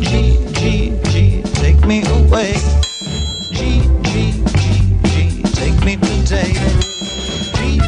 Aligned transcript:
G, 0.00 0.38
G, 0.52 0.92
G, 1.10 1.42
take 1.54 1.84
me 1.86 2.02
away. 2.06 2.54
G, 3.52 3.82
G, 4.02 4.32
G, 4.54 4.62
G, 5.04 5.42
take 5.52 5.84
me 5.84 5.96
today. 5.96 6.52
G, 7.54 7.80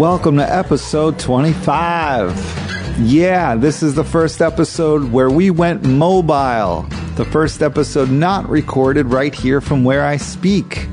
Welcome 0.00 0.38
to 0.38 0.50
episode 0.50 1.18
25. 1.18 3.00
Yeah, 3.00 3.54
this 3.54 3.82
is 3.82 3.94
the 3.94 4.02
first 4.02 4.40
episode 4.40 5.12
where 5.12 5.28
we 5.28 5.50
went 5.50 5.84
mobile. 5.84 6.86
The 7.16 7.26
first 7.26 7.60
episode 7.60 8.10
not 8.10 8.48
recorded 8.48 9.08
right 9.08 9.34
here 9.34 9.60
from 9.60 9.84
where 9.84 10.06
I 10.06 10.16
speak 10.16 10.88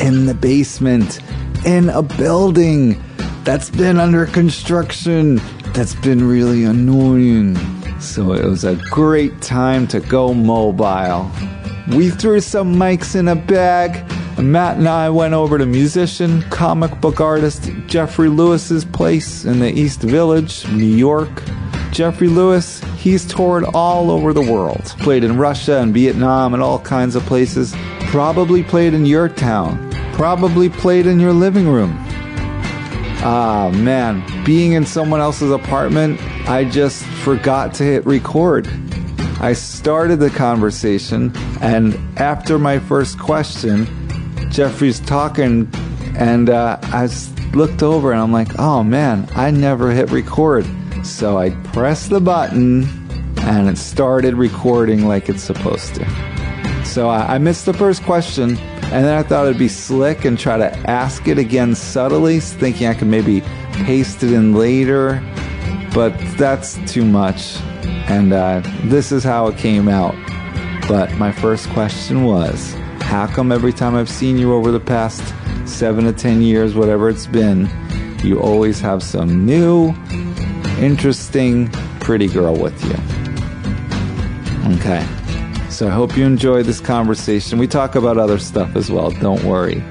in 0.00 0.26
the 0.26 0.38
basement, 0.40 1.18
in 1.66 1.88
a 1.88 2.02
building 2.02 3.02
that's 3.42 3.68
been 3.68 3.98
under 3.98 4.26
construction, 4.26 5.40
that's 5.72 5.96
been 5.96 6.28
really 6.28 6.62
annoying. 6.62 7.56
So 7.98 8.32
it 8.32 8.44
was 8.44 8.62
a 8.62 8.76
great 8.92 9.42
time 9.42 9.88
to 9.88 9.98
go 9.98 10.32
mobile. 10.32 11.28
We 11.88 12.10
threw 12.10 12.38
some 12.38 12.76
mics 12.76 13.16
in 13.16 13.26
a 13.26 13.34
bag. 13.34 14.08
Matt 14.50 14.78
and 14.78 14.88
I 14.88 15.10
went 15.10 15.34
over 15.34 15.58
to 15.58 15.66
musician, 15.66 16.42
comic 16.50 17.00
book 17.00 17.20
artist 17.20 17.70
Jeffrey 17.86 18.28
Lewis's 18.28 18.84
place 18.84 19.44
in 19.44 19.58
the 19.58 19.70
East 19.70 20.00
Village, 20.00 20.66
New 20.68 20.84
York. 20.84 21.42
Jeffrey 21.90 22.28
Lewis, 22.28 22.82
he's 22.96 23.26
toured 23.26 23.64
all 23.74 24.10
over 24.10 24.32
the 24.32 24.40
world. 24.40 24.82
Played 25.00 25.22
in 25.22 25.36
Russia 25.36 25.78
and 25.78 25.92
Vietnam 25.92 26.54
and 26.54 26.62
all 26.62 26.78
kinds 26.78 27.14
of 27.14 27.22
places. 27.24 27.74
Probably 28.06 28.62
played 28.62 28.94
in 28.94 29.04
your 29.04 29.28
town. 29.28 29.90
Probably 30.14 30.70
played 30.70 31.06
in 31.06 31.20
your 31.20 31.34
living 31.34 31.68
room. 31.68 31.94
Ah, 33.24 33.70
man. 33.74 34.24
Being 34.44 34.72
in 34.72 34.86
someone 34.86 35.20
else's 35.20 35.52
apartment, 35.52 36.18
I 36.48 36.64
just 36.64 37.04
forgot 37.04 37.74
to 37.74 37.84
hit 37.84 38.06
record. 38.06 38.66
I 39.40 39.52
started 39.52 40.20
the 40.20 40.30
conversation, 40.30 41.32
and 41.60 41.98
after 42.18 42.58
my 42.58 42.78
first 42.78 43.18
question, 43.18 44.01
Jeffrey's 44.52 45.00
talking, 45.00 45.66
and 46.14 46.50
uh, 46.50 46.78
I 46.82 47.08
looked 47.54 47.82
over 47.82 48.12
and 48.12 48.20
I'm 48.20 48.32
like, 48.32 48.58
oh 48.58 48.84
man, 48.84 49.26
I 49.34 49.50
never 49.50 49.90
hit 49.90 50.10
record. 50.10 50.66
So 51.04 51.38
I 51.38 51.50
pressed 51.72 52.10
the 52.10 52.20
button, 52.20 52.84
and 53.38 53.66
it 53.66 53.78
started 53.78 54.34
recording 54.34 55.08
like 55.08 55.30
it's 55.30 55.42
supposed 55.42 55.94
to. 55.94 56.84
So 56.84 57.08
I, 57.08 57.36
I 57.36 57.38
missed 57.38 57.64
the 57.64 57.72
first 57.72 58.02
question, 58.02 58.58
and 58.58 59.06
then 59.06 59.16
I 59.16 59.22
thought 59.22 59.46
it'd 59.46 59.58
be 59.58 59.68
slick 59.68 60.26
and 60.26 60.38
try 60.38 60.58
to 60.58 60.70
ask 60.88 61.26
it 61.28 61.38
again 61.38 61.74
subtly, 61.74 62.38
thinking 62.38 62.86
I 62.86 62.92
could 62.92 63.08
maybe 63.08 63.40
paste 63.72 64.22
it 64.22 64.32
in 64.32 64.54
later, 64.54 65.22
but 65.94 66.10
that's 66.36 66.78
too 66.92 67.06
much. 67.06 67.56
And 68.06 68.34
uh, 68.34 68.60
this 68.84 69.12
is 69.12 69.24
how 69.24 69.46
it 69.46 69.56
came 69.56 69.88
out. 69.88 70.14
But 70.86 71.10
my 71.14 71.32
first 71.32 71.70
question 71.70 72.24
was 72.24 72.76
how 73.12 73.26
come 73.26 73.52
every 73.52 73.74
time 73.74 73.94
I've 73.94 74.08
seen 74.08 74.38
you 74.38 74.54
over 74.54 74.70
the 74.70 74.80
past 74.80 75.22
seven 75.68 76.06
to 76.06 76.14
ten 76.14 76.40
years, 76.40 76.74
whatever 76.74 77.10
it's 77.10 77.26
been, 77.26 77.68
you 78.24 78.40
always 78.40 78.80
have 78.80 79.02
some 79.02 79.44
new, 79.44 79.92
interesting, 80.80 81.70
pretty 82.00 82.26
girl 82.26 82.56
with 82.56 82.82
you? 82.82 82.94
Okay. 84.76 85.06
So 85.68 85.88
I 85.88 85.90
hope 85.90 86.16
you 86.16 86.24
enjoy 86.24 86.62
this 86.62 86.80
conversation. 86.80 87.58
We 87.58 87.66
talk 87.66 87.96
about 87.96 88.16
other 88.16 88.38
stuff 88.38 88.74
as 88.76 88.90
well, 88.90 89.10
don't 89.10 89.44
worry. 89.44 89.84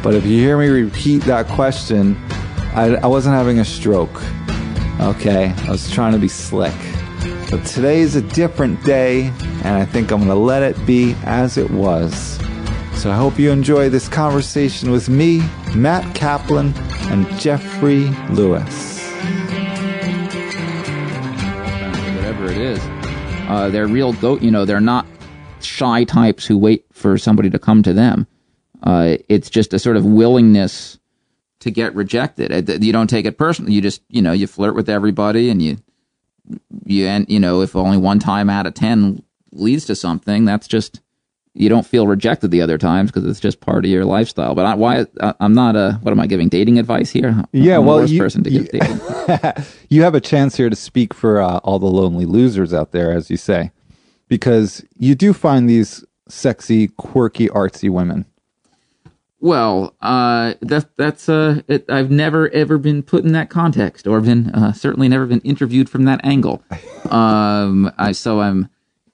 But 0.00 0.14
if 0.14 0.24
you 0.24 0.38
hear 0.38 0.56
me 0.56 0.68
repeat 0.68 1.24
that 1.24 1.48
question, 1.48 2.16
I, 2.76 2.96
I 3.02 3.08
wasn't 3.08 3.34
having 3.34 3.58
a 3.58 3.64
stroke. 3.64 4.22
Okay, 5.00 5.52
I 5.66 5.70
was 5.72 5.90
trying 5.90 6.12
to 6.12 6.18
be 6.20 6.28
slick. 6.28 6.76
But 7.50 7.66
today 7.66 7.98
is 8.02 8.14
a 8.14 8.22
different 8.22 8.84
day, 8.84 9.32
and 9.64 9.76
I 9.76 9.84
think 9.84 10.12
I'm 10.12 10.18
going 10.18 10.28
to 10.28 10.36
let 10.36 10.62
it 10.62 10.86
be 10.86 11.16
as 11.24 11.58
it 11.58 11.70
was. 11.72 12.38
So 12.98 13.12
I 13.12 13.14
hope 13.14 13.38
you 13.38 13.52
enjoy 13.52 13.90
this 13.90 14.08
conversation 14.08 14.90
with 14.90 15.08
me, 15.08 15.38
Matt 15.72 16.16
Kaplan, 16.16 16.74
and 17.12 17.28
Jeffrey 17.38 18.06
Lewis. 18.30 19.00
whatever 22.16 22.46
it 22.50 22.58
is. 22.58 22.80
Uh, 23.48 23.68
they're 23.70 23.86
real 23.86 24.14
go. 24.14 24.36
You 24.38 24.50
know, 24.50 24.64
they're 24.64 24.80
not 24.80 25.06
shy 25.60 26.02
types 26.02 26.44
who 26.44 26.58
wait 26.58 26.86
for 26.92 27.16
somebody 27.18 27.48
to 27.50 27.58
come 27.60 27.84
to 27.84 27.92
them. 27.92 28.26
Uh, 28.82 29.18
it's 29.28 29.48
just 29.48 29.72
a 29.72 29.78
sort 29.78 29.96
of 29.96 30.04
willingness 30.04 30.98
to 31.60 31.70
get 31.70 31.94
rejected. 31.94 32.82
You 32.82 32.92
don't 32.92 33.08
take 33.08 33.26
it 33.26 33.38
personally. 33.38 33.74
You 33.74 33.80
just, 33.80 34.02
you 34.08 34.22
know, 34.22 34.32
you 34.32 34.48
flirt 34.48 34.74
with 34.74 34.88
everybody, 34.88 35.50
and 35.50 35.62
you, 35.62 35.76
you, 36.84 37.06
and 37.06 37.30
you 37.30 37.38
know, 37.38 37.60
if 37.60 37.76
only 37.76 37.96
one 37.96 38.18
time 38.18 38.50
out 38.50 38.66
of 38.66 38.74
ten 38.74 39.22
leads 39.52 39.84
to 39.84 39.94
something, 39.94 40.44
that's 40.44 40.66
just 40.66 41.00
you 41.58 41.68
don't 41.68 41.86
feel 41.86 42.06
rejected 42.06 42.50
the 42.50 42.62
other 42.62 42.78
times 42.78 43.10
because 43.10 43.28
it's 43.28 43.40
just 43.40 43.60
part 43.60 43.84
of 43.84 43.90
your 43.90 44.04
lifestyle. 44.04 44.54
But 44.54 44.66
I, 44.66 44.74
why? 44.74 45.06
I, 45.20 45.34
I'm 45.40 45.52
not 45.54 45.74
a. 45.76 45.98
What 46.02 46.12
am 46.12 46.20
I 46.20 46.26
giving 46.26 46.48
dating 46.48 46.78
advice 46.78 47.10
here? 47.10 47.42
Yeah, 47.52 47.78
I'm 47.78 47.86
well, 47.86 48.08
you- 48.08 48.18
person 48.18 48.44
to 48.44 48.50
give 48.50 48.68
dating. 48.70 49.00
you 49.88 50.02
have 50.02 50.14
a 50.14 50.20
chance 50.20 50.56
here 50.56 50.70
to 50.70 50.76
speak 50.76 51.12
for 51.12 51.40
uh, 51.40 51.58
all 51.58 51.78
the 51.78 51.86
lonely 51.86 52.24
losers 52.24 52.72
out 52.72 52.92
there, 52.92 53.12
as 53.12 53.28
you 53.28 53.36
say, 53.36 53.72
because 54.28 54.84
you 54.96 55.14
do 55.14 55.32
find 55.32 55.68
these 55.68 56.04
sexy, 56.28 56.88
quirky, 56.88 57.48
artsy 57.48 57.90
women. 57.90 58.24
Well, 59.40 59.94
uh, 60.00 60.54
that 60.62 60.96
that's 60.96 61.28
uh, 61.28 61.62
it, 61.68 61.88
I've 61.88 62.10
never 62.10 62.48
ever 62.50 62.76
been 62.78 63.02
put 63.02 63.24
in 63.24 63.32
that 63.32 63.50
context, 63.50 64.06
or 64.06 64.20
been 64.20 64.50
uh, 64.50 64.72
certainly 64.72 65.08
never 65.08 65.26
been 65.26 65.40
interviewed 65.40 65.88
from 65.88 66.04
that 66.04 66.20
angle. 66.24 66.62
Um, 67.08 67.90
I 67.96 68.12
so 68.12 68.42
I'm. 68.42 68.68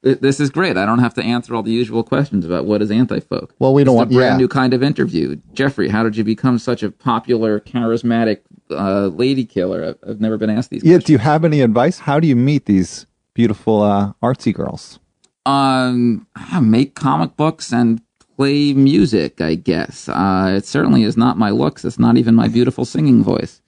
Th- 0.05 0.21
This 0.21 0.39
is 0.39 0.51
great. 0.51 0.77
I 0.77 0.87
don't 0.87 1.01
have 1.01 1.15
to 1.15 1.23
answer 1.23 1.55
all 1.55 1.63
the 1.63 1.73
usual 1.73 2.03
questions 2.05 2.45
about 2.45 2.65
what 2.67 2.81
is 2.83 2.91
anti-folk. 2.91 3.55
Well, 3.59 3.75
we 3.75 3.83
don't 3.85 3.95
It's 3.95 3.99
want- 3.99 4.13
a 4.13 4.15
brand 4.15 4.33
yeah. 4.35 4.37
new 4.39 4.49
kind 4.49 4.73
of 4.75 4.83
interview. 4.83 5.37
Jeffrey, 5.55 5.89
how 5.89 6.03
did 6.05 6.17
you 6.17 6.25
become 6.25 6.59
such 6.59 6.83
a 6.83 6.91
popular, 6.91 7.59
charismatic 7.61 8.41
uh, 8.71 9.07
lady 9.09 9.45
killer? 9.45 9.97
I've, 10.05 10.11
I've 10.11 10.21
never 10.21 10.37
been 10.39 10.51
asked 10.51 10.71
these. 10.71 10.85
Yeah, 10.85 10.99
do 10.99 11.13
you 11.13 11.19
have 11.19 11.45
any 11.45 11.61
advice? 11.61 11.99
How 11.99 12.21
do 12.21 12.27
you 12.29 12.37
meet 12.37 12.67
these 12.67 13.07
beautiful, 13.35 13.83
uh, 13.83 14.13
artsy 14.23 14.55
girls? 14.55 14.99
um 15.47 16.27
make 16.63 16.95
comic 16.95 17.37
books 17.37 17.71
and 17.71 18.01
play 18.39 18.73
music 18.73 19.43
i 19.43 19.55
guess 19.55 20.09
uh 20.09 20.55
it 20.57 20.65
certainly 20.65 21.03
is 21.03 21.19
not 21.19 21.37
my 21.37 21.51
looks 21.51 21.85
it's 21.85 21.99
not 21.99 22.17
even 22.17 22.35
my 22.35 22.49
beautiful 22.49 22.87
singing 22.87 23.23
voice 23.23 23.61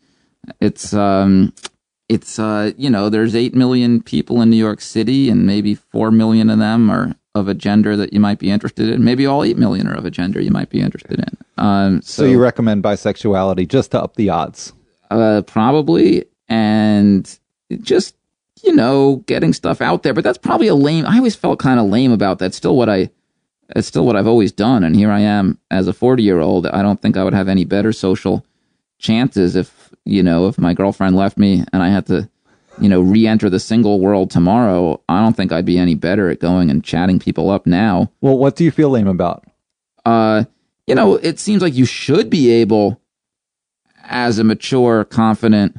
it's 0.59 0.94
um 0.94 1.53
it's 2.08 2.38
uh 2.38 2.73
you 2.76 2.88
know 2.91 3.08
there's 3.08 3.35
8 3.35 3.55
million 3.55 4.00
people 4.03 4.41
in 4.43 4.50
new 4.50 4.56
york 4.56 4.81
city 4.81 5.29
and 5.29 5.44
maybe 5.47 5.75
4 5.75 6.11
million 6.11 6.50
of 6.50 6.58
them 6.58 6.88
are 6.91 7.14
of 7.35 7.49
a 7.49 7.55
gender 7.55 7.97
that 7.97 8.12
you 8.12 8.20
might 8.20 8.38
be 8.38 8.50
interested 8.50 8.88
in 8.88 9.05
maybe 9.05 9.26
all 9.26 9.43
8 9.44 9.56
million 9.58 9.87
are 9.88 9.94
of 9.97 10.05
a 10.05 10.11
gender 10.11 10.41
you 10.41 10.50
might 10.50 10.70
be 10.70 10.81
interested 10.81 11.19
in 11.19 11.37
um 11.64 12.00
So, 12.03 12.25
you 12.25 12.38
recommend 12.38 12.82
bisexuality 12.85 13.67
just 13.69 13.91
to 13.93 14.03
up 14.03 14.14
the 14.17 14.31
odds? 14.31 14.73
uh, 15.11 15.43
probably, 15.47 16.25
and 16.49 17.38
just 17.82 18.14
you 18.62 18.75
know 18.75 19.17
getting 19.26 19.52
stuff 19.52 19.81
out 19.81 20.02
there. 20.02 20.12
But 20.14 20.25
that's 20.25 20.38
probably 20.38 20.67
a 20.69 20.75
lame. 20.75 21.06
I 21.06 21.17
always 21.19 21.37
felt 21.37 21.59
kind 21.61 21.79
of 21.81 21.87
lame 21.87 22.11
about 22.12 22.38
that. 22.41 22.55
Still, 22.55 22.76
what 22.76 22.88
I 22.88 23.11
it's 23.75 23.87
still 23.88 24.05
what 24.05 24.17
I've 24.17 24.26
always 24.26 24.52
done, 24.52 24.82
and 24.85 24.94
here 24.97 25.11
I 25.11 25.20
am 25.20 25.59
as 25.70 25.87
a 25.88 25.93
forty 25.93 26.23
year 26.25 26.41
old. 26.41 26.67
I 26.67 26.82
don't 26.82 27.00
think 27.00 27.17
I 27.17 27.25
would 27.25 27.35
have 27.35 27.49
any 27.49 27.64
better 27.64 27.93
social 27.93 28.44
chances 28.99 29.55
if 29.56 29.86
you 30.06 30.23
know 30.23 30.47
if 30.47 30.58
my 30.58 30.73
girlfriend 30.73 31.17
left 31.17 31.37
me 31.37 31.64
and 31.73 31.82
I 31.82 31.88
had 31.91 32.06
to 32.06 32.29
you 32.81 32.88
know 32.88 33.00
re-enter 33.00 33.50
the 33.50 33.61
single 33.61 34.00
world 34.00 34.31
tomorrow. 34.31 35.00
I 35.08 35.20
don't 35.23 35.37
think 35.37 35.53
I'd 35.53 35.64
be 35.67 35.79
any 35.79 35.94
better 35.94 36.31
at 36.31 36.41
going 36.41 36.70
and 36.70 36.82
chatting 36.85 37.19
people 37.19 37.50
up 37.50 37.67
now 37.67 38.11
Well, 38.20 38.38
what 38.38 38.56
do 38.56 38.64
you 38.64 38.70
feel 38.70 38.91
lame 38.91 39.08
about? 39.08 39.44
uh, 40.05 40.44
you 40.87 40.94
know, 40.94 41.17
it 41.17 41.41
seems 41.41 41.62
like 41.62 41.75
you 41.75 41.85
should 41.85 42.31
be 42.31 42.49
able, 42.50 43.00
as 44.05 44.38
a 44.38 44.44
mature, 44.44 45.03
confident 45.05 45.76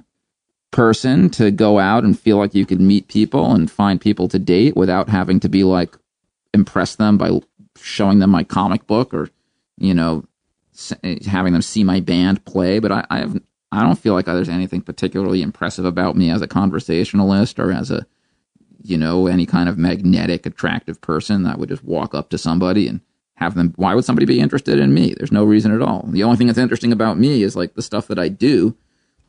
person, 0.71 1.29
to 1.29 1.49
go 1.49 1.79
out 1.79 2.03
and 2.03 2.19
feel 2.19 2.35
like 2.35 2.53
you 2.53 2.65
could 2.65 2.81
meet 2.81 3.07
people 3.07 3.53
and 3.53 3.71
find 3.71 4.01
people 4.01 4.27
to 4.27 4.37
date 4.37 4.75
without 4.75 5.07
having 5.07 5.39
to 5.39 5.47
be 5.47 5.63
like 5.63 5.95
impress 6.53 6.95
them 6.97 7.17
by 7.17 7.39
showing 7.79 8.19
them 8.19 8.31
my 8.31 8.43
comic 8.43 8.85
book 8.85 9.13
or, 9.13 9.29
you 9.77 9.93
know, 9.93 10.25
having 11.25 11.53
them 11.53 11.61
see 11.61 11.85
my 11.85 12.01
band 12.01 12.43
play. 12.43 12.79
But 12.79 12.91
I, 12.91 13.05
I 13.09 13.19
have, 13.19 13.39
I 13.71 13.83
don't 13.83 13.99
feel 13.99 14.13
like 14.13 14.25
there's 14.25 14.49
anything 14.49 14.81
particularly 14.81 15.41
impressive 15.41 15.85
about 15.85 16.15
me 16.15 16.29
as 16.29 16.41
a 16.41 16.47
conversationalist 16.47 17.59
or 17.59 17.71
as 17.71 17.91
a, 17.91 18.05
you 18.81 18.97
know, 18.97 19.27
any 19.27 19.45
kind 19.45 19.67
of 19.67 19.77
magnetic, 19.77 20.45
attractive 20.45 21.01
person 21.01 21.43
that 21.43 21.59
would 21.59 21.69
just 21.69 21.83
walk 21.83 22.15
up 22.15 22.29
to 22.29 22.37
somebody 22.37 22.87
and 22.87 23.01
have 23.35 23.55
them. 23.55 23.73
Why 23.75 23.93
would 23.93 24.05
somebody 24.05 24.25
be 24.25 24.39
interested 24.39 24.79
in 24.79 24.93
me? 24.93 25.13
There's 25.17 25.31
no 25.33 25.43
reason 25.43 25.73
at 25.73 25.81
all. 25.81 26.05
The 26.07 26.23
only 26.23 26.37
thing 26.37 26.47
that's 26.47 26.57
interesting 26.59 26.91
about 26.93 27.19
me 27.19 27.43
is 27.43 27.55
like 27.55 27.73
the 27.73 27.81
stuff 27.81 28.07
that 28.07 28.17
I 28.17 28.29
do. 28.29 28.75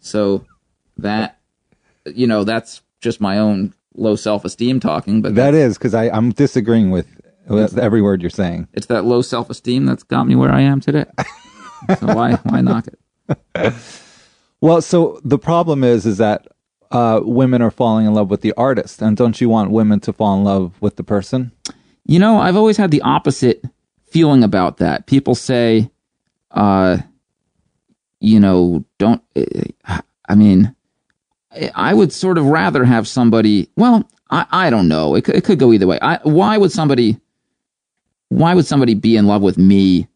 So 0.00 0.44
that, 0.98 1.40
you 2.06 2.26
know, 2.28 2.44
that's 2.44 2.82
just 3.00 3.20
my 3.20 3.38
own 3.38 3.74
low 3.94 4.14
self 4.14 4.44
esteem 4.44 4.78
talking. 4.78 5.20
But 5.20 5.34
That 5.34 5.54
is 5.54 5.76
because 5.76 5.94
I'm 5.94 6.30
disagreeing 6.30 6.90
with, 6.90 7.06
every 7.50 8.02
word 8.02 8.20
you're 8.20 8.30
saying. 8.30 8.68
it's 8.72 8.86
that 8.86 9.04
low 9.04 9.22
self 9.22 9.50
esteem 9.50 9.84
that's 9.86 10.04
got 10.04 10.28
me 10.28 10.36
where 10.36 10.52
I 10.52 10.60
am 10.60 10.80
today. 10.80 11.06
so 11.98 12.06
why 12.14 12.34
why 12.44 12.60
knock 12.60 12.86
it? 12.86 13.74
Well, 14.60 14.80
so 14.82 15.20
the 15.24 15.38
problem 15.38 15.84
is, 15.84 16.04
is 16.06 16.18
that 16.18 16.48
uh, 16.90 17.20
women 17.22 17.62
are 17.62 17.70
falling 17.70 18.06
in 18.06 18.14
love 18.14 18.30
with 18.30 18.40
the 18.40 18.52
artist, 18.56 19.00
and 19.02 19.16
don't 19.16 19.40
you 19.40 19.48
want 19.48 19.70
women 19.70 20.00
to 20.00 20.12
fall 20.12 20.36
in 20.36 20.44
love 20.44 20.72
with 20.80 20.96
the 20.96 21.04
person? 21.04 21.52
You 22.04 22.18
know, 22.18 22.38
I've 22.38 22.56
always 22.56 22.76
had 22.76 22.90
the 22.90 23.02
opposite 23.02 23.62
feeling 24.06 24.42
about 24.42 24.78
that. 24.78 25.06
People 25.06 25.34
say, 25.34 25.90
uh, 26.52 26.98
you 28.20 28.40
know, 28.40 28.84
don't. 28.98 29.22
I 30.28 30.34
mean, 30.34 30.74
I- 31.52 31.70
I 31.74 31.94
would 31.94 32.12
sort 32.12 32.38
of 32.38 32.46
rather 32.46 32.84
have 32.84 33.06
somebody. 33.06 33.68
Well, 33.76 34.08
I, 34.30 34.46
I 34.50 34.70
don't 34.70 34.88
know. 34.88 35.14
It, 35.14 35.24
could- 35.24 35.36
it 35.36 35.44
could 35.44 35.58
go 35.58 35.72
either 35.72 35.86
way. 35.86 35.98
I, 36.02 36.18
why 36.24 36.56
would 36.58 36.72
somebody? 36.72 37.18
Why 38.30 38.54
would 38.54 38.66
somebody 38.66 38.94
be 38.94 39.16
in 39.16 39.26
love 39.26 39.40
with 39.42 39.56
me, 39.58 40.08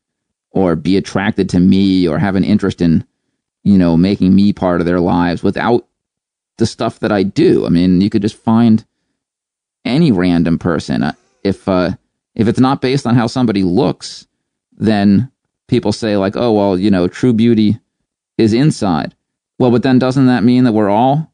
or 0.50 0.74
be 0.76 0.96
attracted 0.96 1.48
to 1.50 1.60
me, 1.60 2.06
or 2.08 2.18
have 2.18 2.34
an 2.36 2.44
interest 2.44 2.80
in, 2.82 3.04
you 3.62 3.78
know, 3.78 3.96
making 3.96 4.34
me 4.34 4.52
part 4.52 4.80
of 4.80 4.86
their 4.86 5.00
lives 5.00 5.42
without 5.42 5.86
the 6.58 6.66
stuff 6.66 7.00
that 7.00 7.12
I 7.12 7.22
do? 7.22 7.66
I 7.66 7.68
mean, 7.68 8.00
you 8.00 8.10
could 8.10 8.22
just 8.22 8.36
find 8.36 8.84
any 9.84 10.12
random 10.12 10.58
person. 10.58 11.02
Uh, 11.02 11.12
If 11.44 11.68
uh, 11.68 11.92
if 12.34 12.48
it's 12.48 12.60
not 12.60 12.80
based 12.80 13.06
on 13.06 13.14
how 13.14 13.26
somebody 13.26 13.62
looks, 13.62 14.26
then 14.72 15.30
people 15.68 15.92
say 15.92 16.16
like, 16.16 16.36
oh 16.36 16.52
well, 16.52 16.78
you 16.78 16.90
know, 16.90 17.08
true 17.08 17.32
beauty 17.32 17.78
is 18.38 18.52
inside. 18.52 19.14
Well, 19.58 19.70
but 19.70 19.82
then 19.82 19.98
doesn't 19.98 20.26
that 20.26 20.44
mean 20.44 20.64
that 20.64 20.72
we're 20.72 20.90
all 20.90 21.32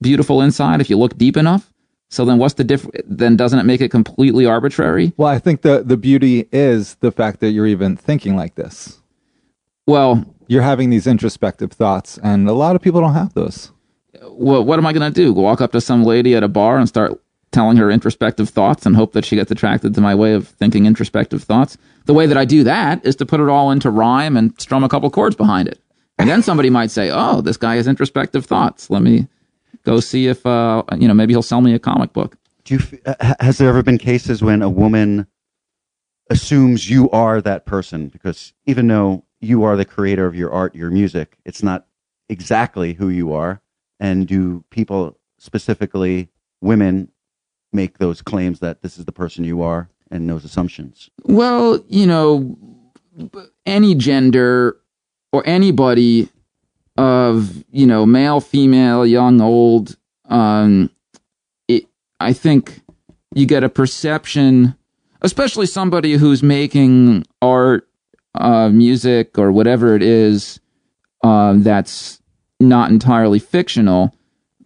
beautiful 0.00 0.42
inside 0.42 0.80
if 0.80 0.90
you 0.90 0.98
look 0.98 1.16
deep 1.16 1.36
enough? 1.36 1.72
So 2.08 2.24
then 2.24 2.38
what's 2.38 2.54
the 2.54 2.64
diff? 2.64 2.86
Then 3.04 3.36
doesn't 3.36 3.58
it 3.58 3.64
make 3.64 3.80
it 3.80 3.90
completely 3.90 4.46
arbitrary? 4.46 5.12
Well, 5.16 5.28
I 5.28 5.38
think 5.38 5.62
the 5.62 5.82
the 5.82 5.96
beauty 5.96 6.48
is 6.52 6.94
the 6.96 7.10
fact 7.10 7.40
that 7.40 7.50
you're 7.50 7.66
even 7.66 7.96
thinking 7.96 8.36
like 8.36 8.54
this. 8.54 9.00
Well, 9.86 10.24
You're 10.48 10.62
having 10.62 10.90
these 10.90 11.06
introspective 11.06 11.72
thoughts, 11.72 12.18
and 12.22 12.48
a 12.48 12.52
lot 12.52 12.76
of 12.76 12.82
people 12.82 13.00
don't 13.00 13.14
have 13.14 13.34
those. 13.34 13.72
well 14.28 14.64
what 14.64 14.78
am 14.78 14.86
I 14.86 14.92
going 14.92 15.12
to 15.12 15.14
do? 15.14 15.32
Walk 15.32 15.60
up 15.60 15.72
to 15.72 15.80
some 15.80 16.04
lady 16.04 16.34
at 16.34 16.42
a 16.42 16.48
bar 16.48 16.78
and 16.78 16.88
start 16.88 17.20
telling 17.52 17.76
her 17.78 17.90
introspective 17.90 18.48
thoughts 18.50 18.84
and 18.84 18.96
hope 18.96 19.12
that 19.12 19.24
she 19.24 19.36
gets 19.36 19.50
attracted 19.50 19.94
to 19.94 20.00
my 20.00 20.14
way 20.14 20.34
of 20.34 20.48
thinking 20.48 20.84
introspective 20.84 21.42
thoughts? 21.42 21.78
The 22.04 22.14
way 22.14 22.26
that 22.26 22.36
I 22.36 22.44
do 22.44 22.64
that 22.64 23.04
is 23.04 23.16
to 23.16 23.26
put 23.26 23.40
it 23.40 23.48
all 23.48 23.70
into 23.70 23.90
rhyme 23.90 24.36
and 24.36 24.58
strum 24.60 24.84
a 24.84 24.88
couple 24.88 25.10
chords 25.10 25.36
behind 25.36 25.68
it. 25.68 25.80
And 26.18 26.28
then 26.28 26.42
somebody 26.42 26.70
might 26.70 26.90
say, 26.90 27.10
"Oh, 27.12 27.40
this 27.40 27.56
guy 27.56 27.76
has 27.76 27.86
introspective 27.86 28.46
thoughts. 28.46 28.88
Let 28.90 29.02
me 29.02 29.28
go 29.84 30.00
see 30.00 30.28
if 30.28 30.46
uh, 30.46 30.82
you 30.98 31.08
know 31.08 31.14
maybe 31.14 31.32
he'll 31.34 31.42
sell 31.42 31.60
me 31.60 31.74
a 31.74 31.78
comic 31.78 32.12
book." 32.12 32.36
Do 32.64 32.74
you, 32.74 32.80
f- 32.80 33.36
has 33.40 33.58
there 33.58 33.68
ever 33.68 33.82
been 33.82 33.98
cases 33.98 34.42
when 34.42 34.62
a 34.62 34.70
woman 34.70 35.26
assumes 36.30 36.88
you 36.90 37.10
are 37.10 37.40
that 37.42 37.66
person? 37.66 38.08
Because 38.08 38.54
even 38.64 38.86
though 38.88 39.24
you 39.40 39.64
are 39.64 39.76
the 39.76 39.84
creator 39.84 40.26
of 40.26 40.34
your 40.34 40.52
art, 40.52 40.74
your 40.74 40.90
music, 40.90 41.36
it's 41.44 41.62
not 41.62 41.86
exactly 42.28 42.94
who 42.94 43.08
you 43.08 43.32
are. 43.32 43.60
And 43.98 44.26
do 44.26 44.64
people, 44.70 45.18
specifically 45.38 46.28
women, 46.60 47.08
make 47.72 47.98
those 47.98 48.22
claims 48.22 48.60
that 48.60 48.82
this 48.82 48.98
is 48.98 49.04
the 49.04 49.12
person 49.12 49.44
you 49.44 49.62
are 49.62 49.88
and 50.10 50.28
those 50.28 50.44
assumptions? 50.44 51.10
Well, 51.24 51.84
you 51.88 52.06
know, 52.06 52.56
any 53.64 53.94
gender 53.94 54.76
or 55.32 55.46
anybody 55.46 56.28
of, 56.96 57.64
you 57.70 57.86
know, 57.86 58.06
male, 58.06 58.40
female, 58.40 59.06
young, 59.06 59.40
old, 59.40 59.96
um, 60.28 60.90
it, 61.68 61.86
I 62.20 62.32
think 62.32 62.80
you 63.34 63.46
get 63.46 63.64
a 63.64 63.68
perception, 63.68 64.74
especially 65.22 65.66
somebody 65.66 66.14
who's 66.14 66.42
making 66.42 67.24
art, 67.42 67.88
uh, 68.38 68.68
music, 68.70 69.38
or 69.38 69.52
whatever 69.52 69.94
it 69.94 70.02
is, 70.02 70.60
um, 71.22 71.62
that's 71.62 72.20
not 72.60 72.90
entirely 72.90 73.38
fictional 73.38 74.14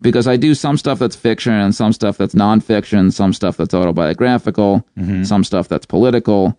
because 0.01 0.27
I 0.27 0.37
do 0.37 0.55
some 0.55 0.79
stuff 0.79 0.99
that's 0.99 1.17
fiction 1.17 1.53
and 1.53 1.75
some 1.75 1.93
stuff 1.93 2.17
that's 2.17 2.35
nonfiction, 2.35 3.13
some 3.13 3.33
stuff 3.33 3.57
that's 3.57 3.75
autobiographical, 3.75 4.87
some 5.25 5.45
stuff 5.45 5.69
that's 5.69 5.87
political. 5.87 6.59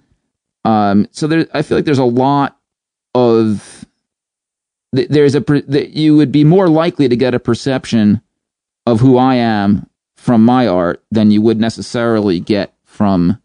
Um, 0.63 1.07
so 1.11 1.27
there, 1.27 1.47
I 1.53 1.63
feel 1.63 1.77
like 1.77 1.85
there's 1.85 1.97
a 1.97 2.03
lot 2.03 2.57
of 3.15 3.85
th- 4.95 5.09
there's 5.09 5.33
a 5.33 5.41
per- 5.41 5.61
that 5.61 5.91
you 5.91 6.15
would 6.17 6.31
be 6.31 6.43
more 6.43 6.69
likely 6.69 7.09
to 7.09 7.15
get 7.15 7.33
a 7.33 7.39
perception 7.39 8.21
of 8.85 8.99
who 8.99 9.17
I 9.17 9.35
am 9.35 9.89
from 10.15 10.45
my 10.45 10.67
art 10.67 11.03
than 11.09 11.31
you 11.31 11.41
would 11.41 11.59
necessarily 11.59 12.39
get 12.39 12.75
from 12.83 13.40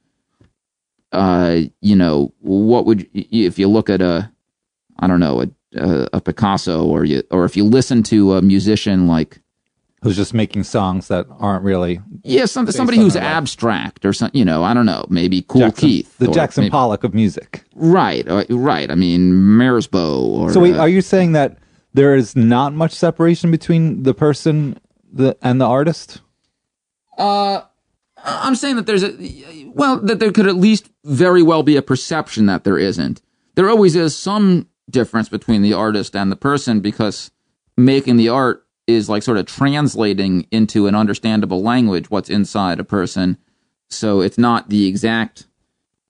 uh 1.12 1.60
you 1.80 1.96
know 1.96 2.32
what 2.40 2.86
would 2.86 3.08
if 3.14 3.58
you 3.58 3.68
look 3.68 3.88
at 3.90 4.00
a 4.02 4.30
I 4.98 5.06
don't 5.06 5.20
know 5.20 5.42
a 5.42 5.48
a, 5.76 6.08
a 6.14 6.20
Picasso 6.20 6.84
or 6.84 7.04
you 7.04 7.22
or 7.30 7.44
if 7.44 7.56
you 7.56 7.64
listen 7.64 8.02
to 8.04 8.34
a 8.34 8.42
musician 8.42 9.06
like 9.06 9.40
Who's 10.02 10.16
just 10.16 10.34
making 10.34 10.62
songs 10.64 11.08
that 11.08 11.26
aren't 11.40 11.64
really 11.64 12.00
yeah 12.22 12.44
some, 12.44 12.70
somebody 12.70 12.98
who's 12.98 13.14
their 13.14 13.22
life. 13.24 13.32
abstract 13.32 14.04
or 14.04 14.12
something 14.12 14.38
you 14.38 14.44
know 14.44 14.62
I 14.62 14.72
don't 14.74 14.86
know 14.86 15.04
maybe 15.08 15.42
Cool 15.42 15.62
Jackson, 15.62 15.88
Keith 15.88 16.18
the 16.18 16.28
Jackson 16.28 16.62
maybe- 16.64 16.70
Pollock 16.70 17.02
of 17.02 17.12
music. 17.14 17.64
right 17.74 18.26
uh, 18.28 18.44
right 18.50 18.90
I 18.90 18.94
mean 18.94 19.32
marisbo 19.32 20.20
or 20.22 20.52
So, 20.52 20.60
wait, 20.60 20.74
uh, 20.76 20.80
are 20.80 20.88
you 20.88 21.00
saying 21.00 21.32
that 21.32 21.58
there 21.94 22.14
is 22.14 22.36
not 22.36 22.72
much 22.74 22.92
separation 22.92 23.50
between 23.50 24.02
the 24.04 24.14
person 24.14 24.78
the 25.12 25.36
and 25.42 25.60
the 25.60 25.64
artist? 25.66 26.20
Uh, 27.18 27.62
I'm 28.26 28.56
saying 28.56 28.76
that 28.76 28.86
there's 28.86 29.04
a 29.04 29.70
well 29.72 29.98
that 30.00 30.18
there 30.18 30.32
could 30.32 30.46
at 30.46 30.56
least 30.56 30.90
very 31.04 31.42
well 31.42 31.62
be 31.62 31.76
a 31.76 31.82
perception 31.82 32.46
that 32.46 32.64
there 32.64 32.78
isn't. 32.78 33.22
There 33.54 33.70
always 33.70 33.96
is 33.96 34.16
some 34.16 34.68
difference 34.90 35.28
between 35.28 35.62
the 35.62 35.72
artist 35.72 36.14
and 36.14 36.30
the 36.30 36.36
person 36.36 36.80
because 36.80 37.30
making 37.76 38.16
the 38.16 38.28
art 38.28 38.66
is 38.86 39.08
like 39.08 39.22
sort 39.22 39.38
of 39.38 39.46
translating 39.46 40.46
into 40.50 40.86
an 40.86 40.94
understandable 40.94 41.62
language 41.62 42.10
what's 42.10 42.30
inside 42.30 42.78
a 42.78 42.84
person. 42.84 43.38
So 43.88 44.20
it's 44.20 44.38
not 44.38 44.68
the 44.68 44.86
exact 44.86 45.46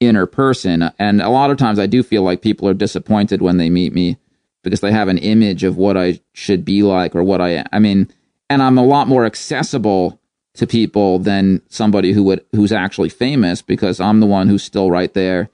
inner 0.00 0.26
person. 0.26 0.90
And 0.98 1.20
a 1.20 1.28
lot 1.28 1.50
of 1.50 1.56
times 1.56 1.78
I 1.78 1.86
do 1.86 2.02
feel 2.02 2.22
like 2.22 2.42
people 2.42 2.68
are 2.68 2.74
disappointed 2.74 3.40
when 3.40 3.56
they 3.56 3.70
meet 3.70 3.94
me 3.94 4.18
because 4.62 4.80
they 4.80 4.92
have 4.92 5.08
an 5.08 5.18
image 5.18 5.64
of 5.64 5.76
what 5.76 5.96
I 5.96 6.20
should 6.32 6.64
be 6.64 6.82
like 6.82 7.14
or 7.14 7.22
what 7.22 7.40
I 7.40 7.64
I 7.72 7.78
mean, 7.78 8.08
and 8.50 8.62
I'm 8.62 8.78
a 8.78 8.84
lot 8.84 9.08
more 9.08 9.24
accessible 9.24 10.20
to 10.56 10.66
people 10.66 11.18
than 11.18 11.62
somebody 11.68 12.12
who 12.12 12.22
would 12.24 12.44
who's 12.52 12.72
actually 12.72 13.08
famous 13.08 13.62
because 13.62 14.00
I'm 14.00 14.20
the 14.20 14.26
one 14.26 14.48
who's 14.48 14.62
still 14.62 14.90
right 14.90 15.12
there 15.14 15.50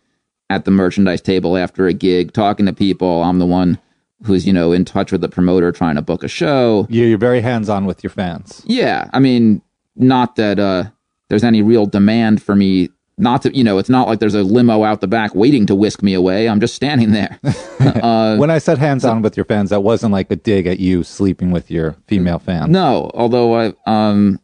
at 0.52 0.64
the 0.64 0.71
merchandise 0.71 1.21
table 1.21 1.56
after 1.56 1.87
a 1.87 1.92
gig 1.92 2.32
talking 2.32 2.66
to 2.66 2.73
people. 2.73 3.23
I'm 3.23 3.38
the 3.38 3.47
one 3.47 3.78
who's, 4.25 4.47
you 4.47 4.52
know, 4.52 4.73
in 4.73 4.85
touch 4.85 5.11
with 5.11 5.21
the 5.21 5.28
promoter 5.28 5.73
trying 5.73 5.97
to 5.97 6.02
book 6.02 6.23
a 6.23 6.28
show. 6.28 6.87
You're, 6.88 7.09
you're 7.09 7.18
very 7.18 7.40
hands 7.40 7.68
on 7.68 7.87
with 7.87 8.04
your 8.04 8.11
fans. 8.11 8.62
Yeah, 8.66 9.09
I 9.12 9.18
mean, 9.18 9.62
not 9.97 10.37
that 10.37 10.59
uh, 10.59 10.85
there's 11.28 11.44
any 11.44 11.62
real 11.62 11.87
demand 11.87 12.42
for 12.42 12.54
me. 12.54 12.90
Not 13.18 13.42
to, 13.42 13.56
you 13.56 13.62
know, 13.62 13.78
it's 13.78 13.90
not 13.90 14.09
like 14.09 14.21
there's 14.21 14.35
a 14.35 14.42
limo 14.42 14.85
out 14.85 15.00
the 15.00 15.06
back 15.06 15.35
waiting 15.35 15.66
to 15.66 15.75
whisk 15.75 16.02
me 16.02 16.14
away. 16.14 16.49
I'm 16.49 16.61
just 16.61 16.75
standing 16.75 17.12
there. 17.12 17.38
uh, 17.80 18.37
when 18.37 18.50
I 18.50 18.59
said 18.59 18.78
hands 18.78 19.04
on 19.04 19.23
with 19.23 19.37
your 19.37 19.44
fans, 19.44 19.71
that 19.71 19.82
wasn't 19.82 20.12
like 20.12 20.30
a 20.30 20.37
dig 20.37 20.66
at 20.66 20.80
you 20.80 21.02
sleeping 21.02 21.50
with 21.50 21.71
your 21.71 21.97
female 22.06 22.38
fan. 22.38 22.73
no, 22.73 23.11
although 23.14 23.54
I, 23.54 23.75
um, 23.87 24.40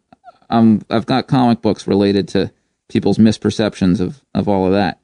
um, 0.50 0.82
I've 0.90 1.06
got 1.06 1.28
comic 1.28 1.62
books 1.62 1.86
related 1.86 2.28
to 2.28 2.52
people's 2.88 3.18
misperceptions 3.18 4.00
of 4.00 4.22
of 4.34 4.48
all 4.48 4.66
of 4.66 4.72
that. 4.72 5.00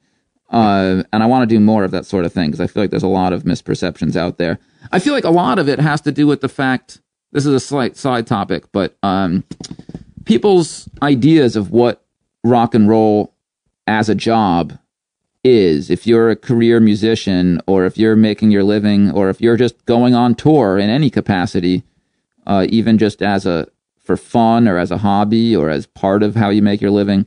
Uh, 0.50 1.02
and 1.12 1.22
I 1.22 1.26
want 1.26 1.48
to 1.48 1.54
do 1.54 1.58
more 1.58 1.84
of 1.84 1.90
that 1.90 2.06
sort 2.06 2.24
of 2.24 2.32
thing 2.32 2.50
because 2.50 2.60
I 2.60 2.66
feel 2.66 2.82
like 2.82 2.90
there's 2.90 3.02
a 3.02 3.08
lot 3.08 3.32
of 3.32 3.42
misperceptions 3.42 4.14
out 4.14 4.38
there. 4.38 4.58
I 4.92 4.98
feel 4.98 5.12
like 5.12 5.24
a 5.24 5.30
lot 5.30 5.58
of 5.58 5.68
it 5.68 5.80
has 5.80 6.00
to 6.02 6.12
do 6.12 6.26
with 6.26 6.42
the 6.42 6.48
fact 6.48 7.00
this 7.32 7.44
is 7.44 7.52
a 7.52 7.60
slight 7.60 7.96
side 7.96 8.26
topic, 8.26 8.64
but 8.70 8.96
um, 9.02 9.42
people's 10.24 10.88
ideas 11.02 11.56
of 11.56 11.72
what 11.72 12.04
rock 12.44 12.74
and 12.74 12.88
roll 12.88 13.34
as 13.86 14.08
a 14.08 14.14
job 14.14 14.78
is. 15.42 15.90
If 15.90 16.06
you're 16.06 16.30
a 16.30 16.36
career 16.36 16.78
musician, 16.80 17.60
or 17.66 17.84
if 17.84 17.98
you're 17.98 18.16
making 18.16 18.50
your 18.50 18.62
living, 18.62 19.10
or 19.10 19.30
if 19.30 19.40
you're 19.40 19.56
just 19.56 19.84
going 19.84 20.14
on 20.14 20.34
tour 20.34 20.78
in 20.78 20.88
any 20.88 21.10
capacity, 21.10 21.82
uh, 22.46 22.66
even 22.68 22.98
just 22.98 23.22
as 23.22 23.46
a 23.46 23.66
for 24.04 24.16
fun 24.16 24.68
or 24.68 24.78
as 24.78 24.90
a 24.90 24.98
hobby 24.98 25.56
or 25.56 25.70
as 25.70 25.86
part 25.86 26.22
of 26.22 26.34
how 26.36 26.50
you 26.50 26.62
make 26.62 26.80
your 26.80 26.90
living, 26.90 27.26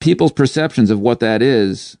people's 0.00 0.32
perceptions 0.32 0.90
of 0.90 1.00
what 1.00 1.20
that 1.20 1.42
is 1.42 1.96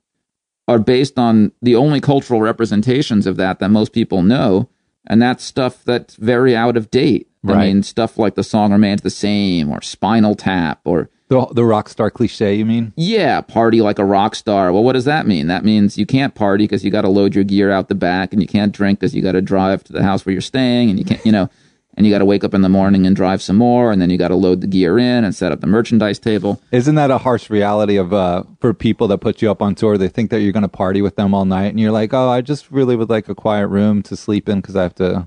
are 0.68 0.78
based 0.78 1.18
on 1.18 1.52
the 1.62 1.76
only 1.76 2.00
cultural 2.00 2.40
representations 2.40 3.26
of 3.26 3.36
that 3.36 3.58
that 3.58 3.68
most 3.70 3.92
people 3.92 4.22
know, 4.22 4.68
and 5.06 5.20
that's 5.22 5.44
stuff 5.44 5.84
that's 5.84 6.16
very 6.16 6.56
out 6.56 6.76
of 6.76 6.90
date. 6.90 7.28
I 7.46 7.52
Right. 7.52 7.66
mean, 7.68 7.84
stuff 7.84 8.18
like 8.18 8.34
the 8.34 8.42
song 8.42 8.72
remains 8.72 9.02
the 9.02 9.10
same, 9.10 9.70
or 9.70 9.80
Spinal 9.80 10.34
Tap, 10.34 10.80
or 10.84 11.08
The, 11.28 11.46
the 11.54 11.64
rock 11.64 11.88
star 11.88 12.10
cliche, 12.10 12.54
you 12.56 12.64
mean? 12.66 12.92
yeah, 12.96 13.40
party 13.40 13.80
like 13.80 14.00
a 14.00 14.04
rock 14.04 14.34
star. 14.34 14.72
Well, 14.72 14.82
what 14.82 14.94
does 14.94 15.04
that 15.04 15.28
mean? 15.28 15.46
That 15.46 15.64
means 15.64 15.96
you 15.96 16.06
can't 16.06 16.34
party 16.34 16.64
because 16.64 16.84
you 16.84 16.90
got 16.90 17.02
to 17.02 17.08
load 17.08 17.36
your 17.36 17.44
gear 17.44 17.70
out 17.70 17.88
the 17.88 17.94
back, 17.94 18.32
and 18.32 18.42
you 18.42 18.48
can't 18.48 18.72
drink 18.72 18.98
because 18.98 19.14
you 19.14 19.22
got 19.22 19.32
to 19.32 19.40
drive 19.42 19.84
to 19.84 19.92
the 19.92 20.02
house 20.02 20.26
where 20.26 20.32
you're 20.32 20.40
staying, 20.42 20.90
and 20.90 20.98
you 20.98 21.04
can't, 21.04 21.24
you 21.24 21.30
know, 21.30 21.48
and 21.96 22.06
you 22.06 22.12
got 22.12 22.18
to 22.18 22.24
wake 22.24 22.44
up 22.44 22.54
in 22.54 22.60
the 22.60 22.68
morning 22.68 23.06
and 23.06 23.16
drive 23.16 23.40
some 23.40 23.56
more, 23.56 23.90
and 23.90 24.00
then 24.00 24.10
you 24.10 24.18
got 24.18 24.28
to 24.28 24.34
load 24.34 24.60
the 24.60 24.66
gear 24.66 24.98
in 24.98 25.24
and 25.24 25.34
set 25.34 25.52
up 25.52 25.60
the 25.60 25.66
merchandise 25.66 26.18
table. 26.18 26.60
Isn't 26.70 26.94
that 26.96 27.10
a 27.10 27.18
harsh 27.18 27.48
reality 27.48 27.96
of 27.96 28.12
uh, 28.12 28.44
for 28.60 28.74
people 28.74 29.08
that 29.08 29.18
put 29.18 29.40
you 29.40 29.50
up 29.50 29.62
on 29.62 29.74
tour? 29.74 29.96
They 29.96 30.08
think 30.08 30.30
that 30.30 30.40
you're 30.40 30.52
going 30.52 30.62
to 30.62 30.68
party 30.68 31.02
with 31.02 31.16
them 31.16 31.34
all 31.34 31.44
night, 31.44 31.68
and 31.68 31.80
you're 31.80 31.92
like, 31.92 32.12
"Oh, 32.12 32.28
I 32.28 32.40
just 32.40 32.70
really 32.70 32.96
would 32.96 33.10
like 33.10 33.28
a 33.28 33.34
quiet 33.34 33.68
room 33.68 34.02
to 34.04 34.16
sleep 34.16 34.48
in 34.48 34.60
because 34.60 34.76
I 34.76 34.82
have 34.82 34.94
to 34.96 35.26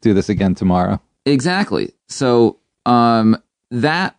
do 0.00 0.14
this 0.14 0.28
again 0.28 0.54
tomorrow." 0.54 1.00
Exactly. 1.24 1.92
So, 2.08 2.58
um, 2.86 3.40
that 3.70 4.16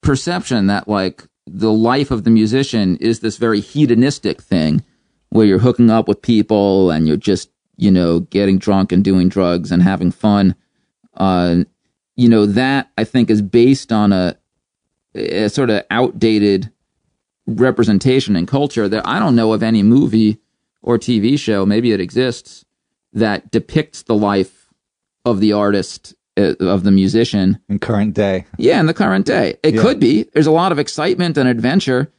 perception 0.00 0.66
that 0.66 0.88
like 0.88 1.24
the 1.46 1.72
life 1.72 2.10
of 2.10 2.24
the 2.24 2.30
musician 2.30 2.96
is 2.96 3.20
this 3.20 3.36
very 3.36 3.60
hedonistic 3.60 4.40
thing 4.40 4.82
where 5.30 5.46
you're 5.46 5.58
hooking 5.58 5.90
up 5.90 6.08
with 6.08 6.22
people 6.22 6.90
and 6.90 7.08
you're 7.08 7.16
just, 7.16 7.50
you 7.76 7.90
know, 7.90 8.20
getting 8.20 8.58
drunk 8.58 8.92
and 8.92 9.02
doing 9.02 9.28
drugs 9.28 9.72
and 9.72 9.82
having 9.82 10.10
fun. 10.10 10.54
Uh, 11.16 11.64
you 12.16 12.28
know, 12.28 12.46
that 12.46 12.90
I 12.98 13.04
think 13.04 13.30
is 13.30 13.42
based 13.42 13.92
on 13.92 14.12
a, 14.12 14.36
a 15.14 15.48
sort 15.48 15.70
of 15.70 15.84
outdated 15.90 16.70
representation 17.46 18.36
and 18.36 18.46
culture 18.46 18.88
that 18.88 19.06
I 19.06 19.18
don't 19.18 19.34
know 19.34 19.52
of 19.52 19.62
any 19.62 19.82
movie 19.82 20.38
or 20.82 20.98
TV 20.98 21.38
show, 21.38 21.64
maybe 21.66 21.92
it 21.92 22.00
exists, 22.00 22.64
that 23.12 23.50
depicts 23.50 24.02
the 24.02 24.14
life 24.14 24.68
of 25.24 25.40
the 25.40 25.52
artist, 25.52 26.14
uh, 26.36 26.54
of 26.60 26.82
the 26.82 26.90
musician, 26.90 27.58
In 27.68 27.78
current 27.78 28.14
day, 28.14 28.46
yeah, 28.58 28.80
in 28.80 28.86
the 28.86 28.94
current 28.94 29.26
day. 29.26 29.56
It 29.62 29.74
Yeah. 29.74 29.82
could 29.82 30.00
be. 30.00 30.24
There's 30.34 30.46
a 30.46 30.50
lot 30.52 30.72
of 30.72 30.78
excitement 30.78 31.36
and 31.36 31.48
adventure 31.48 32.10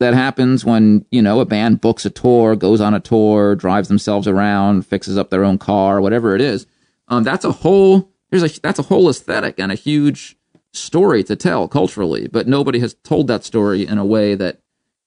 that 0.00 0.14
happens 0.14 0.64
when, 0.64 1.04
you 1.10 1.20
know, 1.20 1.40
a 1.40 1.44
band 1.44 1.80
books 1.80 2.06
a 2.06 2.10
tour, 2.10 2.54
goes 2.56 2.80
on 2.80 2.94
a 2.94 3.00
tour, 3.00 3.56
drives 3.56 3.88
themselves 3.88 4.28
around, 4.28 4.86
fixes 4.86 5.18
up 5.18 5.30
their 5.30 5.44
own 5.44 5.58
car, 5.58 6.00
whatever 6.00 6.34
it 6.34 6.40
is. 6.40 6.66
Um, 7.08 7.24
that's 7.24 7.44
a 7.44 7.52
whole 7.52 8.08
there's 8.30 8.42
a 8.58 8.60
that's 8.60 8.78
a 8.78 8.82
whole 8.84 9.08
aesthetic 9.08 9.58
and 9.58 9.72
a 9.72 9.76
huge 9.76 10.36
story 10.72 11.24
to 11.24 11.36
tell 11.36 11.68
culturally, 11.68 12.28
but 12.28 12.46
nobody 12.46 12.78
has 12.80 12.94
told 13.02 13.26
that 13.28 13.44
story 13.44 13.86
in 13.86 13.98
a 13.98 14.04
way 14.04 14.34
that 14.34 14.60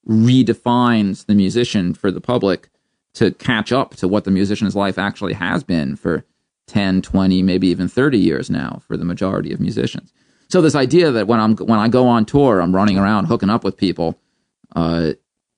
redefines 0.07 1.25
the 1.27 1.35
musician 1.35 1.93
for 1.93 2.11
the 2.11 2.21
public 2.21 2.69
to 3.13 3.31
catch 3.31 3.71
up 3.71 3.95
to 3.97 4.07
what 4.07 4.23
the 4.23 4.31
musician's 4.31 4.75
life 4.75 4.97
actually 4.97 5.33
has 5.33 5.63
been 5.63 5.95
for 5.95 6.25
10, 6.67 7.01
20, 7.01 7.43
maybe 7.43 7.67
even 7.67 7.87
30 7.87 8.17
years 8.17 8.49
now 8.49 8.81
for 8.87 8.95
the 8.95 9.05
majority 9.05 9.51
of 9.51 9.59
musicians. 9.59 10.13
So 10.49 10.61
this 10.61 10.75
idea 10.75 11.11
that 11.11 11.27
when 11.27 11.39
I'm 11.39 11.55
when 11.57 11.79
I 11.79 11.87
go 11.87 12.07
on 12.07 12.25
tour, 12.25 12.61
I'm 12.61 12.75
running 12.75 12.97
around 12.97 13.25
hooking 13.25 13.49
up 13.49 13.63
with 13.63 13.77
people, 13.77 14.19
uh, 14.75 15.11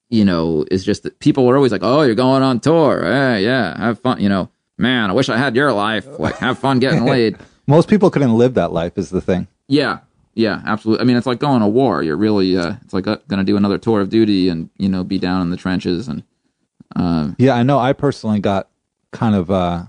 you 0.09 0.23
know, 0.23 0.65
is 0.69 0.83
just 0.83 1.03
that 1.03 1.17
people 1.19 1.49
are 1.49 1.55
always 1.55 1.71
like, 1.71 1.81
"Oh, 1.83 2.03
you're 2.03 2.13
going 2.13 2.43
on 2.43 2.59
tour? 2.59 3.01
Yeah, 3.03 3.37
yeah, 3.37 3.77
have 3.77 3.99
fun." 3.99 4.21
You 4.21 4.29
know, 4.29 4.49
man, 4.77 5.09
I 5.09 5.13
wish 5.13 5.29
I 5.29 5.37
had 5.37 5.55
your 5.55 5.73
life. 5.73 6.07
Like, 6.19 6.37
have 6.37 6.59
fun 6.59 6.77
getting 6.77 7.05
laid. 7.13 7.37
Most 7.67 7.87
people 7.87 8.09
couldn't 8.09 8.37
live 8.37 8.53
that 8.55 8.71
life. 8.71 8.97
Is 8.97 9.09
the 9.09 9.21
thing. 9.21 9.47
Yeah, 9.67 9.99
yeah, 10.33 10.61
absolutely. 10.65 11.03
I 11.03 11.05
mean, 11.05 11.17
it's 11.17 11.27
like 11.27 11.39
going 11.39 11.61
to 11.61 11.67
war. 11.67 12.03
You're 12.03 12.17
really, 12.17 12.57
uh, 12.57 12.75
it's 12.83 12.93
like 12.93 13.07
uh, 13.07 13.17
going 13.27 13.39
to 13.39 13.43
do 13.43 13.57
another 13.57 13.77
tour 13.77 14.01
of 14.01 14.09
duty 14.09 14.49
and 14.49 14.69
you 14.77 14.89
know 14.89 15.03
be 15.03 15.19
down 15.19 15.41
in 15.41 15.49
the 15.49 15.57
trenches 15.57 16.07
and 16.07 16.23
um, 16.95 17.35
Yeah, 17.37 17.53
I 17.53 17.63
know. 17.63 17.79
I 17.79 17.93
personally 17.93 18.39
got 18.39 18.69
kind 19.11 19.35
of 19.35 19.51
uh, 19.51 19.85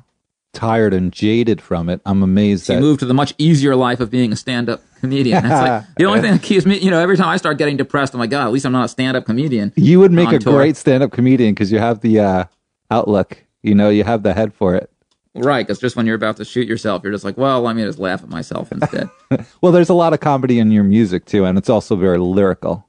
tired 0.52 0.95
and 0.95 1.12
jaded 1.12 1.61
from 1.61 1.88
it. 1.88 2.00
I'm 2.07 2.23
amazed 2.23 2.69
you 2.69 2.76
that 2.76 2.81
move 2.81 2.99
to 2.99 3.07
the 3.07 3.14
much 3.14 3.35
easier 3.38 3.75
life 3.75 4.00
of 4.00 4.11
being 4.11 4.33
a 4.33 4.37
stand-up 4.37 4.83
comedian. 5.00 5.43
That's 5.43 5.69
like 5.69 5.95
the 5.97 6.04
only 6.04 6.21
thing 6.21 6.33
that 6.33 6.43
keeps 6.43 6.66
me. 6.66 6.78
You 6.78 6.90
know, 6.90 7.00
every 7.00 7.16
time 7.16 7.28
I 7.28 7.37
start 7.37 7.59
getting 7.59 7.76
depressed, 7.76 8.14
I'm 8.14 8.21
like, 8.21 8.31
God, 8.31 8.47
at 8.47 8.52
least 8.52 8.66
I'm 8.66 8.73
not 8.73 8.85
a 8.85 8.88
stand-up 8.88 9.26
comedian. 9.26 9.73
you 9.76 10.00
would 10.00 10.12
make 10.12 10.33
a 10.33 10.38
tour. 10.38 10.54
great 10.54 10.76
stand-up 10.76 11.12
comedian 11.12 11.54
because 11.54 11.73
you 11.73 11.78
have 11.78 12.00
the 12.00 12.21
uh, 12.21 12.45
outlook. 12.90 13.38
You 13.62 13.75
know, 13.75 13.88
you 13.88 14.04
have 14.04 14.23
the 14.23 14.35
head 14.35 14.52
for 14.52 14.75
it. 14.75 14.90
Right, 15.35 15.67
because 15.67 15.81
just 15.81 15.97
when 15.97 16.07
you're 16.07 16.14
about 16.14 16.37
to 16.37 16.45
shoot 16.45 16.69
yourself, 16.69 17.03
you're 17.03 17.12
just 17.12 17.25
like, 17.25 17.37
well, 17.37 17.61
let 17.61 17.75
me 17.75 17.83
just 17.83 17.99
laugh 17.99 18.23
at 18.23 18.29
myself 18.29 18.71
instead. 18.71 19.11
Well, 19.61 19.73
there's 19.73 19.88
a 19.88 19.95
lot 19.95 20.12
of 20.12 20.21
comedy 20.21 20.61
in 20.61 20.71
your 20.71 20.85
music 20.85 21.25
too, 21.25 21.45
and 21.45 21.59
it's 21.59 21.69
also 21.69 21.97
very 21.97 22.19
lyrical. 22.19 22.87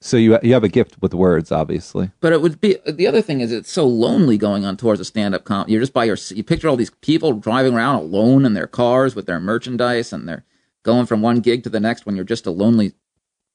So 0.00 0.16
you 0.16 0.38
you 0.42 0.52
have 0.52 0.62
a 0.62 0.68
gift 0.68 1.00
with 1.00 1.14
words, 1.14 1.50
obviously. 1.50 2.10
but 2.20 2.32
it 2.32 2.42
would 2.42 2.60
be 2.60 2.76
the 2.86 3.06
other 3.06 3.22
thing 3.22 3.40
is 3.40 3.50
it's 3.50 3.72
so 3.72 3.86
lonely 3.86 4.36
going 4.36 4.64
on 4.64 4.76
tours 4.76 5.00
of 5.00 5.06
stand-up 5.06 5.44
comedy. 5.44 5.72
You're 5.72 5.80
just 5.80 5.94
by 5.94 6.04
your. 6.04 6.18
You 6.28 6.44
picture 6.44 6.68
all 6.68 6.76
these 6.76 6.90
people 7.00 7.32
driving 7.32 7.74
around 7.74 7.96
alone 7.96 8.44
in 8.44 8.52
their 8.52 8.66
cars 8.66 9.16
with 9.16 9.26
their 9.26 9.40
merchandise, 9.40 10.12
and 10.12 10.28
they're 10.28 10.44
going 10.84 11.06
from 11.06 11.22
one 11.22 11.40
gig 11.40 11.64
to 11.64 11.70
the 11.70 11.80
next 11.80 12.04
when 12.06 12.14
you're 12.14 12.24
just 12.24 12.46
a 12.46 12.50
lonely 12.50 12.92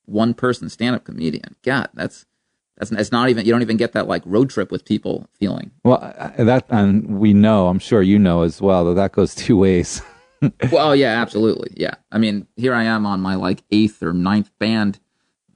one 0.06 0.34
person 0.34 0.68
stand-up 0.70 1.06
comedian. 1.06 1.56
God, 1.64 1.90
that's 1.94 2.26
that's 2.80 2.92
it's 2.92 3.12
not 3.12 3.30
even 3.30 3.46
you 3.46 3.52
don't 3.52 3.62
even 3.62 3.78
get 3.78 3.92
that 3.92 4.08
like 4.08 4.24
road 4.26 4.50
trip 4.50 4.72
with 4.72 4.86
people 4.86 5.28
feeling. 5.34 5.72
Well, 5.84 6.00
that 6.38 6.66
and 6.70 7.20
we 7.20 7.34
know, 7.34 7.68
I'm 7.68 7.80
sure 7.80 8.02
you 8.02 8.18
know 8.18 8.44
as 8.44 8.62
well 8.62 8.86
that 8.86 8.96
that 8.96 9.12
goes 9.12 9.36
two 9.36 9.58
ways. 9.58 10.02
well, 10.72 10.96
yeah, 10.96 11.22
absolutely. 11.22 11.74
Yeah. 11.76 11.96
I 12.12 12.18
mean, 12.18 12.48
here 12.56 12.74
I 12.74 12.84
am 12.86 13.06
on 13.06 13.20
my 13.20 13.36
like 13.36 13.64
eighth 13.72 14.02
or 14.02 14.14
ninth 14.14 14.50
band 14.60 15.00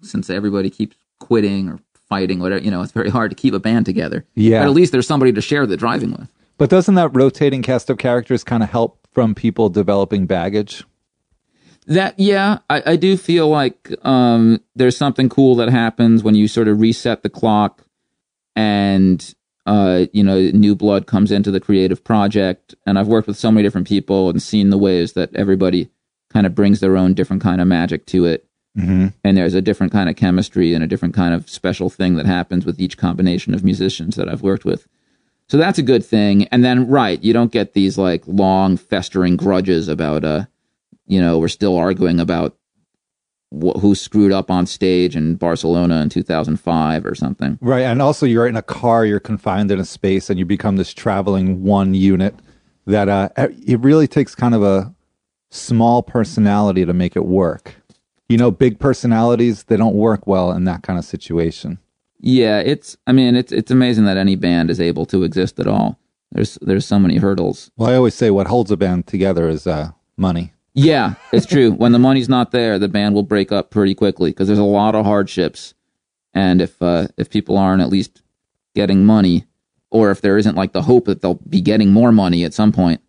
since 0.01 0.29
everybody 0.29 0.69
keeps 0.69 0.97
quitting 1.19 1.69
or 1.69 1.79
fighting, 2.09 2.39
whatever. 2.39 2.61
You 2.63 2.71
know, 2.71 2.81
it's 2.81 2.91
very 2.91 3.09
hard 3.09 3.31
to 3.31 3.35
keep 3.35 3.53
a 3.53 3.59
band 3.59 3.85
together. 3.85 4.25
Yeah. 4.35 4.59
But 4.59 4.67
at 4.67 4.73
least 4.73 4.91
there's 4.91 5.07
somebody 5.07 5.31
to 5.31 5.41
share 5.41 5.65
the 5.65 5.77
driving 5.77 6.11
with. 6.11 6.27
But 6.57 6.69
doesn't 6.69 6.95
that 6.95 7.09
rotating 7.09 7.61
cast 7.61 7.89
of 7.89 7.97
characters 7.97 8.43
kind 8.43 8.61
of 8.61 8.69
help 8.69 9.07
from 9.13 9.33
people 9.33 9.69
developing 9.69 10.25
baggage? 10.25 10.83
That, 11.87 12.17
yeah, 12.17 12.59
I, 12.69 12.83
I 12.85 12.95
do 12.95 13.17
feel 13.17 13.49
like 13.49 13.93
um, 14.05 14.61
there's 14.75 14.97
something 14.97 15.29
cool 15.29 15.55
that 15.55 15.69
happens 15.69 16.23
when 16.23 16.35
you 16.35 16.47
sort 16.47 16.67
of 16.67 16.79
reset 16.79 17.23
the 17.23 17.29
clock 17.29 17.85
and, 18.55 19.33
uh, 19.65 20.05
you 20.13 20.23
know, 20.23 20.39
new 20.53 20.75
blood 20.75 21.07
comes 21.07 21.31
into 21.31 21.51
the 21.51 21.59
creative 21.59 22.03
project. 22.03 22.75
And 22.85 22.97
I've 22.97 23.07
worked 23.07 23.27
with 23.27 23.37
so 23.37 23.51
many 23.51 23.63
different 23.63 23.87
people 23.87 24.29
and 24.29 24.41
seen 24.41 24.69
the 24.69 24.77
ways 24.77 25.13
that 25.13 25.35
everybody 25.35 25.89
kind 26.31 26.45
of 26.45 26.55
brings 26.55 26.79
their 26.79 26.95
own 26.97 27.13
different 27.13 27.41
kind 27.41 27.59
of 27.59 27.67
magic 27.67 28.05
to 28.07 28.25
it. 28.25 28.47
Mm-hmm. 28.75 29.09
and 29.23 29.37
there's 29.37 29.53
a 29.53 29.61
different 29.61 29.93
kind 29.93 30.09
of 30.09 30.15
chemistry 30.15 30.73
and 30.73 30.83
a 30.83 30.87
different 30.87 31.13
kind 31.13 31.35
of 31.35 31.47
special 31.47 31.91
thing 31.91 32.15
that 32.15 32.25
happens 32.25 32.65
with 32.65 32.79
each 32.79 32.97
combination 32.97 33.53
of 33.53 33.63
musicians 33.63 34.15
that 34.15 34.27
I've 34.27 34.41
worked 34.41 34.65
with. 34.65 34.87
So 35.47 35.57
that's 35.57 35.77
a 35.77 35.83
good 35.83 36.03
thing. 36.03 36.45
And 36.45 36.65
then, 36.65 36.87
right, 36.87 37.23
you 37.23 37.33
don't 37.33 37.51
get 37.51 37.73
these 37.73 37.99
like 37.99 38.23
long 38.25 38.77
festering 38.77 39.37
grudges 39.37 39.87
about, 39.87 40.23
uh, 40.23 40.45
you 41.07 41.21
know, 41.21 41.37
we're 41.39 41.47
still 41.47 41.77
arguing 41.77 42.19
about 42.19 42.57
wh- 43.51 43.79
who 43.79 43.95
screwed 43.95 44.31
up 44.31 44.49
on 44.49 44.65
stage 44.65 45.15
in 45.15 45.35
Barcelona 45.35 46.01
in 46.01 46.09
2005 46.09 47.05
or 47.05 47.15
something. 47.15 47.57
Right, 47.61 47.81
and 47.81 48.01
also 48.01 48.25
you're 48.25 48.47
in 48.47 48.55
a 48.55 48.61
car, 48.61 49.05
you're 49.05 49.19
confined 49.19 49.71
in 49.71 49.79
a 49.79 49.85
space, 49.85 50.29
and 50.29 50.39
you 50.39 50.45
become 50.45 50.77
this 50.77 50.93
traveling 50.93 51.63
one 51.63 51.93
unit. 51.93 52.35
That 52.85 53.07
uh, 53.07 53.29
it 53.37 53.79
really 53.79 54.07
takes 54.07 54.35
kind 54.35 54.53
of 54.53 54.61
a 54.61 54.93
small 55.49 56.03
personality 56.03 56.85
to 56.85 56.93
make 56.93 57.15
it 57.15 57.25
work. 57.25 57.75
You 58.27 58.37
know, 58.37 58.51
big 58.51 58.79
personalities 58.79 59.63
they 59.65 59.77
don't 59.77 59.95
work 59.95 60.25
well 60.27 60.51
in 60.51 60.65
that 60.65 60.83
kind 60.83 60.99
of 60.99 61.05
situation. 61.05 61.79
Yeah, 62.19 62.59
it's, 62.59 62.97
I 63.05 63.11
mean, 63.11 63.35
it's, 63.35 63.51
it's 63.51 63.69
amazing 63.69 64.05
that 64.05 64.17
any 64.17 64.35
band 64.35 64.69
is 64.69 64.79
able 64.79 65.05
to 65.07 65.23
exist 65.23 65.59
at 65.59 65.67
all. 65.67 65.99
There's, 66.31 66.57
there's 66.61 66.85
so 66.85 66.97
many 66.97 67.17
hurdles. 67.17 67.69
Well, 67.77 67.89
I 67.89 67.95
always 67.95 68.15
say 68.15 68.31
what 68.31 68.47
holds 68.47 68.71
a 68.71 68.77
band 68.77 69.07
together 69.07 69.49
is 69.49 69.67
uh, 69.67 69.91
money. 70.17 70.52
Yeah, 70.73 71.15
it's 71.31 71.45
true. 71.45 71.71
when 71.71 71.91
the 71.91 71.99
money's 71.99 72.29
not 72.29 72.51
there, 72.51 72.79
the 72.79 72.87
band 72.87 73.13
will 73.13 73.23
break 73.23 73.51
up 73.51 73.69
pretty 73.69 73.93
quickly 73.93 74.31
because 74.31 74.47
there's 74.47 74.59
a 74.59 74.63
lot 74.63 74.95
of 74.95 75.05
hardships, 75.05 75.73
and 76.33 76.61
if 76.61 76.81
uh, 76.81 77.07
if 77.17 77.29
people 77.29 77.57
aren't 77.57 77.81
at 77.81 77.89
least 77.89 78.21
getting 78.73 79.05
money, 79.05 79.45
or 79.91 80.09
if 80.09 80.21
there 80.21 80.37
isn't 80.37 80.55
like 80.55 80.73
the 80.73 80.81
hope 80.83 81.05
that 81.05 81.21
they'll 81.21 81.39
be 81.47 81.61
getting 81.61 81.91
more 81.91 82.11
money 82.11 82.43
at 82.43 82.55
some 82.55 82.71
point, 82.71 83.01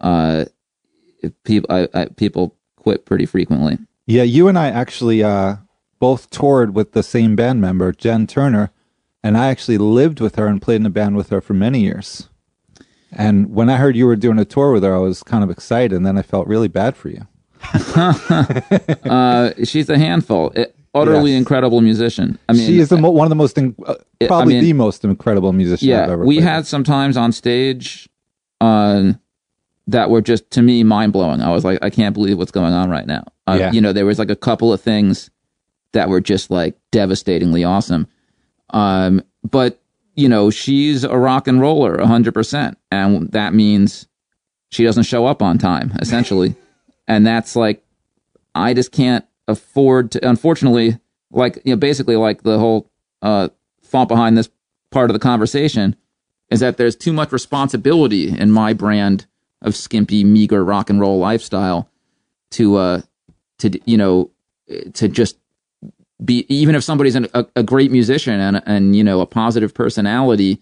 uh, 0.00 0.44
people 1.44 1.74
I, 1.74 1.88
I, 1.92 2.04
people 2.06 2.56
quit 2.76 3.04
pretty 3.04 3.26
frequently. 3.26 3.78
Yeah, 4.06 4.22
you 4.22 4.46
and 4.46 4.58
I 4.58 4.68
actually 4.68 5.24
uh, 5.24 5.56
both 5.98 6.30
toured 6.30 6.74
with 6.74 6.92
the 6.92 7.02
same 7.02 7.34
band 7.34 7.60
member, 7.60 7.92
Jen 7.92 8.28
Turner, 8.28 8.70
and 9.22 9.36
I 9.36 9.48
actually 9.48 9.78
lived 9.78 10.20
with 10.20 10.36
her 10.36 10.46
and 10.46 10.62
played 10.62 10.80
in 10.80 10.86
a 10.86 10.90
band 10.90 11.16
with 11.16 11.30
her 11.30 11.40
for 11.40 11.54
many 11.54 11.80
years. 11.80 12.28
And 13.14 13.54
when 13.54 13.68
I 13.68 13.76
heard 13.76 13.94
you 13.96 14.06
were 14.06 14.16
doing 14.16 14.38
a 14.38 14.44
tour 14.44 14.72
with 14.72 14.82
her, 14.82 14.94
I 14.94 14.98
was 14.98 15.22
kind 15.22 15.44
of 15.44 15.50
excited, 15.50 15.92
and 15.92 16.06
then 16.06 16.16
I 16.16 16.22
felt 16.22 16.46
really 16.46 16.68
bad 16.68 16.96
for 16.96 17.08
you. 17.10 17.26
Uh, 19.04 19.52
she's 19.64 19.88
a 19.88 19.98
handful. 19.98 20.50
It, 20.50 20.74
utterly 20.94 21.30
Yes. 21.32 21.38
incredible 21.38 21.80
musician. 21.80 22.38
I 22.48 22.52
mean, 22.52 22.66
she 22.66 22.78
is 22.78 22.88
the 22.90 22.98
mo- 22.98 23.10
one 23.10 23.24
of 23.24 23.30
the 23.30 23.34
most, 23.36 23.56
in- 23.56 23.74
uh, 23.86 23.94
I 24.20 24.26
probably 24.26 24.54
mean- 24.54 24.64
the 24.64 24.72
most 24.74 25.04
incredible 25.04 25.52
musician 25.52 25.88
I've 25.90 26.06
yeah. 26.08 26.12
ever 26.12 26.24
We 26.24 26.36
played 26.36 26.48
had 26.48 26.66
some 26.66 26.84
times 26.84 27.16
on 27.16 27.32
stage, 27.32 28.08
uh, 28.60 29.12
that 29.88 30.10
were 30.10 30.20
just 30.20 30.50
to 30.52 30.62
me 30.62 30.82
mind 30.84 31.12
blowing. 31.12 31.40
I 31.42 31.50
was 31.50 31.64
like, 31.64 31.78
I 31.82 31.90
can't 31.90 32.14
believe 32.14 32.38
what's 32.38 32.52
going 32.52 32.72
on 32.72 32.88
right 32.90 33.06
now. 33.06 33.24
Uh, 33.46 33.56
Yeah. 33.58 33.72
You 33.72 33.80
know, 33.80 33.92
there 33.92 34.06
was 34.06 34.18
like 34.18 34.30
a 34.30 34.36
couple 34.36 34.72
of 34.72 34.80
things 34.80 35.28
that 35.92 36.08
were 36.08 36.20
just 36.20 36.50
like 36.50 36.76
devastatingly 36.92 37.64
awesome. 37.64 38.06
Um, 38.70 39.22
but 39.42 39.80
you 40.14 40.28
know, 40.28 40.50
she's 40.50 41.04
a 41.04 41.16
rock 41.16 41.48
and 41.48 41.60
roller, 41.60 42.04
hundred 42.04 42.34
percent, 42.34 42.78
and 42.90 43.30
that 43.32 43.54
means 43.54 44.06
she 44.70 44.84
doesn't 44.84 45.04
show 45.04 45.26
up 45.26 45.42
on 45.42 45.58
time, 45.58 45.92
essentially, 46.00 46.54
and 47.08 47.26
that's 47.26 47.56
like, 47.56 47.84
I 48.54 48.74
just 48.74 48.92
can't 48.92 49.24
afford 49.48 50.12
to. 50.12 50.28
Unfortunately, 50.28 50.98
like 51.30 51.60
you 51.64 51.72
know, 51.72 51.78
basically, 51.78 52.16
like 52.16 52.42
the 52.42 52.58
whole 52.58 52.90
uh, 53.22 53.48
thought 53.82 54.08
behind 54.08 54.36
this 54.36 54.50
part 54.90 55.10
of 55.10 55.14
the 55.14 55.20
conversation 55.20 55.96
is 56.50 56.60
that 56.60 56.76
there's 56.76 56.94
too 56.94 57.12
much 57.12 57.32
responsibility 57.32 58.28
in 58.28 58.50
my 58.50 58.74
brand 58.74 59.26
of 59.62 59.74
skimpy, 59.74 60.22
meager 60.22 60.64
rock 60.64 60.90
and 60.90 61.00
roll 61.00 61.18
lifestyle 61.18 61.88
to 62.50 62.76
uh 62.76 63.00
to 63.58 63.70
you 63.86 63.96
know 63.96 64.30
to 64.92 65.08
just 65.08 65.38
be 66.24 66.46
even 66.48 66.74
if 66.74 66.84
somebody's 66.84 67.14
an, 67.14 67.26
a, 67.34 67.46
a 67.56 67.62
great 67.62 67.90
musician 67.90 68.38
and 68.40 68.62
and 68.66 68.96
you 68.96 69.04
know 69.04 69.20
a 69.20 69.26
positive 69.26 69.74
personality 69.74 70.60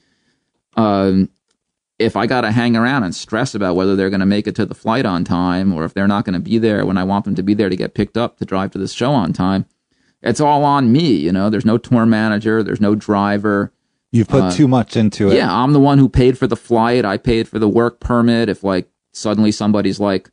um 0.77 1.29
if 2.01 2.17
I 2.17 2.27
got 2.27 2.41
to 2.41 2.51
hang 2.51 2.77
around 2.77 3.05
and 3.05 3.15
stress 3.15 3.55
about 3.55 3.77
whether 3.77 3.95
they're 3.95 4.09
going 4.09 4.21
to 4.21 4.27
make 4.27 4.47
it 4.47 4.55
to 4.57 4.65
the 4.65 4.75
flight 4.75 5.05
on 5.05 5.23
time 5.23 5.73
or 5.73 5.85
if 5.85 5.93
they're 5.93 6.09
not 6.09 6.25
going 6.25 6.33
to 6.33 6.41
be 6.41 6.57
there 6.57 6.87
when 6.87 6.97
I 6.97 7.05
want 7.05 7.27
them 7.27 7.35
to 7.35 7.43
be 7.43 7.53
there 7.53 7.69
to 7.69 7.77
get 7.77 7.93
picked 7.93 8.17
up 8.17 8.39
to 8.39 8.47
drive 8.47 8.71
to 8.71 8.79
this 8.79 8.95
show 8.95 9.13
on 9.13 9.35
time, 9.35 9.67
it's 10.23 10.41
all 10.41 10.65
on 10.65 10.91
me. 10.93 11.13
You 11.13 11.31
know, 11.31 11.51
there's 11.51 11.67
no 11.67 11.77
tour 11.77 12.07
manager, 12.07 12.63
there's 12.63 12.81
no 12.81 12.95
driver. 12.95 13.71
You've 14.13 14.29
put 14.29 14.45
uh, 14.45 14.51
too 14.51 14.67
much 14.67 14.97
into 14.97 15.31
it. 15.31 15.37
Yeah, 15.37 15.55
I'm 15.55 15.75
the 15.75 15.79
one 15.79 15.99
who 15.99 16.09
paid 16.09 16.39
for 16.39 16.47
the 16.47 16.57
flight. 16.57 17.05
I 17.05 17.19
paid 17.19 17.47
for 17.47 17.59
the 17.59 17.69
work 17.69 18.01
permit. 18.01 18.49
If 18.49 18.65
like 18.65 18.89
suddenly 19.13 19.53
somebody's 19.53 20.01
like, 20.01 20.31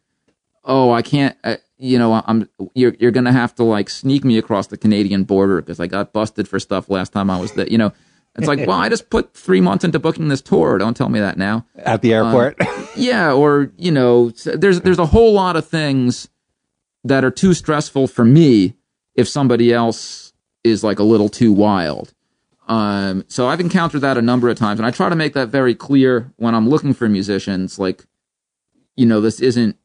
"Oh, 0.64 0.92
I 0.92 1.04
can't," 1.04 1.38
you 1.78 2.00
know, 2.00 2.24
I'm 2.26 2.50
you're 2.74 2.96
you're 3.00 3.12
gonna 3.12 3.32
have 3.32 3.54
to 3.56 3.64
like 3.64 3.90
sneak 3.90 4.24
me 4.24 4.38
across 4.38 4.68
the 4.68 4.78
Canadian 4.78 5.24
border 5.24 5.62
because 5.62 5.80
I 5.80 5.88
got 5.88 6.14
busted 6.14 6.48
for 6.48 6.60
stuff 6.60 6.90
last 6.90 7.14
time 7.14 7.30
I 7.30 7.40
was 7.40 7.54
there. 7.54 7.68
You 7.68 7.78
know, 7.78 7.94
it's 8.36 8.48
like, 8.48 8.68
well, 8.68 8.78
I 8.78 8.90
just 8.90 9.10
put 9.10 9.34
three 9.34 9.62
months 9.62 9.84
into 9.84 10.00
booking 10.00 10.28
this 10.28 10.42
tour. 10.42 10.78
Don't 10.78 10.96
tell 10.96 11.10
me 11.10 11.20
that 11.20 11.38
now. 11.38 11.66
At 11.76 12.02
the 12.02 12.14
airport. 12.14 12.58
Yeah, 12.96 13.32
or 13.32 13.72
you 13.78 13.92
know, 13.92 14.30
there's 14.30 14.82
there's 14.82 14.98
a 14.98 15.06
whole 15.06 15.34
lot 15.34 15.56
of 15.56 15.68
things 15.68 16.30
that 17.04 17.24
are 17.24 17.32
too 17.32 17.54
stressful 17.54 18.08
for 18.08 18.26
me 18.26 18.76
if 19.14 19.28
somebody 19.28 19.72
else 19.72 20.34
is 20.64 20.84
like 20.84 20.98
a 21.00 21.04
little 21.04 21.30
too 21.30 21.54
wild. 21.54 22.14
Um, 22.68 23.24
so 23.28 23.48
I've 23.48 23.60
encountered 23.60 24.02
that 24.02 24.18
a 24.18 24.22
number 24.22 24.50
of 24.50 24.58
times, 24.58 24.80
and 24.80 24.86
I 24.88 24.92
try 24.92 25.10
to 25.10 25.16
make 25.16 25.34
that 25.34 25.50
very 25.50 25.74
clear 25.76 26.34
when 26.38 26.54
I'm 26.54 26.68
looking 26.68 26.94
for 26.94 27.08
musicians. 27.08 27.80
Like, 27.80 28.04
you 28.96 29.06
know, 29.06 29.22
this 29.22 29.40
isn't. 29.40 29.78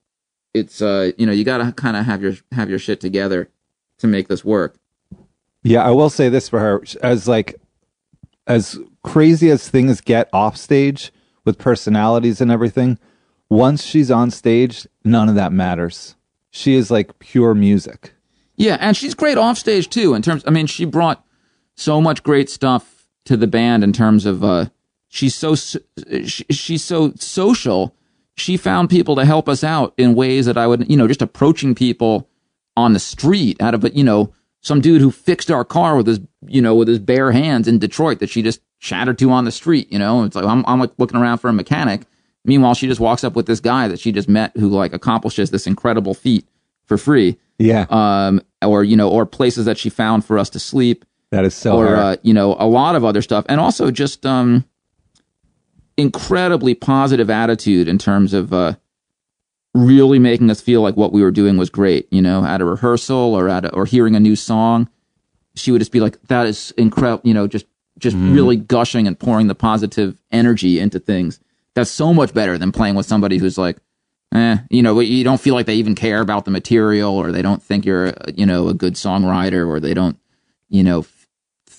It's 0.54 0.82
uh, 0.82 1.12
you 1.16 1.26
know, 1.26 1.32
you 1.32 1.44
got 1.44 1.59
to 1.59 1.73
kind 1.73 1.97
of 1.97 2.04
have 2.04 2.23
your 2.23 2.35
have 2.52 2.68
your 2.68 2.78
shit 2.78 3.00
together 3.00 3.49
to 3.99 4.06
make 4.06 4.28
this 4.28 4.44
work. 4.44 4.76
Yeah, 5.62 5.85
I 5.85 5.90
will 5.90 6.11
say 6.11 6.28
this 6.28 6.49
for 6.49 6.59
her 6.59 6.82
as 7.02 7.28
like 7.28 7.61
as 8.47 8.78
crazy 9.02 9.50
as 9.50 9.68
things 9.68 10.00
get 10.00 10.28
off 10.32 10.56
stage 10.56 11.12
with 11.44 11.59
personalities 11.59 12.40
and 12.40 12.50
everything, 12.50 12.99
once 13.49 13.85
she's 13.85 14.11
on 14.11 14.30
stage, 14.30 14.87
none 15.04 15.28
of 15.28 15.35
that 15.35 15.52
matters. 15.52 16.16
She 16.50 16.75
is 16.75 16.90
like 16.90 17.18
pure 17.18 17.54
music. 17.54 18.14
Yeah, 18.56 18.76
and 18.80 18.97
she's 18.97 19.14
great 19.14 19.38
off 19.38 19.59
stage 19.59 19.88
too. 19.88 20.14
In 20.14 20.23
terms, 20.23 20.42
I 20.47 20.50
mean, 20.50 20.66
she 20.66 20.85
brought 20.85 21.25
so 21.75 22.00
much 22.00 22.23
great 22.23 22.50
stuff 22.50 23.09
to 23.25 23.37
the 23.37 23.47
band 23.47 23.82
in 23.82 23.92
terms 23.92 24.26
of 24.26 24.44
uh, 24.44 24.66
she's 25.09 25.35
so 25.35 25.54
she, 25.54 26.44
she's 26.50 26.85
so 26.85 27.12
social. 27.16 27.94
She 28.36 28.56
found 28.56 28.90
people 28.90 29.16
to 29.16 29.24
help 29.24 29.48
us 29.48 29.62
out 29.62 29.92
in 29.96 30.14
ways 30.14 30.46
that 30.46 30.56
I 30.56 30.66
would, 30.66 30.90
you 30.90 30.96
know, 30.96 31.06
just 31.06 31.23
approaching 31.23 31.75
people 31.75 32.28
on 32.76 32.92
the 32.92 32.99
street 32.99 33.60
out 33.60 33.75
of 33.75 33.84
it, 33.84 33.92
you 33.95 34.04
know, 34.04 34.32
some 34.62 34.80
dude 34.80 35.00
who 35.00 35.10
fixed 35.10 35.50
our 35.50 35.64
car 35.64 35.97
with 35.97 36.06
his, 36.06 36.21
you 36.47 36.62
know, 36.62 36.75
with 36.75 36.88
his 36.88 36.99
bare 36.99 37.32
hands 37.32 37.68
in 37.68 37.78
Detroit 37.78 38.21
that 38.21 38.30
she 38.30 38.42
just 38.42 38.60
chatted 38.78 39.18
to 39.18 39.30
on 39.30 39.45
the 39.45 39.50
street, 39.50 39.92
you 39.92 39.99
know. 39.99 40.25
It's 40.25 40.36
like 40.36 40.45
I'm, 40.45 40.64
I'm 40.66 40.80
like 40.80 40.92
looking 40.99 41.18
around 41.18 41.38
for 41.38 41.49
a 41.49 41.52
mechanic. 41.52 42.02
Meanwhile, 42.45 42.75
she 42.75 42.88
just 42.88 43.00
walks 43.00 43.23
up 43.23 43.34
with 43.34 43.47
this 43.47 43.60
guy 43.60 43.88
that 43.88 44.00
she 44.00 44.12
just 44.12 44.28
met 44.28 44.56
who 44.56 44.68
like 44.68 44.92
accomplishes 44.92 45.50
this 45.50 45.66
incredible 45.66 46.14
feat 46.14 46.47
for 46.86 46.97
free. 46.97 47.38
Yeah, 47.58 47.86
um, 47.90 48.40
or 48.62 48.82
you 48.82 48.97
know, 48.97 49.08
or 49.08 49.26
places 49.26 49.66
that 49.66 49.78
she 49.78 49.90
found 49.90 50.25
for 50.25 50.38
us 50.38 50.50
to 50.50 50.58
sleep, 50.58 51.04
that 51.30 51.45
is 51.45 51.54
so 51.54 51.76
or 51.76 51.97
uh, 51.97 52.16
you 52.23 52.34
know, 52.34 52.56
a 52.58 52.66
lot 52.66 52.97
of 52.97 53.04
other 53.04 53.23
stuff, 53.23 53.45
and 53.49 53.60
also 53.60 53.90
just 53.90 54.26
um, 54.26 54.64
incredibly 55.97 56.75
positive 56.75 57.31
attitude 57.31 57.89
in 57.89 57.99
terms 57.99 58.35
of 58.35 58.52
uh, 58.52 58.75
really 59.75 60.19
making 60.19 60.50
us 60.50 60.61
feel 60.61 60.81
like 60.83 60.97
what 60.97 61.13
we 61.13 61.23
were 61.23 61.31
doing 61.31 61.57
was 61.57 61.71
great. 61.71 62.09
You 62.11 62.23
know, 62.23 62.45
at 62.45 62.61
a 62.61 62.65
rehearsal 62.65 63.35
or 63.35 63.49
at 63.49 63.65
a, 63.65 63.75
or 63.75 63.85
hearing 63.85 64.17
a 64.17 64.21
new 64.21 64.37
song, 64.37 64.89
she 65.55 65.71
would 65.71 65.81
just 65.81 65.93
be 65.93 66.00
like, 66.00 66.21
"That 66.28 66.47
is 66.47 66.73
incredible," 66.76 67.26
you 67.28 67.35
know, 67.35 67.47
just 67.47 67.67
just 67.99 68.17
really 68.17 68.57
gushing 68.57 69.07
and 69.07 69.19
pouring 69.19 69.47
the 69.47 69.55
positive 69.55 70.19
energy 70.33 70.81
into 70.81 70.99
things. 70.99 71.39
That's 71.75 71.91
so 71.91 72.13
much 72.13 72.35
better 72.35 72.59
than 72.59 72.73
playing 72.73 72.97
with 72.97 73.07
somebody 73.07 73.39
who's 73.39 73.57
like, 73.57 73.78
eh, 74.35 74.59
you 74.71 74.83
know, 74.83 74.99
you 75.00 75.23
don't 75.25 75.41
feel 75.41 75.55
like 75.55 75.67
they 75.67 75.76
even 75.76 75.95
care 75.95 76.21
about 76.21 76.45
the 76.45 76.50
material, 76.50 77.13
or 77.13 77.31
they 77.33 77.43
don't 77.43 77.63
think 77.63 77.85
you're, 77.85 78.15
you 78.35 78.45
know, 78.45 78.69
a 78.69 78.75
good 78.75 78.95
songwriter, 78.95 79.67
or 79.67 79.78
they 79.78 79.95
don't, 79.95 80.19
you 80.69 80.83
know, 80.83 81.05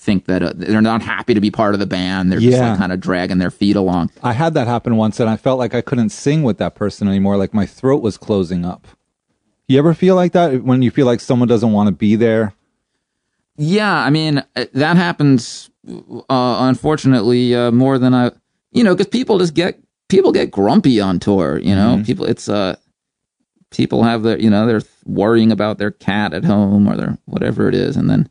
think 0.04 0.26
that 0.26 0.42
uh, 0.42 0.52
they're 0.54 0.82
not 0.82 1.02
happy 1.02 1.34
to 1.34 1.40
be 1.40 1.50
part 1.50 1.74
of 1.74 1.80
the 1.80 1.86
band. 1.86 2.30
They're 2.30 2.40
just 2.40 2.58
like 2.60 2.78
kind 2.78 2.92
of 2.92 3.00
dragging 3.00 3.38
their 3.38 3.50
feet 3.50 3.74
along. 3.74 4.10
I 4.22 4.32
had 4.32 4.54
that 4.54 4.66
happen 4.66 4.96
once 4.96 5.18
and 5.18 5.28
I 5.30 5.36
felt 5.36 5.58
like 5.58 5.74
I 5.74 5.80
couldn't 5.80 6.10
sing 6.10 6.42
with 6.42 6.58
that 6.58 6.74
person 6.74 7.08
anymore. 7.08 7.36
Like 7.36 7.54
my 7.54 7.66
throat 7.66 8.02
was 8.02 8.16
closing 8.18 8.64
up. 8.64 8.86
You 9.66 9.78
ever 9.78 9.94
feel 9.94 10.14
like 10.14 10.32
that 10.32 10.62
when 10.62 10.82
you 10.82 10.90
feel 10.90 11.06
like 11.06 11.20
someone 11.20 11.48
doesn't 11.48 11.72
want 11.72 11.88
to 11.88 11.92
be 11.92 12.16
there? 12.16 12.54
Yeah, 13.56 13.92
I 13.92 14.10
mean 14.10 14.44
uh, 14.56 14.66
that 14.74 14.96
happens, 14.96 15.70
uh, 15.88 16.56
unfortunately, 16.60 17.54
uh, 17.54 17.70
more 17.70 17.98
than 17.98 18.12
I, 18.12 18.32
you 18.72 18.84
know, 18.84 18.94
because 18.94 19.06
people 19.08 19.38
just 19.38 19.54
get 19.54 19.80
people 20.08 20.32
get 20.32 20.50
grumpy 20.50 21.00
on 21.00 21.18
tour. 21.18 21.58
You 21.58 21.74
know, 21.74 22.02
people 22.04 22.26
it's 22.26 22.48
uh, 22.48 22.76
people 23.70 24.02
have 24.02 24.22
their, 24.22 24.38
you 24.38 24.50
know, 24.50 24.66
they're 24.66 24.82
worrying 25.04 25.50
about 25.52 25.78
their 25.78 25.90
cat 25.90 26.34
at 26.34 26.44
home 26.44 26.88
or 26.88 26.96
their 26.96 27.18
whatever 27.26 27.68
it 27.68 27.74
is, 27.74 27.96
and 27.96 28.10
then, 28.10 28.28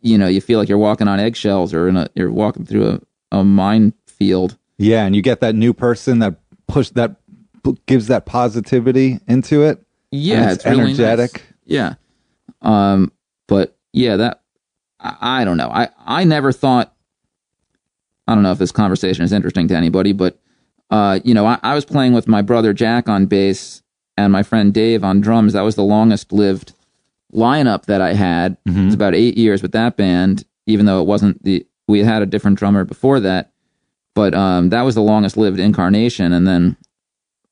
you 0.00 0.16
know, 0.18 0.28
you 0.28 0.40
feel 0.40 0.58
like 0.58 0.68
you're 0.68 0.78
walking 0.78 1.08
on 1.08 1.20
eggshells 1.20 1.74
or 1.74 1.88
in 1.88 1.96
a 1.96 2.08
you're 2.14 2.30
walking 2.30 2.64
through 2.64 2.88
a, 2.88 3.00
a 3.38 3.44
minefield. 3.44 4.56
Yeah, 4.78 5.04
and 5.04 5.16
you 5.16 5.22
get 5.22 5.40
that 5.40 5.54
new 5.54 5.72
person 5.74 6.20
that 6.20 6.36
push 6.66 6.90
that 6.90 7.16
gives 7.86 8.06
that 8.06 8.26
positivity 8.26 9.18
into 9.26 9.62
it. 9.62 9.82
Yeah, 10.10 10.42
And 10.42 10.50
it's, 10.52 10.64
really 10.64 10.78
nice. 10.78 10.98
energetic. 11.00 11.42
Yeah, 11.64 11.94
um, 12.62 13.12
but 13.46 13.76
yeah, 13.92 14.16
that 14.16 14.42
I, 15.00 15.42
I 15.42 15.44
don't 15.44 15.56
know. 15.56 15.70
I 15.70 15.88
I 16.04 16.24
never 16.24 16.52
thought. 16.52 16.94
I 18.26 18.34
don't 18.34 18.42
know 18.42 18.52
if 18.52 18.58
this 18.58 18.72
conversation 18.72 19.24
is 19.24 19.32
interesting 19.32 19.68
to 19.68 19.74
anybody, 19.74 20.12
but 20.12 20.38
uh, 20.90 21.20
you 21.24 21.34
know, 21.34 21.46
I, 21.46 21.58
I 21.62 21.74
was 21.74 21.84
playing 21.84 22.12
with 22.12 22.28
my 22.28 22.42
brother 22.42 22.72
Jack 22.72 23.08
on 23.08 23.26
bass 23.26 23.82
and 24.16 24.32
my 24.32 24.42
friend 24.42 24.72
Dave 24.72 25.02
on 25.02 25.20
drums. 25.20 25.52
That 25.54 25.62
was 25.62 25.76
the 25.76 25.82
longest 25.82 26.32
lived 26.32 26.72
lineup 27.34 27.86
that 27.86 28.00
I 28.00 28.14
had. 28.14 28.56
It 28.66 28.84
was 28.86 28.94
about 28.94 29.14
eight 29.14 29.36
years 29.36 29.62
with 29.62 29.72
that 29.72 29.96
band, 29.96 30.44
even 30.66 30.86
though 30.86 31.00
it 31.00 31.06
wasn't 31.06 31.42
the 31.44 31.66
we 31.86 32.00
had 32.00 32.22
a 32.22 32.26
different 32.26 32.58
drummer 32.58 32.84
before 32.84 33.20
that. 33.20 33.52
But 34.14 34.34
um, 34.34 34.70
that 34.70 34.82
was 34.82 34.94
the 34.94 35.02
longest 35.02 35.36
lived 35.36 35.58
incarnation. 35.60 36.32
And 36.32 36.46
then 36.46 36.76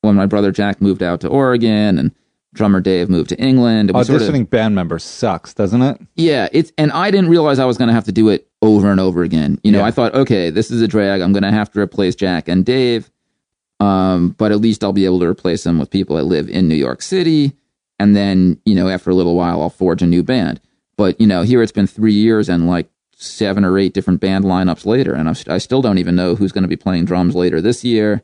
when 0.01 0.15
my 0.15 0.25
brother 0.25 0.51
Jack 0.51 0.81
moved 0.81 1.01
out 1.01 1.21
to 1.21 1.27
Oregon 1.27 1.97
and 1.97 2.11
drummer 2.53 2.81
Dave 2.81 3.09
moved 3.09 3.29
to 3.29 3.37
England, 3.39 3.91
we 3.93 4.03
sort 4.03 4.21
of- 4.21 4.27
Auditioning 4.27 4.49
band 4.49 4.75
members 4.75 5.03
sucks, 5.03 5.53
doesn't 5.53 5.81
it? 5.81 5.99
yeah, 6.15 6.49
it's 6.51 6.71
and 6.77 6.91
I 6.91 7.09
didn't 7.11 7.29
realize 7.29 7.57
I 7.59 7.65
was 7.65 7.77
going 7.77 7.87
to 7.87 7.93
have 7.93 8.05
to 8.05 8.11
do 8.11 8.29
it 8.29 8.47
over 8.61 8.91
and 8.91 8.99
over 8.99 9.23
again. 9.23 9.59
You 9.63 9.71
know, 9.71 9.79
Yeah. 9.79 9.85
I 9.85 9.91
thought, 9.91 10.13
okay, 10.15 10.49
this 10.49 10.71
is 10.71 10.81
a 10.81 10.87
drag. 10.87 11.21
I'm 11.21 11.33
going 11.33 11.43
to 11.43 11.51
have 11.51 11.71
to 11.71 11.79
replace 11.79 12.15
Jack 12.15 12.47
and 12.47 12.65
Dave, 12.65 13.09
um, 13.79 14.29
but 14.37 14.51
at 14.51 14.59
least 14.59 14.83
I'll 14.83 14.93
be 14.93 15.05
able 15.05 15.19
to 15.19 15.27
replace 15.27 15.63
them 15.63 15.77
with 15.79 15.89
people 15.91 16.15
that 16.17 16.23
live 16.23 16.49
in 16.49 16.67
New 16.67 16.75
York 16.75 17.01
City, 17.01 17.53
and 17.99 18.15
then 18.15 18.59
you 18.65 18.75
know, 18.75 18.89
after 18.89 19.09
a 19.09 19.15
little 19.15 19.35
while, 19.35 19.61
I'll 19.61 19.69
forge 19.69 20.01
a 20.01 20.07
new 20.07 20.23
band. 20.23 20.59
But 20.97 21.19
you 21.19 21.27
know, 21.27 21.43
here 21.43 21.61
it's 21.61 21.71
been 21.71 21.87
three 21.87 22.13
years 22.13 22.49
and 22.49 22.67
like 22.67 22.89
seven 23.15 23.65
or 23.65 23.77
eight 23.77 23.93
different 23.93 24.21
band 24.21 24.45
lineups 24.45 24.85
later, 24.85 25.13
and 25.13 25.29
I'm, 25.29 25.35
I 25.47 25.57
still 25.57 25.81
don't 25.81 25.97
even 25.97 26.15
know 26.15 26.35
who's 26.35 26.51
going 26.51 26.63
to 26.63 26.67
be 26.67 26.75
playing 26.75 27.05
drums 27.05 27.35
later 27.35 27.61
this 27.61 27.83
year. 27.83 28.23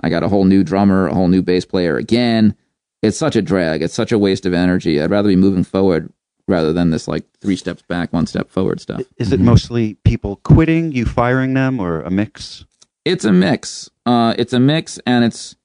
I 0.00 0.08
got 0.08 0.22
a 0.22 0.28
whole 0.28 0.44
new 0.44 0.64
drummer, 0.64 1.06
a 1.06 1.14
whole 1.14 1.28
new 1.28 1.42
bass 1.42 1.64
player 1.64 1.96
again. 1.96 2.54
It's 3.02 3.18
such 3.18 3.36
a 3.36 3.42
drag. 3.42 3.82
It's 3.82 3.94
such 3.94 4.12
a 4.12 4.18
waste 4.18 4.46
of 4.46 4.54
energy. 4.54 5.00
I'd 5.00 5.10
rather 5.10 5.28
be 5.28 5.36
moving 5.36 5.64
forward 5.64 6.12
rather 6.46 6.72
than 6.72 6.90
this 6.90 7.06
like 7.08 7.24
three 7.40 7.56
steps 7.56 7.82
back, 7.82 8.12
one 8.12 8.26
step 8.26 8.50
forward 8.50 8.80
stuff. 8.80 9.02
Is 9.18 9.32
it 9.32 9.40
mostly 9.40 9.94
people 10.04 10.36
quitting, 10.36 10.92
you 10.92 11.04
firing 11.04 11.54
them, 11.54 11.80
or 11.80 12.00
a 12.00 12.10
mix? 12.10 12.64
It's 13.04 13.24
a 13.24 13.32
mix. 13.32 13.90
Uh, 14.06 14.34
it's 14.38 14.52
a 14.52 14.60
mix, 14.60 14.98
and 15.06 15.24
it's 15.24 15.56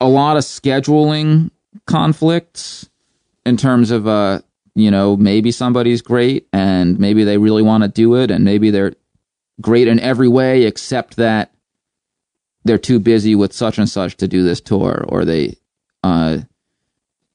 a 0.00 0.08
lot 0.08 0.36
of 0.36 0.42
scheduling 0.42 1.50
conflicts 1.86 2.88
in 3.44 3.56
terms 3.56 3.90
of 3.90 4.06
uh, 4.06 4.40
you 4.74 4.90
know, 4.90 5.16
maybe 5.16 5.50
somebody's 5.50 6.02
great 6.02 6.48
and 6.52 6.98
maybe 6.98 7.24
they 7.24 7.38
really 7.38 7.62
want 7.62 7.82
to 7.82 7.88
do 7.88 8.14
it 8.16 8.30
and 8.30 8.44
maybe 8.44 8.70
they're 8.70 8.94
great 9.60 9.88
in 9.88 10.00
every 10.00 10.28
way 10.28 10.64
except 10.64 11.16
that 11.16 11.52
they're 12.64 12.78
too 12.78 12.98
busy 12.98 13.34
with 13.34 13.52
such 13.52 13.78
and 13.78 13.88
such 13.88 14.16
to 14.16 14.28
do 14.28 14.42
this 14.42 14.60
tour 14.60 15.04
or 15.08 15.24
they 15.24 15.54
uh 16.02 16.38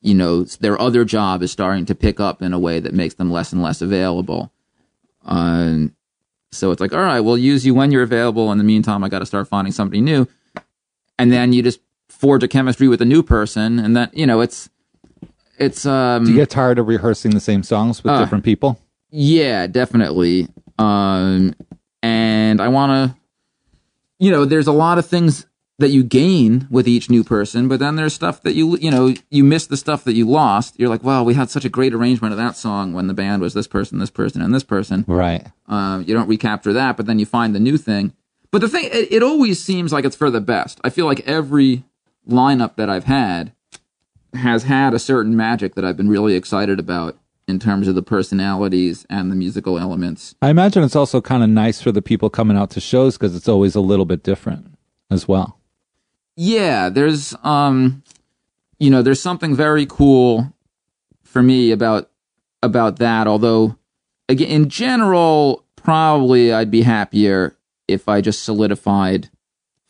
you 0.02 0.14
know 0.14 0.44
their 0.44 0.80
other 0.80 1.04
job 1.04 1.42
is 1.42 1.52
starting 1.52 1.86
to 1.86 1.96
pick 1.96 2.20
up 2.20 2.42
in 2.42 2.54
a 2.54 2.60
way 2.60 2.80
that 2.80 2.94
makes 2.94 3.16
them 3.16 3.32
less 3.32 3.52
and 3.52 3.62
less 3.62 3.82
available. 3.82 4.52
Uh, 5.26 5.86
so 6.52 6.72
it's 6.72 6.82
like 6.82 6.94
all 6.94 7.00
right 7.02 7.22
we'll 7.22 7.38
use 7.38 7.66
you 7.66 7.74
when 7.74 7.92
you're 7.92 8.04
available. 8.04 8.52
In 8.52 8.58
the 8.58 8.64
meantime 8.64 9.04
i 9.04 9.10
got 9.10 9.20
to 9.20 9.26
start 9.26 9.48
finding 9.48 9.74
somebody 9.74 10.02
new. 10.02 10.28
And 11.18 11.32
then 11.32 11.54
you 11.54 11.62
just 11.64 11.80
forge 12.10 12.44
a 12.44 12.48
chemistry 12.48 12.88
with 12.88 13.02
a 13.02 13.06
new 13.06 13.22
person 13.24 13.80
and 13.80 13.96
then 13.96 14.10
you 14.14 14.26
know 14.26 14.42
it's 14.42 14.70
it's 15.58 15.86
um 15.86 16.26
Do 16.26 16.32
you 16.32 16.38
get 16.38 16.50
tired 16.50 16.80
of 16.80 16.88
rehearsing 16.88 17.32
the 17.32 17.40
same 17.40 17.64
songs 17.64 18.04
with 18.04 18.12
Uh, 18.14 18.20
different 18.20 18.44
people? 18.44 18.80
Yeah, 19.12 19.68
definitely. 19.68 20.50
Um, 20.78 21.56
and 22.04 22.60
I 22.60 22.68
want 22.68 22.92
to, 22.92 23.18
you 24.20 24.30
know, 24.32 24.44
there's 24.44 24.68
a 24.68 24.74
lot 24.74 24.98
of 24.98 25.06
things 25.06 25.46
that 25.80 25.90
you 25.90 26.04
gain 26.04 26.68
with 26.70 26.88
each 26.88 27.10
new 27.10 27.24
person, 27.24 27.68
but 27.70 27.80
then 27.80 27.96
there's 27.96 28.14
stuff 28.14 28.42
that 28.44 28.56
you, 28.56 28.78
you 28.78 28.92
know, 28.92 29.14
you 29.30 29.44
miss 29.44 29.68
the 29.68 29.78
stuff 29.78 30.04
that 30.04 30.14
you 30.14 30.28
lost. 30.28 30.78
You're 30.78 30.90
like, 30.90 31.04
well, 31.04 31.24
we 31.24 31.34
had 31.34 31.50
such 31.50 31.64
a 31.66 31.70
great 31.70 31.94
arrangement 31.94 32.34
of 32.34 32.38
that 32.38 32.58
song 32.58 32.92
when 32.94 33.08
the 33.08 33.14
band 33.14 33.42
was 33.42 33.54
this 33.54 33.68
person, 33.68 34.00
this 34.00 34.10
person, 34.12 34.42
and 34.42 34.54
this 34.54 34.64
person. 34.64 35.06
Right. 35.08 35.46
Uh, 35.68 36.04
you 36.06 36.14
don't 36.14 36.28
recapture 36.28 36.74
that, 36.74 36.98
but 36.98 37.06
then 37.06 37.20
you 37.20 37.26
find 37.26 37.56
the 37.56 37.60
new 37.60 37.78
thing. 37.78 38.14
But 38.52 38.60
the 38.62 38.70
thing, 38.70 38.86
it, 38.86 39.12
it 39.12 39.24
always 39.24 39.64
seems 39.64 39.92
like 39.94 40.04
it's 40.06 40.16
for 40.16 40.30
the 40.30 40.42
best. 40.42 40.80
I 40.84 40.90
feel 40.90 41.06
like 41.06 41.22
every 41.22 41.84
lineup 42.28 42.76
that 42.76 42.90
I've 42.90 43.06
had 43.06 43.54
has 44.34 44.64
had 44.64 44.94
a 44.94 45.00
certain 45.00 45.36
magic 45.36 45.76
that 45.76 45.86
I've 45.86 45.98
been 45.98 46.10
really 46.10 46.36
excited 46.36 46.80
about 46.80 47.18
in 47.48 47.60
terms 47.60 47.88
of 47.88 47.96
the 47.96 48.02
personalities 48.02 49.06
and 49.10 49.32
the 49.32 49.36
musical 49.36 49.78
elements. 49.78 50.36
I 50.42 50.50
imagine 50.50 50.84
it's 50.84 50.96
also 50.96 51.22
kind 51.22 51.44
of 51.44 51.50
nice 51.50 51.82
for 51.82 51.92
the 51.92 52.02
people 52.02 52.30
coming 52.30 52.58
out 52.58 52.72
to 52.72 52.82
shows 52.82 53.18
because 53.18 53.36
it's 53.36 53.48
always 53.48 53.76
a 53.76 53.82
little 53.82 54.06
bit 54.06 54.24
different 54.24 54.78
as 55.12 55.28
well. 55.28 55.60
Yeah, 56.36 56.90
there's 56.90 57.36
um 57.44 58.04
you 58.80 58.90
know, 58.90 59.02
there's 59.02 59.22
something 59.22 59.56
very 59.56 59.86
cool 59.86 60.54
for 61.24 61.42
me 61.42 61.72
about 61.72 62.10
about 62.62 62.98
that, 62.98 63.28
although 63.28 63.78
again 64.28 64.50
in 64.50 64.70
general 64.70 65.64
probably 65.76 66.52
I'd 66.52 66.72
be 66.72 66.82
happier 66.82 67.56
if 67.88 68.10
I 68.10 68.22
just 68.22 68.44
solidified 68.44 69.30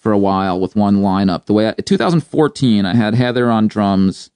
for 0.06 0.12
a 0.12 0.18
while 0.20 0.60
with 0.60 0.76
one 0.76 0.98
lineup. 0.98 1.46
The 1.48 1.54
way 1.54 1.70
I, 1.70 1.72
2014 1.72 2.86
I 2.86 2.94
had 2.94 3.16
Heather 3.16 3.50
on 3.50 3.68
drums 3.68 4.30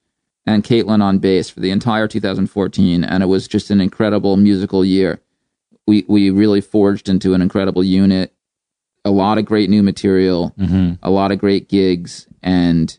and 0.44 0.64
Caitlin 0.64 1.00
on 1.04 1.20
bass 1.20 1.48
for 1.48 1.60
the 1.60 1.70
entire 1.70 2.08
2014 2.08 3.04
and 3.04 3.22
it 3.22 3.28
was 3.28 3.48
just 3.48 3.70
an 3.70 3.80
incredible 3.80 4.36
musical 4.36 4.84
year. 4.84 5.22
We 5.86 6.06
we 6.08 6.32
really 6.32 6.60
forged 6.60 7.08
into 7.08 7.36
an 7.36 7.44
incredible 7.44 7.84
unit. 7.84 8.34
A 9.06 9.12
lot 9.12 9.38
of 9.38 9.46
great 9.46 9.70
new 9.70 9.84
material 9.84 10.56
Mm-hmm. 10.58 10.94
a 11.04 11.12
lot 11.12 11.32
of 11.32 11.38
great 11.38 11.70
gigs 11.70 12.28
and 12.42 12.98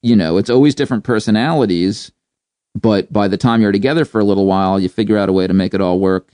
you 0.00 0.16
know 0.16 0.38
it's 0.38 0.48
always 0.48 0.74
different 0.74 1.04
personalities 1.04 2.10
but 2.74 3.12
by 3.12 3.28
the 3.28 3.36
time 3.36 3.60
you're 3.60 3.70
together 3.80 4.06
for 4.06 4.18
a 4.18 4.24
little 4.24 4.46
while 4.46 4.80
you 4.80 4.88
figure 4.88 5.18
out 5.18 5.28
a 5.28 5.32
way 5.32 5.46
to 5.46 5.52
make 5.54 5.74
it 5.74 5.82
all 5.82 6.00
work 6.00 6.32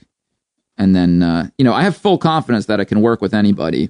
and 0.77 0.95
then 0.95 1.21
uh, 1.21 1.49
you 1.57 1.65
know 1.65 1.73
i 1.73 1.83
have 1.83 1.97
full 1.97 2.17
confidence 2.17 2.65
that 2.67 2.79
I 2.79 2.85
can 2.85 3.01
work 3.01 3.21
with 3.21 3.33
anybody 3.33 3.89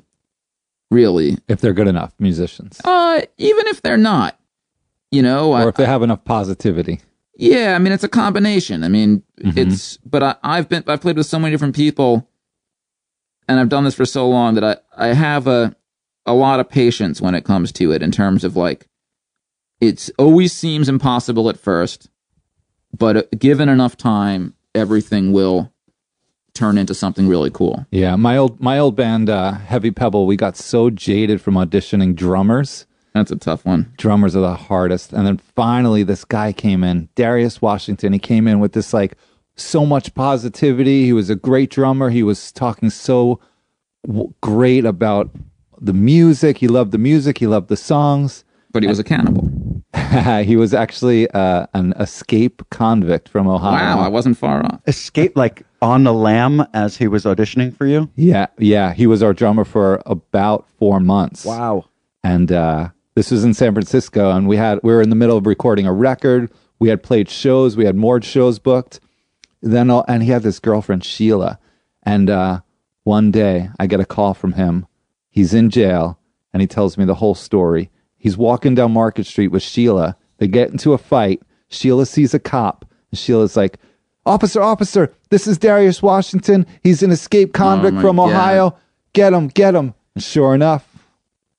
really 0.93 1.37
If 1.47 1.59
they're 1.61 1.73
good 1.73 1.87
enough 1.87 2.13
musicians, 2.19 2.79
uh 2.85 3.21
even 3.37 3.67
if 3.67 3.81
they're 3.81 3.97
not 3.97 4.39
you 5.11 5.21
know 5.21 5.51
I, 5.53 5.63
or 5.63 5.69
if 5.69 5.75
they 5.75 5.85
have 5.85 6.03
enough 6.03 6.23
positivity. 6.25 7.01
yeah, 7.35 7.75
I 7.75 7.79
mean 7.79 7.91
it's 7.93 8.03
a 8.03 8.09
combination. 8.09 8.83
I 8.83 8.87
mean 8.89 9.23
Mhm. 9.43 9.57
it's 9.57 9.97
but 10.05 10.21
I, 10.23 10.35
I've 10.43 10.69
been 10.69 10.83
I've 10.87 11.01
played 11.01 11.17
with 11.17 11.25
so 11.25 11.39
many 11.39 11.51
different 11.51 11.75
people, 11.75 12.27
and 13.47 13.59
I've 13.59 13.69
done 13.69 13.83
this 13.83 13.95
for 13.95 14.05
so 14.05 14.27
long 14.29 14.53
that 14.55 14.63
I 14.63 15.07
I 15.09 15.13
have 15.13 15.47
a 15.47 15.75
a 16.25 16.33
lot 16.33 16.59
of 16.61 16.69
patience 16.69 17.19
when 17.21 17.35
it 17.35 17.43
comes 17.43 17.71
to 17.73 17.91
it 17.91 18.01
in 18.01 18.11
terms 18.11 18.43
of 18.45 18.55
like 18.55 18.87
it's 19.81 20.09
always 20.17 20.53
seems 20.53 20.87
impossible 20.87 21.49
at 21.49 21.59
first, 21.59 22.09
but 22.97 23.17
uh, 23.17 23.23
given 23.37 23.67
enough 23.67 23.97
time, 23.97 24.53
everything 24.73 25.33
will 25.33 25.72
turn 26.53 26.77
into 26.77 26.93
something 26.93 27.27
really 27.27 27.49
cool. 27.49 27.85
Yeah, 27.91 28.15
my 28.15 28.37
old 28.37 28.59
my 28.61 28.77
old 28.79 28.95
band, 28.95 29.29
uh, 29.29 29.53
Heavy 29.53 29.91
Pebble, 29.91 30.25
we 30.25 30.35
got 30.35 30.55
so 30.57 30.89
jaded 30.89 31.41
from 31.41 31.55
auditioning 31.55 32.15
drummers. 32.15 32.85
That's 33.13 33.31
a 33.31 33.35
tough 33.35 33.63
one. 33.63 33.93
Drummers 33.97 34.35
are 34.35 34.41
the 34.41 34.55
hardest. 34.55 35.13
And 35.13 35.27
then 35.27 35.37
finally, 35.37 36.01
this 36.03 36.25
guy 36.25 36.51
came 36.51 36.83
in, 36.83 37.09
Darius 37.15 37.61
Washington. 37.61 38.11
He 38.11 38.19
came 38.19 38.47
in 38.47 38.59
with 38.59 38.73
this 38.73 38.91
like 38.93 39.15
so 39.55 39.85
much 39.85 40.15
positivity. 40.15 41.05
He 41.05 41.13
was 41.13 41.29
a 41.29 41.35
great 41.35 41.69
drummer. 41.69 42.09
He 42.09 42.23
was 42.23 42.51
talking 42.51 42.89
so 42.89 43.39
w- 44.05 44.33
great 44.41 44.83
about 44.83 45.29
the 45.79 45.93
music. 45.93 46.57
He 46.57 46.67
loved 46.67 46.91
the 46.91 46.97
music. 46.97 47.37
He 47.37 47.45
loved 47.45 47.67
the 47.67 47.77
songs. 47.77 48.43
But 48.71 48.81
he 48.81 48.89
was 48.89 48.97
a 48.97 49.03
cannibal. 49.03 49.47
he 50.43 50.55
was 50.55 50.73
actually 50.73 51.29
uh, 51.31 51.67
an 51.73 51.93
escape 51.99 52.61
convict 52.71 53.29
from 53.29 53.47
Ohio. 53.47 53.97
Wow, 53.97 54.03
I 54.03 54.07
wasn't 54.07 54.37
far 54.37 54.65
off. 54.65 54.81
Escape 54.87 55.37
like 55.37 55.63
on 55.81 56.03
the 56.03 56.13
lam 56.13 56.65
as 56.73 56.97
he 56.97 57.07
was 57.07 57.25
auditioning 57.25 57.75
for 57.75 57.85
you. 57.85 58.09
Yeah, 58.15 58.47
yeah. 58.57 58.93
He 58.93 59.05
was 59.05 59.21
our 59.21 59.33
drummer 59.33 59.65
for 59.65 60.01
about 60.05 60.67
four 60.79 60.99
months. 60.99 61.45
Wow. 61.45 61.85
and 62.23 62.51
uh, 62.51 62.89
this 63.15 63.29
was 63.29 63.43
in 63.43 63.53
San 63.53 63.73
Francisco, 63.73 64.31
and 64.31 64.47
we 64.47 64.57
had 64.57 64.79
we 64.81 64.91
were 64.91 65.01
in 65.01 65.09
the 65.09 65.15
middle 65.15 65.37
of 65.37 65.45
recording 65.45 65.85
a 65.85 65.93
record. 65.93 66.51
We 66.79 66.89
had 66.89 67.03
played 67.03 67.29
shows, 67.29 67.77
we 67.77 67.85
had 67.85 67.95
more 67.95 68.21
shows 68.21 68.59
booked. 68.59 68.99
Then, 69.61 69.89
all, 69.89 70.03
and 70.07 70.23
he 70.23 70.29
had 70.29 70.43
this 70.43 70.59
girlfriend 70.59 71.05
Sheila, 71.05 71.59
and 72.01 72.29
uh, 72.29 72.61
one 73.03 73.31
day 73.31 73.69
I 73.79 73.87
get 73.87 73.99
a 73.99 74.05
call 74.05 74.33
from 74.33 74.53
him. 74.53 74.87
He's 75.29 75.53
in 75.53 75.69
jail, 75.69 76.19
and 76.51 76.61
he 76.61 76.67
tells 76.67 76.97
me 76.97 77.05
the 77.05 77.15
whole 77.15 77.35
story. 77.35 77.89
He's 78.23 78.37
walking 78.37 78.73
down 78.73 78.93
Market 78.93 79.25
Street 79.25 79.49
with 79.49 79.61
Sheila. 79.61 80.15
They 80.37 80.47
get 80.47 80.69
into 80.69 80.93
a 80.93 80.97
fight. 80.97 81.41
Sheila 81.67 82.05
sees 82.05 82.33
a 82.33 82.39
cop, 82.39 82.85
and 83.11 83.19
Sheila's 83.19 83.57
like, 83.57 83.79
"Officer, 84.25 84.61
officer, 84.61 85.13
this 85.29 85.45
is 85.45 85.57
Darius 85.57 86.01
Washington. 86.01 86.65
He's 86.83 87.03
an 87.03 87.11
escaped 87.11 87.53
oh 87.57 87.59
convict 87.59 87.95
my 87.95 88.01
from 88.01 88.15
God. 88.15 88.29
Ohio. 88.29 88.77
Get 89.11 89.33
him, 89.33 89.49
get 89.49 89.75
him." 89.75 89.93
And 90.15 90.23
sure 90.23 90.55
enough, 90.55 90.87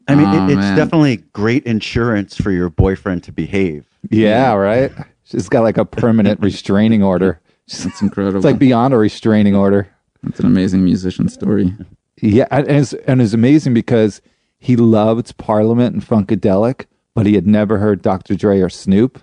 I 0.08 0.14
mean, 0.14 0.24
Oh, 0.26 0.46
it, 0.46 0.52
it's 0.52 0.56
man. 0.56 0.76
definitely 0.78 1.18
great 1.34 1.64
insurance 1.64 2.34
for 2.40 2.50
your 2.50 2.70
boyfriend 2.70 3.24
to 3.24 3.32
behave. 3.32 3.84
Yeah, 4.10 4.54
right. 4.54 4.90
She's 5.24 5.50
got 5.50 5.64
like 5.64 5.76
a 5.76 5.84
permanent 5.84 6.40
restraining 6.42 7.02
order. 7.02 7.40
She's- 7.66 7.84
That's 7.84 8.00
incredible. 8.00 8.38
It's 8.38 8.44
like 8.46 8.58
beyond 8.58 8.94
a 8.94 8.96
restraining 8.98 9.54
order. 9.54 9.86
That's 10.22 10.40
an 10.40 10.46
amazing 10.46 10.82
musician 10.82 11.28
story. 11.28 11.74
Yeah, 12.22 12.46
and 12.50 12.66
it's, 12.70 12.94
and 12.94 13.20
it's 13.20 13.34
amazing 13.34 13.74
because 13.74 14.22
he 14.64 14.76
loved 14.76 15.36
Parliament 15.36 15.94
and 15.94 16.02
Funkadelic, 16.04 16.86
but 17.14 17.26
he 17.26 17.34
had 17.34 17.46
never 17.46 17.78
heard 17.78 18.02
Dr. 18.02 18.34
Dre 18.34 18.60
or 18.60 18.68
Snoop. 18.70 19.20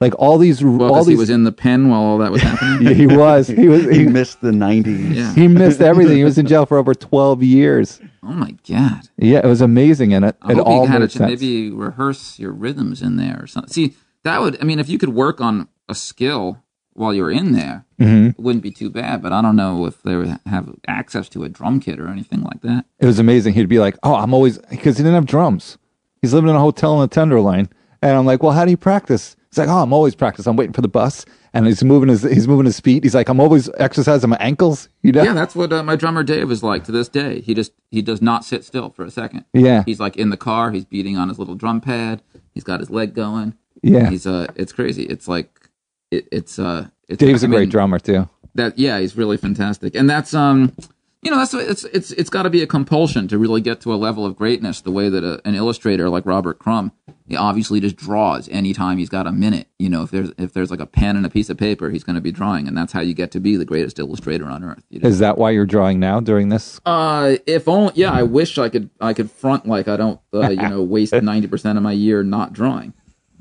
Like 0.00 0.14
all 0.18 0.36
these, 0.36 0.62
Well, 0.64 0.82
all 0.82 0.94
'cause 0.96 1.06
these. 1.06 1.14
he 1.16 1.18
was 1.20 1.30
in 1.30 1.44
the 1.44 1.52
pen 1.52 1.88
while 1.88 2.00
all 2.02 2.18
that 2.18 2.32
was 2.32 2.42
happening. 2.42 2.82
Yeah, 2.88 2.92
he 2.94 3.06
was. 3.06 3.46
He 3.46 3.68
was. 3.68 3.84
He 3.84 4.00
He, 4.00 4.06
missed 4.06 4.40
the 4.40 4.50
90s. 4.50 5.14
Yeah. 5.14 5.32
he 5.34 5.46
missed 5.46 5.80
everything. 5.80 6.16
He 6.16 6.24
was 6.24 6.38
in 6.38 6.46
jail 6.46 6.66
for 6.66 6.76
over 6.78 6.94
twelve 6.94 7.42
years. 7.42 8.00
Oh 8.24 8.32
my 8.34 8.54
god. 8.68 9.08
Yeah, 9.18 9.38
it 9.42 9.46
was 9.46 9.60
amazing, 9.60 10.14
and 10.14 10.24
it, 10.26 10.36
I 10.42 10.52
it 10.52 10.56
hope 10.58 10.66
all 10.68 10.82
you 10.84 10.88
had 10.92 11.00
made 11.00 11.06
a 11.06 11.10
sense. 11.10 11.40
maybe 11.40 11.70
rehearse 11.72 12.38
your 12.38 12.52
rhythms 12.52 13.02
in 13.02 13.16
there 13.16 13.36
or 13.42 13.48
something. 13.48 13.72
See, 13.72 13.94
that 14.22 14.40
would 14.40 14.60
I 14.60 14.64
mean, 14.64 14.78
if 14.78 14.88
you 14.88 14.96
could 14.96 15.08
work 15.08 15.40
on 15.40 15.66
a 15.88 15.94
skill 15.96 16.58
while 16.94 17.14
you're 17.14 17.30
in 17.30 17.52
there, 17.52 17.84
Mhm. 18.00 18.30
it 18.30 18.38
wouldn't 18.40 18.62
be 18.62 18.70
too 18.70 18.90
bad. 18.90 19.22
But 19.22 19.32
I 19.32 19.40
don't 19.42 19.56
know 19.56 19.86
if 19.86 20.02
they 20.02 20.16
would 20.16 20.38
have 20.46 20.68
access 20.88 21.28
to 21.30 21.44
a 21.44 21.48
drum 21.48 21.80
kit 21.80 21.98
or 22.00 22.08
anything 22.08 22.42
like 22.42 22.60
that. 22.62 22.84
It 23.00 23.06
was 23.06 23.18
amazing. 23.18 23.54
He'd 23.54 23.68
be 23.68 23.78
like, 23.78 23.96
"Oh, 24.02 24.14
I'm 24.14 24.34
always," 24.34 24.58
because 24.70 24.96
he 24.98 25.02
didn't 25.02 25.14
have 25.14 25.26
drums. 25.26 25.78
He's 26.20 26.32
living 26.34 26.50
in 26.50 26.56
a 26.56 26.60
hotel 26.60 26.94
in 26.94 27.00
the 27.00 27.08
Tenderloin, 27.08 27.68
and 28.02 28.16
I'm 28.16 28.26
like, 28.26 28.42
"Well, 28.42 28.52
how 28.52 28.64
do 28.64 28.70
you 28.70 28.76
practice?" 28.76 29.36
He's 29.50 29.58
like, 29.58 29.68
"Oh, 29.68 29.82
I'm 29.82 29.92
always 29.92 30.14
practice. 30.14 30.46
I'm 30.46 30.56
waiting 30.56 30.72
for 30.72 30.80
the 30.82 30.88
bus." 30.88 31.24
And 31.54 31.66
he's 31.66 31.84
moving 31.84 32.08
his 32.08 32.22
he's 32.22 32.48
moving 32.48 32.64
his 32.64 32.80
feet. 32.80 33.02
He's 33.04 33.14
like, 33.14 33.28
"I'm 33.28 33.38
always 33.40 33.68
exercising 33.76 34.30
my 34.30 34.38
ankles." 34.40 34.88
You 35.02 35.12
know? 35.12 35.22
Yeah, 35.22 35.34
that's 35.34 35.54
what 35.54 35.70
uh, 35.72 35.82
my 35.82 35.96
drummer 35.96 36.22
Dave 36.22 36.50
is 36.50 36.62
like 36.62 36.84
to 36.84 36.92
this 36.92 37.08
day. 37.08 37.40
He 37.42 37.52
just 37.54 37.72
he 37.90 38.00
does 38.00 38.22
not 38.22 38.44
sit 38.44 38.64
still 38.64 38.88
for 38.90 39.04
a 39.04 39.10
second. 39.10 39.44
Yeah. 39.52 39.82
He's 39.84 40.00
like 40.00 40.16
in 40.16 40.30
the 40.30 40.38
car. 40.38 40.70
He's 40.70 40.86
beating 40.86 41.18
on 41.18 41.28
his 41.28 41.38
little 41.38 41.54
drum 41.54 41.80
pad. 41.82 42.22
He's 42.54 42.64
got 42.64 42.80
his 42.80 42.88
leg 42.90 43.14
going. 43.14 43.52
Yeah. 43.82 44.08
He's 44.08 44.26
uh, 44.26 44.46
it's 44.56 44.72
crazy. 44.72 45.02
It's 45.02 45.28
like 45.28 45.61
it, 46.12 46.28
it's 46.30 46.58
uh, 46.58 46.88
it's, 47.08 47.18
Dave's 47.18 47.42
I 47.44 47.46
a 47.46 47.50
great 47.50 47.70
drummer 47.70 47.98
too. 47.98 48.28
that 48.54 48.78
yeah 48.78 48.98
he's 49.00 49.16
really 49.16 49.36
fantastic 49.36 49.94
and 49.94 50.08
that's 50.08 50.34
um 50.34 50.72
you 51.22 51.30
know 51.30 51.38
that's 51.38 51.54
it's 51.54 51.84
it's 51.84 52.10
it's 52.12 52.30
got 52.30 52.42
to 52.42 52.50
be 52.50 52.62
a 52.62 52.66
compulsion 52.66 53.28
to 53.28 53.38
really 53.38 53.60
get 53.60 53.80
to 53.82 53.94
a 53.94 53.96
level 53.96 54.26
of 54.26 54.36
greatness 54.36 54.80
the 54.80 54.90
way 54.90 55.08
that 55.08 55.24
a, 55.24 55.40
an 55.46 55.54
illustrator 55.54 56.08
like 56.10 56.26
robert 56.26 56.58
crumb 56.58 56.90
he 57.26 57.36
obviously 57.36 57.80
just 57.80 57.96
draws 57.96 58.48
anytime 58.48 58.98
he's 58.98 59.08
got 59.08 59.26
a 59.26 59.32
minute 59.32 59.68
you 59.78 59.88
know 59.88 60.02
if 60.02 60.10
there's 60.10 60.30
if 60.36 60.52
there's 60.52 60.70
like 60.70 60.80
a 60.80 60.86
pen 60.86 61.16
and 61.16 61.24
a 61.24 61.30
piece 61.30 61.48
of 61.48 61.56
paper 61.56 61.90
he's 61.90 62.04
going 62.04 62.16
to 62.16 62.20
be 62.20 62.32
drawing 62.32 62.66
and 62.68 62.76
that's 62.76 62.92
how 62.92 63.00
you 63.00 63.14
get 63.14 63.30
to 63.30 63.40
be 63.40 63.56
the 63.56 63.64
greatest 63.64 63.98
illustrator 63.98 64.46
on 64.46 64.64
earth 64.64 64.84
you 64.90 64.98
know? 64.98 65.08
Is 65.08 65.18
that 65.20 65.38
why 65.38 65.50
you're 65.50 65.66
drawing 65.66 66.00
now 66.00 66.18
during 66.20 66.48
this? 66.48 66.80
uh 66.84 67.36
if 67.46 67.68
only 67.68 67.92
yeah 67.94 68.10
i 68.12 68.22
wish 68.24 68.58
i 68.58 68.68
could 68.68 68.90
i 69.00 69.12
could 69.14 69.30
front 69.30 69.64
like 69.66 69.86
i 69.88 69.96
don't 69.96 70.20
uh, 70.34 70.50
you 70.50 70.68
know 70.68 70.82
waste 70.82 71.12
90% 71.32 71.76
of 71.76 71.82
my 71.82 71.92
year 71.92 72.22
not 72.24 72.52
drawing 72.52 72.92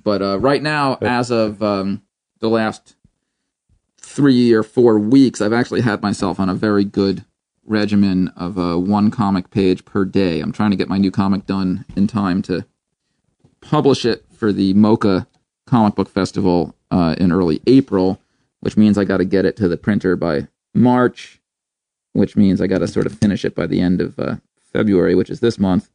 but 0.03 0.21
uh 0.21 0.39
right 0.39 0.61
now 0.61 0.97
as 1.01 1.31
of 1.31 1.61
um 1.63 2.03
the 2.41 2.49
last 2.49 2.95
three 3.97 4.51
or 4.51 4.63
four 4.63 4.99
weeks, 4.99 5.39
I've 5.39 5.53
actually 5.53 5.81
had 5.81 6.01
myself 6.01 6.39
on 6.39 6.49
a 6.49 6.55
very 6.55 6.83
good 6.83 7.23
regimen 7.65 8.27
of 8.35 8.57
uh, 8.57 8.75
one 8.77 9.11
comic 9.11 9.51
page 9.51 9.85
per 9.85 10.03
day. 10.03 10.41
I'm 10.41 10.51
trying 10.51 10.71
to 10.71 10.75
get 10.75 10.89
my 10.89 10.97
new 10.97 11.11
comic 11.11 11.45
done 11.45 11.85
in 11.95 12.07
time 12.07 12.41
to 12.43 12.65
publish 13.61 14.03
it 14.03 14.25
for 14.33 14.51
the 14.51 14.73
MoCCA 14.73 15.27
Comic 15.67 15.95
Book 15.95 16.09
Festival 16.09 16.75
uh, 16.89 17.15
in 17.17 17.31
early 17.31 17.61
April, 17.67 18.19
which 18.59 18.75
means 18.75 18.97
I 18.97 19.05
got 19.05 19.17
to 19.17 19.25
get 19.25 19.45
it 19.45 19.55
to 19.57 19.67
the 19.67 19.77
printer 19.77 20.15
by 20.15 20.47
March, 20.73 21.39
which 22.13 22.35
means 22.35 22.59
I 22.59 22.67
got 22.67 22.79
to 22.79 22.87
sort 22.87 23.05
of 23.05 23.13
finish 23.13 23.45
it 23.45 23.55
by 23.55 23.67
the 23.67 23.79
end 23.79 24.01
of 24.01 24.19
uh, 24.19 24.37
February, 24.73 25.13
which 25.13 25.29
is 25.29 25.39
this 25.39 25.59
month. 25.59 25.90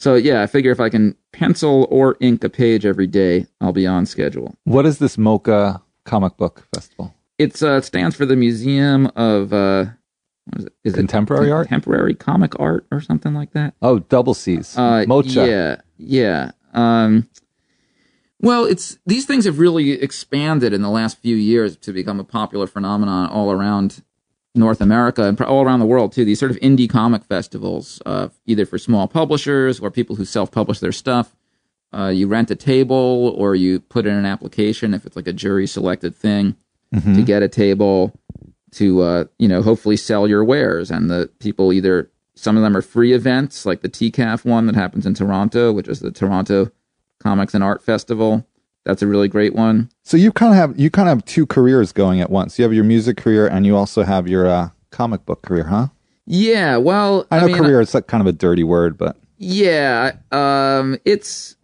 So 0.00 0.14
yeah, 0.14 0.42
I 0.42 0.46
figure 0.46 0.72
if 0.72 0.80
I 0.80 0.88
can 0.88 1.14
pencil 1.32 1.86
or 1.90 2.16
ink 2.20 2.42
a 2.42 2.48
page 2.48 2.86
every 2.86 3.06
day, 3.06 3.46
I'll 3.60 3.72
be 3.72 3.86
on 3.86 4.06
schedule. 4.06 4.56
What 4.64 4.86
is 4.86 4.98
this 4.98 5.18
MoCCA 5.18 5.82
Comic 6.04 6.38
Book 6.38 6.66
Festival? 6.74 7.14
It's 7.38 7.62
uh, 7.62 7.72
it 7.72 7.84
stands 7.84 8.16
for 8.16 8.24
the 8.24 8.34
Museum 8.34 9.10
of 9.14 9.52
uh, 9.52 9.84
what 10.46 10.60
is 10.60 10.64
it? 10.64 10.72
Is 10.84 10.94
Contemporary 10.94 11.48
it 11.48 11.52
art? 11.52 11.68
Contemporary 11.68 12.14
comic 12.14 12.58
art 12.58 12.86
or 12.90 13.02
something 13.02 13.34
like 13.34 13.52
that. 13.52 13.74
Oh, 13.82 13.98
double 13.98 14.32
C's. 14.32 14.76
Uh, 14.76 15.04
MoCCA. 15.06 15.46
Yeah, 15.46 15.76
yeah. 15.98 16.50
Um, 16.72 17.28
well, 18.40 18.64
it's 18.64 18.98
these 19.04 19.26
things 19.26 19.44
have 19.44 19.58
really 19.58 19.90
expanded 19.92 20.72
in 20.72 20.80
the 20.80 20.88
last 20.88 21.18
few 21.18 21.36
years 21.36 21.76
to 21.76 21.92
become 21.92 22.18
a 22.18 22.24
popular 22.24 22.66
phenomenon 22.66 23.28
all 23.28 23.52
around 23.52 24.02
North 24.54 24.80
America 24.80 25.24
and 25.24 25.40
all 25.42 25.62
around 25.62 25.80
the 25.80 25.86
world 25.86 26.12
too. 26.12 26.24
These 26.24 26.40
sort 26.40 26.50
of 26.50 26.56
indie 26.58 26.88
comic 26.90 27.24
festivals, 27.24 28.02
uh, 28.04 28.28
either 28.46 28.66
for 28.66 28.78
small 28.78 29.06
publishers 29.06 29.78
or 29.80 29.90
people 29.90 30.16
who 30.16 30.24
self-publish 30.24 30.80
their 30.80 30.92
stuff. 30.92 31.36
Uh, 31.92 32.08
you 32.08 32.28
rent 32.28 32.50
a 32.50 32.56
table 32.56 33.34
or 33.36 33.54
you 33.56 33.80
put 33.80 34.06
in 34.06 34.14
an 34.14 34.24
application 34.24 34.94
if 34.94 35.04
it's 35.06 35.16
like 35.16 35.26
a 35.26 35.32
jury 35.32 35.66
selected 35.66 36.14
thing 36.14 36.56
to 37.14 37.22
get 37.22 37.42
a 37.42 37.48
table 37.48 38.12
to 38.72 39.00
uh, 39.02 39.24
you 39.38 39.48
know 39.48 39.62
hopefully 39.62 39.96
sell 39.96 40.26
your 40.28 40.44
wares 40.44 40.90
and 40.90 41.10
the 41.10 41.28
people 41.40 41.72
either 41.72 42.08
some 42.34 42.56
of 42.56 42.62
them 42.62 42.76
are 42.76 42.82
free 42.82 43.12
events 43.12 43.66
like 43.66 43.82
the 43.82 43.88
TCAF 43.88 44.44
one 44.44 44.66
that 44.66 44.74
happens 44.76 45.04
in 45.06 45.14
Toronto 45.14 45.72
which 45.72 45.88
is 45.88 46.00
the 46.00 46.10
Toronto 46.12 46.70
Comics 47.20 47.54
and 47.54 47.62
Art 47.62 47.82
Festival 47.82 48.46
that's 48.90 49.02
a 49.02 49.06
really 49.06 49.28
great 49.28 49.54
one 49.54 49.88
So 50.02 50.16
you 50.16 50.32
kind 50.32 50.52
of 50.52 50.56
have 50.56 50.78
you 50.78 50.90
kind 50.90 51.08
of 51.08 51.18
have 51.18 51.24
two 51.24 51.46
careers 51.46 51.92
going 51.92 52.20
at 52.20 52.30
once. 52.30 52.58
You 52.58 52.64
have 52.64 52.74
your 52.74 52.84
music 52.84 53.16
career 53.16 53.46
and 53.46 53.64
you 53.64 53.76
also 53.76 54.02
have 54.02 54.26
your 54.26 54.46
uh, 54.46 54.70
comic 54.90 55.24
book 55.24 55.42
career, 55.42 55.64
huh? 55.64 55.86
yeah 56.26 56.76
well 56.76 57.26
I 57.30 57.38
know 57.40 57.46
mean, 57.46 57.56
career 57.56 57.80
is 57.80 57.94
like 57.94 58.06
kind 58.06 58.20
of 58.20 58.26
a 58.26 58.32
dirty 58.32 58.64
word, 58.64 58.98
but 58.98 59.16
Yeah, 59.38 60.12
um, 60.32 60.98
it's 61.04 61.56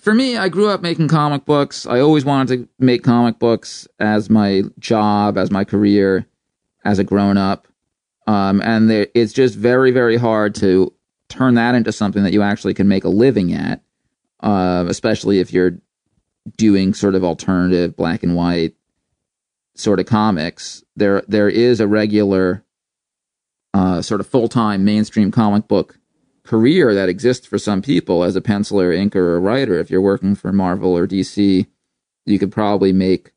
for 0.00 0.14
me. 0.14 0.36
I 0.38 0.48
grew 0.48 0.68
up 0.68 0.80
making 0.80 1.08
comic 1.08 1.44
books. 1.44 1.86
I 1.86 2.00
always 2.00 2.24
wanted 2.24 2.48
to 2.56 2.68
make 2.78 3.02
comic 3.02 3.38
books 3.38 3.86
as 3.98 4.30
my 4.30 4.62
job, 4.78 5.36
as 5.36 5.50
my 5.50 5.64
career, 5.64 6.24
as 6.84 6.98
a 6.98 7.04
grown 7.04 7.36
up. 7.36 7.66
Um, 8.26 8.62
and 8.62 8.88
there, 8.88 9.08
it's 9.14 9.32
just 9.32 9.56
very, 9.56 9.90
very 9.90 10.16
hard 10.16 10.54
to 10.56 10.92
turn 11.28 11.54
that 11.54 11.74
into 11.74 11.92
something 11.92 12.22
that 12.22 12.32
you 12.32 12.42
actually 12.42 12.74
can 12.74 12.88
make 12.88 13.04
a 13.04 13.08
living 13.08 13.52
at, 13.52 13.82
uh, 14.40 14.84
especially 14.88 15.40
if 15.40 15.52
you're 15.52 15.78
doing 16.56 16.94
sort 16.94 17.14
of 17.14 17.24
alternative 17.24 17.96
black 17.96 18.22
and 18.22 18.34
white 18.34 18.74
sort 19.74 20.00
of 20.00 20.06
comics. 20.06 20.82
There, 20.96 21.22
there 21.28 21.48
is 21.48 21.80
a 21.80 21.86
regular 21.86 22.64
uh, 23.74 24.02
sort 24.02 24.20
of 24.20 24.26
full 24.26 24.48
time 24.48 24.84
mainstream 24.84 25.30
comic 25.30 25.68
book 25.68 25.98
career 26.44 26.94
that 26.94 27.10
exists 27.10 27.46
for 27.46 27.58
some 27.58 27.82
people 27.82 28.24
as 28.24 28.34
a 28.34 28.40
penciler, 28.40 28.96
inker, 28.96 29.16
or 29.16 29.40
writer. 29.40 29.78
If 29.78 29.90
you're 29.90 30.00
working 30.00 30.34
for 30.34 30.50
Marvel 30.52 30.96
or 30.96 31.06
DC, 31.06 31.66
you 32.24 32.38
could 32.38 32.50
probably 32.50 32.92
make 32.92 33.32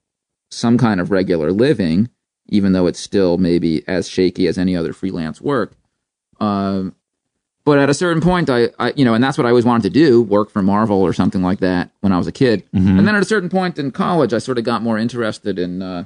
some 0.49 0.77
kind 0.77 1.01
of 1.01 1.11
regular 1.11 1.51
living, 1.51 2.09
even 2.47 2.71
though 2.71 2.87
it's 2.87 2.99
still 2.99 3.37
maybe 3.37 3.83
as 3.87 4.07
shaky 4.09 4.47
as 4.47 4.57
any 4.57 4.75
other 4.75 4.93
freelance 4.93 5.41
work. 5.41 5.75
Um, 6.39 6.95
but 7.63 7.77
at 7.79 7.89
a 7.89 7.93
certain 7.93 8.21
point, 8.21 8.49
I, 8.49 8.69
I, 8.79 8.91
you 8.95 9.05
know, 9.05 9.13
and 9.13 9.23
that's 9.23 9.37
what 9.37 9.45
I 9.45 9.49
always 9.49 9.65
wanted 9.65 9.83
to 9.83 9.89
do, 9.89 10.21
work 10.21 10.49
for 10.49 10.61
Marvel 10.61 11.01
or 11.01 11.13
something 11.13 11.41
like 11.43 11.59
that 11.59 11.91
when 12.01 12.11
I 12.11 12.17
was 12.17 12.27
a 12.27 12.31
kid. 12.31 12.63
And 12.73 13.07
then 13.07 13.15
at 13.15 13.21
a 13.21 13.25
certain 13.25 13.49
point 13.49 13.77
in 13.79 13.91
college, 13.91 14.33
I 14.33 14.37
sort 14.39 14.57
of 14.57 14.63
got 14.63 14.81
more 14.81 14.97
interested 14.97 15.59
in 15.59 15.81
uh, 15.81 16.05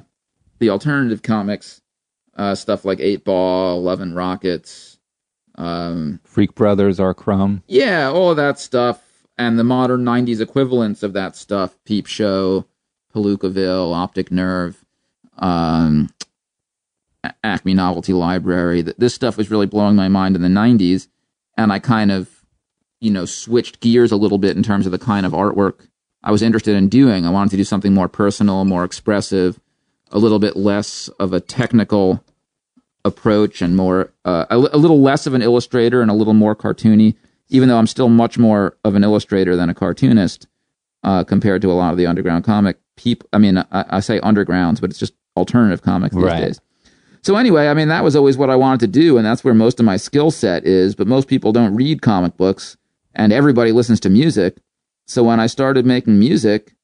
the 0.58 0.70
alternative 0.70 1.22
comics, 1.22 1.80
uh, 2.36 2.54
stuff 2.54 2.84
like 2.84 2.98
Eightball, 2.98 4.00
and 4.00 4.14
Rockets, 4.14 4.98
um, 5.56 6.20
Freak 6.24 6.54
Brothers 6.54 7.00
are 7.00 7.14
Crumb. 7.14 7.62
yeah, 7.66 8.10
all 8.10 8.30
of 8.30 8.36
that 8.36 8.58
stuff 8.58 9.02
and 9.38 9.58
the 9.58 9.64
modern 9.64 10.04
90s 10.04 10.40
equivalents 10.40 11.02
of 11.02 11.12
that 11.14 11.36
stuff 11.36 11.76
Peep 11.86 12.06
Show, 12.06 12.66
Palookaville, 13.14 13.94
Optic 13.94 14.30
Nerve, 14.30 14.84
um, 15.38 16.10
Acme 17.42 17.74
Novelty 17.74 18.12
Library. 18.12 18.82
Th- 18.82 18.96
This 18.96 19.14
stuff 19.14 19.36
was 19.36 19.50
really 19.50 19.66
blowing 19.66 19.96
my 19.96 20.08
mind 20.08 20.36
in 20.36 20.42
the 20.42 20.48
90s. 20.48 21.08
And 21.56 21.72
I 21.72 21.78
kind 21.78 22.10
of, 22.12 22.28
you 23.00 23.10
know, 23.10 23.24
switched 23.24 23.80
gears 23.80 24.12
a 24.12 24.16
little 24.16 24.38
bit 24.38 24.56
in 24.56 24.62
terms 24.62 24.86
of 24.86 24.92
the 24.92 24.98
kind 24.98 25.24
of 25.26 25.32
artwork 25.32 25.86
I 26.22 26.32
was 26.32 26.42
interested 26.42 26.74
in 26.74 26.88
doing. 26.88 27.24
I 27.24 27.30
wanted 27.30 27.50
to 27.50 27.56
do 27.56 27.64
something 27.64 27.94
more 27.94 28.08
personal, 28.08 28.64
more 28.64 28.84
expressive, 28.84 29.60
a 30.10 30.18
little 30.18 30.38
bit 30.40 30.56
less 30.56 31.08
of 31.20 31.32
a 31.32 31.40
technical 31.40 32.22
approach 33.04 33.62
and 33.62 33.76
more 33.76 34.12
uh, 34.24 34.46
a, 34.50 34.56
a 34.56 34.76
little 34.78 35.00
less 35.00 35.26
of 35.26 35.34
an 35.34 35.42
illustrator 35.42 36.02
and 36.02 36.10
a 36.10 36.14
little 36.14 36.34
more 36.34 36.56
cartoony 36.56 37.14
even 37.48 37.68
though 37.68 37.78
i'm 37.78 37.86
still 37.86 38.08
much 38.08 38.36
more 38.36 38.76
of 38.84 38.96
an 38.96 39.04
illustrator 39.04 39.54
than 39.54 39.70
a 39.70 39.74
cartoonist 39.74 40.48
uh, 41.04 41.22
compared 41.22 41.62
to 41.62 41.70
a 41.70 41.74
lot 41.74 41.92
of 41.92 41.98
the 41.98 42.06
underground 42.06 42.42
comic 42.44 42.78
people 42.96 43.28
i 43.32 43.38
mean 43.38 43.58
I, 43.58 43.66
I 43.70 44.00
say 44.00 44.18
undergrounds 44.20 44.80
but 44.80 44.90
it's 44.90 44.98
just 44.98 45.12
alternative 45.36 45.82
comics 45.82 46.16
these 46.16 46.24
Right. 46.24 46.40
days 46.46 46.60
so 47.26 47.36
anyway 47.36 47.66
i 47.66 47.74
mean 47.74 47.88
that 47.88 48.04
was 48.04 48.14
always 48.14 48.36
what 48.36 48.50
i 48.50 48.54
wanted 48.54 48.78
to 48.78 48.86
do 48.86 49.16
and 49.16 49.26
that's 49.26 49.42
where 49.42 49.52
most 49.52 49.80
of 49.80 49.86
my 49.86 49.96
skill 49.96 50.30
set 50.30 50.64
is 50.64 50.94
but 50.94 51.08
most 51.08 51.26
people 51.26 51.50
don't 51.50 51.74
read 51.74 52.00
comic 52.00 52.36
books 52.36 52.76
and 53.16 53.32
everybody 53.32 53.72
listens 53.72 53.98
to 53.98 54.08
music. 54.08 54.58
So 55.06 55.24
when 55.24 55.40
i 55.40 55.48
started 55.48 55.84
making 55.84 56.20
music 56.20 56.74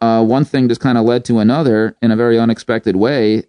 uh, 0.00 0.24
one 0.24 0.44
thing 0.44 0.68
just 0.68 0.80
kind 0.80 0.98
of 0.98 1.04
led 1.04 1.24
to 1.26 1.38
another 1.38 1.96
in 2.02 2.10
a 2.10 2.16
very 2.16 2.38
unexpected 2.38 2.96
way. 2.96 3.44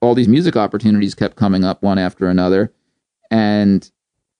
All 0.00 0.14
these 0.14 0.28
music 0.28 0.56
opportunities 0.56 1.14
kept 1.14 1.36
coming 1.36 1.62
up 1.62 1.82
one 1.82 1.98
after 1.98 2.28
another 2.28 2.72
and 3.30 3.90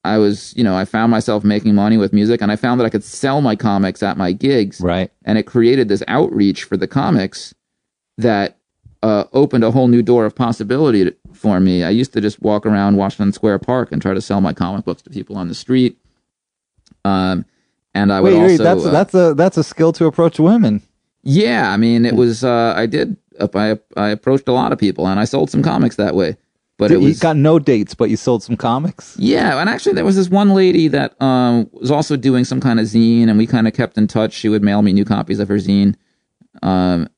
i 0.04 0.18
was 0.18 0.54
you 0.56 0.62
know 0.62 0.76
i 0.76 0.84
found 0.84 1.10
myself 1.10 1.42
making 1.44 1.74
money 1.74 1.98
with 1.98 2.12
music 2.12 2.40
and 2.40 2.52
i 2.52 2.56
found 2.56 2.80
that 2.80 2.86
i 2.86 2.90
could 2.90 3.04
sell 3.04 3.40
my 3.40 3.56
comics 3.56 4.02
at 4.04 4.16
my 4.16 4.30
gigs. 4.30 4.80
Right. 4.80 5.10
and 5.24 5.36
it 5.36 5.44
created 5.44 5.88
this 5.88 6.04
outreach 6.06 6.62
for 6.62 6.76
the 6.76 6.88
comics 6.88 7.52
that 8.18 8.59
uh, 9.02 9.24
opened 9.32 9.64
a 9.64 9.70
whole 9.70 9.88
new 9.88 10.02
door 10.02 10.24
of 10.26 10.34
possibility 10.34 11.04
to, 11.04 11.16
for 11.32 11.58
me 11.60 11.82
i 11.82 11.90
used 11.90 12.12
to 12.12 12.20
just 12.20 12.40
walk 12.42 12.66
around 12.66 12.96
washington 12.96 13.32
square 13.32 13.58
park 13.58 13.90
and 13.92 14.02
try 14.02 14.12
to 14.12 14.20
sell 14.20 14.40
my 14.40 14.52
comic 14.52 14.84
books 14.84 15.02
to 15.02 15.10
people 15.10 15.36
on 15.36 15.48
the 15.48 15.54
street 15.54 15.96
um, 17.04 17.44
and 17.94 18.12
i 18.12 18.20
would 18.20 18.32
Wait, 18.32 18.38
also 18.38 18.46
wait, 18.48 18.56
that's 18.58 18.84
uh, 18.84 18.90
that's 18.90 19.14
a 19.14 19.34
that's 19.34 19.56
a 19.56 19.64
skill 19.64 19.92
to 19.92 20.06
approach 20.06 20.38
women. 20.38 20.82
yeah, 21.22 21.72
I 21.72 21.76
mean, 21.76 22.04
it 22.04 22.14
was. 22.14 22.44
Uh, 22.44 22.72
I 22.76 22.86
did. 22.86 23.16
I 23.54 23.78
I 23.96 24.08
approached 24.08 24.48
a 24.48 24.52
lot 24.52 24.72
of 24.72 24.78
people, 24.78 25.06
and 25.06 25.18
I 25.20 25.24
sold 25.24 25.50
some 25.50 25.62
comics 25.62 25.96
that 25.96 26.14
way. 26.14 26.36
But 26.78 26.90
it 26.90 27.00
you 27.00 27.14
got 27.14 27.36
no 27.36 27.58
dates, 27.58 27.94
but 27.94 28.08
you 28.08 28.16
sold 28.16 28.42
some 28.42 28.56
comics. 28.56 29.16
yeah, 29.18 29.60
and 29.60 29.68
actually, 29.68 29.94
there 29.94 30.04
was 30.04 30.16
this 30.16 30.30
one 30.30 30.50
lady 30.54 30.88
that 30.88 31.20
um, 31.20 31.68
was 31.72 31.90
also 31.90 32.16
doing 32.16 32.44
some 32.44 32.60
kind 32.60 32.80
of 32.80 32.86
zine, 32.86 33.28
and 33.28 33.36
we 33.38 33.46
kind 33.46 33.66
of 33.68 33.74
kept 33.74 33.98
in 33.98 34.06
touch. 34.06 34.32
She 34.32 34.48
would 34.48 34.62
mail 34.62 34.80
me 34.82 34.92
new 34.92 35.04
copies 35.04 35.40
of 35.40 35.48
her 35.48 35.56
zine, 35.56 35.94
um, 36.62 37.08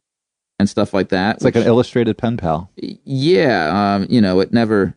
and 0.62 0.70
stuff 0.70 0.94
like 0.94 1.10
that. 1.10 1.36
It's 1.36 1.44
like 1.44 1.56
an 1.56 1.64
illustrated 1.64 2.16
pen 2.16 2.36
pal. 2.38 2.70
yeah, 2.76 3.94
um, 3.96 4.06
you 4.08 4.20
know, 4.20 4.40
it 4.40 4.52
never. 4.52 4.94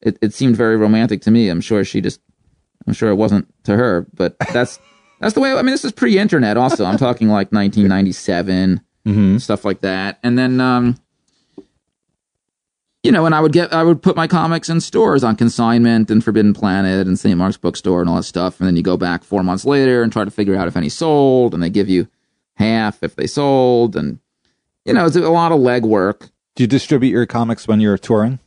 It 0.00 0.16
it 0.22 0.32
seemed 0.32 0.56
very 0.56 0.76
romantic 0.76 1.20
to 1.22 1.30
me. 1.30 1.48
I'm 1.50 1.60
sure 1.60 1.84
she 1.84 2.00
just. 2.00 2.20
I'm 2.86 2.94
sure 2.94 3.10
it 3.10 3.16
wasn't 3.16 3.52
to 3.64 3.76
her, 3.76 4.06
but 4.14 4.36
that's 4.52 4.78
that's 5.20 5.34
the 5.34 5.40
way. 5.40 5.52
I 5.52 5.56
mean, 5.56 5.72
this 5.72 5.84
is 5.84 5.92
pre-internet. 5.92 6.56
Also, 6.56 6.84
I'm 6.86 6.96
talking 6.96 7.28
like 7.28 7.52
1997 7.52 8.80
Mm-hmm. 9.06 9.38
stuff 9.38 9.64
like 9.64 9.80
that. 9.80 10.18
And 10.22 10.38
then, 10.38 10.60
um, 10.60 10.96
you 13.02 13.10
know, 13.12 13.24
and 13.26 13.34
I 13.34 13.40
would 13.40 13.52
get, 13.52 13.72
I 13.72 13.82
would 13.82 14.02
put 14.02 14.16
my 14.16 14.26
comics 14.26 14.68
in 14.68 14.80
stores 14.82 15.24
on 15.24 15.34
consignment 15.36 16.10
and 16.10 16.22
Forbidden 16.22 16.52
Planet 16.52 17.06
and 17.06 17.18
St. 17.18 17.38
Mark's 17.38 17.56
Bookstore 17.56 18.00
and 18.00 18.10
all 18.10 18.16
that 18.16 18.24
stuff. 18.24 18.58
And 18.60 18.66
then 18.66 18.76
you 18.76 18.82
go 18.82 18.96
back 18.98 19.24
four 19.24 19.42
months 19.42 19.64
later 19.64 20.02
and 20.02 20.12
try 20.12 20.24
to 20.24 20.30
figure 20.30 20.56
out 20.56 20.68
if 20.68 20.76
any 20.76 20.88
sold, 20.90 21.54
and 21.54 21.62
they 21.62 21.70
give 21.70 21.88
you 21.88 22.06
half 22.56 23.02
if 23.02 23.16
they 23.16 23.26
sold. 23.26 23.96
And, 23.96 24.18
you 24.88 24.94
know, 24.94 25.06
it's 25.06 25.16
a 25.16 25.20
lot 25.20 25.52
of 25.52 25.60
legwork. 25.60 26.30
Do 26.56 26.64
you 26.64 26.66
distribute 26.66 27.10
your 27.10 27.26
comics 27.26 27.68
when 27.68 27.80
you're 27.80 27.98
touring? 27.98 28.40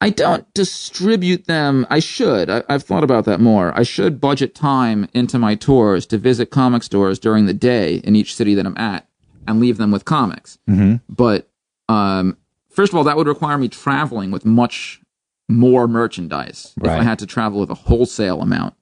I 0.00 0.10
don't 0.10 0.52
distribute 0.52 1.46
them. 1.46 1.86
I 1.88 1.98
should. 1.98 2.50
I, 2.50 2.62
I've 2.68 2.82
thought 2.82 3.02
about 3.02 3.24
that 3.24 3.40
more. 3.40 3.72
I 3.74 3.82
should 3.82 4.20
budget 4.20 4.54
time 4.54 5.08
into 5.14 5.38
my 5.38 5.54
tours 5.54 6.04
to 6.06 6.18
visit 6.18 6.50
comic 6.50 6.82
stores 6.82 7.18
during 7.18 7.46
the 7.46 7.54
day 7.54 7.96
in 8.04 8.14
each 8.14 8.34
city 8.34 8.54
that 8.54 8.66
I'm 8.66 8.76
at 8.76 9.08
and 9.46 9.60
leave 9.60 9.78
them 9.78 9.90
with 9.90 10.04
comics. 10.04 10.58
Mm-hmm. 10.68 10.96
But 11.08 11.48
um, 11.88 12.36
first 12.68 12.92
of 12.92 12.98
all, 12.98 13.04
that 13.04 13.16
would 13.16 13.26
require 13.26 13.56
me 13.56 13.68
traveling 13.68 14.30
with 14.30 14.44
much 14.44 15.00
more 15.48 15.88
merchandise 15.88 16.74
if 16.82 16.88
I 16.88 17.02
had 17.02 17.18
to 17.20 17.26
travel 17.26 17.60
with 17.60 17.70
a 17.70 17.74
wholesale 17.74 18.42
amount. 18.42 18.74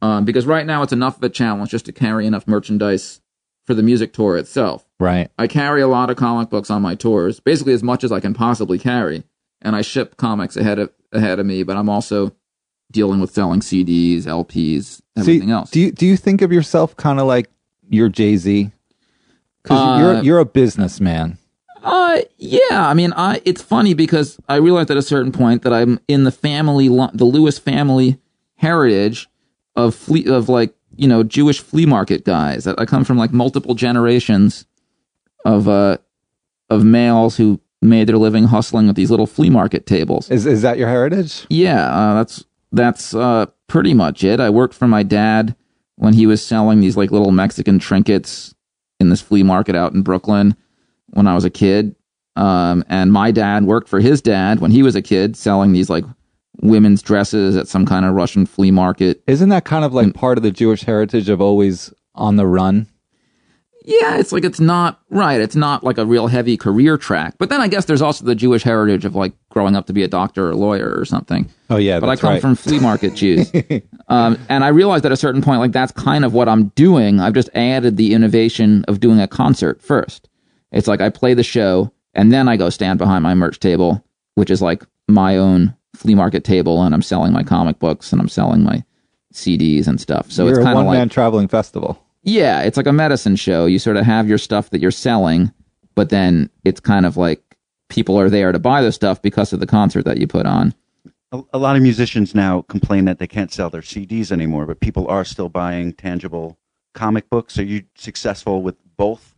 Um, 0.00 0.24
because 0.24 0.46
right 0.46 0.66
now 0.66 0.82
it's 0.82 0.92
enough 0.92 1.16
of 1.16 1.22
a 1.24 1.28
challenge 1.28 1.70
just 1.70 1.86
to 1.86 1.92
carry 1.92 2.26
enough 2.26 2.46
merchandise 2.46 3.20
for 3.64 3.74
the 3.74 3.82
music 3.82 4.12
tour 4.12 4.36
itself. 4.36 4.86
Right. 4.98 5.30
I 5.38 5.46
carry 5.46 5.80
a 5.82 5.88
lot 5.88 6.10
of 6.10 6.16
comic 6.16 6.50
books 6.50 6.70
on 6.70 6.82
my 6.82 6.94
tours, 6.94 7.40
basically 7.40 7.72
as 7.72 7.82
much 7.82 8.04
as 8.04 8.12
I 8.12 8.20
can 8.20 8.34
possibly 8.34 8.78
carry, 8.78 9.24
and 9.60 9.74
I 9.76 9.82
ship 9.82 10.16
comics 10.16 10.56
ahead 10.56 10.78
of 10.78 10.90
ahead 11.12 11.38
of 11.38 11.46
me. 11.46 11.62
But 11.62 11.76
I'm 11.76 11.88
also 11.88 12.32
dealing 12.90 13.20
with 13.20 13.32
selling 13.32 13.60
CDs, 13.60 14.24
LPs, 14.24 15.00
everything 15.16 15.50
else. 15.50 15.70
Do 15.70 15.80
you 15.80 15.92
do 15.92 16.06
you 16.06 16.16
think 16.16 16.42
of 16.42 16.52
yourself 16.52 16.96
kind 16.96 17.18
of 17.20 17.26
like 17.26 17.48
you're 17.88 18.08
Jay 18.08 18.36
Z? 18.36 18.70
Because 19.62 19.78
Uh, 19.78 19.98
you're 20.00 20.22
you're 20.22 20.38
a 20.38 20.44
businessman. 20.44 21.38
Uh, 21.82 22.20
yeah. 22.38 22.88
I 22.88 22.94
mean, 22.94 23.12
I 23.16 23.40
it's 23.44 23.62
funny 23.62 23.94
because 23.94 24.38
I 24.48 24.56
realized 24.56 24.90
at 24.90 24.96
a 24.96 25.02
certain 25.02 25.32
point 25.32 25.62
that 25.62 25.72
I'm 25.72 25.98
in 26.06 26.24
the 26.24 26.30
family, 26.30 26.88
the 26.88 27.24
Lewis 27.24 27.58
family 27.58 28.18
heritage 28.56 29.28
of 29.74 29.94
fleet 29.94 30.28
of 30.28 30.48
like 30.48 30.74
you 30.96 31.08
know 31.08 31.22
Jewish 31.22 31.60
flea 31.60 31.86
market 31.86 32.24
guys. 32.24 32.66
I, 32.66 32.74
I 32.78 32.84
come 32.84 33.04
from 33.04 33.18
like 33.18 33.32
multiple 33.32 33.74
generations 33.74 34.66
of 35.44 35.68
uh 35.68 35.98
of 36.70 36.84
males 36.84 37.36
who 37.36 37.60
made 37.80 38.06
their 38.06 38.16
living 38.16 38.44
hustling 38.44 38.88
at 38.88 38.94
these 38.94 39.10
little 39.10 39.26
flea 39.26 39.50
market 39.50 39.86
tables. 39.86 40.30
Is 40.30 40.46
is 40.46 40.62
that 40.62 40.78
your 40.78 40.88
heritage? 40.88 41.46
Yeah, 41.50 41.90
uh, 41.92 42.14
that's 42.14 42.44
that's 42.72 43.14
uh, 43.14 43.46
pretty 43.66 43.94
much 43.94 44.24
it. 44.24 44.40
I 44.40 44.50
worked 44.50 44.74
for 44.74 44.88
my 44.88 45.02
dad 45.02 45.54
when 45.96 46.14
he 46.14 46.26
was 46.26 46.44
selling 46.44 46.80
these 46.80 46.96
like 46.96 47.10
little 47.10 47.32
Mexican 47.32 47.78
trinkets 47.78 48.54
in 48.98 49.10
this 49.10 49.20
flea 49.20 49.42
market 49.42 49.74
out 49.74 49.92
in 49.92 50.02
Brooklyn 50.02 50.56
when 51.08 51.26
I 51.26 51.34
was 51.34 51.44
a 51.44 51.50
kid. 51.50 51.94
Um, 52.34 52.82
and 52.88 53.12
my 53.12 53.30
dad 53.30 53.64
worked 53.64 53.88
for 53.88 54.00
his 54.00 54.22
dad 54.22 54.60
when 54.60 54.70
he 54.70 54.82
was 54.82 54.96
a 54.96 55.02
kid 55.02 55.36
selling 55.36 55.72
these 55.72 55.90
like 55.90 56.04
women's 56.60 57.02
dresses 57.02 57.56
at 57.56 57.68
some 57.68 57.86
kind 57.86 58.04
of 58.04 58.14
Russian 58.14 58.46
flea 58.46 58.70
market. 58.70 59.22
Isn't 59.26 59.48
that 59.48 59.64
kind 59.64 59.84
of 59.84 59.94
like 59.94 60.08
Mm. 60.08 60.14
part 60.14 60.38
of 60.38 60.44
the 60.44 60.50
Jewish 60.50 60.82
heritage 60.82 61.28
of 61.28 61.40
always 61.40 61.92
on 62.14 62.36
the 62.36 62.46
run? 62.46 62.86
Yeah, 63.84 64.18
it's 64.18 64.30
like 64.30 64.44
it's 64.44 64.60
not 64.60 65.00
right. 65.10 65.40
It's 65.40 65.56
not 65.56 65.82
like 65.82 65.98
a 65.98 66.06
real 66.06 66.28
heavy 66.28 66.56
career 66.56 66.96
track. 66.96 67.34
But 67.38 67.48
then 67.48 67.60
I 67.60 67.66
guess 67.66 67.86
there's 67.86 68.02
also 68.02 68.24
the 68.24 68.36
Jewish 68.36 68.62
heritage 68.62 69.04
of 69.04 69.16
like 69.16 69.32
growing 69.50 69.74
up 69.74 69.86
to 69.86 69.92
be 69.92 70.04
a 70.04 70.08
doctor 70.08 70.46
or 70.46 70.50
a 70.52 70.56
lawyer 70.56 70.94
or 70.96 71.04
something. 71.04 71.48
Oh 71.68 71.78
yeah, 71.78 71.98
but 71.98 72.08
I 72.08 72.14
come 72.14 72.30
right. 72.30 72.40
from 72.40 72.54
flea 72.54 72.78
market 72.78 73.14
Jews. 73.16 73.50
um, 74.08 74.38
and 74.48 74.62
I 74.62 74.68
realized 74.68 75.04
at 75.04 75.10
a 75.10 75.16
certain 75.16 75.42
point, 75.42 75.58
like 75.58 75.72
that's 75.72 75.90
kind 75.90 76.24
of 76.24 76.32
what 76.32 76.48
I'm 76.48 76.66
doing. 76.76 77.18
I've 77.18 77.34
just 77.34 77.50
added 77.56 77.96
the 77.96 78.14
innovation 78.14 78.84
of 78.86 79.00
doing 79.00 79.18
a 79.20 79.26
concert 79.26 79.82
first. 79.82 80.28
It's 80.70 80.86
like 80.86 81.00
I 81.00 81.08
play 81.10 81.34
the 81.34 81.42
show 81.42 81.92
and 82.14 82.32
then 82.32 82.46
I 82.46 82.56
go 82.56 82.70
stand 82.70 83.00
behind 83.00 83.24
my 83.24 83.34
merch 83.34 83.58
table, 83.58 84.04
which 84.36 84.50
is 84.50 84.62
like 84.62 84.84
my 85.08 85.36
own 85.38 85.74
flea 86.02 86.14
market 86.14 86.44
table, 86.44 86.82
and 86.82 86.94
I'm 86.94 87.02
selling 87.02 87.32
my 87.32 87.42
comic 87.42 87.78
books 87.78 88.12
and 88.12 88.20
I'm 88.20 88.28
selling 88.28 88.62
my 88.62 88.84
CDs 89.32 89.86
and 89.86 90.00
stuff. 90.00 90.30
So 90.30 90.44
you're 90.44 90.54
it's 90.54 90.60
a 90.60 90.64
kind 90.64 90.74
one 90.74 90.84
of 90.84 90.88
like 90.88 90.98
man 90.98 91.08
traveling 91.08 91.48
festival. 91.48 91.98
yeah, 92.22 92.60
it's 92.62 92.76
like 92.76 92.86
a 92.86 92.92
medicine 92.92 93.36
show. 93.36 93.66
You 93.66 93.78
sort 93.78 93.96
of 93.96 94.04
have 94.04 94.28
your 94.28 94.38
stuff 94.38 94.70
that 94.70 94.80
you're 94.80 94.90
selling, 94.90 95.52
but 95.94 96.10
then 96.10 96.50
it's 96.64 96.80
kind 96.80 97.06
of 97.06 97.16
like 97.16 97.56
people 97.88 98.18
are 98.18 98.28
there 98.28 98.52
to 98.52 98.58
buy 98.58 98.82
the 98.82 98.92
stuff 98.92 99.22
because 99.22 99.52
of 99.52 99.60
the 99.60 99.66
concert 99.66 100.04
that 100.04 100.18
you 100.18 100.26
put 100.26 100.46
on. 100.46 100.74
A, 101.30 101.40
a 101.54 101.58
lot 101.58 101.76
of 101.76 101.82
musicians 101.82 102.34
now 102.34 102.62
complain 102.62 103.04
that 103.06 103.18
they 103.18 103.26
can't 103.26 103.52
sell 103.52 103.70
their 103.70 103.80
CDs 103.80 104.32
anymore, 104.32 104.66
but 104.66 104.80
people 104.80 105.06
are 105.08 105.24
still 105.24 105.48
buying 105.48 105.92
tangible 105.92 106.58
comic 106.94 107.30
books. 107.30 107.58
Are 107.58 107.64
you 107.64 107.84
successful 107.94 108.62
with 108.62 108.76
both? 108.96 109.34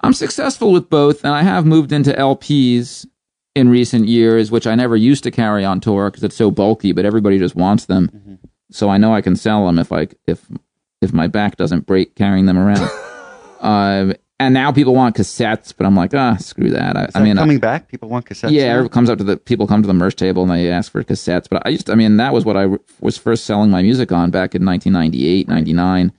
I'm 0.00 0.12
successful 0.12 0.70
with 0.70 0.90
both, 0.90 1.24
and 1.24 1.32
I 1.32 1.42
have 1.42 1.64
moved 1.64 1.90
into 1.90 2.12
LPs 2.12 3.06
in 3.54 3.68
recent 3.68 4.08
years, 4.08 4.50
which 4.50 4.66
I 4.66 4.74
never 4.74 4.96
used 4.96 5.22
to 5.24 5.30
carry 5.30 5.64
on 5.64 5.80
tour 5.80 6.10
because 6.10 6.24
it's 6.24 6.36
so 6.36 6.50
bulky, 6.50 6.92
but 6.92 7.04
everybody 7.04 7.38
just 7.38 7.54
wants 7.54 7.84
them. 7.86 8.38
So 8.70 8.88
I 8.88 8.98
know 8.98 9.14
I 9.14 9.20
can 9.20 9.36
sell 9.36 9.66
them 9.66 9.78
if 9.78 9.92
I 9.92 10.08
if 10.26 10.46
if 11.00 11.12
my 11.12 11.26
back 11.28 11.56
doesn't 11.56 11.86
break 11.86 12.14
carrying 12.16 12.46
them 12.46 12.58
around. 12.58 12.90
um, 13.60 14.14
and 14.40 14.52
now 14.54 14.72
people 14.72 14.94
want 14.94 15.14
cassettes, 15.16 15.72
but 15.76 15.86
I'm 15.86 15.94
like, 15.94 16.12
ah, 16.14 16.36
screw 16.36 16.70
that. 16.70 16.96
I, 16.96 17.04
Is 17.04 17.14
I 17.14 17.22
mean, 17.22 17.38
I- 17.38 17.42
coming 17.42 17.58
back? 17.60 17.88
People 17.88 18.08
want 18.08 18.26
cassettes. 18.26 18.50
yeah, 18.50 18.64
now? 18.66 18.70
everyone 18.72 18.88
comes 18.90 19.10
up 19.10 19.18
to 19.18 19.24
the 19.24 19.36
people 19.36 19.66
come 19.68 19.82
to 19.82 19.86
the 19.86 19.94
merch 19.94 20.16
table 20.16 20.42
and 20.42 20.50
they 20.50 20.68
ask 20.70 20.90
for 20.90 21.04
cassettes. 21.04 21.46
But 21.48 21.64
I 21.66 21.72
just, 21.72 21.88
I 21.90 21.94
mean, 21.94 22.16
that 22.16 22.32
was 22.32 22.44
what 22.44 22.56
I 22.56 22.62
w- 22.62 22.82
was 23.00 23.16
first 23.16 23.44
selling 23.44 23.70
my 23.70 23.82
music 23.82 24.10
on 24.10 24.30
back 24.30 24.54
in 24.56 24.64
1998, 24.64 25.46
99. 25.46 26.12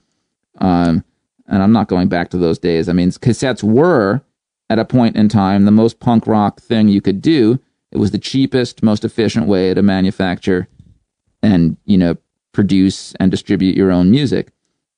Um, 0.58 1.04
and 1.48 1.62
I'm 1.62 1.72
not 1.72 1.88
going 1.88 2.08
back 2.08 2.30
to 2.30 2.38
those 2.38 2.58
days. 2.58 2.88
I 2.88 2.92
mean, 2.94 3.10
cassettes 3.10 3.62
were 3.62 4.22
at 4.68 4.78
a 4.78 4.84
point 4.84 5.16
in 5.16 5.28
time 5.28 5.64
the 5.64 5.70
most 5.70 6.00
punk 6.00 6.26
rock 6.26 6.60
thing 6.60 6.88
you 6.88 7.00
could 7.00 7.20
do. 7.22 7.58
It 7.92 7.98
was 7.98 8.10
the 8.10 8.18
cheapest, 8.18 8.82
most 8.82 9.04
efficient 9.04 9.46
way 9.46 9.72
to 9.72 9.82
manufacture 9.82 10.68
and 11.42 11.76
you 11.84 11.96
know 11.98 12.16
produce 12.52 13.14
and 13.20 13.30
distribute 13.30 13.76
your 13.76 13.90
own 13.92 14.10
music. 14.10 14.52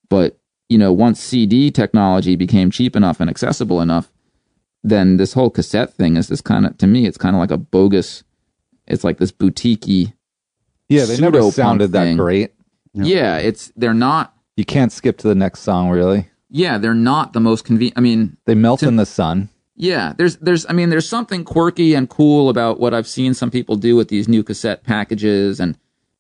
But 0.08 0.38
you 0.68 0.78
know, 0.78 0.92
once 0.92 1.20
CD 1.20 1.70
technology 1.70 2.36
became 2.36 2.70
cheap 2.70 2.94
enough 2.96 3.20
and 3.20 3.28
accessible 3.30 3.80
enough, 3.80 4.10
then 4.84 5.16
this 5.16 5.32
whole 5.32 5.50
cassette 5.50 5.92
thing 5.94 6.16
is 6.16 6.28
this 6.28 6.40
kind 6.40 6.66
of 6.66 6.76
to 6.78 6.86
me 6.86 7.06
it's 7.06 7.18
kind 7.18 7.34
of 7.34 7.40
like 7.40 7.50
a 7.50 7.56
bogus 7.58 8.22
it's 8.86 9.04
like 9.04 9.18
this 9.18 9.32
boutiquey 9.32 10.12
Yeah, 10.88 11.04
they 11.04 11.18
never 11.18 11.42
sounded 11.50 11.92
that 11.92 12.04
thing. 12.04 12.16
great. 12.16 12.52
yeah 12.94 13.36
it's 13.38 13.72
they're 13.76 13.92
not 13.92 14.34
You 14.56 14.64
can't 14.64 14.92
skip 14.92 15.18
to 15.18 15.28
the 15.28 15.34
next 15.34 15.60
song, 15.60 15.90
really. 15.90 16.28
yeah 16.48 16.78
they're 16.78 16.94
not 16.94 17.32
the 17.32 17.40
most 17.40 17.64
convenient 17.64 17.98
i 17.98 18.00
mean 18.00 18.36
They 18.46 18.54
melt 18.54 18.80
To- 18.80 18.88
in 18.88 18.96
the 18.96 19.04
sun. 19.06 19.48
Yeah 19.78 20.12
there's 20.18 20.36
there's 20.38 20.66
i 20.68 20.72
mean 20.72 20.90
there's 20.90 21.08
something 21.08 21.44
quirky 21.44 21.94
and 21.94 22.10
cool 22.10 22.50
about 22.50 22.78
what 22.78 22.92
i've 22.92 23.08
seen 23.08 23.32
some 23.32 23.50
people 23.50 23.76
do 23.76 23.96
with 23.96 24.08
these 24.08 24.28
new 24.28 24.42
cassette 24.42 24.84
packages 24.84 25.60
and 25.60 25.78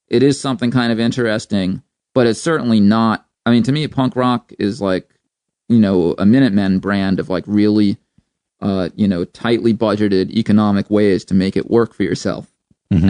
it 0.08 0.22
is 0.22 0.40
something 0.40 0.70
kind 0.70 0.92
of 0.92 0.98
interesting 0.98 1.82
but 2.14 2.26
it's 2.26 2.40
certainly 2.40 2.80
not 2.80 3.26
i 3.44 3.50
mean 3.50 3.62
to 3.62 3.72
me 3.72 3.86
punk 3.86 4.16
rock 4.16 4.52
is 4.58 4.80
like 4.80 5.14
you 5.68 5.78
know 5.78 6.14
a 6.18 6.24
minutemen 6.24 6.78
brand 6.78 7.20
of 7.20 7.28
like 7.28 7.44
really 7.46 7.98
uh 8.60 8.88
you 8.96 9.06
know 9.06 9.24
tightly 9.24 9.74
budgeted 9.74 10.30
economic 10.30 10.88
ways 10.90 11.24
to 11.24 11.34
make 11.34 11.56
it 11.56 11.70
work 11.70 11.92
for 11.92 12.04
yourself 12.04 12.46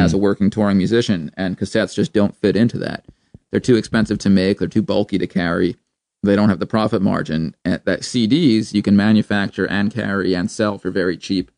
as 0.01 0.13
a 0.13 0.19
working 0.19 0.51
touring 0.51 0.77
musician 0.77 1.31
and 1.37 1.57
cassettes 1.57 1.95
just 1.95 2.13
don't 2.13 2.35
fit 2.35 2.57
into 2.57 2.79
that. 2.79 3.05
They're 3.51 3.61
too 3.61 3.77
expensive 3.77 4.19
to 4.19 4.29
make 4.29 4.59
they're 4.59 4.67
too 4.69 4.83
bulky 4.83 5.19
to 5.19 5.27
carry 5.29 5.77
they 6.23 6.37
don't 6.37 6.49
have 6.49 6.59
the 6.61 6.67
profit 6.67 7.03
margin 7.03 7.55
and 7.65 7.81
that 7.85 8.01
cds 8.01 8.75
you 8.75 8.83
can 8.83 8.97
manufacture 8.97 9.67
and 9.69 9.93
carry 9.93 10.35
and 10.35 10.51
sell 10.51 10.79
for 10.79 10.91
very 10.91 11.17
cheap 11.17 11.51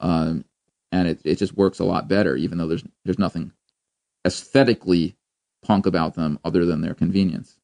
um, 0.00 0.44
and 0.92 1.08
it, 1.08 1.20
it 1.24 1.38
just 1.38 1.56
works 1.56 1.78
a 1.78 1.84
lot 1.84 2.08
better 2.08 2.36
even 2.36 2.58
though 2.58 2.66
there's 2.68 2.84
there's 3.04 3.18
nothing 3.18 3.52
aesthetically 4.26 5.16
punk 5.62 5.86
about 5.86 6.14
them 6.14 6.38
other 6.44 6.64
than 6.64 6.80
their 6.82 6.94
convenience 6.94 7.58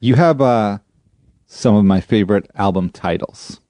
You 0.00 0.14
have 0.16 0.40
uh, 0.40 0.78
some 1.46 1.74
of 1.74 1.84
my 1.84 2.00
favorite 2.00 2.50
album 2.54 2.90
titles. 2.90 3.60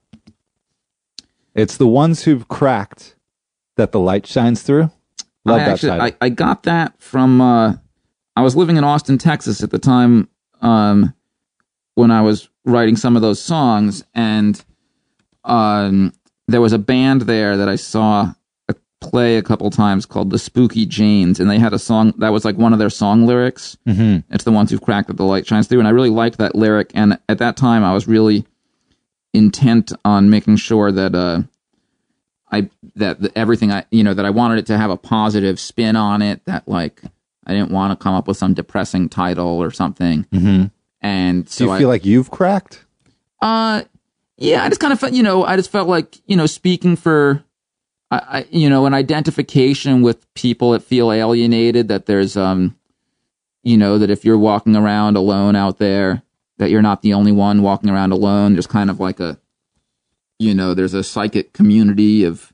It's 1.55 1.77
the 1.77 1.87
ones 1.87 2.23
who've 2.23 2.47
cracked 2.47 3.15
that 3.77 3.91
the 3.91 3.99
light 3.99 4.27
shines 4.27 4.61
through. 4.61 4.91
Love 5.45 5.61
I 5.61 5.65
that 5.65 5.69
actually, 5.69 5.89
title. 5.89 6.17
I, 6.21 6.25
I 6.25 6.29
got 6.29 6.63
that 6.63 7.01
from 7.01 7.41
uh, 7.41 7.75
I 8.35 8.41
was 8.41 8.55
living 8.55 8.77
in 8.77 8.83
Austin, 8.83 9.17
Texas 9.17 9.63
at 9.63 9.71
the 9.71 9.79
time 9.79 10.29
um, 10.61 11.13
when 11.97 12.11
I 12.11 12.21
was 12.21 12.47
writing 12.63 12.95
some 12.95 13.15
of 13.15 13.23
those 13.23 13.41
songs, 13.41 14.03
and 14.13 14.63
um, 15.43 16.13
there 16.47 16.61
was 16.61 16.71
a 16.71 16.77
band 16.77 17.23
there 17.23 17.57
that 17.57 17.67
I 17.67 17.75
saw 17.75 18.33
uh, 18.69 18.73
play 19.01 19.37
a 19.37 19.41
couple 19.41 19.67
times 19.71 20.05
called 20.05 20.29
the 20.29 20.37
Spooky 20.37 20.85
Janes, 20.85 21.39
and 21.39 21.49
they 21.49 21.57
had 21.57 21.73
a 21.73 21.79
song 21.79 22.13
that 22.19 22.29
was 22.29 22.45
like 22.45 22.55
one 22.55 22.71
of 22.71 22.77
their 22.77 22.91
song 22.91 23.25
lyrics. 23.25 23.77
mm-hmm. 23.87 24.19
It's 24.31 24.43
the 24.43 24.51
ones 24.51 24.69
who've 24.69 24.81
cracked 24.81 25.07
that 25.07 25.17
the 25.17 25.25
light 25.25 25.47
shines 25.47 25.65
through, 25.65 25.79
and 25.79 25.87
I 25.87 25.91
really 25.91 26.11
liked 26.11 26.37
that 26.37 26.53
lyric. 26.53 26.91
And 26.93 27.17
at 27.27 27.39
that 27.39 27.57
time, 27.57 27.83
I 27.83 27.95
was 27.95 28.07
really 28.07 28.45
intent 29.33 29.91
on 30.05 30.29
making 30.29 30.57
sure 30.57 30.91
that 30.91 31.15
uh, 31.15 31.41
I 32.51 32.69
that 32.95 33.21
the, 33.21 33.35
everything 33.35 33.71
I 33.71 33.85
you 33.89 34.03
know 34.03 34.13
that 34.13 34.25
I 34.25 34.29
wanted 34.29 34.59
it 34.59 34.67
to 34.67 34.77
have 34.77 34.91
a 34.91 34.97
positive 34.97 35.59
spin 35.59 35.95
on 35.95 36.21
it. 36.21 36.45
That 36.45 36.67
like 36.67 37.01
I 37.47 37.53
didn't 37.53 37.71
want 37.71 37.97
to 37.97 38.03
come 38.03 38.13
up 38.13 38.27
with 38.27 38.37
some 38.37 38.53
depressing 38.53 39.09
title 39.09 39.47
or 39.47 39.71
something. 39.71 40.25
Mm-hmm. 40.25 40.65
And 41.01 41.45
Do 41.45 41.51
so 41.51 41.63
you 41.65 41.71
I, 41.71 41.79
feel 41.79 41.89
like 41.89 42.05
you've 42.05 42.31
cracked? 42.31 42.83
uh, 43.41 43.83
yeah, 44.37 44.63
I 44.63 44.69
just 44.69 44.79
kind 44.81 44.93
of 44.93 44.99
felt, 44.99 45.13
you 45.13 45.23
know, 45.23 45.43
I 45.45 45.55
just 45.55 45.71
felt 45.71 45.87
like, 45.87 46.17
you 46.27 46.35
know, 46.35 46.45
speaking 46.45 46.95
for, 46.95 47.43
I, 48.11 48.17
I, 48.17 48.45
you 48.51 48.69
know, 48.69 48.85
an 48.85 48.93
identification 48.93 50.01
with 50.01 50.31
people 50.35 50.71
that 50.71 50.83
feel 50.83 51.11
alienated, 51.11 51.87
that 51.87 52.05
there's, 52.05 52.37
um, 52.37 52.77
you 53.63 53.77
know, 53.77 53.97
that 53.97 54.09
if 54.09 54.23
you're 54.23 54.37
walking 54.37 54.75
around 54.75 55.17
alone 55.17 55.55
out 55.55 55.79
there, 55.79 56.21
that 56.57 56.69
you're 56.69 56.81
not 56.83 57.01
the 57.01 57.13
only 57.13 57.31
one 57.31 57.61
walking 57.63 57.89
around 57.89 58.11
alone. 58.11 58.53
There's 58.53 58.67
kind 58.67 58.89
of 58.89 58.99
like 58.99 59.19
a, 59.19 59.39
you 60.39 60.53
know, 60.53 60.73
there's 60.73 60.93
a 60.93 61.03
psychic 61.03 61.53
community 61.53 62.23
of, 62.23 62.53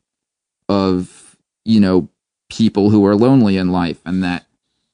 of, 0.69 1.37
you 1.65 1.79
know, 1.79 2.09
people 2.49 2.89
who 2.89 3.05
are 3.05 3.15
lonely 3.15 3.57
in 3.57 3.71
life 3.71 3.99
and 4.05 4.23
that, 4.23 4.45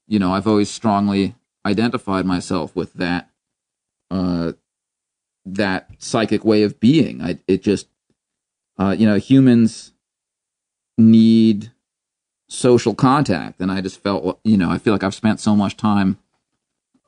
you 0.07 0.17
know, 0.17 0.33
I've 0.33 0.47
always 0.47 0.69
strongly 0.69 1.35
identified 1.65 2.25
myself 2.25 2.75
with 2.75 2.93
that, 2.93 3.28
uh, 4.11 4.53
that 5.45 5.89
psychic 5.97 6.43
way 6.45 6.63
of 6.63 6.79
being. 6.79 7.21
I, 7.21 7.39
it 7.47 7.63
just, 7.63 7.87
uh, 8.77 8.95
you 8.97 9.07
know, 9.07 9.17
humans 9.17 9.93
need 10.97 11.71
social 12.47 12.95
contact, 12.95 13.61
and 13.61 13.71
I 13.71 13.81
just 13.81 14.01
felt, 14.01 14.39
you 14.43 14.57
know, 14.57 14.69
I 14.69 14.77
feel 14.77 14.93
like 14.93 15.03
I've 15.03 15.15
spent 15.15 15.39
so 15.39 15.55
much 15.55 15.77
time 15.77 16.17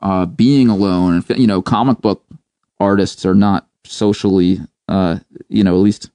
uh, 0.02 0.26
being 0.26 0.70
alone, 0.70 1.14
and 1.16 1.40
you 1.40 1.48
know, 1.48 1.62
comic 1.62 2.00
book 2.02 2.24
artists 2.80 3.26
are 3.26 3.36
not 3.36 3.68
socially, 3.86 4.60
uh, 4.88 5.20
you 5.50 5.64
know, 5.64 5.74
at 5.74 5.80
least 5.80 6.10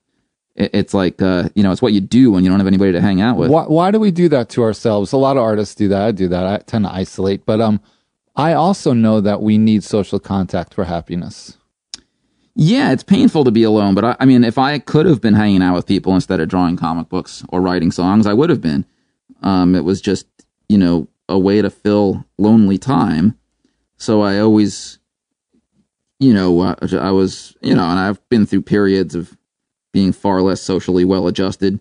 it's 0.57 0.95
like, 0.95 1.21
uh, 1.21 1.51
you 1.55 1.63
know, 1.63 1.71
it's 1.71 1.83
what 1.83 1.93
you 1.93 2.01
do 2.01 2.31
when 2.31 2.43
you 2.43 2.51
don't 2.51 2.59
have 2.59 2.67
anybody 2.67 2.93
to 2.93 3.01
hang 3.01 3.21
out 3.21 3.37
with. 3.37 3.51
Why, 3.51 3.65
why 3.65 3.91
do 3.91 4.01
we 4.01 4.11
do 4.11 4.29
that 4.31 4.49
to 4.51 4.63
ourselves? 4.63 5.13
A 5.13 5.19
lot 5.19 5.37
of 5.37 5.43
artists 5.43 5.75
do 5.75 5.89
that. 5.89 6.03
I 6.03 6.13
do 6.13 6.29
that. 6.29 6.47
I 6.47 6.59
tend 6.59 6.87
to 6.87 6.93
isolate, 6.93 7.45
but 7.45 7.61
um, 7.61 7.81
I 8.37 8.53
also 8.53 8.93
know 8.93 9.21
that 9.21 9.41
we 9.41 9.57
need 9.57 9.83
social 9.83 10.21
contact 10.21 10.75
for 10.75 10.85
happiness. 10.85 11.57
Yeah, 12.55 12.93
it's 12.93 13.03
painful 13.03 13.45
to 13.45 13.51
be 13.51 13.63
alone, 13.65 13.95
but 13.95 14.05
I, 14.05 14.17
I 14.21 14.25
mean, 14.25 14.45
if 14.45 14.59
I 14.59 14.79
could 14.79 15.07
have 15.07 15.21
been 15.21 15.35
hanging 15.35 15.63
out 15.63 15.75
with 15.75 15.87
people 15.87 16.15
instead 16.15 16.41
of 16.41 16.49
drawing 16.49 16.77
comic 16.77 17.09
books 17.09 17.45
or 17.51 17.61
writing 17.61 17.91
songs, 17.91 18.27
I 18.27 18.33
would 18.33 18.51
have 18.51 18.61
been. 18.63 18.87
Um, 19.43 19.75
it 19.75 19.85
was 19.85 20.01
just, 20.01 20.27
you 20.69 20.79
know, 20.79 21.09
a 21.29 21.39
way 21.39 21.61
to 21.61 21.69
fill 21.69 22.25
lonely 22.39 22.79
time. 22.79 23.39
So 23.99 24.23
I 24.23 24.39
always, 24.39 24.99
you 26.19 26.33
know, 26.33 26.61
uh, 26.61 26.75
I 26.93 27.11
was, 27.11 27.57
you 27.61 27.75
know, 27.75 27.85
and 27.85 27.99
I've 27.99 28.27
been 28.29 28.47
through 28.47 28.63
periods 28.63 29.15
of 29.15 29.37
being 29.93 30.13
far 30.13 30.41
less 30.41 30.61
socially 30.61 31.05
well 31.05 31.27
adjusted. 31.27 31.81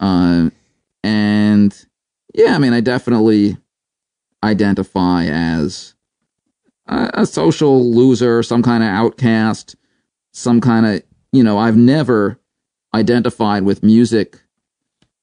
Uh, 0.00 0.50
and 1.02 1.86
yeah, 2.34 2.54
I 2.54 2.58
mean, 2.58 2.72
I 2.72 2.80
definitely 2.80 3.56
identify 4.44 5.24
as 5.26 5.94
a, 6.86 7.10
a 7.14 7.26
social 7.26 7.92
loser, 7.92 8.42
some 8.42 8.62
kind 8.62 8.82
of 8.82 8.88
outcast, 8.90 9.76
some 10.32 10.60
kind 10.60 10.86
of, 10.86 11.02
you 11.32 11.42
know, 11.42 11.58
I've 11.58 11.76
never 11.76 12.38
identified 12.94 13.64
with 13.64 13.82
music 13.82 14.40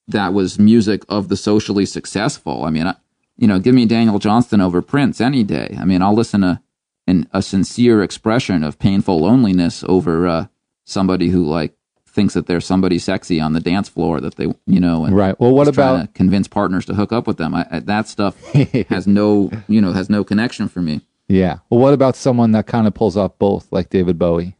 that 0.07 0.33
was 0.33 0.59
music 0.59 1.03
of 1.07 1.29
the 1.29 1.37
socially 1.37 1.85
successful. 1.85 2.65
I 2.65 2.69
mean, 2.69 2.87
I, 2.87 2.95
you 3.37 3.47
know, 3.47 3.59
give 3.59 3.73
me 3.73 3.85
Daniel 3.85 4.19
Johnston 4.19 4.59
over 4.59 4.81
Prince 4.81 5.21
any 5.21 5.43
day. 5.43 5.77
I 5.79 5.85
mean, 5.85 6.01
I'll 6.01 6.13
listen 6.13 6.41
to 6.41 6.61
an, 7.07 7.27
a 7.31 7.41
sincere 7.41 8.03
expression 8.03 8.63
of 8.63 8.77
painful 8.77 9.21
loneliness 9.21 9.83
over 9.87 10.27
uh, 10.27 10.47
somebody 10.85 11.29
who 11.29 11.45
like 11.45 11.75
thinks 12.11 12.33
that 12.33 12.45
there's 12.47 12.65
somebody 12.65 12.99
sexy 12.99 13.39
on 13.39 13.53
the 13.53 13.59
dance 13.59 13.87
floor 13.89 14.19
that 14.21 14.35
they, 14.35 14.45
you 14.67 14.79
know, 14.79 15.05
and 15.05 15.15
Right. 15.15 15.39
Well, 15.39 15.51
what 15.51 15.67
about 15.67 16.01
to 16.01 16.07
convince 16.13 16.47
partners 16.47 16.85
to 16.85 16.93
hook 16.93 17.11
up 17.11 17.25
with 17.27 17.37
them? 17.37 17.55
I, 17.55 17.65
I, 17.71 17.79
that 17.79 18.07
stuff 18.07 18.37
has 18.89 19.07
no, 19.07 19.49
you 19.67 19.81
know, 19.81 19.93
has 19.93 20.09
no 20.09 20.23
connection 20.23 20.67
for 20.67 20.81
me. 20.81 21.01
yeah? 21.27 21.59
Well, 21.69 21.79
what 21.79 21.93
about 21.93 22.15
someone 22.15 22.51
that 22.51 22.67
kind 22.67 22.85
of 22.87 22.93
pulls 22.93 23.15
off 23.17 23.37
both, 23.39 23.71
like 23.71 23.89
David 23.89 24.19
Bowie? 24.19 24.55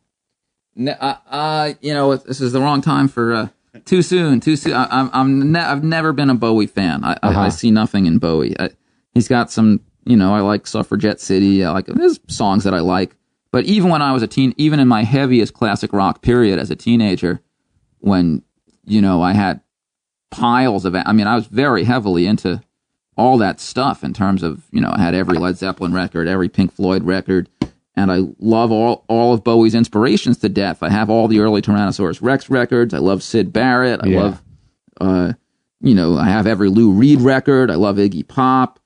Uh, 0.80 1.16
uh, 1.30 1.74
you 1.82 1.93
know, 1.93 2.16
this 2.16 2.39
is 2.41 2.54
the 2.54 2.62
wrong 2.62 2.82
time 2.82 3.08
for 3.10 3.34
uh, 3.34 3.47
too 3.86 4.02
soon. 4.02 4.39
Too 4.39 4.56
soon. 4.56 4.74
I, 4.74 4.88
I'm, 4.89 5.10
I'm 5.14 5.52
ne- 5.52 5.60
I've 5.60 5.84
never 5.84 6.14
been 6.14 6.30
a 6.30 6.36
Bowie 6.36 6.68
fan. 6.68 7.04
I, 7.04 7.18
Uh-huh. 7.22 7.39
I, 7.41 7.49
see 7.49 7.72
nothing 7.72 8.06
in 8.06 8.18
Bowie. 8.18 8.58
I, 8.60 8.70
he's 9.14 9.28
got 9.28 9.52
some, 9.52 9.82
you 10.06 10.16
know, 10.16 10.34
I 10.34 10.39
like 10.39 10.66
Suffragette 10.68 11.20
City. 11.20 11.64
I 11.66 11.72
like 11.72 11.88
there's 11.88 12.20
songs 12.28 12.64
that 12.64 12.74
I 12.74 12.80
like. 12.80 13.16
But 13.52 13.66
even 13.66 13.89
when 13.89 14.02
I 14.02 14.14
was 14.14 14.24
a 14.24 14.28
teen, 14.28 14.54
even 14.58 14.80
in 14.80 14.88
my 14.88 15.04
heaviest 15.04 15.54
classic 15.54 15.91
rock 15.93 16.22
period 16.22 16.58
as 16.60 16.72
a 16.72 16.76
teenager, 16.76 17.41
when 17.99 18.43
you 18.86 19.02
know 19.02 19.22
I 19.22 19.34
had 19.34 19.62
piles 20.30 20.86
of, 20.86 20.95
I 20.95 21.12
mean, 21.12 21.28
I 21.28 21.36
was 21.36 21.47
very 21.47 21.84
heavily 21.84 22.26
into 22.26 22.62
all 23.18 23.38
that 23.39 23.60
stuff 23.60 24.04
in 24.04 24.14
terms 24.14 24.41
of, 24.41 24.64
you 24.72 24.80
know, 24.80 24.89
I 24.93 25.02
had 25.02 25.14
every 25.14 25.38
Led 25.38 25.58
Zeppelin 25.58 25.93
record, 25.93 26.28
every 26.28 26.47
Pink 26.47 26.72
Floyd 26.74 27.04
record, 27.04 27.49
and 27.95 28.10
I 28.10 28.22
love 28.39 28.72
all, 28.72 29.04
all 29.10 29.34
of 29.34 29.43
Bowie's 29.43 29.76
inspirations 29.76 30.38
to 30.39 30.47
death. 30.49 30.82
I 30.82 30.89
have 30.89 31.10
all 31.10 31.28
the 31.28 31.39
early 31.41 31.62
Tyrannosaurus 31.62 32.22
Rex 32.22 32.49
records. 32.49 32.93
I 32.93 32.99
love 32.99 33.22
Syd 33.22 33.52
Barrett. 33.52 33.99
I 34.02 34.08
Yeah. 34.08 34.20
love, 34.22 34.41
uh, 35.02 35.34
you 35.82 35.93
know, 35.93 36.16
I 36.18 36.30
have 36.30 36.47
every 36.47 36.70
Lou 36.70 36.91
Reed 36.91 37.20
record. 37.20 37.70
I 37.70 37.76
love 37.76 37.97
Iggy 37.97 38.26
Pop. 38.26 38.80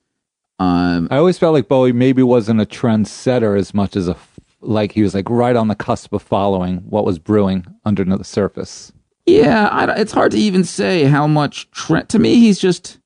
Um, 0.58 1.06
I 1.10 1.18
always 1.18 1.38
felt 1.38 1.54
like 1.54 1.68
Bowie 1.68 1.92
maybe 1.92 2.22
wasn't 2.24 2.60
a 2.60 2.66
trendsetter 2.66 3.56
as 3.56 3.72
much 3.72 3.94
as 3.94 4.08
a 4.08 4.14
like 4.60 4.92
he 4.92 5.02
was 5.02 5.14
like 5.14 5.28
right 5.30 5.56
on 5.56 5.68
the 5.68 5.74
cusp 5.74 6.12
of 6.12 6.22
following 6.22 6.78
what 6.78 7.04
was 7.04 7.18
brewing 7.18 7.66
under 7.84 8.04
the 8.04 8.24
surface. 8.24 8.92
Yeah, 9.26 9.68
I, 9.68 9.92
it's 10.00 10.12
hard 10.12 10.32
to 10.32 10.38
even 10.38 10.64
say 10.64 11.04
how 11.04 11.26
much. 11.26 11.70
Tre- 11.72 12.04
to 12.04 12.18
me, 12.18 12.36
he's 12.36 12.58
just, 12.58 12.98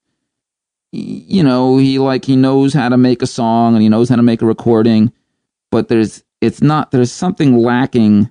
you 0.92 1.42
know, 1.42 1.78
he 1.78 1.98
like 1.98 2.24
he 2.24 2.36
knows 2.36 2.74
how 2.74 2.88
to 2.88 2.96
make 2.96 3.22
a 3.22 3.26
song 3.26 3.74
and 3.74 3.82
he 3.82 3.88
knows 3.88 4.08
how 4.08 4.16
to 4.16 4.22
make 4.22 4.42
a 4.42 4.46
recording, 4.46 5.12
but 5.70 5.88
there's 5.88 6.22
it's 6.40 6.60
not 6.62 6.90
there's 6.90 7.12
something 7.12 7.58
lacking 7.58 8.30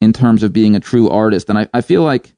in 0.00 0.12
terms 0.12 0.42
of 0.42 0.52
being 0.52 0.76
a 0.76 0.80
true 0.80 1.08
artist, 1.10 1.48
and 1.48 1.58
I, 1.58 1.68
I 1.74 1.80
feel 1.80 2.02
like. 2.02 2.35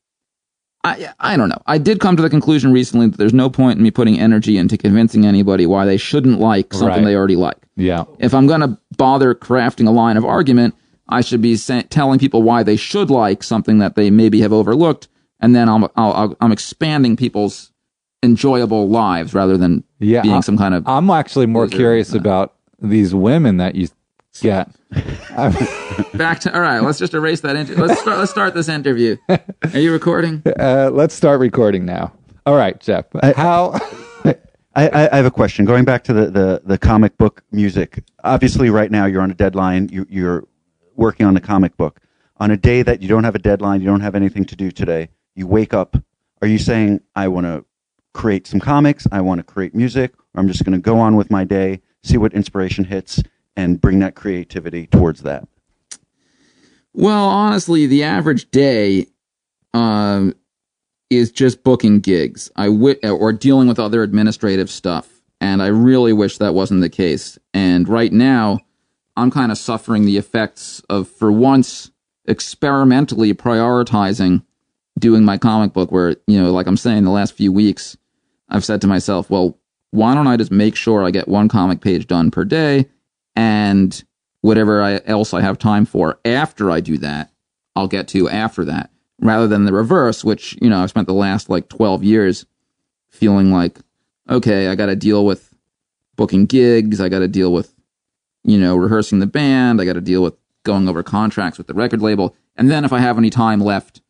I, 0.84 1.08
I 1.18 1.36
don't 1.36 1.48
know. 1.48 1.60
I 1.66 1.78
did 1.78 2.00
come 2.00 2.16
to 2.16 2.22
the 2.22 2.30
conclusion 2.30 2.72
recently 2.72 3.08
that 3.08 3.16
there's 3.18 3.34
no 3.34 3.50
point 3.50 3.78
in 3.78 3.82
me 3.82 3.90
putting 3.90 4.18
energy 4.18 4.56
into 4.56 4.78
convincing 4.78 5.26
anybody 5.26 5.66
why 5.66 5.84
they 5.84 5.96
shouldn't 5.96 6.40
like 6.40 6.72
something 6.72 7.02
Right. 7.02 7.10
they 7.10 7.16
already 7.16 7.36
like 7.36 7.56
Yeah. 7.76 8.04
if 8.18 8.32
I'm 8.32 8.46
going 8.46 8.60
to 8.60 8.78
bother 8.96 9.34
crafting 9.34 9.88
a 9.88 9.90
line 9.90 10.16
of 10.16 10.24
argument, 10.24 10.74
I 11.08 11.20
should 11.20 11.42
be 11.42 11.56
sa- 11.56 11.82
telling 11.90 12.18
people 12.18 12.42
why 12.42 12.62
they 12.62 12.76
should 12.76 13.10
like 13.10 13.42
something 13.42 13.78
that 13.78 13.96
they 13.96 14.10
maybe 14.10 14.40
have 14.40 14.52
overlooked, 14.52 15.08
and 15.40 15.54
then 15.54 15.68
I'm 15.68 15.84
I'll, 15.96 16.12
I'll, 16.12 16.36
I'm 16.40 16.52
expanding 16.52 17.16
people's 17.16 17.72
enjoyable 18.22 18.88
lives 18.88 19.34
rather 19.34 19.56
than 19.56 19.84
Yeah, 19.98 20.22
being 20.22 20.34
I- 20.36 20.40
some 20.40 20.58
kind 20.58 20.74
of. 20.74 20.86
I'm 20.86 21.10
actually 21.10 21.46
more 21.46 21.64
Loser. 21.64 21.76
curious 21.76 22.12
about 22.14 22.54
these 22.80 23.14
women 23.14 23.56
that 23.56 23.74
you 23.74 23.88
get. 24.40 24.70
Back 26.16 26.40
to 26.40 26.54
all 26.54 26.60
right. 26.60 26.80
Let's 26.82 26.98
just 26.98 27.14
erase 27.14 27.40
that. 27.40 27.56
Inter- 27.56 27.74
let's 27.74 28.00
start. 28.00 28.18
Let's 28.18 28.30
start 28.30 28.54
this 28.54 28.68
interview. 28.68 29.16
Are 29.28 29.78
you 29.78 29.92
recording? 29.92 30.42
Uh, 30.58 30.90
let's 30.92 31.14
start 31.14 31.40
recording 31.40 31.84
now. 31.84 32.12
All 32.46 32.56
right, 32.56 32.78
Jeff. 32.80 33.06
How? 33.36 33.78
I, 34.74 34.88
I, 34.88 35.08
I 35.12 35.16
have 35.16 35.26
a 35.26 35.30
question. 35.30 35.64
Going 35.64 35.84
back 35.84 36.04
to 36.04 36.12
the, 36.12 36.30
the, 36.30 36.62
the 36.64 36.78
comic 36.78 37.18
book 37.18 37.42
music. 37.50 38.02
Obviously, 38.22 38.70
right 38.70 38.90
now 38.90 39.06
you're 39.06 39.22
on 39.22 39.30
a 39.30 39.34
deadline. 39.34 39.88
You, 39.88 40.06
you're 40.08 40.44
working 40.94 41.26
on 41.26 41.36
a 41.36 41.40
comic 41.40 41.76
book. 41.76 42.00
On 42.36 42.50
a 42.50 42.56
day 42.56 42.82
that 42.82 43.02
you 43.02 43.08
don't 43.08 43.24
have 43.24 43.34
a 43.34 43.40
deadline, 43.40 43.80
you 43.80 43.86
don't 43.86 44.02
have 44.02 44.14
anything 44.14 44.44
to 44.44 44.56
do 44.56 44.70
today, 44.70 45.08
you 45.34 45.46
wake 45.46 45.74
up. 45.74 45.96
Are 46.40 46.46
you 46.46 46.58
saying, 46.58 47.00
I 47.16 47.26
want 47.26 47.46
to 47.46 47.64
create 48.14 48.46
some 48.46 48.60
comics, 48.60 49.06
I 49.10 49.20
want 49.20 49.40
to 49.40 49.42
create 49.42 49.74
music, 49.74 50.14
or 50.16 50.40
I'm 50.40 50.46
just 50.46 50.64
going 50.64 50.74
to 50.74 50.82
go 50.82 51.00
on 51.00 51.16
with 51.16 51.30
my 51.30 51.42
day, 51.42 51.80
see 52.04 52.16
what 52.16 52.32
inspiration 52.32 52.84
hits, 52.84 53.20
and 53.58 53.80
bring 53.80 53.98
that 53.98 54.14
creativity 54.14 54.86
towards 54.86 55.22
that? 55.22 55.46
Well, 56.94 57.28
honestly, 57.28 57.86
the 57.86 58.04
average 58.04 58.50
day 58.52 59.06
um, 59.74 60.34
is 61.10 61.30
just 61.32 61.64
booking 61.64 61.98
gigs. 61.98 62.50
I 62.56 62.68
or 62.68 63.32
dealing 63.32 63.68
with 63.68 63.78
other 63.78 64.02
administrative 64.02 64.70
stuff, 64.70 65.08
and 65.40 65.60
I 65.60 65.66
really 65.66 66.12
wish 66.12 66.38
that 66.38 66.54
wasn't 66.54 66.80
the 66.80 66.88
case. 66.88 67.36
And 67.52 67.88
right 67.88 68.12
now, 68.12 68.60
I'm 69.16 69.30
kind 69.30 69.50
of 69.52 69.58
suffering 69.58 70.06
the 70.06 70.16
effects 70.16 70.80
of, 70.88 71.08
for 71.08 71.32
once, 71.32 71.90
experimentally 72.26 73.34
prioritizing 73.34 74.44
doing 74.98 75.24
my 75.24 75.36
comic 75.36 75.72
book. 75.72 75.90
Where 75.90 76.16
you 76.28 76.40
know, 76.40 76.52
like 76.52 76.68
I'm 76.68 76.76
saying, 76.76 77.04
the 77.04 77.10
last 77.10 77.34
few 77.34 77.52
weeks, 77.52 77.96
I've 78.48 78.64
said 78.64 78.80
to 78.82 78.86
myself, 78.86 79.30
well, 79.30 79.58
why 79.90 80.14
don't 80.14 80.28
I 80.28 80.36
just 80.36 80.52
make 80.52 80.76
sure 80.76 81.04
I 81.04 81.10
get 81.10 81.26
one 81.26 81.48
comic 81.48 81.80
page 81.80 82.06
done 82.06 82.30
per 82.30 82.44
day, 82.44 82.86
and 83.38 84.02
whatever 84.40 84.82
I, 84.82 85.00
else 85.06 85.32
I 85.32 85.42
have 85.42 85.58
time 85.58 85.84
for 85.86 86.18
after 86.24 86.72
I 86.72 86.80
do 86.80 86.98
that, 86.98 87.30
I'll 87.76 87.86
get 87.86 88.08
to 88.08 88.28
after 88.28 88.64
that, 88.64 88.90
rather 89.20 89.46
than 89.46 89.64
the 89.64 89.72
reverse, 89.72 90.24
which, 90.24 90.58
you 90.60 90.68
know, 90.68 90.82
I've 90.82 90.90
spent 90.90 91.06
the 91.06 91.14
last 91.14 91.48
like 91.48 91.68
12 91.68 92.02
years 92.02 92.46
feeling 93.10 93.52
like, 93.52 93.78
okay, 94.28 94.66
I 94.66 94.74
got 94.74 94.86
to 94.86 94.96
deal 94.96 95.24
with 95.24 95.54
booking 96.16 96.46
gigs, 96.46 97.00
I 97.00 97.08
got 97.08 97.20
to 97.20 97.28
deal 97.28 97.52
with, 97.52 97.72
you 98.42 98.58
know, 98.58 98.74
rehearsing 98.74 99.20
the 99.20 99.26
band, 99.28 99.80
I 99.80 99.84
got 99.84 99.92
to 99.92 100.00
deal 100.00 100.22
with 100.24 100.34
going 100.64 100.88
over 100.88 101.04
contracts 101.04 101.58
with 101.58 101.68
the 101.68 101.74
record 101.74 102.02
label, 102.02 102.34
and 102.56 102.68
then 102.68 102.84
if 102.84 102.92
I 102.92 102.98
have 102.98 103.18
any 103.18 103.30
time 103.30 103.60
left, 103.60 104.02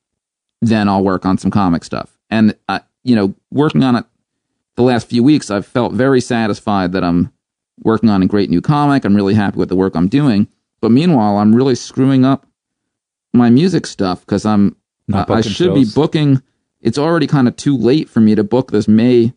then 0.63 0.89
I'll 0.89 1.05
work 1.05 1.27
on 1.27 1.37
some 1.37 1.51
comic 1.51 1.85
stuff. 1.85 2.17
And, 2.31 2.57
I, 2.67 2.81
you 3.05 3.15
know, 3.15 3.35
working 3.51 3.85
on 3.85 3.95
it 3.95 4.07
the 4.77 4.83
last 4.83 5.07
few 5.07 5.23
weeks, 5.23 5.51
I've 5.51 5.67
felt 5.67 5.93
very 5.93 6.23
satisfied 6.23 6.93
that 6.93 7.05
I'm 7.05 7.31
working 7.83 8.11
on 8.11 8.23
a 8.23 8.27
great 8.27 8.51
new 8.51 8.61
comic. 8.61 9.05
I'm 9.05 9.15
really 9.15 9.35
happy 9.35 9.59
with 9.59 9.69
the 9.69 9.77
work 9.77 9.95
I'm 9.95 10.09
doing. 10.09 10.49
But 10.81 10.91
meanwhile, 10.91 11.39
I'm 11.39 11.55
really 11.55 11.75
screwing 11.75 12.25
up 12.25 12.47
my 13.33 13.51
music 13.51 13.87
stuff 13.87 14.21
because 14.21 14.47
I'm 14.47 14.77
I 15.13 15.41
should 15.41 15.53
shows. 15.53 15.89
be 15.89 15.95
booking. 15.95 16.43
It's 16.81 16.99
already 16.99 17.27
kind 17.27 17.49
of 17.49 17.57
too 17.57 17.77
late 17.77 18.09
for 18.09 18.21
me 18.21 18.35
to 18.35 18.45
book 18.45 18.71
this 18.71 18.89
May 18.89 19.33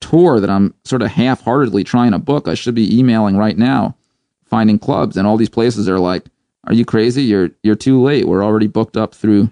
tour 0.00 0.38
that 0.38 0.50
I'm 0.50 0.74
sort 0.84 1.02
of 1.02 1.10
half-heartedly 1.10 1.84
trying 1.84 2.12
to 2.12 2.18
book. 2.18 2.46
I 2.46 2.54
should 2.54 2.74
be 2.74 2.96
emailing 2.96 3.36
right 3.36 3.56
now, 3.56 3.96
finding 4.44 4.78
clubs, 4.78 5.16
and 5.16 5.26
all 5.26 5.36
these 5.36 5.48
places 5.48 5.88
are 5.88 5.98
like, 5.98 6.26
"Are 6.64 6.74
you 6.74 6.84
crazy? 6.84 7.24
You're 7.24 7.50
you're 7.62 7.74
too 7.74 8.00
late. 8.00 8.26
We're 8.28 8.44
already 8.44 8.66
booked 8.66 8.96
up 8.96 9.14
through 9.14 9.50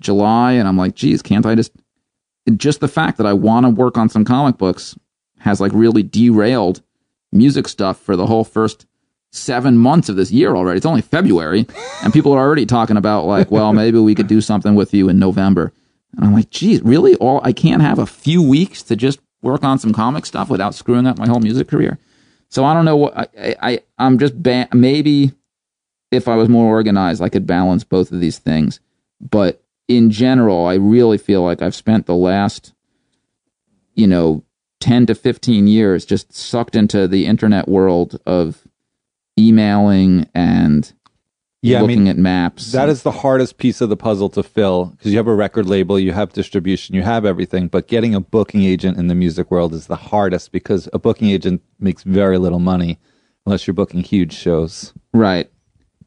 July." 0.00 0.52
And 0.52 0.68
I'm 0.68 0.76
like, 0.76 0.94
"Geez, 0.94 1.22
can't 1.22 1.46
I 1.46 1.54
just?" 1.54 1.72
Just 2.56 2.80
the 2.80 2.88
fact 2.88 3.18
that 3.18 3.26
I 3.26 3.32
want 3.32 3.64
to 3.64 3.70
work 3.70 3.96
on 3.96 4.08
some 4.08 4.24
comic 4.24 4.58
books 4.58 4.98
has 5.38 5.60
like 5.60 5.72
really 5.72 6.02
derailed 6.02 6.82
music 7.32 7.66
stuff 7.68 7.98
for 7.98 8.16
the 8.16 8.26
whole 8.26 8.44
first 8.44 8.86
seven 9.30 9.78
months 9.78 10.08
of 10.08 10.16
this 10.16 10.30
year 10.30 10.54
already. 10.54 10.76
It's 10.76 10.86
only 10.86 11.00
February, 11.00 11.66
and 12.02 12.12
people 12.12 12.32
are 12.32 12.40
already 12.40 12.66
talking 12.66 12.96
about 12.96 13.24
like, 13.24 13.50
well, 13.50 13.72
maybe 13.82 13.98
we 13.98 14.14
could 14.14 14.26
do 14.28 14.40
something 14.40 14.74
with 14.74 14.92
you 14.94 15.08
in 15.08 15.18
November. 15.18 15.72
And 16.16 16.26
I'm 16.26 16.34
like, 16.34 16.50
geez, 16.50 16.82
really? 16.82 17.14
All 17.16 17.40
I 17.42 17.52
can't 17.52 17.82
have 17.82 17.98
a 17.98 18.06
few 18.06 18.42
weeks 18.42 18.82
to 18.84 18.96
just 18.96 19.20
work 19.40 19.64
on 19.64 19.78
some 19.78 19.92
comic 19.92 20.26
stuff 20.26 20.50
without 20.50 20.74
screwing 20.74 21.06
up 21.06 21.18
my 21.18 21.26
whole 21.26 21.40
music 21.40 21.68
career. 21.68 21.98
So 22.48 22.64
I 22.64 22.74
don't 22.74 22.84
know 22.84 22.96
what 22.96 23.16
I, 23.16 23.56
I 23.62 23.80
I'm 23.98 24.18
just 24.18 24.40
ba- 24.40 24.68
maybe 24.74 25.32
if 26.10 26.28
I 26.28 26.36
was 26.36 26.50
more 26.50 26.66
organized, 26.66 27.22
I 27.22 27.30
could 27.30 27.46
balance 27.46 27.82
both 27.82 28.12
of 28.12 28.20
these 28.20 28.38
things. 28.38 28.78
But 29.20 29.62
in 29.88 30.10
general, 30.10 30.66
I 30.66 30.74
really 30.74 31.18
feel 31.18 31.42
like 31.42 31.62
I've 31.62 31.74
spent 31.74 32.06
the 32.06 32.14
last, 32.14 32.74
you 33.94 34.06
know, 34.06 34.44
10 34.82 35.06
to 35.06 35.14
15 35.14 35.68
years 35.68 36.04
just 36.04 36.34
sucked 36.34 36.74
into 36.74 37.06
the 37.06 37.24
internet 37.26 37.68
world 37.68 38.20
of 38.26 38.66
emailing 39.38 40.26
and 40.34 40.92
Yeah, 41.62 41.78
I 41.78 41.82
looking 41.82 42.00
mean, 42.00 42.08
at 42.08 42.18
maps. 42.18 42.72
That 42.72 42.88
is 42.88 43.04
the 43.04 43.12
hardest 43.12 43.58
piece 43.58 43.80
of 43.80 43.88
the 43.90 43.96
puzzle 43.96 44.28
to 44.30 44.42
fill 44.42 44.86
because 44.86 45.12
you 45.12 45.18
have 45.18 45.28
a 45.28 45.34
record 45.34 45.66
label, 45.66 46.00
you 46.00 46.10
have 46.12 46.32
distribution, 46.32 46.96
you 46.96 47.02
have 47.02 47.24
everything, 47.24 47.68
but 47.68 47.86
getting 47.86 48.12
a 48.12 48.20
booking 48.20 48.64
agent 48.64 48.98
in 48.98 49.06
the 49.06 49.14
music 49.14 49.52
world 49.52 49.72
is 49.72 49.86
the 49.86 49.94
hardest 49.96 50.50
because 50.50 50.88
a 50.92 50.98
booking 50.98 51.30
agent 51.30 51.62
makes 51.78 52.02
very 52.02 52.36
little 52.36 52.58
money 52.58 52.98
unless 53.46 53.66
you're 53.66 53.74
booking 53.74 54.02
huge 54.02 54.32
shows. 54.34 54.92
right. 55.14 55.48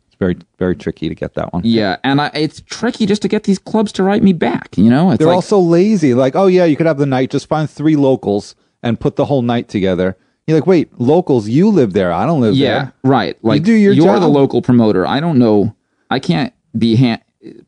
It's 0.08 0.20
very, 0.20 0.38
very 0.60 0.76
tricky 0.76 1.10
to 1.10 1.16
get 1.16 1.34
that 1.34 1.52
one. 1.54 1.64
Yeah, 1.66 1.98
and 2.04 2.22
I, 2.22 2.32
it's 2.34 2.62
tricky 2.62 3.06
just 3.06 3.22
to 3.24 3.28
get 3.28 3.44
these 3.44 3.60
clubs 3.60 3.92
to 3.94 4.04
write 4.04 4.24
me 4.24 4.32
back. 4.34 4.78
You 4.78 4.90
know, 4.90 5.12
it's 5.12 5.20
They're 5.20 5.28
like, 5.28 5.36
also 5.36 5.60
lazy. 5.60 6.14
Like, 6.14 6.36
oh 6.38 6.48
yeah, 6.48 6.64
you 6.66 6.78
could 6.78 6.86
have 6.86 6.98
the 6.98 7.06
night, 7.06 7.32
just 7.32 7.48
find 7.48 7.70
three 7.70 7.96
locals 7.98 8.56
and 8.86 8.98
put 9.00 9.18
the 9.18 9.26
whole 9.26 9.42
night 9.42 9.68
together. 9.68 10.16
You're 10.48 10.58
like, 10.58 10.68
wait, 10.68 10.98
locals, 11.00 11.50
you 11.50 11.70
live 11.70 11.94
there. 11.94 12.14
I 12.14 12.26
don't 12.26 12.40
live 12.40 12.54
yeah, 12.56 12.70
there. 12.86 12.94
right. 13.04 13.38
Like 13.44 13.64
do 13.64 13.74
your 13.74 13.94
you're 13.94 14.06
job. 14.06 14.22
the 14.22 14.28
local 14.30 14.62
promoter. 14.62 15.06
I 15.06 15.20
don't 15.20 15.40
know. 15.40 15.76
I 16.10 16.20
can't 16.20 16.54
be 16.78 16.96
ha- 16.96 17.22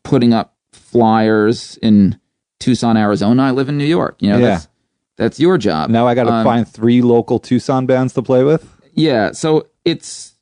putting 0.04 0.32
up 0.32 0.54
flyers 0.72 1.76
in 1.82 2.18
Tucson, 2.60 2.96
Arizona. 2.96 3.42
I 3.42 3.50
live 3.50 3.68
in 3.68 3.76
New 3.78 3.84
York. 3.84 4.16
You 4.20 4.30
know, 4.30 4.38
Yeah. 4.38 4.46
that's 4.46 4.68
that's 5.16 5.40
your 5.40 5.58
job. 5.58 5.90
Now 5.90 6.06
I 6.06 6.14
got 6.14 6.24
to 6.24 6.32
Um, 6.32 6.44
find 6.44 6.66
three 6.68 7.02
local 7.02 7.40
Tucson 7.40 7.86
bands 7.86 8.12
to 8.14 8.22
play 8.22 8.44
with. 8.44 8.68
Yeah, 8.94 9.32
so 9.32 9.66
it's 9.84 10.34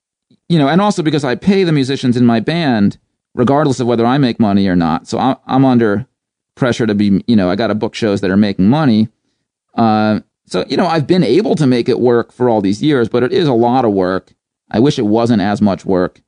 you 0.49 0.59
know, 0.59 0.69
and 0.69 0.81
also 0.81 1.03
because 1.03 1.25
I 1.25 1.35
pay 1.35 1.65
the 1.65 1.73
musicians 1.73 2.17
in 2.17 2.27
my 2.27 2.41
band 2.41 2.99
regardless 3.35 3.81
of 3.81 3.87
whether 3.87 4.05
I 4.07 4.19
make 4.19 4.39
money 4.41 4.67
or 4.69 4.77
not. 4.77 5.07
So 5.09 5.19
I'm, 5.19 5.37
I'm 5.47 5.65
under 5.65 6.07
pressure 6.55 6.87
to 6.87 6.95
be, 6.95 7.23
you 7.27 7.37
know, 7.37 7.51
I 7.51 7.57
got 7.57 7.67
to 7.67 7.75
book 7.75 7.95
shows 7.95 8.21
that 8.23 8.31
are 8.31 8.37
making 8.37 8.69
money. 8.69 9.09
Uh, 9.75 10.21
so 10.47 10.65
you 10.69 10.77
know, 10.77 10.87
I've 10.87 11.07
been 11.07 11.25
able 11.25 11.55
to 11.57 11.67
make 11.67 11.89
it 11.89 12.01
work 12.01 12.33
for 12.33 12.49
all 12.49 12.61
these 12.61 12.83
years, 12.83 13.09
but 13.09 13.23
it 13.23 13.33
is 13.33 13.49
a 13.49 13.53
lot 13.53 13.85
of 13.85 13.93
work. 13.93 14.33
I 14.71 14.81
wish 14.81 14.99
it 14.99 15.07
wasn't 15.07 15.43
as 15.43 15.61
much 15.61 15.85
work. 15.85 16.23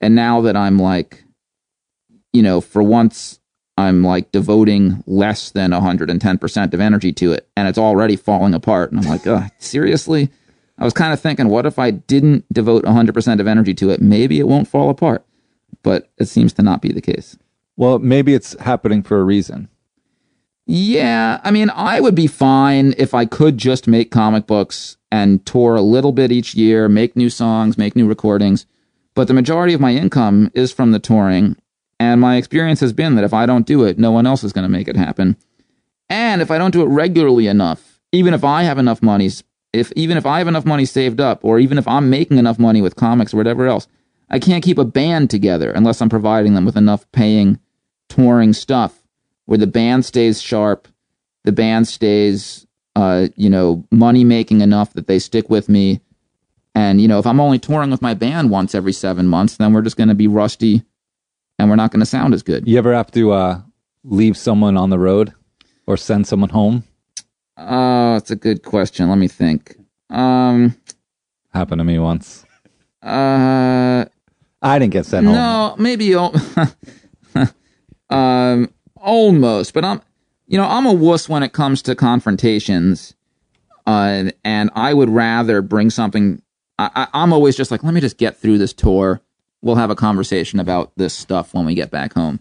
And 0.00 0.14
now 0.14 0.40
that 0.42 0.56
I'm 0.56 0.78
like, 0.78 1.24
you 2.32 2.42
know, 2.42 2.60
for 2.60 2.82
once 2.82 3.40
I'm 3.76 4.02
like 4.02 4.32
devoting 4.32 5.02
less 5.06 5.50
than 5.50 5.70
110% 5.70 6.74
of 6.74 6.80
energy 6.80 7.12
to 7.14 7.32
it, 7.32 7.48
and 7.56 7.68
it's 7.68 7.78
already 7.78 8.16
falling 8.16 8.54
apart. 8.54 8.92
And 8.92 9.00
I'm 9.00 9.10
like, 9.10 9.26
Ugh, 9.26 9.50
seriously? 9.58 10.30
I 10.78 10.84
was 10.84 10.94
kind 10.94 11.12
of 11.12 11.20
thinking, 11.20 11.48
what 11.48 11.66
if 11.66 11.78
I 11.78 11.90
didn't 11.90 12.50
devote 12.52 12.84
100% 12.84 13.40
of 13.40 13.46
energy 13.46 13.74
to 13.74 13.90
it? 13.90 14.00
Maybe 14.00 14.40
it 14.40 14.48
won't 14.48 14.66
fall 14.66 14.88
apart. 14.88 15.24
But 15.82 16.10
it 16.16 16.26
seems 16.26 16.54
to 16.54 16.62
not 16.62 16.80
be 16.80 16.90
the 16.90 17.02
case. 17.02 17.36
Well, 17.76 17.98
maybe 17.98 18.34
it's 18.34 18.58
happening 18.60 19.02
for 19.02 19.20
a 19.20 19.24
reason. 19.24 19.68
Yeah, 20.72 21.40
I 21.42 21.50
mean, 21.50 21.68
I 21.70 21.98
would 21.98 22.14
be 22.14 22.28
fine 22.28 22.94
if 22.96 23.12
I 23.12 23.24
could 23.26 23.58
just 23.58 23.88
make 23.88 24.12
comic 24.12 24.46
books 24.46 24.98
and 25.10 25.44
tour 25.44 25.74
a 25.74 25.82
little 25.82 26.12
bit 26.12 26.30
each 26.30 26.54
year, 26.54 26.88
make 26.88 27.16
new 27.16 27.28
songs, 27.28 27.76
make 27.76 27.96
new 27.96 28.06
recordings. 28.06 28.66
But 29.16 29.26
the 29.26 29.34
majority 29.34 29.74
of 29.74 29.80
my 29.80 29.90
income 29.92 30.52
is 30.54 30.70
from 30.70 30.92
the 30.92 31.00
touring. 31.00 31.56
And 31.98 32.20
my 32.20 32.36
experience 32.36 32.78
has 32.78 32.92
been 32.92 33.16
that 33.16 33.24
if 33.24 33.34
I 33.34 33.46
don't 33.46 33.66
do 33.66 33.82
it, 33.82 33.98
no 33.98 34.12
one 34.12 34.28
else 34.28 34.44
is 34.44 34.52
going 34.52 34.62
to 34.62 34.68
make 34.68 34.86
it 34.86 34.94
happen. 34.94 35.36
And 36.08 36.40
if 36.40 36.52
I 36.52 36.58
don't 36.58 36.70
do 36.70 36.82
it 36.82 36.88
regularly 36.88 37.48
enough, 37.48 38.00
even 38.12 38.32
if 38.32 38.44
I 38.44 38.62
have 38.62 38.78
enough 38.78 39.02
money, 39.02 39.28
if 39.72 39.90
even 39.96 40.16
if 40.16 40.24
I 40.24 40.38
have 40.38 40.46
enough 40.46 40.64
money 40.64 40.84
saved 40.84 41.20
up, 41.20 41.44
or 41.44 41.58
even 41.58 41.78
if 41.78 41.88
I'm 41.88 42.08
making 42.10 42.38
enough 42.38 42.60
money 42.60 42.80
with 42.80 42.94
comics 42.94 43.34
or 43.34 43.38
whatever 43.38 43.66
else, 43.66 43.88
I 44.30 44.38
can't 44.38 44.62
keep 44.62 44.78
a 44.78 44.84
band 44.84 45.30
together 45.30 45.72
unless 45.72 46.00
I'm 46.00 46.08
providing 46.08 46.54
them 46.54 46.64
with 46.64 46.76
enough 46.76 47.10
paying 47.10 47.58
touring 48.08 48.52
stuff 48.52 48.99
where 49.50 49.58
the 49.58 49.66
band 49.66 50.04
stays 50.04 50.40
sharp, 50.40 50.86
the 51.42 51.50
band 51.50 51.88
stays, 51.88 52.68
uh, 52.94 53.26
you 53.34 53.50
know, 53.50 53.84
money 53.90 54.22
making 54.22 54.60
enough 54.60 54.92
that 54.92 55.08
they 55.08 55.18
stick 55.18 55.50
with 55.50 55.68
me. 55.68 56.00
And, 56.76 57.00
you 57.00 57.08
know, 57.08 57.18
if 57.18 57.26
I'm 57.26 57.40
only 57.40 57.58
touring 57.58 57.90
with 57.90 58.00
my 58.00 58.14
band 58.14 58.50
once 58.50 58.76
every 58.76 58.92
seven 58.92 59.26
months, 59.26 59.56
then 59.56 59.72
we're 59.72 59.82
just 59.82 59.96
going 59.96 60.08
to 60.08 60.14
be 60.14 60.28
rusty 60.28 60.84
and 61.58 61.68
we're 61.68 61.74
not 61.74 61.90
going 61.90 61.98
to 61.98 62.06
sound 62.06 62.32
as 62.32 62.44
good. 62.44 62.68
You 62.68 62.78
ever 62.78 62.94
have 62.94 63.10
to 63.10 63.32
uh, 63.32 63.60
leave 64.04 64.36
someone 64.36 64.76
on 64.76 64.90
the 64.90 65.00
road 65.00 65.34
or 65.84 65.96
send 65.96 66.28
someone 66.28 66.50
home? 66.50 66.84
Oh, 67.56 68.14
it's 68.14 68.30
a 68.30 68.36
good 68.36 68.62
question. 68.62 69.08
Let 69.08 69.18
me 69.18 69.26
think. 69.26 69.74
Um, 70.10 70.76
Happened 71.52 71.80
to 71.80 71.84
me 71.84 71.98
once. 71.98 72.46
uh, 73.02 74.04
I 74.62 74.78
didn't 74.78 74.92
get 74.92 75.06
sent 75.06 75.26
home. 75.26 75.34
No, 75.34 75.74
maybe. 75.76 76.14
um, 78.10 78.70
almost, 79.00 79.74
but 79.74 79.84
I'm, 79.84 80.00
you 80.46 80.58
know, 80.58 80.66
I'm 80.66 80.86
a 80.86 80.92
wuss 80.92 81.28
when 81.28 81.42
it 81.42 81.52
comes 81.52 81.82
to 81.82 81.94
confrontations, 81.94 83.14
uh, 83.86 84.30
and 84.44 84.70
I 84.74 84.94
would 84.94 85.10
rather 85.10 85.62
bring 85.62 85.90
something. 85.90 86.42
I, 86.78 86.90
I, 86.94 87.22
I'm 87.22 87.32
always 87.32 87.56
just 87.56 87.70
like, 87.70 87.82
let 87.82 87.94
me 87.94 88.00
just 88.00 88.18
get 88.18 88.36
through 88.36 88.58
this 88.58 88.72
tour. 88.72 89.20
We'll 89.62 89.76
have 89.76 89.90
a 89.90 89.94
conversation 89.96 90.58
about 90.60 90.92
this 90.96 91.12
stuff 91.14 91.52
when 91.54 91.66
we 91.66 91.74
get 91.74 91.90
back 91.90 92.14
home. 92.14 92.40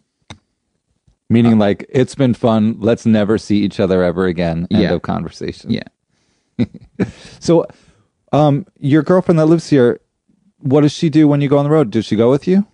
Meaning, 1.29 1.59
like, 1.59 1.85
it's 1.89 2.15
been 2.15 2.33
fun. 2.33 2.77
Let's 2.79 3.05
never 3.05 3.37
see 3.37 3.57
each 3.57 3.79
other 3.79 4.03
ever 4.03 4.25
again. 4.25 4.67
End 4.71 4.81
Yeah. 4.83 4.93
of 4.93 5.01
conversation. 5.01 5.71
Yeah. 5.71 5.83
So, 7.39 7.65
um, 8.33 8.65
your 8.79 9.01
girlfriend 9.03 9.39
that 9.39 9.45
lives 9.45 9.69
here, 9.69 9.99
what 10.57 10.81
does 10.81 10.91
she 10.91 11.09
do 11.09 11.27
when 11.27 11.39
you 11.41 11.47
go 11.47 11.57
on 11.57 11.63
the 11.63 11.69
road? 11.71 11.89
Does 11.91 12.05
she 12.05 12.15
go 12.15 12.29
with 12.29 12.47
you? 12.47 12.65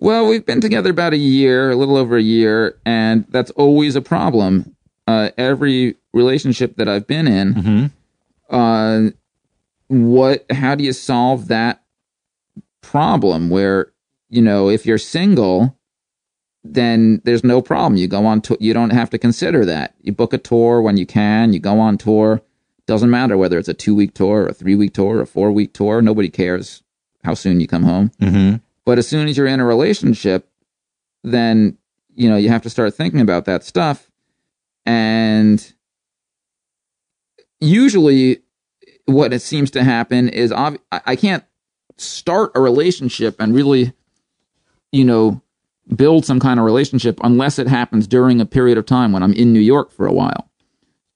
Well, 0.00 0.26
we've 0.26 0.46
been 0.46 0.62
together 0.62 0.88
about 0.88 1.12
a 1.12 1.18
year, 1.18 1.70
a 1.70 1.76
little 1.76 1.98
over 1.98 2.16
a 2.16 2.22
year, 2.22 2.78
and 2.86 3.26
that's 3.28 3.50
always 3.50 3.96
a 3.96 4.00
problem. 4.00 4.74
Uh, 5.06 5.28
every 5.36 5.96
relationship 6.14 6.76
that 6.76 6.88
I've 6.88 7.06
been 7.06 7.28
in, 7.28 7.92
uh, 8.48 9.10
what? 9.88 10.46
How 10.50 10.74
do 10.74 10.84
you 10.84 10.94
solve 10.94 11.48
that 11.48 11.82
problem? 12.80 13.50
Where 13.50 13.92
you 14.30 14.40
know, 14.40 14.70
if 14.70 14.86
you're 14.86 14.96
single, 14.96 15.76
then 16.64 17.20
there's 17.24 17.44
no 17.44 17.60
problem. 17.60 17.96
You 17.96 18.08
go 18.08 18.24
on 18.24 18.40
tour. 18.40 18.56
You 18.58 18.72
don't 18.72 18.90
have 18.90 19.10
to 19.10 19.18
consider 19.18 19.66
that. 19.66 19.94
You 20.00 20.12
book 20.12 20.32
a 20.32 20.38
tour 20.38 20.80
when 20.80 20.96
you 20.96 21.04
can. 21.04 21.52
You 21.52 21.60
go 21.60 21.78
on 21.78 21.98
tour. 21.98 22.40
Doesn't 22.86 23.10
matter 23.10 23.36
whether 23.36 23.58
it's 23.58 23.68
a 23.68 23.74
two 23.74 23.94
week 23.94 24.14
tour, 24.14 24.46
a 24.46 24.54
three 24.54 24.76
week 24.76 24.94
tour, 24.94 25.20
a 25.20 25.26
four 25.26 25.52
week 25.52 25.74
tour. 25.74 26.00
Nobody 26.00 26.30
cares 26.30 26.82
how 27.22 27.34
soon 27.34 27.60
you 27.60 27.68
come 27.68 27.82
home. 27.82 28.12
Mm-hmm. 28.18 28.56
But 28.84 28.98
as 28.98 29.06
soon 29.06 29.28
as 29.28 29.36
you're 29.36 29.46
in 29.46 29.60
a 29.60 29.64
relationship, 29.64 30.48
then 31.22 31.76
you 32.14 32.28
know 32.28 32.36
you 32.36 32.48
have 32.48 32.62
to 32.62 32.70
start 32.70 32.94
thinking 32.94 33.20
about 33.20 33.44
that 33.44 33.64
stuff. 33.64 34.10
And 34.86 35.72
usually, 37.60 38.42
what 39.06 39.32
it 39.32 39.40
seems 39.42 39.70
to 39.72 39.84
happen 39.84 40.28
is 40.28 40.52
ob- 40.52 40.78
I 40.90 41.00
I 41.06 41.16
can't 41.16 41.44
start 41.96 42.52
a 42.54 42.60
relationship 42.60 43.36
and 43.38 43.54
really, 43.54 43.92
you 44.92 45.04
know, 45.04 45.42
build 45.94 46.24
some 46.24 46.40
kind 46.40 46.58
of 46.58 46.66
relationship 46.66 47.20
unless 47.22 47.58
it 47.58 47.68
happens 47.68 48.06
during 48.06 48.40
a 48.40 48.46
period 48.46 48.78
of 48.78 48.86
time 48.86 49.12
when 49.12 49.22
I'm 49.22 49.32
in 49.34 49.52
New 49.52 49.60
York 49.60 49.90
for 49.92 50.06
a 50.06 50.12
while. 50.12 50.50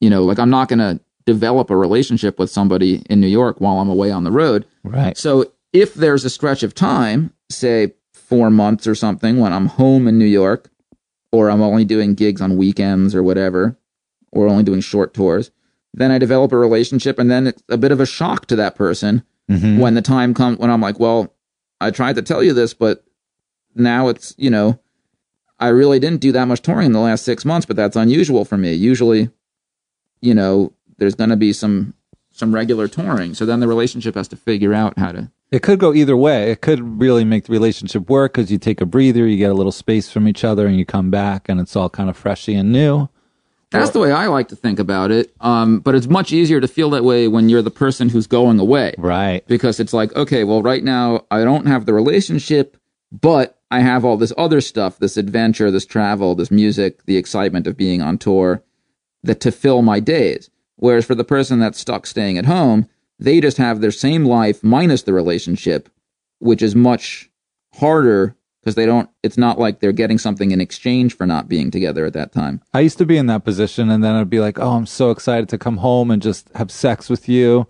You 0.00 0.10
know, 0.10 0.24
like 0.24 0.38
I'm 0.38 0.50
not 0.50 0.68
going 0.68 0.80
to 0.80 1.00
develop 1.24 1.70
a 1.70 1.76
relationship 1.76 2.38
with 2.38 2.50
somebody 2.50 3.02
in 3.08 3.20
New 3.20 3.28
York 3.28 3.60
while 3.60 3.78
I'm 3.78 3.88
away 3.88 4.10
on 4.10 4.24
the 4.24 4.30
road. 4.30 4.66
Right. 4.82 5.16
So 5.16 5.52
if 5.72 5.94
there's 5.94 6.24
a 6.24 6.30
stretch 6.30 6.62
of 6.62 6.74
time, 6.74 7.32
say 7.50 7.92
four 8.12 8.50
months 8.50 8.86
or 8.86 8.94
something, 8.94 9.38
when 9.38 9.52
I'm 9.52 9.66
home 9.66 10.08
in 10.08 10.18
New 10.18 10.24
York, 10.24 10.70
or 11.32 11.50
I'm 11.50 11.62
only 11.62 11.84
doing 11.84 12.14
gigs 12.14 12.40
on 12.40 12.56
weekends 12.56 13.14
or 13.14 13.22
whatever, 13.22 13.76
or 14.32 14.48
only 14.48 14.62
doing 14.64 14.80
short 14.80 15.14
tours, 15.14 15.50
then 15.92 16.10
I 16.10 16.18
develop 16.18 16.52
a 16.52 16.56
relationship, 16.56 17.18
and 17.18 17.30
then 17.30 17.46
it's 17.48 17.62
a 17.68 17.76
bit 17.76 17.92
of 17.92 18.00
a 18.00 18.06
shock 18.06 18.46
to 18.46 18.56
that 18.56 18.74
person 18.76 19.22
Mm-hmm. 19.50 19.78
when 19.78 19.92
the 19.92 20.00
time 20.00 20.32
comes 20.32 20.56
when 20.56 20.70
I'm 20.70 20.80
like, 20.80 20.98
well, 20.98 21.34
I 21.78 21.90
tried 21.90 22.14
to 22.14 22.22
tell 22.22 22.42
you 22.42 22.54
this, 22.54 22.72
but 22.72 23.04
now 23.74 24.08
it's 24.08 24.34
you 24.38 24.48
know, 24.48 24.80
I 25.58 25.68
really 25.68 25.98
didn't 25.98 26.22
do 26.22 26.32
that 26.32 26.46
much 26.46 26.62
touring 26.62 26.86
in 26.86 26.92
the 26.92 26.98
last 27.00 27.26
six 27.26 27.44
months, 27.44 27.66
but 27.66 27.76
that's 27.76 27.94
unusual 27.94 28.46
for 28.46 28.56
me. 28.56 28.72
Usually, 28.72 29.28
you 30.22 30.32
know, 30.32 30.72
there's 30.96 31.14
going 31.14 31.28
to 31.28 31.36
be 31.36 31.52
some 31.52 31.92
some 32.34 32.54
regular 32.54 32.88
touring, 32.88 33.32
so 33.32 33.46
then 33.46 33.60
the 33.60 33.68
relationship 33.68 34.16
has 34.16 34.26
to 34.28 34.36
figure 34.36 34.74
out 34.74 34.98
how 34.98 35.12
to 35.12 35.30
It 35.52 35.62
could 35.62 35.78
go 35.78 35.94
either 35.94 36.16
way. 36.16 36.50
It 36.50 36.60
could 36.60 37.00
really 37.00 37.24
make 37.24 37.44
the 37.44 37.52
relationship 37.52 38.10
work 38.10 38.34
because 38.34 38.50
you 38.50 38.58
take 38.58 38.80
a 38.80 38.86
breather, 38.86 39.26
you 39.26 39.38
get 39.38 39.52
a 39.52 39.54
little 39.54 39.72
space 39.72 40.10
from 40.10 40.26
each 40.26 40.42
other, 40.42 40.66
and 40.66 40.76
you 40.76 40.84
come 40.84 41.10
back, 41.10 41.48
and 41.48 41.60
it's 41.60 41.76
all 41.76 41.88
kind 41.88 42.10
of 42.10 42.16
freshy 42.16 42.54
and 42.54 42.72
new. 42.72 43.08
That's 43.70 43.90
the 43.90 43.98
way 43.98 44.12
I 44.12 44.26
like 44.26 44.48
to 44.48 44.56
think 44.56 44.78
about 44.78 45.10
it. 45.10 45.32
Um, 45.40 45.80
but 45.80 45.94
it's 45.94 46.06
much 46.06 46.32
easier 46.32 46.60
to 46.60 46.68
feel 46.68 46.90
that 46.90 47.04
way 47.04 47.28
when 47.28 47.48
you're 47.48 47.62
the 47.62 47.70
person 47.70 48.08
who's 48.08 48.26
going 48.26 48.60
away. 48.60 48.94
Right. 48.98 49.44
Because 49.46 49.80
it's 49.80 49.92
like, 49.92 50.14
okay, 50.14 50.44
well, 50.44 50.62
right 50.62 50.84
now 50.84 51.26
I 51.30 51.44
don't 51.44 51.66
have 51.66 51.86
the 51.86 51.92
relationship, 51.92 52.76
but 53.10 53.58
I 53.70 53.80
have 53.80 54.04
all 54.04 54.16
this 54.16 54.32
other 54.38 54.60
stuff, 54.60 54.98
this 54.98 55.16
adventure, 55.16 55.70
this 55.70 55.86
travel, 55.86 56.34
this 56.36 56.50
music, 56.50 57.04
the 57.06 57.16
excitement 57.16 57.66
of 57.66 57.76
being 57.76 58.00
on 58.00 58.18
tour 58.18 58.62
that 59.24 59.40
to 59.40 59.50
fill 59.50 59.82
my 59.82 59.98
days. 59.98 60.50
Whereas 60.76 61.04
for 61.04 61.14
the 61.14 61.24
person 61.24 61.58
that's 61.58 61.78
stuck 61.78 62.06
staying 62.06 62.38
at 62.38 62.46
home, 62.46 62.88
they 63.18 63.40
just 63.40 63.58
have 63.58 63.80
their 63.80 63.90
same 63.90 64.24
life 64.24 64.62
minus 64.62 65.02
the 65.02 65.12
relationship, 65.12 65.88
which 66.38 66.62
is 66.62 66.74
much 66.74 67.30
harder 67.74 68.36
because 68.60 68.74
they 68.74 68.86
don't. 68.86 69.10
It's 69.22 69.36
not 69.36 69.58
like 69.58 69.80
they're 69.80 69.92
getting 69.92 70.18
something 70.18 70.50
in 70.50 70.60
exchange 70.60 71.16
for 71.16 71.26
not 71.26 71.48
being 71.48 71.70
together 71.70 72.06
at 72.06 72.14
that 72.14 72.32
time. 72.32 72.62
I 72.72 72.80
used 72.80 72.98
to 72.98 73.06
be 73.06 73.18
in 73.18 73.26
that 73.26 73.44
position, 73.44 73.90
and 73.90 74.02
then 74.02 74.14
I'd 74.14 74.30
be 74.30 74.40
like, 74.40 74.58
"Oh, 74.58 74.72
I'm 74.72 74.86
so 74.86 75.10
excited 75.10 75.48
to 75.50 75.58
come 75.58 75.78
home 75.78 76.10
and 76.10 76.22
just 76.22 76.48
have 76.54 76.70
sex 76.70 77.10
with 77.10 77.28
you," 77.28 77.66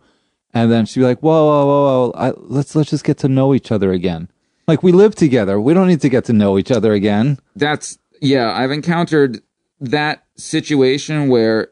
and 0.52 0.70
then 0.70 0.86
she'd 0.86 1.00
be 1.00 1.06
like, 1.06 1.20
"Whoa, 1.20 1.44
whoa, 1.44 1.66
whoa, 1.66 2.10
whoa! 2.10 2.12
I, 2.16 2.32
let's 2.36 2.76
let's 2.76 2.90
just 2.90 3.04
get 3.04 3.18
to 3.18 3.28
know 3.28 3.54
each 3.54 3.72
other 3.72 3.92
again. 3.92 4.28
Like 4.68 4.82
we 4.82 4.92
live 4.92 5.14
together. 5.14 5.60
We 5.60 5.74
don't 5.74 5.88
need 5.88 6.00
to 6.02 6.08
get 6.08 6.24
to 6.26 6.32
know 6.32 6.58
each 6.58 6.70
other 6.70 6.92
again." 6.92 7.38
That's 7.56 7.98
yeah. 8.20 8.52
I've 8.52 8.70
encountered 8.70 9.42
that 9.80 10.24
situation 10.36 11.28
where 11.28 11.68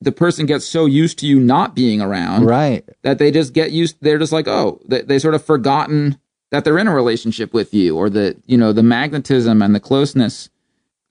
the 0.00 0.12
person 0.12 0.46
gets 0.46 0.64
so 0.64 0.86
used 0.86 1.18
to 1.18 1.26
you 1.26 1.38
not 1.38 1.74
being 1.74 2.00
around 2.00 2.44
Right. 2.46 2.88
that 3.02 3.18
they 3.18 3.30
just 3.30 3.52
get 3.52 3.70
used 3.72 3.96
they're 4.00 4.18
just 4.18 4.32
like 4.32 4.48
oh 4.48 4.80
they, 4.88 5.02
they 5.02 5.18
sort 5.18 5.34
of 5.34 5.44
forgotten 5.44 6.18
that 6.50 6.64
they're 6.64 6.78
in 6.78 6.88
a 6.88 6.94
relationship 6.94 7.52
with 7.52 7.72
you 7.74 7.96
or 7.96 8.08
that 8.10 8.36
you 8.46 8.56
know 8.56 8.72
the 8.72 8.82
magnetism 8.82 9.62
and 9.62 9.74
the 9.74 9.80
closeness 9.80 10.48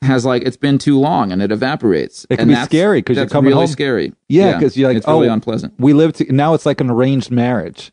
has 0.02 0.26
like 0.26 0.44
it's 0.44 0.58
been 0.58 0.78
too 0.78 0.98
long 0.98 1.32
and 1.32 1.42
it 1.42 1.52
evaporates 1.52 2.26
It 2.30 2.38
can 2.38 2.50
and 2.50 2.58
be 2.60 2.66
scary 2.66 3.02
'cause 3.02 3.18
you're 3.18 3.28
coming 3.28 3.50
really 3.52 3.66
home- 3.66 3.72
scary 3.72 4.14
Yeah, 4.30 4.58
because 4.58 4.78
you're 4.78 4.88
like, 4.90 4.98
it's 4.98 5.08
really 5.08 5.28
oh, 5.30 5.34
unpleasant 5.34 5.74
We 5.78 5.94
live 5.94 6.14
to, 6.14 6.34
now. 6.34 6.54
It's 6.54 6.66
like 6.66 6.80
an 6.82 6.90
arranged 6.90 7.32
marriage. 7.32 7.92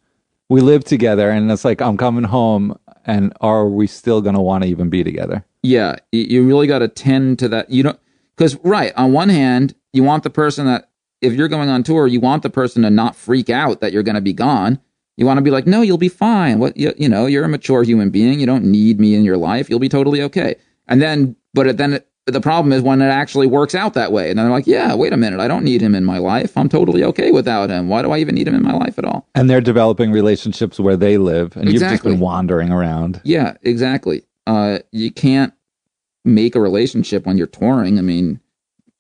We 0.49 0.61
live 0.61 0.85
together, 0.85 1.29
and 1.31 1.51
it's 1.51 1.65
like 1.65 1.83
I'm 1.83 1.97
coming 1.97 2.23
home, 2.23 2.79
and 3.05 3.33
are 3.41 3.67
we 3.69 3.89
still 3.89 4.21
gonna 4.23 4.41
want 4.41 4.63
to 4.63 4.71
even 4.71 4.89
be 4.89 5.03
together? 5.05 5.45
yeah 5.65 5.97
you, 6.13 6.45
really 6.47 6.69
got 6.69 6.79
to 6.79 6.87
tend 6.87 7.41
to 7.41 7.49
that 7.49 7.69
you 7.71 7.83
don't 7.83 7.99
because 8.37 8.55
right 8.63 8.93
on 8.97 9.13
one 9.13 9.29
hand 9.29 9.75
you 9.97 10.03
want 10.03 10.23
the 10.23 10.31
person 10.31 10.67
that 10.67 10.91
if 11.21 11.33
you're 11.33 11.49
going 11.49 11.69
on 11.69 11.83
tour 11.83 12.07
you 12.07 12.21
want 12.21 12.43
the 12.43 12.51
person 12.51 12.83
to 12.83 12.91
not 12.91 13.17
freak 13.17 13.51
out 13.51 13.81
that 13.81 13.93
you're 13.93 14.03
going 14.03 14.17
to 14.17 14.21
be 14.21 14.33
gone. 14.33 14.79
You 15.17 15.25
want 15.25 15.39
to 15.39 15.43
be 15.43 15.51
like 15.51 15.67
no 15.67 15.81
you'll 15.83 15.99
be 15.99 16.09
fine. 16.09 16.59
What 16.59 16.77
you, 16.77 16.93
you 16.99 17.09
know 17.09 17.27
you're 17.27 17.45
a 17.45 17.49
mature 17.49 17.83
human 17.83 18.11
being. 18.11 18.39
You 18.39 18.47
don't 18.47 18.65
need 18.65 19.01
me 19.01 19.15
in 19.15 19.25
your 19.25 19.39
life. 19.39 19.71
You'll 19.71 19.79
be 19.79 19.89
totally 19.89 20.23
okay. 20.23 20.57
And 20.87 21.01
then 21.01 21.37
but 21.55 21.67
it, 21.67 21.77
then 21.79 21.95
it, 21.95 22.09
the 22.27 22.41
problem 22.41 22.73
is 22.73 22.83
when 22.83 23.01
it 23.01 23.07
actually 23.07 23.47
works 23.47 23.75
out 23.75 23.95
that 23.95 24.13
way. 24.13 24.29
And 24.29 24.39
then 24.39 24.45
they're 24.45 24.53
like 24.53 24.67
yeah 24.67 24.95
wait 24.95 25.15
a 25.15 25.17
minute. 25.17 25.41
I 25.41 25.49
don't 25.49 25.65
need 25.65 25.81
him 25.81 25.95
in 25.95 26.05
my 26.05 26.19
life. 26.19 26.57
I'm 26.57 26.69
totally 26.69 27.03
okay 27.05 27.31
without 27.31 27.71
him. 27.71 27.89
Why 27.89 28.03
do 28.03 28.13
i 28.13 28.19
even 28.19 28.35
need 28.35 28.47
him 28.47 28.55
in 28.55 28.63
my 28.63 28.75
life 28.75 28.99
at 28.99 29.07
all? 29.07 29.27
And 29.35 29.49
they're 29.49 29.63
developing 29.63 30.13
relationships 30.13 30.79
where 30.79 30.97
they 30.97 31.17
live, 31.17 31.57
and 31.57 31.73
you've 31.73 31.81
just 31.81 32.05
been 32.05 32.21
wandering 32.21 32.71
around. 32.71 33.23
Yeah, 33.25 33.57
exactly. 33.63 34.25
Uh, 34.47 34.81
you 34.93 35.11
can't 35.11 35.53
make 36.27 36.55
a 36.55 36.61
relationship 36.61 37.25
when 37.25 37.39
you're 37.39 37.47
touring. 37.47 37.99
I 37.99 38.03
mean, 38.03 38.41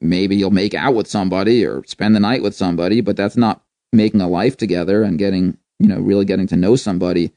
maybe 0.00 0.36
you'll 0.36 0.50
make 0.50 0.74
out 0.74 0.94
with 0.94 1.06
somebody 1.06 1.64
or 1.64 1.82
spend 1.86 2.14
the 2.14 2.20
night 2.20 2.42
with 2.42 2.54
somebody, 2.54 3.00
but 3.00 3.16
that's 3.16 3.36
not 3.36 3.62
making 3.92 4.20
a 4.20 4.28
life 4.28 4.56
together 4.56 5.02
and 5.02 5.18
getting, 5.18 5.56
you 5.78 5.88
know, 5.88 5.98
really 5.98 6.24
getting 6.24 6.46
to 6.48 6.56
know 6.56 6.76
somebody. 6.76 7.32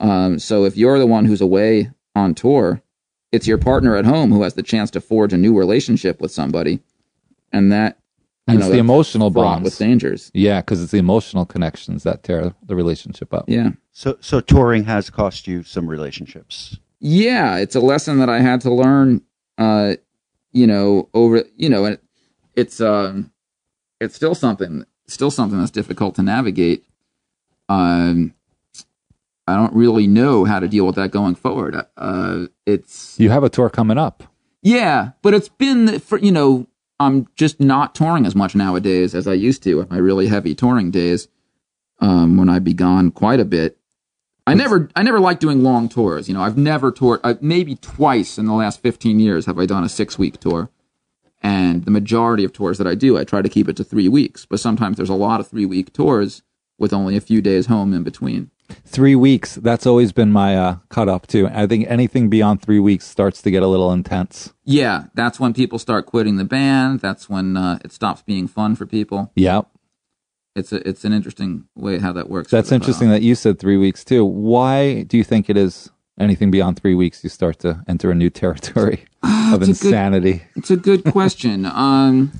Um, 0.00 0.38
so 0.38 0.64
if 0.64 0.76
you're 0.76 0.98
the 0.98 1.06
one 1.06 1.24
who's 1.24 1.40
away 1.40 1.90
on 2.14 2.34
tour, 2.34 2.80
it's 3.32 3.46
your 3.46 3.58
partner 3.58 3.96
at 3.96 4.04
home 4.04 4.30
who 4.30 4.42
has 4.42 4.54
the 4.54 4.62
chance 4.62 4.90
to 4.92 5.00
forge 5.00 5.32
a 5.32 5.36
new 5.36 5.56
relationship 5.58 6.20
with 6.20 6.30
somebody, 6.30 6.80
and 7.52 7.70
that 7.72 7.98
you 8.46 8.52
And 8.52 8.60
know 8.60 8.66
it's 8.66 8.72
the 8.72 8.78
emotional 8.78 9.30
fraught 9.30 9.56
bonds. 9.56 9.64
with 9.64 9.78
dangers. 9.78 10.30
Yeah, 10.32 10.60
because 10.60 10.82
it's 10.82 10.92
the 10.92 10.98
emotional 10.98 11.44
connections 11.44 12.04
that 12.04 12.22
tear 12.22 12.54
the 12.64 12.74
relationship 12.76 13.34
up. 13.34 13.44
Yeah. 13.48 13.70
So, 13.92 14.16
so 14.20 14.40
touring 14.40 14.84
has 14.84 15.10
cost 15.10 15.46
you 15.48 15.62
some 15.62 15.88
relationships. 15.88 16.78
yeah, 17.00 17.56
it's 17.56 17.74
a 17.74 17.80
lesson 17.80 18.18
that 18.20 18.28
I 18.30 18.40
had 18.40 18.60
to 18.62 18.72
learn. 18.72 19.20
Uh, 19.58 19.96
you 20.52 20.66
know, 20.66 21.08
over 21.14 21.44
you 21.56 21.68
know, 21.68 21.84
and 21.84 21.94
it, 21.94 22.02
it's 22.54 22.80
um, 22.80 23.32
it's 24.00 24.14
still 24.14 24.34
something, 24.34 24.84
still 25.06 25.30
something 25.30 25.58
that's 25.58 25.70
difficult 25.70 26.14
to 26.16 26.22
navigate. 26.22 26.84
Um, 27.68 28.34
I 29.46 29.54
don't 29.56 29.72
really 29.72 30.06
know 30.06 30.44
how 30.44 30.60
to 30.60 30.68
deal 30.68 30.86
with 30.86 30.96
that 30.96 31.10
going 31.10 31.34
forward. 31.34 31.76
Uh, 31.96 32.46
it's 32.66 33.18
You 33.18 33.30
have 33.30 33.44
a 33.44 33.48
tour 33.48 33.70
coming 33.70 33.98
up. 33.98 34.24
yeah, 34.62 35.12
but 35.22 35.34
it's 35.34 35.48
been 35.48 35.98
for 36.00 36.18
you 36.18 36.32
know, 36.32 36.66
I'm 37.00 37.28
just 37.36 37.60
not 37.60 37.94
touring 37.94 38.26
as 38.26 38.34
much 38.34 38.54
nowadays 38.54 39.14
as 39.14 39.26
I 39.26 39.34
used 39.34 39.62
to 39.64 39.86
my 39.90 39.96
really 39.98 40.26
heavy 40.28 40.54
touring 40.54 40.90
days. 40.90 41.28
Um, 42.00 42.36
when 42.36 42.48
I'd 42.48 42.62
be 42.62 42.74
gone 42.74 43.10
quite 43.10 43.40
a 43.40 43.44
bit. 43.44 43.76
I 44.48 44.54
never, 44.54 44.88
I 44.96 45.02
never 45.02 45.20
liked 45.20 45.40
doing 45.40 45.62
long 45.62 45.88
tours. 45.88 46.28
You 46.28 46.34
know, 46.34 46.42
I've 46.42 46.56
never 46.56 46.90
toured. 46.90 47.20
Uh, 47.22 47.34
maybe 47.40 47.76
twice 47.76 48.38
in 48.38 48.46
the 48.46 48.54
last 48.54 48.80
15 48.82 49.20
years 49.20 49.46
have 49.46 49.58
I 49.58 49.66
done 49.66 49.84
a 49.84 49.88
six 49.88 50.18
week 50.18 50.40
tour, 50.40 50.70
and 51.42 51.84
the 51.84 51.90
majority 51.90 52.44
of 52.44 52.52
tours 52.52 52.78
that 52.78 52.86
I 52.86 52.94
do, 52.94 53.18
I 53.18 53.24
try 53.24 53.42
to 53.42 53.48
keep 53.48 53.68
it 53.68 53.76
to 53.76 53.84
three 53.84 54.08
weeks. 54.08 54.46
But 54.46 54.60
sometimes 54.60 54.96
there's 54.96 55.08
a 55.08 55.14
lot 55.14 55.40
of 55.40 55.48
three 55.48 55.66
week 55.66 55.92
tours 55.92 56.42
with 56.78 56.92
only 56.92 57.16
a 57.16 57.20
few 57.20 57.42
days 57.42 57.66
home 57.66 57.92
in 57.92 58.02
between. 58.02 58.50
Three 58.84 59.14
weeks. 59.14 59.54
That's 59.54 59.86
always 59.86 60.12
been 60.12 60.30
my 60.30 60.56
uh, 60.56 60.76
cut 60.90 61.08
up 61.08 61.26
too. 61.26 61.48
I 61.48 61.66
think 61.66 61.86
anything 61.88 62.28
beyond 62.28 62.62
three 62.62 62.78
weeks 62.78 63.06
starts 63.06 63.40
to 63.42 63.50
get 63.50 63.62
a 63.62 63.66
little 63.66 63.92
intense. 63.92 64.52
Yeah, 64.64 65.04
that's 65.14 65.40
when 65.40 65.54
people 65.54 65.78
start 65.78 66.06
quitting 66.06 66.36
the 66.36 66.44
band. 66.44 67.00
That's 67.00 67.28
when 67.30 67.56
uh, 67.56 67.78
it 67.84 67.92
stops 67.92 68.22
being 68.22 68.46
fun 68.46 68.76
for 68.76 68.84
people. 68.84 69.32
Yep. 69.36 69.68
It's 70.58 70.72
a, 70.72 70.86
it's 70.88 71.04
an 71.04 71.12
interesting 71.12 71.64
way 71.74 71.98
how 71.98 72.12
that 72.12 72.28
works. 72.28 72.50
That's 72.50 72.72
interesting 72.72 73.08
that 73.10 73.22
you 73.22 73.34
said 73.34 73.58
three 73.58 73.76
weeks 73.76 74.04
too. 74.04 74.24
Why 74.24 75.02
do 75.02 75.16
you 75.16 75.24
think 75.24 75.48
it 75.48 75.56
is 75.56 75.90
anything 76.18 76.50
beyond 76.50 76.78
three 76.80 76.94
weeks 76.94 77.22
you 77.22 77.30
start 77.30 77.58
to 77.60 77.82
enter 77.88 78.10
a 78.10 78.14
new 78.14 78.30
territory 78.30 79.04
of 79.22 79.62
It's 79.62 79.80
a 79.80 79.82
good- 79.84 79.88
insanity? 79.92 80.42
It's 80.56 80.70
a 80.70 80.76
good 80.76 81.04
question. 81.04 81.64
um, 81.72 82.32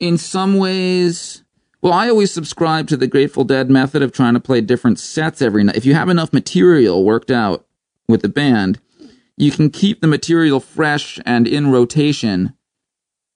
in 0.00 0.18
some 0.18 0.58
ways, 0.58 1.42
well, 1.80 1.92
I 1.92 2.08
always 2.08 2.32
subscribe 2.32 2.88
to 2.88 2.96
the 2.96 3.06
Grateful 3.06 3.44
Dead 3.44 3.70
method 3.70 4.02
of 4.02 4.12
trying 4.12 4.34
to 4.34 4.40
play 4.40 4.60
different 4.60 4.98
sets 4.98 5.40
every 5.40 5.64
night. 5.64 5.76
If 5.76 5.84
you 5.86 5.94
have 5.94 6.08
enough 6.08 6.32
material 6.32 7.04
worked 7.04 7.30
out 7.30 7.66
with 8.08 8.22
the 8.22 8.28
band, 8.28 8.80
you 9.36 9.50
can 9.50 9.70
keep 9.70 10.00
the 10.00 10.06
material 10.06 10.60
fresh 10.60 11.18
and 11.24 11.46
in 11.48 11.70
rotation 11.72 12.54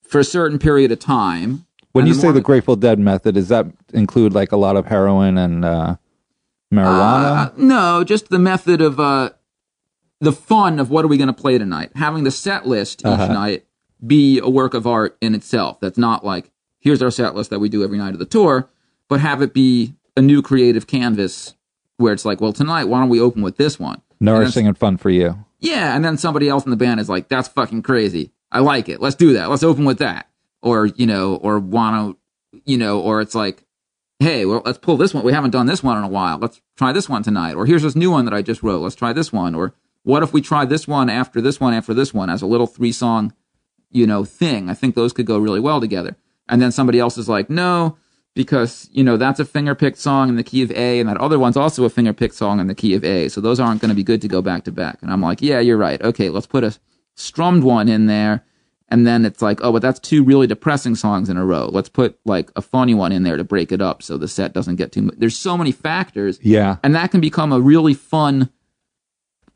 for 0.03 0.21
a 0.21 0.25
certain 0.25 0.59
period 0.59 0.93
of 0.93 0.99
time. 1.01 1.66
When 1.97 2.03
And 2.05 2.09
you 2.09 2.15
the 2.15 2.21
say 2.21 2.31
the 2.33 2.41
Grateful 2.41 2.77
Dead 2.77 2.99
method, 2.99 3.35
does 3.37 3.49
that 3.49 3.67
include 3.93 4.35
like 4.35 4.53
a 4.53 4.57
lot 4.57 4.77
of 4.77 4.87
heroin 4.87 5.39
and 5.39 5.65
uh, 5.65 5.97
marijuana? 6.73 7.49
Uh, 7.49 7.51
no, 7.57 8.05
just 8.05 8.29
the 8.29 8.39
method 8.39 8.81
of 8.81 9.01
uh, 9.01 9.31
the 10.21 10.33
fun 10.33 10.79
of 10.79 10.91
what 10.91 11.05
are 11.05 11.09
we 11.09 11.17
going 11.17 11.29
to 11.29 11.33
play 11.33 11.59
tonight. 11.59 11.91
Having 11.95 12.25
the 12.25 12.31
set 12.31 12.67
list 12.67 13.01
each 13.01 13.07
Uh-huh. 13.07 13.33
night 13.33 13.65
be 14.07 14.39
a 14.41 14.49
work 14.49 14.75
of 14.75 14.87
art 14.87 15.17
in 15.21 15.35
itself. 15.35 15.81
That's 15.81 15.99
not 15.99 16.25
like 16.25 16.51
here's 16.79 17.03
our 17.03 17.11
set 17.11 17.35
list 17.35 17.51
that 17.51 17.59
we 17.61 17.69
do 17.69 17.83
every 17.83 17.99
night 17.99 18.13
of 18.13 18.19
the 18.19 18.25
tour, 18.27 18.69
but 19.09 19.21
have 19.21 19.43
it 19.43 19.55
be 19.55 19.95
a 20.17 20.23
new 20.23 20.43
creative 20.43 20.87
canvas 20.87 21.55
where 21.97 22.13
it's 22.13 22.25
like, 22.25 22.41
well, 22.41 22.53
tonight 22.53 22.85
why 22.85 23.01
don't 23.01 23.09
we 23.09 23.21
open 23.21 23.43
with 23.43 23.57
this 23.57 23.79
one? 23.81 24.03
And 24.21 24.27
Nourishing 24.27 24.67
and 24.67 24.77
fun 24.77 24.97
for 24.99 25.11
you. 25.11 25.45
yeah, 25.61 25.95
and 25.97 26.05
then 26.05 26.17
somebody 26.19 26.49
else 26.49 26.65
in 26.65 26.71
the 26.71 26.77
band 26.77 27.01
is 27.01 27.09
like, 27.09 27.29
"That's 27.29 27.49
fucking 27.49 27.83
crazy. 27.83 28.33
I 28.53 28.61
like 28.61 28.89
it. 28.89 29.01
Let's 29.01 29.17
do 29.17 29.33
that. 29.35 29.49
Let's 29.51 29.63
open 29.63 29.85
with 29.85 29.99
that." 29.99 30.29
Or 30.67 30.87
you 30.87 31.07
know, 31.07 31.37
or 31.37 31.61
want 31.61 32.19
to, 32.53 32.61
you 32.65 32.77
know, 32.77 33.01
or 33.01 33.21
it's 33.21 33.37
like, 33.37 33.65
"Hey, 34.19 34.45
well, 34.45 34.63
let's 34.65 34.79
pull 34.79 34.97
this 34.97 35.15
one. 35.15 35.25
We 35.25 35.33
haven't 35.33 35.53
done 35.53 35.67
this 35.67 35.83
one 35.83 35.97
in 35.97 36.03
a 36.03 36.09
while. 36.09 36.39
Let's 36.39 36.61
try 36.77 36.91
this 36.93 37.09
one 37.09 37.23
tonight." 37.23 37.55
Or 37.55 37.67
here's 37.67 37.85
this 37.85 37.95
new 37.95 38.11
one 38.11 38.25
that 38.25 38.35
I 38.35 38.43
just 38.43 38.65
wrote. 38.65 38.83
Let's 38.83 38.97
try 38.97 39.13
this 39.13 39.33
one. 39.33 39.55
Or 39.55 39.75
what 40.03 40.25
if 40.25 40.33
we 40.33 40.41
try 40.41 40.65
this 40.65 40.89
one 40.89 41.09
after 41.09 41.41
this 41.41 41.61
one 41.61 41.73
after 41.73 41.95
this 41.95 42.13
one 42.13 42.31
as 42.31 42.43
a 42.43 42.47
little 42.47 42.67
three 42.67 42.91
song, 42.91 43.33
you 43.93 44.09
know, 44.09 44.25
thing? 44.25 44.69
I 44.69 44.75
think 44.75 44.97
those 44.97 45.13
could 45.13 45.27
go 45.27 45.39
really 45.39 45.61
well 45.61 45.81
together. 45.81 46.17
And 46.49 46.61
then 46.61 46.73
somebody 46.73 46.99
else 46.99 47.17
is 47.17 47.29
like, 47.29 47.49
"No." 47.49 47.97
Because 48.35 48.91
you 48.93 49.05
know 49.05 49.17
that's 49.17 49.41
a 49.41 49.45
finger 49.47 49.75
picked 49.75 49.99
song 49.99 50.29
in 50.29 50.37
the 50.37 50.43
key 50.43 50.63
of 50.63 50.71
A, 50.73 50.99
and 51.01 51.09
that 51.09 51.17
other 51.17 51.39
one's 51.39 51.57
also 51.57 51.85
a 51.85 51.89
finger 51.89 52.13
picked 52.13 52.35
song 52.35 52.61
in 52.61 52.67
the 52.67 52.75
key 52.75 52.95
of 52.95 53.03
A. 53.05 53.29
So 53.29 53.41
those 53.41 53.61
aren't 53.61 53.81
going 53.81 53.89
to 53.89 53.95
be 53.95 54.03
good 54.03 54.21
to 54.23 54.29
go 54.29 54.43
back 54.43 54.65
to 54.65 54.73
back. 54.73 54.99
And 55.01 55.11
I'm 55.13 55.23
like, 55.23 55.41
yeah, 55.41 55.61
you're 55.61 55.79
right. 55.79 56.03
Okay, 56.03 56.29
let's 56.29 56.47
put 56.47 56.63
a 56.65 56.77
strummed 57.15 57.65
one 57.65 57.89
in 57.89 58.07
there, 58.07 58.45
and 58.89 59.07
then 59.07 59.25
it's 59.25 59.43
like, 59.43 59.61
oh, 59.63 59.73
but 59.73 59.83
that's 59.83 59.99
two 59.99 60.23
really 60.23 60.47
depressing 60.47 60.95
songs 60.95 61.29
in 61.29 61.37
a 61.37 61.45
row. 61.45 61.69
Let's 61.73 61.89
put 61.89 62.19
like 62.25 62.51
a 62.57 62.63
funny 62.63 62.95
one 62.95 63.11
in 63.13 63.23
there 63.25 63.37
to 63.37 63.45
break 63.45 63.73
it 63.73 63.81
up, 63.83 64.03
so 64.03 64.17
the 64.17 64.29
set 64.29 64.53
doesn't 64.53 64.77
get 64.77 64.93
too. 64.93 65.03
much. 65.03 65.15
There's 65.19 65.37
so 65.37 65.59
many 65.59 65.73
factors, 65.73 66.39
Yeah. 66.43 66.77
and 66.85 66.95
that 66.95 67.11
can 67.11 67.21
become 67.21 67.53
a 67.53 67.61
really 67.61 67.95
fun, 67.95 68.49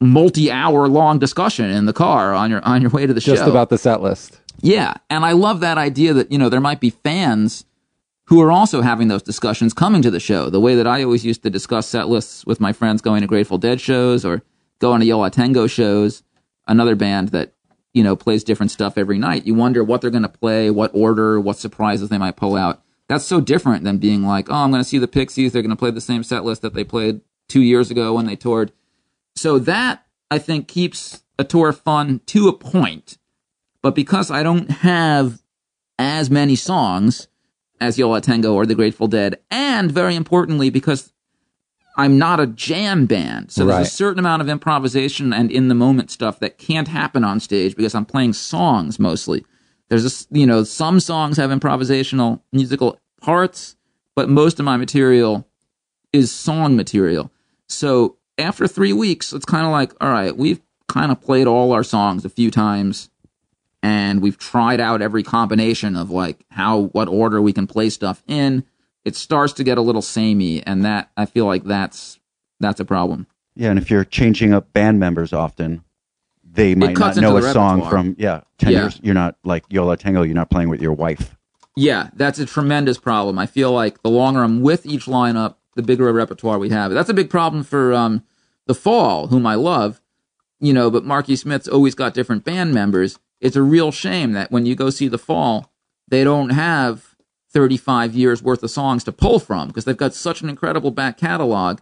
multi-hour 0.01 0.89
long 0.89 1.19
discussion 1.19 1.71
in 1.71 1.87
the 1.87 1.93
car 1.93 2.33
on 2.35 2.51
your 2.51 2.65
on 2.65 2.81
your 2.83 2.91
way 2.91 3.07
to 3.07 3.13
the 3.13 3.21
Just 3.21 3.27
show. 3.27 3.35
Just 3.37 3.49
about 3.51 3.69
the 3.71 3.79
set 3.79 4.01
list. 4.03 4.41
Yeah, 4.63 4.95
and 5.09 5.25
I 5.25 5.33
love 5.33 5.61
that 5.61 5.79
idea 5.79 6.13
that 6.15 6.31
you 6.33 6.39
know 6.39 6.49
there 6.49 6.61
might 6.61 6.81
be 6.81 6.91
fans 6.91 7.65
who 8.27 8.41
are 8.43 8.53
also 8.53 8.81
having 8.81 9.09
those 9.09 9.23
discussions 9.23 9.73
coming 9.75 10.03
to 10.03 10.11
the 10.11 10.21
show. 10.21 10.51
The 10.51 10.61
way 10.61 10.75
that 10.77 10.87
I 10.87 11.03
always 11.03 11.25
used 11.25 11.43
to 11.43 11.51
discuss 11.51 11.87
set 11.89 12.09
lists 12.09 12.47
with 12.47 12.61
my 12.61 12.73
friends 12.73 13.03
going 13.03 13.23
to 13.23 13.27
Grateful 13.27 13.59
Dead 13.59 13.81
shows 13.81 14.25
or 14.25 14.43
going 14.79 15.01
to 15.01 15.07
Yo 15.07 15.19
La 15.19 15.29
Tengo 15.31 15.67
shows, 15.67 16.23
another 16.69 16.95
band 16.95 17.29
that 17.31 17.53
you 17.93 18.03
know 18.03 18.17
plays 18.17 18.45
different 18.45 18.71
stuff 18.71 18.97
every 18.97 19.19
night. 19.19 19.47
You 19.47 19.55
wonder 19.55 19.83
what 19.83 20.01
they're 20.01 20.11
going 20.11 20.23
to 20.23 20.29
play, 20.29 20.71
what 20.71 20.91
order, 20.95 21.41
what 21.41 21.59
surprises 21.59 22.09
they 22.09 22.19
might 22.19 22.37
pull 22.37 22.57
out. 22.57 22.83
That's 23.09 23.25
so 23.25 23.41
different 23.41 23.83
than 23.85 23.99
being 23.99 24.23
like, 24.23 24.49
oh, 24.51 24.55
I'm 24.55 24.71
going 24.71 24.83
to 24.83 24.89
see 24.89 24.99
the 24.99 25.09
Pixies. 25.09 25.53
They're 25.53 25.63
going 25.63 25.71
to 25.71 25.77
play 25.77 25.91
the 25.91 26.01
same 26.01 26.23
set 26.23 26.45
list 26.45 26.63
that 26.63 26.75
they 26.75 26.85
played 26.85 27.21
two 27.49 27.61
years 27.61 27.91
ago 27.91 28.15
when 28.15 28.27
they 28.27 28.37
toured. 28.37 28.73
So 29.35 29.59
that 29.59 30.07
I 30.31 30.39
think 30.39 30.69
keeps 30.69 31.23
a 31.39 31.45
tour 31.45 31.73
fun 31.73 32.21
to 32.27 32.49
a 32.49 32.53
point. 32.53 33.19
But 33.83 33.95
because 33.95 34.31
I 34.31 34.43
don't 34.43 34.71
have 34.71 35.43
as 35.99 36.31
many 36.31 36.55
songs 36.55 37.29
as 37.81 37.99
Yo 37.99 38.11
La 38.11 38.21
Tengo 38.21 38.55
or 38.55 38.67
the 38.67 38.75
Grateful 38.75 39.09
Dead, 39.09 39.41
and 39.51 39.91
very 39.91 40.15
importantly, 40.15 40.71
because 40.71 41.13
I'm 42.01 42.19
not 42.19 42.41
a 42.41 42.47
jam 42.47 43.07
band. 43.07 43.51
So 43.51 43.65
there's 43.67 43.77
Right. 43.77 43.87
a 43.87 43.91
certain 43.91 44.19
amount 44.19 44.41
of 44.43 44.49
improvisation 44.49 45.33
and 45.33 45.51
in 45.51 45.69
the 45.69 45.75
moment 45.75 46.11
stuff 46.11 46.41
that 46.41 46.57
can't 46.59 46.89
happen 46.89 47.25
on 47.25 47.41
stage 47.41 47.77
because 47.77 47.95
I'm 47.95 48.07
playing 48.07 48.33
songs 48.33 48.99
mostly. 48.99 49.45
There's 49.89 50.07
a, 50.07 50.37
you 50.39 50.47
know, 50.47 50.65
some 50.65 51.01
songs 51.01 51.37
have 51.37 51.51
improvisational 51.51 52.41
musical 52.53 52.99
parts, 53.21 53.77
but 54.17 54.29
most 54.29 54.59
of 54.59 54.65
my 54.65 54.77
material 54.77 55.47
is 56.13 56.33
song 56.33 56.77
material. 56.77 57.31
So 57.69 58.17
after 58.39 58.67
three 58.67 58.93
weeks, 58.93 59.33
it's 59.33 59.45
kind 59.45 59.67
of 59.67 59.73
like, 59.73 59.93
all 60.01 60.11
right, 60.11 60.37
we've 60.37 60.61
kind 60.89 61.13
of 61.13 61.21
played 61.21 61.47
all 61.47 61.73
our 61.73 61.85
songs 61.85 62.25
a 62.25 62.29
few 62.31 62.51
times 62.51 63.11
and 63.83 64.23
we've 64.23 64.39
tried 64.39 64.81
out 64.81 65.03
every 65.03 65.23
combination 65.23 65.97
of 65.97 66.11
like 66.11 66.45
how, 66.51 66.83
what 66.93 67.09
order 67.09 67.41
we 67.43 67.53
can 67.53 67.67
play 67.67 67.91
stuff 67.91 68.23
in. 68.27 68.65
It 69.05 69.17
starts 69.17 69.53
to 69.55 69.65
get 69.65 69.79
a 69.79 69.81
little 69.83 70.03
samey 70.03 70.63
and 70.63 70.85
that, 70.85 71.11
I 71.17 71.27
feel 71.27 71.47
like 71.47 71.65
that's, 71.65 72.19
that's 72.59 72.81
a 72.81 72.85
problem. 72.85 73.27
Yeah, 73.57 73.71
and 73.71 73.79
if 73.79 73.91
you're 73.91 74.05
changing 74.05 74.53
up 74.53 74.73
band 74.73 75.01
members 75.01 75.33
often, 75.33 75.83
they 76.45 76.75
might 76.75 76.99
not 76.99 77.17
know 77.17 77.37
a 77.37 77.53
song 77.53 77.89
from 77.89 78.17
yeah 78.19 78.41
ten 78.59 78.73
Yeah. 78.73 78.81
years. 78.83 79.01
You're 79.03 79.15
not 79.15 79.37
like 79.45 79.65
Yo 79.69 79.85
La 79.87 79.95
Tengo. 79.95 80.23
You're 80.23 80.35
not 80.35 80.51
playing 80.51 80.69
with 80.69 80.81
your 80.83 80.93
wife. 80.93 81.37
Yeah, 81.77 82.11
that's 82.15 82.39
a 82.39 82.47
tremendous 82.47 82.99
problem. 82.99 83.39
I 83.39 83.47
feel 83.47 83.71
like 83.73 84.03
the 84.03 84.11
longer 84.11 84.43
I'm 84.43 84.61
with 84.61 84.85
each 84.85 85.07
lineup, 85.07 85.55
the 85.77 85.83
bigger 85.83 86.09
a 86.09 86.13
repertoire 86.13 86.59
we 86.59 86.71
have. 86.71 86.91
That's 86.93 87.09
a 87.09 87.15
big 87.15 87.31
problem 87.31 87.63
for 87.63 87.93
um, 87.95 88.25
the 88.67 88.75
Fall, 88.75 89.29
whom 89.29 89.47
I 89.47 89.55
love, 89.55 90.01
you 90.59 90.73
know. 90.73 90.91
But 90.91 91.05
Marky 91.05 91.37
Smith's 91.37 91.69
always 91.69 91.95
got 91.95 92.15
different 92.15 92.45
band 92.45 92.75
members. 92.75 93.19
It's 93.41 93.57
a 93.57 93.63
real 93.63 93.93
shame 93.93 94.33
that 94.33 94.51
when 94.51 94.67
you 94.67 94.75
go 94.75 94.91
see 94.91 95.07
the 95.09 95.19
Fall, 95.19 95.71
they 96.09 96.25
don't 96.25 96.51
have 96.51 97.10
35 97.53 98.15
years 98.15 98.43
worth 98.43 98.63
of 98.63 98.71
songs 98.71 99.05
to 99.05 99.13
pull 99.13 99.39
from 99.39 99.69
because 99.69 99.85
they've 99.85 99.97
got 99.97 100.15
such 100.15 100.41
an 100.43 100.49
incredible 100.49 100.91
back 100.91 101.19
catalog. 101.19 101.81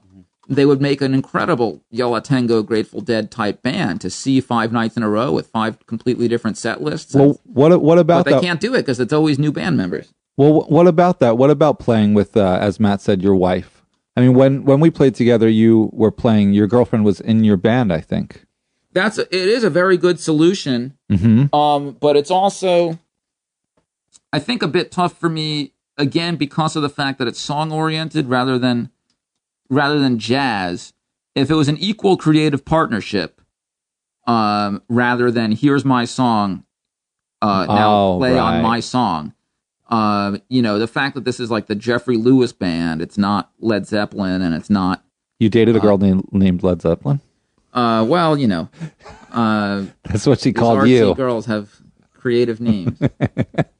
They 0.51 0.65
would 0.65 0.81
make 0.81 1.03
an 1.03 1.13
incredible 1.13 1.83
Yo 1.91 2.09
La 2.11 2.21
Tengo 2.21 2.63
Grateful 2.63 3.03
Dead 3.03 3.31
type 3.31 3.63
band 3.63 4.01
to 4.01 4.09
see 4.09 4.41
five 4.41 4.73
nights 4.73 4.97
in 4.97 5.03
a 5.03 5.09
row 5.09 5.31
with 5.31 5.49
five 5.49 5.85
completely 5.87 6.27
different 6.27 6.57
set 6.57 6.81
lists. 6.83 7.15
Well, 7.15 7.39
what 7.45 7.83
what 7.83 7.97
but 7.97 8.01
about 8.01 8.25
they 8.25 8.33
that? 8.33 8.43
can't 8.43 8.61
do 8.61 8.75
it 8.75 8.79
because 8.79 8.99
it's 8.99 9.13
always 9.13 9.39
new 9.39 9.53
band 9.53 9.77
members. 9.77 10.15
Well, 10.39 10.63
what 10.69 10.87
about 10.87 11.21
that? 11.21 11.37
What 11.37 11.51
about 11.51 11.79
playing 11.81 12.15
with, 12.15 12.35
uh, 12.37 12.59
as 12.61 12.79
Matt 12.81 13.01
said, 13.03 13.23
your 13.23 13.35
wife? 13.35 13.83
I 14.17 14.23
mean, 14.23 14.35
when 14.35 14.65
when 14.65 14.81
we 14.81 14.89
played 14.91 15.15
together, 15.15 15.49
you 15.51 15.91
were 15.93 16.11
playing. 16.11 16.55
Your 16.55 16.67
girlfriend 16.67 17.05
was 17.05 17.21
in 17.21 17.45
your 17.45 17.57
band, 17.59 17.93
I 17.93 18.01
think. 18.01 18.45
that's 18.95 19.19
a, 19.19 19.23
it 19.25 19.49
is 19.49 19.65
a 19.65 19.71
very 19.71 19.99
good 19.99 20.19
solution 20.19 20.95
Mm-hmm. 21.13 21.55
um 21.55 21.97
but 22.01 22.17
it's 22.17 22.31
also 22.31 22.99
i 24.33 24.39
think 24.39 24.63
a 24.63 24.69
bit 24.69 24.91
tough 24.91 25.17
for 25.19 25.29
me 25.29 25.73
again 25.97 26.37
because 26.37 26.77
of 26.77 26.83
the 26.83 26.89
fact 26.89 27.19
that 27.19 27.29
it's 27.29 27.41
song 27.41 27.73
oriented 27.73 28.27
rather 28.29 28.59
than 28.59 28.91
rather 29.71 29.99
than 29.99 30.19
jazz 30.19 30.93
if 31.35 31.51
it 31.51 31.55
was 31.55 31.69
an 31.69 31.77
equal 31.79 32.17
creative 32.17 32.65
partnership 32.65 33.41
um 34.27 34.83
rather 34.89 35.31
than 35.31 35.53
here's 35.53 35.85
my 35.85 36.05
song 36.05 36.65
uh 37.43 37.67
now 37.69 37.95
Oh, 37.95 38.19
play 38.19 38.33
right. 38.35 38.57
on 38.57 38.63
my 38.63 38.81
song 38.81 39.33
um 39.89 40.41
you 40.49 40.61
know 40.63 40.79
the 40.79 40.87
fact 40.87 41.15
that 41.15 41.25
this 41.25 41.41
is 41.41 41.51
like 41.51 41.67
the 41.67 41.75
jeffrey 41.75 42.17
lewis 42.17 42.53
band 42.53 43.01
it's 43.01 43.17
not 43.19 43.51
led 43.61 43.87
zeppelin 43.87 44.43
and 44.43 44.55
it's 44.55 44.69
not 44.71 45.05
You 45.39 45.49
dated 45.49 45.77
a 45.77 45.81
girl 45.81 45.97
named, 45.99 46.25
named 46.33 46.63
Led 46.63 46.83
Zeppelin. 46.83 47.21
uh 47.73 48.05
well 48.09 48.37
you 48.37 48.47
know 48.49 48.69
uh 49.33 49.85
That's 50.05 50.27
what 50.27 50.41
she 50.41 50.53
called 50.53 50.87
you. 50.89 51.15
girls 51.15 51.47
have 51.47 51.71
creative 52.15 52.61
names. 52.61 52.99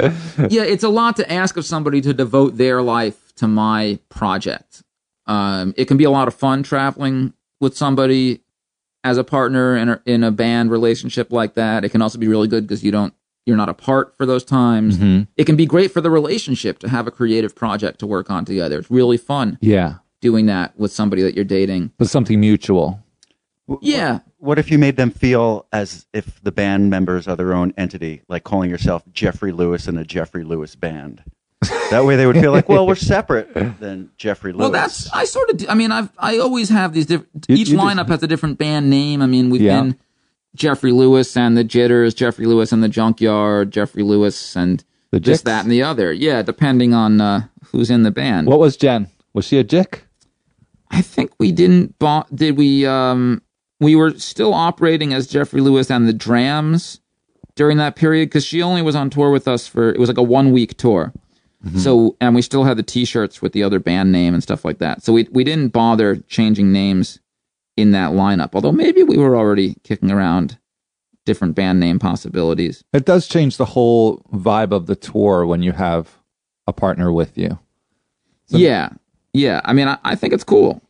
yeah, 0.50 0.62
it's 0.62 0.84
a 0.84 0.88
lot 0.88 1.16
to 1.16 1.32
ask 1.32 1.56
of 1.56 1.64
somebody 1.64 2.00
to 2.02 2.12
devote 2.14 2.56
their 2.56 2.82
life 2.82 3.34
to 3.36 3.48
my 3.48 3.98
project. 4.08 4.82
Um, 5.26 5.74
it 5.76 5.86
can 5.86 5.96
be 5.96 6.04
a 6.04 6.10
lot 6.10 6.28
of 6.28 6.34
fun 6.34 6.62
traveling 6.62 7.32
with 7.60 7.76
somebody 7.76 8.40
as 9.04 9.16
a 9.16 9.24
partner 9.24 9.76
in 9.76 9.88
a, 9.88 10.02
in 10.04 10.24
a 10.24 10.30
band 10.30 10.70
relationship 10.70 11.32
like 11.32 11.54
that. 11.54 11.84
It 11.84 11.88
can 11.90 12.02
also 12.02 12.18
be 12.18 12.28
really 12.28 12.48
good 12.48 12.64
because 12.66 12.82
you 12.84 12.90
don't 12.92 13.14
you're 13.46 13.56
not 13.56 13.68
apart 13.70 14.14
for 14.18 14.26
those 14.26 14.44
times. 14.44 14.98
Mhm. 14.98 15.26
It 15.36 15.44
can 15.44 15.56
be 15.56 15.64
great 15.66 15.90
for 15.90 16.00
the 16.02 16.10
relationship 16.10 16.78
to 16.80 16.88
have 16.88 17.06
a 17.06 17.10
creative 17.10 17.54
project 17.54 17.98
to 18.00 18.06
work 18.06 18.30
on 18.30 18.44
together. 18.44 18.78
It's 18.78 18.90
really 18.90 19.16
fun 19.16 19.56
Yeah, 19.62 19.94
doing 20.20 20.46
that 20.46 20.78
with 20.78 20.92
somebody 20.92 21.22
that 21.22 21.34
you're 21.34 21.44
dating. 21.46 21.90
but 21.98 22.08
something 22.08 22.38
mutual. 22.38 23.00
Yeah, 23.80 24.18
What 24.40 24.58
if 24.58 24.70
you 24.70 24.78
made 24.78 24.96
them 24.96 25.10
feel 25.10 25.66
as 25.72 26.06
if 26.14 26.42
the 26.42 26.50
band 26.50 26.88
members 26.90 27.28
are 27.28 27.36
their 27.36 27.52
own 27.52 27.74
entity, 27.76 28.22
like 28.28 28.42
calling 28.42 28.70
yourself 28.70 29.02
Jeffrey 29.12 29.52
Lewis 29.52 29.86
and 29.86 29.98
a 29.98 30.04
Jeffrey 30.04 30.44
Lewis 30.44 30.74
band? 30.74 31.22
That 31.90 32.06
way 32.06 32.16
they 32.16 32.26
would 32.26 32.36
feel 32.38 32.50
like, 32.52 32.66
well, 32.68 32.86
we're 32.86 32.94
separate 32.94 33.52
than 33.80 34.10
Jeffrey 34.16 34.52
Lewis. 34.52 34.60
Well, 34.60 34.70
that's 34.70 35.12
I 35.12 35.24
sort 35.24 35.50
of. 35.50 35.66
I 35.68 35.74
mean, 35.74 35.92
I've 35.92 36.08
I 36.18 36.38
always 36.38 36.70
have 36.70 36.94
these 36.94 37.04
different. 37.04 37.46
You- 37.48 37.56
Each 37.56 37.68
you 37.68 37.76
just- 37.76 37.86
lineup 37.86 38.08
has 38.08 38.22
a 38.22 38.26
different 38.26 38.56
band 38.58 38.88
name. 38.88 39.20
I 39.20 39.26
mean, 39.26 39.50
we've 39.50 39.60
Yeah. 39.60 39.82
been 39.82 39.96
Jeffrey 40.54 40.90
Lewis 40.92 41.36
and 41.36 41.56
the 41.58 41.62
Jitters, 41.64 42.14
Jeffrey 42.14 42.46
Lewis 42.46 42.72
and 42.72 42.82
the 42.82 42.88
Junkyard, 42.88 43.70
Jeffrey 43.70 44.02
Lewis 44.02 44.56
and 44.56 44.82
The 45.10 45.20
this, 45.20 45.40
Jicks? 45.40 45.42
that, 45.42 45.64
and 45.64 45.70
the 45.70 45.82
other. 45.82 46.14
Yeah, 46.14 46.40
depending 46.40 46.94
on 46.94 47.20
uh, 47.20 47.42
who's 47.66 47.90
in 47.90 48.04
the 48.04 48.10
band. 48.10 48.46
What 48.46 48.58
was 48.58 48.78
Jen? 48.78 49.08
Was 49.34 49.44
she 49.44 49.58
a 49.58 49.64
jick? 49.64 50.04
I 50.90 51.02
think 51.02 51.32
we 51.38 51.52
didn't. 51.52 51.98
Bo- 51.98 52.24
did 52.34 52.56
we? 52.56 52.86
Um, 52.86 53.42
we 53.80 53.96
were 53.96 54.10
still 54.18 54.54
operating 54.54 55.12
as 55.12 55.26
Jeffrey 55.26 55.60
Lewis 55.60 55.90
and 55.90 56.06
the 56.06 56.12
Jrams 56.12 57.00
during 57.56 57.78
that 57.78 57.96
period 57.96 58.28
because 58.28 58.44
she 58.44 58.62
only 58.62 58.82
was 58.82 58.94
on 58.94 59.10
tour 59.10 59.30
with 59.30 59.48
us 59.48 59.66
for 59.66 59.90
it 59.90 59.98
was 59.98 60.08
like 60.08 60.18
a 60.18 60.22
one 60.22 60.52
week 60.52 60.76
tour. 60.76 61.12
Mm-hmm. 61.64 61.78
So 61.78 62.16
and 62.20 62.34
we 62.34 62.42
still 62.42 62.64
had 62.64 62.76
the 62.76 62.82
T-shirts 62.82 63.42
with 63.42 63.52
the 63.52 63.62
other 63.62 63.78
band 63.78 64.12
name 64.12 64.34
and 64.34 64.42
stuff 64.42 64.64
like 64.64 64.78
that. 64.78 65.02
So 65.02 65.12
we 65.12 65.28
we 65.32 65.44
didn't 65.44 65.68
bother 65.68 66.16
changing 66.28 66.72
names 66.72 67.20
in 67.76 67.90
that 67.92 68.12
lineup. 68.12 68.50
Although 68.54 68.72
maybe 68.72 69.02
we 69.02 69.16
were 69.16 69.36
already 69.36 69.76
kicking 69.82 70.10
around 70.10 70.58
different 71.24 71.54
band 71.54 71.80
name 71.80 71.98
possibilities. 71.98 72.82
It 72.92 73.04
does 73.04 73.28
change 73.28 73.56
the 73.56 73.64
whole 73.64 74.18
vibe 74.32 74.72
of 74.72 74.86
the 74.86 74.96
tour 74.96 75.46
when 75.46 75.62
you 75.62 75.72
have 75.72 76.18
a 76.66 76.72
partner 76.72 77.12
with 77.12 77.36
you. 77.36 77.58
yeah, 78.48 78.90
yeah. 79.32 79.60
I 79.64 79.72
mean, 79.72 79.88
I, 79.88 79.98
I 80.02 80.14
think 80.14 80.32
it's 80.32 80.44
cool. 80.44 80.82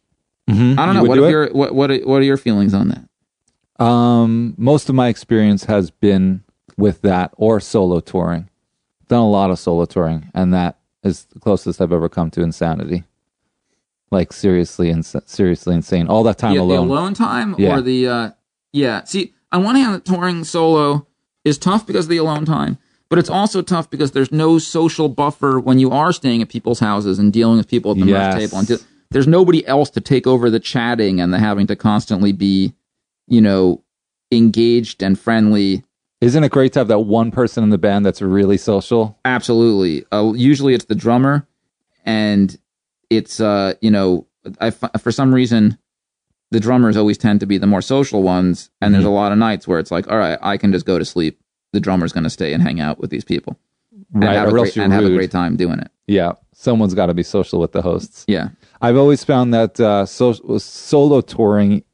Mm-hmm. 0.50 0.78
I 0.80 0.86
don't 0.86 0.94
know. 0.96 1.04
What 1.04 1.18
are 1.18 1.30
your 1.30 1.52
what 1.52 1.74
what 1.74 1.90
are, 1.90 1.98
what 1.98 2.16
are 2.20 2.24
your 2.24 2.36
feelings 2.36 2.74
on 2.74 2.88
that? 2.88 3.84
Um, 3.84 4.54
most 4.58 4.88
of 4.88 4.94
my 4.94 5.08
experience 5.08 5.64
has 5.64 5.90
been 5.90 6.42
with 6.76 7.02
that 7.02 7.32
or 7.36 7.60
solo 7.60 8.00
touring. 8.00 8.48
Done 9.08 9.20
a 9.20 9.28
lot 9.30 9.50
of 9.50 9.58
solo 9.58 9.84
touring, 9.86 10.30
and 10.34 10.52
that 10.54 10.78
is 11.02 11.24
the 11.26 11.40
closest 11.40 11.80
I've 11.80 11.92
ever 11.92 12.08
come 12.08 12.30
to 12.32 12.42
insanity. 12.42 13.04
Like 14.10 14.32
seriously, 14.32 14.90
ins- 14.90 15.14
seriously 15.24 15.74
insane. 15.74 16.08
All 16.08 16.22
that 16.24 16.36
time 16.38 16.54
yeah, 16.54 16.60
alone. 16.62 16.88
The 16.88 16.94
alone 16.94 17.14
time 17.14 17.54
Yeah. 17.58 17.76
or 17.76 17.80
the 17.80 18.08
uh 18.08 18.30
yeah. 18.72 19.04
See, 19.04 19.34
on 19.52 19.62
one 19.64 19.76
hand, 19.76 20.04
touring 20.04 20.44
solo 20.44 21.06
is 21.44 21.58
tough 21.58 21.86
because 21.86 22.06
of 22.06 22.10
the 22.10 22.16
alone 22.18 22.44
time, 22.44 22.76
but 23.08 23.18
it's 23.18 23.30
also 23.30 23.62
tough 23.62 23.88
because 23.88 24.10
there's 24.12 24.30
no 24.32 24.58
social 24.58 25.08
buffer 25.08 25.58
when 25.60 25.78
you 25.78 25.90
are 25.90 26.12
staying 26.12 26.42
at 26.42 26.48
people's 26.48 26.80
houses 26.80 27.18
and 27.18 27.32
dealing 27.32 27.56
with 27.56 27.68
people 27.68 27.92
at 27.92 27.98
the 27.98 28.06
Yes. 28.06 28.34
merch 28.34 28.42
table. 28.42 28.58
And 28.58 28.68
di- 28.68 28.84
there's 29.10 29.26
nobody 29.26 29.66
else 29.66 29.90
to 29.90 30.00
take 30.00 30.26
over 30.26 30.50
the 30.50 30.60
chatting 30.60 31.20
and 31.20 31.32
the 31.32 31.38
having 31.38 31.66
to 31.66 31.76
constantly 31.76 32.32
be, 32.32 32.74
you 33.26 33.40
know, 33.40 33.82
engaged 34.30 35.02
and 35.02 35.18
friendly. 35.18 35.84
Isn't 36.20 36.44
it 36.44 36.52
great 36.52 36.72
to 36.74 36.80
have 36.80 36.88
that 36.88 37.00
one 37.00 37.30
person 37.30 37.64
in 37.64 37.70
the 37.70 37.78
band 37.78 38.04
that's 38.04 38.22
really 38.22 38.56
social? 38.56 39.18
Absolutely. 39.24 40.04
Uh, 40.12 40.32
usually 40.34 40.74
it's 40.74 40.84
the 40.84 40.94
drummer, 40.94 41.46
and 42.04 42.56
it's 43.08 43.40
uh, 43.40 43.74
you 43.80 43.90
know, 43.90 44.26
I 44.60 44.70
for 44.70 45.10
some 45.10 45.34
reason 45.34 45.78
the 46.50 46.60
drummers 46.60 46.96
always 46.96 47.16
tend 47.18 47.40
to 47.40 47.46
be 47.46 47.58
the 47.58 47.66
more 47.66 47.82
social 47.82 48.22
ones, 48.22 48.70
and 48.80 48.92
there's 48.92 49.04
a 49.04 49.10
lot 49.10 49.32
of 49.32 49.38
nights 49.38 49.68
where 49.68 49.78
it's 49.78 49.90
like, 49.90 50.08
all 50.08 50.18
right, 50.18 50.38
I 50.42 50.56
can 50.56 50.72
just 50.72 50.84
go 50.84 50.98
to 50.98 51.04
sleep. 51.04 51.40
The 51.72 51.80
drummer's 51.80 52.12
going 52.12 52.24
to 52.24 52.30
stay 52.30 52.52
and 52.52 52.62
hang 52.62 52.80
out 52.80 52.98
with 52.98 53.10
these 53.10 53.24
people, 53.24 53.56
and, 54.14 54.24
Right, 54.24 54.34
have, 54.36 54.48
a 54.48 54.50
great, 54.50 54.76
and 54.76 54.92
have 54.92 55.04
a 55.04 55.10
great 55.10 55.30
time 55.30 55.56
doing 55.56 55.78
it. 55.78 55.90
Yeah, 56.06 56.32
someone's 56.52 56.94
got 56.94 57.06
to 57.06 57.14
be 57.14 57.22
social 57.22 57.60
with 57.60 57.72
the 57.72 57.82
hosts. 57.82 58.24
Yeah, 58.28 58.48
I've 58.80 58.96
always 58.96 59.22
found 59.24 59.54
that 59.54 59.78
uh, 59.80 60.06
so, 60.06 60.32
solo 60.58 61.20
touring 61.20 61.84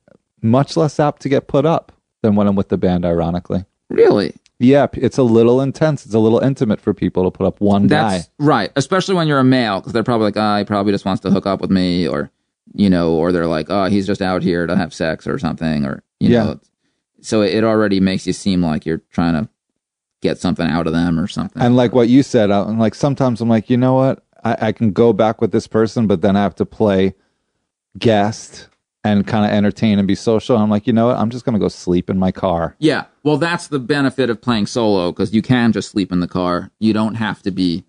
much 0.43 0.77
less 0.77 0.99
apt 1.01 1.23
to 1.23 1.29
get 1.29 1.49
put 1.49 1.67
up 1.67 1.93
than 2.23 2.35
when 2.37 2.47
I'm 2.47 2.55
with 2.57 2.69
the 2.71 2.79
band. 2.79 3.05
Ironically, 3.05 3.65
really. 3.91 4.35
yeah, 4.59 4.87
it's 4.95 5.19
a 5.19 5.23
little 5.23 5.61
intense. 5.61 6.07
It's 6.07 6.15
a 6.15 6.19
little 6.19 6.39
intimate 6.39 6.81
for 6.81 6.95
people 6.95 7.25
to 7.25 7.31
put 7.37 7.47
up 7.47 7.61
one 7.61 7.87
That's 7.89 8.27
guy. 8.27 8.31
right, 8.39 8.73
especially 8.77 9.15
when 9.15 9.29
you're 9.29 9.39
a 9.41 9.45
male, 9.45 9.81
because 9.81 9.93
they're 9.93 10.03
probably 10.03 10.27
like, 10.27 10.37
ah, 10.39 10.59
he 10.59 10.65
probably 10.65 10.93
just 10.93 11.05
wants 11.05 11.21
to 11.23 11.31
hook 11.31 11.47
up 11.47 11.61
with 11.61 11.71
me, 11.71 12.09
or 12.09 12.31
you 12.75 12.89
know, 12.91 13.13
or 13.13 13.33
they're 13.33 13.47
like, 13.47 13.67
oh, 13.71 13.85
he's 13.87 14.07
just 14.07 14.23
out 14.23 14.43
here 14.43 14.67
to 14.67 14.77
have 14.77 14.93
sex 14.95 15.27
or 15.27 15.39
something, 15.39 15.85
or 15.85 16.03
you 16.21 16.31
Yeah. 16.31 16.45
know. 16.45 16.61
So 17.21 17.43
it 17.43 17.65
already 17.65 17.99
makes 18.01 18.27
you 18.27 18.33
seem 18.33 18.63
like 18.63 18.87
you're 18.87 19.03
trying 19.11 19.35
to 19.35 19.49
get 20.23 20.39
something 20.39 20.67
out 20.67 20.87
of 20.87 20.93
them 20.93 21.19
or 21.19 21.27
something. 21.27 21.61
And 21.61 21.77
like 21.77 21.95
what 21.95 22.09
you 22.09 22.23
said, 22.23 22.51
I'm 22.51 22.79
like 22.79 22.95
sometimes 22.95 23.41
I'm 23.41 23.49
like, 23.49 23.71
you 23.71 23.77
know 23.77 23.95
what, 23.95 24.25
I, 24.45 24.57
I 24.69 24.73
can 24.73 24.93
go 24.93 25.13
back 25.13 25.41
with 25.41 25.53
this 25.53 25.67
person, 25.67 26.07
but 26.07 26.23
then 26.23 26.37
I 26.37 26.43
have 26.43 26.55
to 26.57 26.67
play 26.67 27.15
guest 27.99 28.69
and 29.05 29.27
kind 29.27 29.45
of 29.45 29.53
entertain 29.53 29.99
and 29.99 30.09
be 30.09 30.15
social. 30.17 30.57
I'm 30.57 30.71
like, 30.71 30.87
you 30.87 30.93
know 30.93 31.07
what, 31.07 31.17
I'm 31.17 31.31
just 31.31 31.45
gonna 31.45 31.59
go 31.59 31.69
sleep 31.69 32.11
in 32.11 32.19
my 32.19 32.33
car. 32.33 32.77
yeah, 32.79 33.05
well, 33.23 33.37
that's 33.37 33.69
the 33.69 33.79
benefit 33.79 34.31
of 34.31 34.41
playing 34.41 34.67
solo 34.67 35.13
because 35.13 35.35
you 35.35 35.43
can 35.43 35.73
just 35.73 35.91
sleep 35.91 36.13
in 36.13 36.21
the 36.21 36.29
car. 36.29 36.71
You 36.79 36.93
don't 36.93 37.15
have 37.17 37.43
to 37.43 37.51
be 37.51 37.85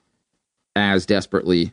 as 0.76 1.06
desperately 1.06 1.72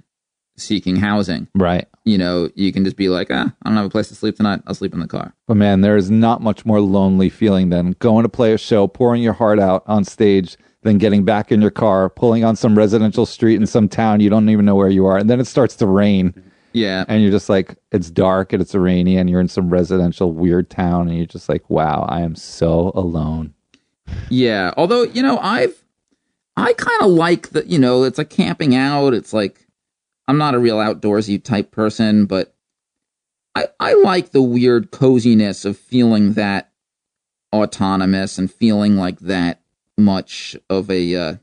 seeking 0.56 0.96
housing. 0.96 1.48
Right. 1.54 1.86
You 2.04 2.18
know, 2.18 2.50
you 2.54 2.72
can 2.72 2.84
just 2.84 2.96
be 2.96 3.08
like, 3.08 3.28
ah, 3.30 3.52
I 3.62 3.68
don't 3.68 3.76
have 3.76 3.86
a 3.86 3.90
place 3.90 4.08
to 4.08 4.14
sleep 4.14 4.36
tonight. 4.36 4.60
I'll 4.66 4.74
sleep 4.74 4.92
in 4.94 5.00
the 5.00 5.06
car. 5.08 5.34
But 5.46 5.56
man, 5.56 5.80
there 5.80 5.96
is 5.96 6.10
not 6.10 6.42
much 6.42 6.64
more 6.66 6.80
lonely 6.80 7.28
feeling 7.30 7.70
than 7.70 7.92
going 7.98 8.22
to 8.24 8.28
play 8.28 8.52
a 8.52 8.58
show, 8.58 8.86
pouring 8.86 9.22
your 9.22 9.32
heart 9.32 9.58
out 9.58 9.82
on 9.86 10.04
stage, 10.04 10.56
then 10.82 10.98
getting 10.98 11.24
back 11.24 11.50
in 11.50 11.62
your 11.62 11.70
car, 11.70 12.10
pulling 12.10 12.44
on 12.44 12.56
some 12.56 12.76
residential 12.76 13.24
street 13.26 13.56
in 13.56 13.66
some 13.66 13.88
town 13.88 14.20
you 14.20 14.28
don't 14.28 14.48
even 14.50 14.64
know 14.66 14.74
where 14.74 14.90
you 14.90 15.06
are, 15.06 15.16
and 15.16 15.30
then 15.30 15.40
it 15.40 15.46
starts 15.46 15.74
to 15.76 15.86
rain, 15.86 16.34
Yeah. 16.74 17.04
and 17.08 17.22
you're 17.22 17.30
just 17.30 17.48
like, 17.48 17.74
it's 17.90 18.10
dark 18.10 18.52
and 18.52 18.60
it's 18.60 18.74
rainy, 18.74 19.16
and 19.16 19.30
you're 19.30 19.40
in 19.40 19.48
some 19.48 19.70
residential 19.70 20.30
weird 20.32 20.68
town, 20.68 21.08
and 21.08 21.16
you're 21.16 21.26
just 21.26 21.48
like, 21.48 21.70
wow, 21.70 22.04
I 22.06 22.20
am 22.20 22.34
so 22.36 22.92
alone. 22.94 23.54
Yeah, 24.28 24.72
although 24.76 25.04
you 25.04 25.22
know, 25.22 25.38
I've 25.38 25.74
I 26.56 26.74
kind 26.74 27.00
of 27.02 27.10
like 27.10 27.50
that, 27.50 27.66
you 27.66 27.78
know, 27.78 28.02
it's 28.04 28.18
like 28.18 28.28
camping 28.30 28.76
out. 28.76 29.14
It's 29.14 29.32
like 29.32 29.63
I'm 30.26 30.38
not 30.38 30.54
a 30.54 30.58
real 30.58 30.78
outdoorsy 30.78 31.42
type 31.42 31.70
person, 31.70 32.26
but 32.26 32.54
I 33.54 33.66
I 33.78 33.94
like 33.94 34.30
the 34.30 34.42
weird 34.42 34.90
coziness 34.90 35.64
of 35.64 35.76
feeling 35.78 36.32
that 36.34 36.70
autonomous 37.54 38.38
and 38.38 38.50
feeling 38.52 38.96
like 38.96 39.20
that 39.20 39.60
much 39.96 40.56
of 40.68 40.90
a 40.90 41.14
uh 41.14 41.34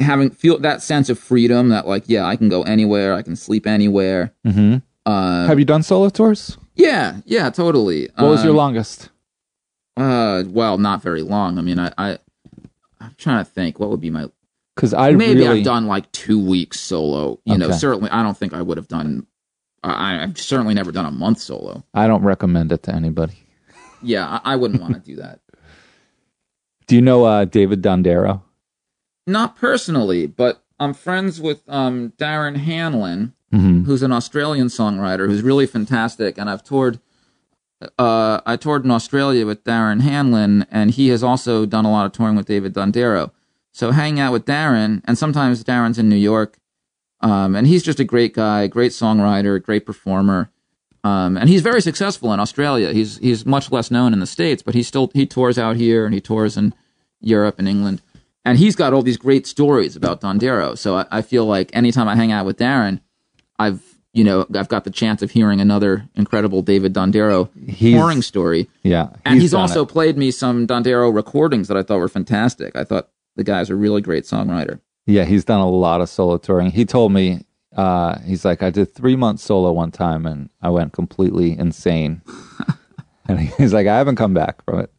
having 0.00 0.30
feel 0.30 0.58
that 0.58 0.80
sense 0.80 1.10
of 1.10 1.18
freedom 1.18 1.68
that 1.68 1.86
like 1.86 2.04
yeah 2.06 2.24
i 2.24 2.34
can 2.34 2.48
go 2.48 2.62
anywhere 2.62 3.12
i 3.12 3.20
can 3.20 3.36
sleep 3.36 3.66
anywhere 3.66 4.32
Mm-hmm. 4.46 4.76
uh 5.04 5.46
Have 5.46 5.58
you 5.58 5.66
done 5.66 5.82
solo 5.82 6.08
tours? 6.08 6.56
yeah 6.76 7.20
yeah 7.26 7.50
totally 7.50 8.08
What 8.16 8.30
was 8.30 8.42
your 8.42 8.52
Um, 8.52 8.56
longest? 8.56 9.10
uh, 9.98 10.44
well, 10.46 10.78
not 10.78 11.02
very 11.02 11.20
long. 11.20 11.58
I 11.58 11.60
mean, 11.60 11.78
I, 11.78 11.92
I, 11.98 12.18
I'm 12.98 13.14
trying 13.18 13.44
to 13.44 13.50
think 13.50 13.78
what 13.78 13.90
would 13.90 14.00
be 14.00 14.08
my. 14.08 14.30
Because 14.74 14.94
I 14.94 15.12
Maybe 15.12 15.40
really, 15.40 15.58
I've 15.60 15.64
done 15.64 15.86
like 15.86 16.10
two 16.12 16.38
weeks 16.42 16.80
solo. 16.80 17.40
You 17.44 17.58
know, 17.58 17.70
certainly, 17.70 18.10
I 18.10 18.22
don't 18.22 18.36
think 18.36 18.54
I 18.54 18.62
would 18.62 18.78
have 18.78 18.88
done. 18.88 19.26
I, 19.84 20.22
I've 20.22 20.38
certainly 20.38 20.74
never 20.74 20.92
done 20.92 21.04
a 21.04 21.10
month 21.10 21.40
solo. 21.40 21.84
I 21.92 22.06
don't 22.06 22.22
recommend 22.22 22.72
it 22.72 22.82
to 22.84 22.94
anybody. 22.94 23.34
Yeah, 24.02 24.40
I, 24.44 24.52
I 24.52 24.56
wouldn't 24.56 24.80
want 24.80 24.94
to 24.94 25.00
do 25.00 25.16
that. 25.16 25.40
Do 26.86 26.96
you 26.96 27.02
know 27.02 27.24
uh, 27.24 27.44
David 27.44 27.80
Dondero? 27.82 28.42
Not 29.26 29.56
personally, 29.56 30.26
but 30.26 30.64
I'm 30.80 30.94
friends 30.94 31.40
with 31.40 31.62
um, 31.68 32.12
Darren 32.18 32.56
Hanlon, 32.56 33.34
Mm-hmm. 33.52 33.84
who's 33.84 34.02
an 34.02 34.12
Australian 34.12 34.68
songwriter 34.68 35.26
who's 35.28 35.42
really 35.42 35.66
fantastic, 35.66 36.38
and 36.38 36.48
I've 36.48 36.64
toured. 36.64 37.00
Uh, 37.98 38.40
I 38.46 38.56
toured 38.56 38.84
in 38.86 38.90
Australia 38.90 39.44
with 39.44 39.62
Darren 39.62 40.00
Hanlon, 40.00 40.64
and 40.70 40.90
he 40.90 41.08
has 41.08 41.22
also 41.22 41.66
done 41.66 41.84
a 41.84 41.90
lot 41.90 42.06
of 42.06 42.12
touring 42.12 42.34
with 42.34 42.46
David 42.46 42.72
Dondero. 42.72 43.30
So 43.72 43.90
hang 43.90 44.20
out 44.20 44.32
with 44.32 44.44
Darren, 44.44 45.00
and 45.06 45.16
sometimes 45.16 45.64
Darren's 45.64 45.98
in 45.98 46.08
New 46.08 46.16
York, 46.16 46.58
um, 47.20 47.56
and 47.56 47.66
he's 47.66 47.82
just 47.82 48.00
a 48.00 48.04
great 48.04 48.34
guy, 48.34 48.66
great 48.66 48.92
songwriter, 48.92 49.62
great 49.62 49.86
performer, 49.86 50.50
um, 51.04 51.36
and 51.36 51.48
he's 51.48 51.62
very 51.62 51.80
successful 51.80 52.32
in 52.32 52.40
Australia. 52.40 52.92
He's 52.92 53.18
he's 53.18 53.46
much 53.46 53.72
less 53.72 53.90
known 53.90 54.12
in 54.12 54.20
the 54.20 54.26
states, 54.26 54.62
but 54.62 54.74
he 54.74 54.82
still 54.82 55.10
he 55.14 55.26
tours 55.26 55.58
out 55.58 55.76
here 55.76 56.04
and 56.04 56.14
he 56.14 56.20
tours 56.20 56.56
in 56.56 56.74
Europe 57.20 57.56
and 57.58 57.66
England, 57.66 58.02
and 58.44 58.58
he's 58.58 58.76
got 58.76 58.92
all 58.92 59.02
these 59.02 59.16
great 59.16 59.46
stories 59.46 59.96
about 59.96 60.20
Dondero. 60.20 60.76
So 60.76 60.96
I, 60.98 61.06
I 61.10 61.22
feel 61.22 61.46
like 61.46 61.70
anytime 61.72 62.08
I 62.08 62.14
hang 62.16 62.30
out 62.30 62.44
with 62.44 62.58
Darren, 62.58 63.00
I've 63.58 63.80
you 64.12 64.22
know 64.22 64.46
I've 64.54 64.68
got 64.68 64.84
the 64.84 64.90
chance 64.90 65.22
of 65.22 65.30
hearing 65.30 65.60
another 65.62 66.08
incredible 66.14 66.60
David 66.60 66.92
Dondero 66.92 67.48
He's- 67.66 67.98
touring 67.98 68.20
story, 68.22 68.68
Yeah, 68.82 69.08
and 69.24 69.40
he's, 69.40 69.54
also 69.54 69.82
it. 69.84 69.88
played 69.88 70.18
me 70.18 70.30
some 70.30 70.66
Dondero 70.66 71.12
recordings 71.12 71.68
that 71.68 71.76
I 71.78 71.82
thought 71.82 71.98
were 71.98 72.08
fantastic. 72.08 72.76
I 72.76 72.84
thought 72.84 73.08
the 73.36 73.44
guy's 73.44 73.70
a 73.70 73.76
really 73.76 74.00
great 74.00 74.24
songwriter. 74.24 74.80
Yeah, 75.06 75.24
he's 75.24 75.44
done 75.44 75.60
a 75.60 75.68
lot 75.68 76.00
of 76.00 76.08
solo 76.08 76.38
touring. 76.38 76.70
He 76.70 76.84
told 76.84 77.12
me, 77.12 77.44
uh, 77.76 78.18
he's 78.20 78.44
like, 78.44 78.62
I 78.62 78.70
did 78.70 78.94
three 78.94 79.16
months 79.16 79.42
solo 79.42 79.72
one 79.72 79.90
time 79.90 80.26
and 80.26 80.50
I 80.60 80.70
went 80.70 80.92
completely 80.92 81.58
insane. 81.58 82.22
and 83.28 83.40
he's 83.40 83.72
like, 83.72 83.86
I 83.86 83.96
haven't 83.96 84.16
come 84.16 84.34
back 84.34 84.64
from 84.64 84.80
it. 84.80 84.92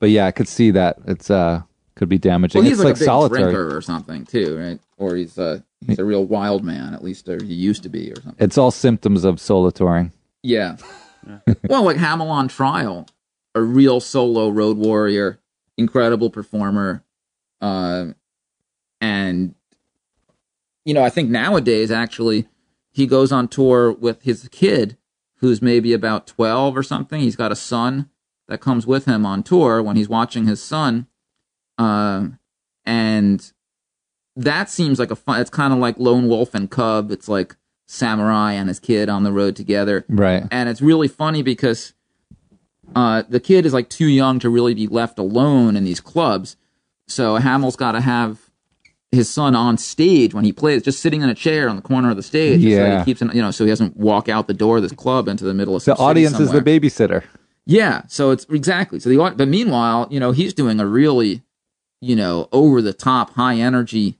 But 0.00 0.10
yeah, 0.10 0.26
I 0.26 0.30
could 0.30 0.48
see 0.48 0.70
that 0.72 0.98
it's 1.06 1.30
uh 1.30 1.62
could 1.98 2.08
be 2.08 2.18
damaging. 2.18 2.60
Well, 2.60 2.68
he's 2.68 2.78
it's 2.78 2.84
like, 2.84 2.92
like, 2.92 2.96
a 2.96 3.00
big 3.00 3.06
solitary. 3.06 3.42
drinker 3.42 3.76
or 3.76 3.82
something 3.82 4.24
too, 4.24 4.56
right? 4.56 4.80
Or 4.96 5.16
he's 5.16 5.38
uh, 5.38 5.60
he's 5.84 5.98
a 5.98 6.04
real 6.04 6.24
wild 6.24 6.64
man, 6.64 6.94
at 6.94 7.02
least, 7.02 7.28
or 7.28 7.42
he 7.42 7.52
used 7.52 7.82
to 7.82 7.88
be, 7.88 8.10
or 8.12 8.16
something. 8.16 8.36
It's 8.38 8.56
all 8.56 8.70
symptoms 8.70 9.24
of 9.24 9.40
solo 9.40 9.70
touring. 9.70 10.12
Yeah. 10.42 10.76
well, 11.68 11.82
like 11.82 11.96
Hamell 11.96 12.30
on 12.30 12.48
Trial, 12.48 13.06
a 13.54 13.60
real 13.60 14.00
solo 14.00 14.48
road 14.48 14.78
warrior, 14.78 15.40
incredible 15.76 16.30
performer, 16.30 17.02
uh, 17.60 18.06
and 19.00 19.54
you 20.84 20.94
know, 20.94 21.02
I 21.02 21.10
think 21.10 21.28
nowadays 21.30 21.90
actually 21.90 22.48
he 22.90 23.06
goes 23.06 23.30
on 23.32 23.48
tour 23.48 23.92
with 23.92 24.22
his 24.22 24.48
kid, 24.50 24.96
who's 25.36 25.60
maybe 25.62 25.92
about 25.92 26.26
twelve 26.26 26.76
or 26.76 26.82
something. 26.82 27.20
He's 27.20 27.36
got 27.36 27.52
a 27.52 27.56
son 27.56 28.10
that 28.48 28.60
comes 28.60 28.86
with 28.86 29.04
him 29.04 29.26
on 29.26 29.42
tour 29.42 29.82
when 29.82 29.96
he's 29.96 30.08
watching 30.08 30.46
his 30.46 30.62
son, 30.62 31.06
um, 31.76 32.38
and 32.84 33.52
that 34.36 34.70
seems 34.70 34.98
like 34.98 35.10
a 35.10 35.16
fun. 35.16 35.40
It's 35.40 35.50
kind 35.50 35.72
of 35.72 35.78
like 35.78 35.98
Lone 35.98 36.28
Wolf 36.28 36.54
and 36.54 36.70
Cub. 36.70 37.10
It's 37.10 37.28
like 37.28 37.56
Samurai 37.86 38.52
and 38.52 38.68
his 38.68 38.80
kid 38.80 39.08
on 39.08 39.22
the 39.24 39.32
road 39.32 39.56
together 39.56 40.04
Right. 40.10 40.44
and 40.50 40.68
it's 40.68 40.82
really 40.82 41.08
funny 41.08 41.42
because 41.42 41.94
uh, 42.94 43.22
the 43.28 43.40
kid 43.40 43.64
is 43.66 43.72
like 43.72 43.88
too 43.88 44.06
young 44.08 44.38
to 44.40 44.48
really 44.50 44.74
be 44.74 44.86
left 44.86 45.18
alone 45.18 45.74
in 45.76 45.84
these 45.84 46.00
clubs. 46.00 46.56
So 47.08 47.36
Hamell's 47.36 47.76
got 47.76 47.92
to 47.92 48.00
have 48.00 48.38
his 49.10 49.30
son 49.30 49.54
on 49.56 49.78
stage 49.78 50.34
when 50.34 50.44
he 50.44 50.52
plays, 50.52 50.82
just 50.82 51.00
sitting 51.00 51.22
in 51.22 51.28
a 51.30 51.34
chair 51.34 51.68
on 51.68 51.76
the 51.76 51.82
corner 51.82 52.10
of 52.10 52.16
the 52.16 52.22
stage. 52.22 52.60
So 52.60 52.66
Yeah. 52.68 52.98
he 52.98 53.04
keeps, 53.06 53.22
an- 53.22 53.30
you 53.34 53.40
know, 53.40 53.50
so 53.50 53.64
he 53.64 53.70
doesn't 53.70 53.96
walk 53.96 54.28
out 54.28 54.46
the 54.46 54.54
door 54.54 54.76
of 54.76 54.82
this 54.82 54.92
club 54.92 55.28
into 55.28 55.44
the 55.44 55.54
middle 55.54 55.74
of 55.74 55.84
The 55.84 55.96
audience 55.96 56.38
is 56.38 56.50
the 56.52 56.60
babysitter. 56.60 57.24
Yeah, 57.64 58.02
so 58.08 58.30
it's 58.30 58.46
exactly 58.50 58.98
so 58.98 59.10
the 59.10 59.34
but 59.36 59.46
meanwhile, 59.48 60.08
you 60.10 60.18
know, 60.20 60.32
he's 60.32 60.54
doing 60.54 60.80
a 60.80 60.86
really, 60.86 61.42
you 62.00 62.16
know, 62.16 62.48
over 62.50 62.80
the 62.80 62.94
top, 62.94 63.34
high 63.34 63.56
energy, 63.56 64.18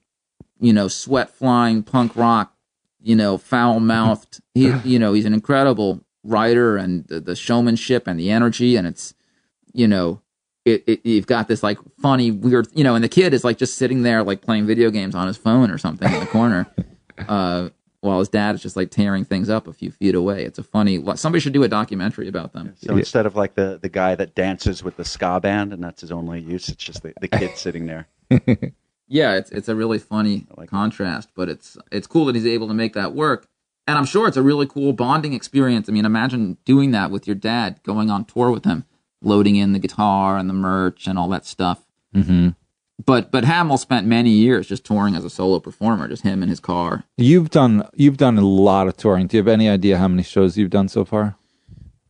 you 0.61 0.73
know, 0.73 0.87
sweat 0.89 1.31
flying 1.31 1.83
punk 1.83 2.15
rock, 2.15 2.55
you 3.01 3.17
know, 3.17 3.39
foul 3.39 3.81
mouthed. 3.81 4.41
He, 4.55 4.73
you 4.85 4.99
know, 4.99 5.13
he's 5.13 5.25
an 5.25 5.33
incredible 5.35 6.01
writer 6.25 6.77
and 6.77 7.07
the, 7.07 7.21
the 7.21 7.37
showmanship 7.37 8.07
and 8.09 8.19
the 8.19 8.29
energy, 8.31 8.75
and 8.77 8.87
it's, 8.89 9.15
you 9.73 9.87
know, 9.87 10.21
it, 10.65 10.85
it 10.87 11.01
you've 11.05 11.27
got 11.27 11.49
this 11.49 11.63
like 11.63 11.79
funny 12.01 12.31
weird, 12.31 12.69
you 12.75 12.85
know, 12.85 12.95
and 12.95 13.03
the 13.03 13.09
kid 13.09 13.35
is 13.35 13.45
like 13.45 13.59
just 13.59 13.77
sitting 13.77 14.03
there 14.03 14.23
like 14.23 14.43
playing 14.43 14.67
video 14.67 14.91
games 14.91 15.15
on 15.15 15.27
his 15.27 15.37
phone 15.37 15.71
or 15.71 15.79
something 15.79 16.13
in 16.13 16.21
the 16.21 16.27
corner. 16.27 16.67
Uh, 17.27 17.69
while 18.01 18.21
his 18.21 18.29
dad 18.29 18.55
is 18.55 18.63
just 18.63 18.77
like 18.77 18.91
tearing 18.91 19.25
things 19.25 19.51
up 19.51 19.67
a 19.67 19.73
few 19.73 19.91
feet 19.91 20.15
away. 20.15 20.45
It's 20.45 20.59
a 20.59 20.63
funny. 20.63 21.03
Somebody 21.17 21.41
should 21.41 21.53
do 21.53 21.63
a 21.65 21.69
documentary 21.69 22.29
about 22.29 22.53
them. 22.53 22.75
So 22.77 22.97
instead 22.97 23.27
of 23.27 23.35
like 23.35 23.55
the, 23.55 23.79
the 23.81 23.89
guy 23.89 24.15
that 24.15 24.35
dances 24.35 24.85
with 24.85 24.97
the 24.97 25.05
ska 25.05 25.41
band 25.41 25.73
and 25.73 25.83
that's 25.83 26.03
his 26.03 26.13
only 26.13 26.41
use, 26.41 26.69
it's 26.69 26.83
just 26.83 27.03
the, 27.03 27.13
the 27.21 27.29
kid 27.29 27.51
sitting 27.57 27.87
there. 27.87 28.07
yeah, 29.09 29.35
it's 29.35 29.51
it's 29.51 29.69
a 29.69 29.75
really 29.75 29.99
funny 29.99 30.47
like 30.57 30.69
it. 30.69 30.71
contrast, 30.71 31.31
but 31.35 31.49
it's 31.49 31.77
it's 31.91 32.07
cool 32.07 32.27
that 32.27 32.35
he's 32.35 32.47
able 32.47 32.69
to 32.69 32.75
make 32.75 32.93
that 32.95 33.15
work. 33.15 33.47
And 33.87 33.97
I'm 33.97 34.05
sure 34.05 34.29
it's 34.29 34.37
a 34.37 34.43
really 34.43 34.67
cool 34.67 34.93
bonding 34.93 35.33
experience. 35.33 35.89
I 35.89 35.93
mean, 35.93 36.05
imagine 36.05 36.59
doing 36.67 36.91
that 36.91 37.11
with 37.11 37.27
your 37.27 37.37
dad, 37.37 37.81
going 37.85 38.11
on 38.11 38.27
tour 38.27 38.51
with 38.51 38.65
him, 38.65 38.85
loading 39.23 39.57
in 39.57 39.73
the 39.73 39.79
guitar 39.79 40.37
and 40.39 40.49
the 40.49 40.55
merch 40.55 41.07
and 41.07 41.19
all 41.19 41.29
that 41.29 41.45
stuff. 41.47 41.81
hmm 42.15 42.51
But 43.05 43.31
but 43.31 43.45
Hamell 43.45 43.79
spent 43.79 44.07
many 44.07 44.31
years 44.31 44.67
just 44.67 44.85
touring 44.85 45.15
as 45.17 45.25
a 45.25 45.31
solo 45.31 45.61
performer, 45.61 46.09
just 46.09 46.23
him 46.23 46.43
and 46.43 46.51
his 46.51 46.61
car. 46.61 47.05
You've 47.17 47.51
done 47.51 47.87
you've 47.95 48.17
done 48.17 48.39
a 48.39 48.47
lot 48.47 48.89
of 48.89 48.97
touring. 48.97 49.27
Do 49.27 49.37
you 49.37 49.43
have 49.43 49.49
any 49.49 49.69
idea 49.69 49.99
how 49.99 50.09
many 50.09 50.23
shows 50.23 50.57
you've 50.59 50.71
done 50.71 50.89
so 50.89 51.05
far? 51.05 51.37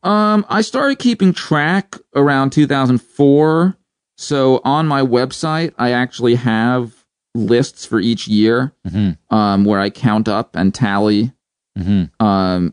Um, 0.03 0.47
I 0.49 0.61
started 0.63 0.99
keeping 0.99 1.33
track 1.33 1.97
around 2.15 2.51
2004. 2.53 3.77
So 4.17 4.61
on 4.65 4.87
my 4.87 5.03
website, 5.03 5.73
I 5.79 5.91
actually 5.93 6.37
have 6.37 7.05
lists 7.35 7.85
for 7.85 8.01
each 8.01 8.27
year, 8.27 8.73
Mhm. 8.87 9.17
um, 9.31 9.65
where 9.65 9.81
I 9.81 9.91
count 9.91 10.29
up 10.29 10.57
and 10.57 10.75
tally 10.75 11.33
hmm 11.77 12.05
um 12.19 12.73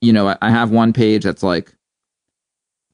you 0.00 0.10
know 0.12 0.28
I- 0.28 0.38
i 0.40 0.48
have 0.50 0.70
one 0.70 0.94
page 0.94 1.24
that's 1.24 1.42
like 1.42 1.74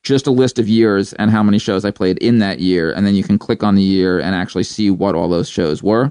just 0.09 0.27
a 0.27 0.31
list 0.31 0.59
of 0.59 0.67
years 0.69 1.13
and 1.15 1.31
how 1.31 1.43
many 1.43 1.59
shows 1.59 1.85
i 1.85 1.91
played 1.91 2.17
in 2.19 2.39
that 2.39 2.59
year 2.61 2.91
and 2.93 3.07
then 3.07 3.15
you 3.15 3.23
can 3.23 3.39
click 3.39 3.63
on 3.63 3.75
the 3.75 3.83
year 3.83 4.19
and 4.19 4.35
actually 4.35 4.65
see 4.65 4.91
what 4.91 5.15
all 5.15 5.29
those 5.29 5.49
shows 5.49 5.83
were 5.83 6.11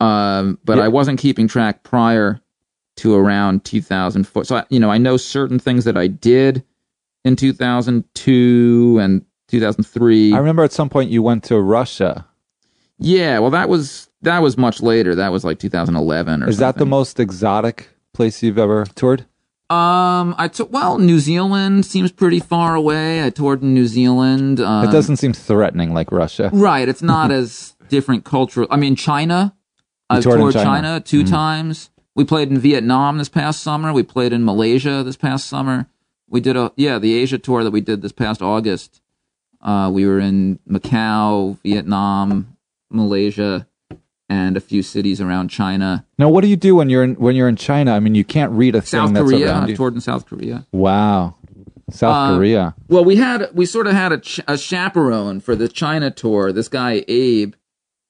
um 0.00 0.58
but 0.64 0.76
Yeah. 0.76 0.84
i 0.84 0.88
wasn't 0.88 1.18
keeping 1.18 1.48
track 1.48 1.82
prior 1.82 2.40
to 2.96 3.14
around 3.14 3.64
2004 3.64 4.44
so 4.44 4.56
I, 4.56 4.64
you 4.68 4.78
know 4.78 4.90
i 4.90 4.98
know 4.98 5.16
certain 5.16 5.58
things 5.58 5.84
that 5.84 5.96
i 5.96 6.06
did 6.06 6.62
in 7.24 7.36
2002 7.36 8.98
and 9.00 9.24
2003 9.48 10.34
I 10.34 10.38
remember 10.38 10.64
at 10.64 10.72
some 10.72 10.88
point 10.88 11.10
you 11.10 11.22
went 11.22 11.44
to 11.44 11.58
Russia. 11.60 12.26
yeah 12.98 13.38
well 13.38 13.50
that 13.50 13.68
was 13.68 14.08
that 14.22 14.40
was 14.42 14.56
much 14.58 14.82
later 14.82 15.14
that 15.14 15.30
was 15.32 15.44
like 15.44 15.58
2011 15.58 16.42
or 16.42 16.48
Is 16.48 16.58
that 16.58 16.76
the 16.78 16.86
most 16.86 17.18
exotic 17.20 17.88
place 18.12 18.42
you've 18.42 18.58
ever 18.58 18.84
toured? 18.94 19.24
Um, 19.68 20.36
I 20.38 20.48
took 20.48 20.72
well, 20.72 20.98
New 20.98 21.18
Zealand 21.18 21.84
seems 21.84 22.12
pretty 22.12 22.38
far 22.38 22.76
away. 22.76 23.24
I 23.24 23.30
toured 23.30 23.62
in 23.62 23.74
New 23.74 23.86
Zealand. 23.88 24.60
Um, 24.60 24.88
it 24.88 24.92
doesn't 24.92 25.16
seem 25.16 25.32
threatening 25.32 25.92
like 25.92 26.12
Russia. 26.12 26.50
right. 26.52 26.88
It's 26.88 27.02
not 27.02 27.32
as 27.32 27.74
different 27.88 28.24
cultural. 28.24 28.68
I 28.70 28.76
mean, 28.76 28.94
China. 28.94 29.54
I've 30.08 30.22
toured 30.22 30.38
toured, 30.38 30.54
in 30.54 30.62
China, 30.62 30.88
China. 30.88 31.00
2 31.00 31.24
Mhm. 31.24 31.30
times. 31.30 31.90
we 32.14 32.24
played 32.24 32.48
in 32.50 32.58
Vietnam 32.58 33.18
this 33.18 33.28
past 33.28 33.60
summer. 33.60 33.92
We 33.92 34.02
played 34.04 34.32
in 34.32 34.44
Malaysia 34.44 35.02
this 35.02 35.16
past 35.16 35.46
summer. 35.48 35.86
We 36.30 36.40
did 36.40 36.56
a 36.56 36.72
yeah 36.76 36.98
the 37.00 37.14
Asia 37.14 37.36
tour 37.38 37.64
that 37.64 37.72
we 37.72 37.80
did 37.80 38.02
this 38.02 38.12
past 38.12 38.40
August. 38.40 39.00
Uh, 39.60 39.90
we 39.92 40.06
were 40.06 40.20
in 40.20 40.60
Macau, 40.70 41.58
Vietnam, 41.64 42.56
Malaysia, 42.90 43.66
and 44.28 44.56
a 44.56 44.60
few 44.60 44.82
cities 44.82 45.20
around 45.20 45.48
China. 45.48 46.04
Now, 46.18 46.28
what 46.28 46.40
do 46.42 46.48
you 46.48 46.56
do 46.56 46.74
when 46.76 46.90
you're 46.90 47.04
in 47.04 47.14
when 47.14 47.36
you're 47.36 47.48
in 47.48 47.56
China? 47.56 47.92
I 47.92 48.00
mean, 48.00 48.14
you 48.14 48.24
can't 48.24 48.52
read 48.52 48.74
a 48.74 48.80
thing 48.80 49.00
South 49.00 49.12
that's 49.14 49.30
Korea. 49.30 49.46
around 49.48 49.62
I've 49.64 49.70
you. 49.70 49.76
toured 49.76 49.94
in 49.94 50.00
South 50.00 50.26
Korea. 50.26 50.66
Wow, 50.72 51.36
South 51.90 52.32
Uh, 52.32 52.36
Korea. 52.36 52.74
Well, 52.88 53.04
we 53.04 53.16
had 53.16 53.48
we 53.54 53.66
sort 53.66 53.86
of 53.86 53.92
had 53.92 54.12
a, 54.12 54.18
ch- 54.18 54.40
a 54.48 54.58
chaperone 54.58 55.40
for 55.40 55.54
the 55.54 55.68
China 55.68 56.10
tour. 56.10 56.50
This 56.52 56.68
guy 56.68 57.04
Abe, 57.06 57.54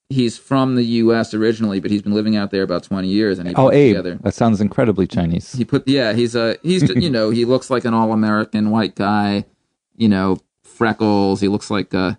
he's 0.09 0.39
from 0.39 0.75
the 0.77 0.85
U.S. 0.85 1.35
originally, 1.35 1.81
but 1.81 1.91
he's 1.91 2.01
been 2.03 2.15
living 2.15 2.35
out 2.37 2.51
there 2.51 2.63
about 2.63 2.83
twenty 2.85 3.09
years, 3.09 3.39
and 3.39 3.49
he 3.49 3.55
Oh, 3.55 3.71
Abe, 3.71 3.97
together. 3.97 4.19
that 4.23 4.35
sounds 4.35 4.61
incredibly 4.61 5.07
Chinese. 5.07 5.53
He 5.53 5.65
put 5.67 5.87
yeah, 5.87 6.13
he's 6.15 6.35
a 6.35 6.57
he's 6.63 6.89
you 6.97 7.11
know 7.11 7.29
he 7.31 7.45
looks 7.45 7.69
like 7.69 7.85
an 7.85 7.93
all 7.93 8.13
American 8.13 8.71
white 8.71 8.95
guy, 8.95 9.45
you 9.97 10.09
know 10.09 10.39
freckles. 10.65 11.41
He 11.43 11.49
looks 11.49 11.71
like 11.71 11.93
uh 11.95 12.15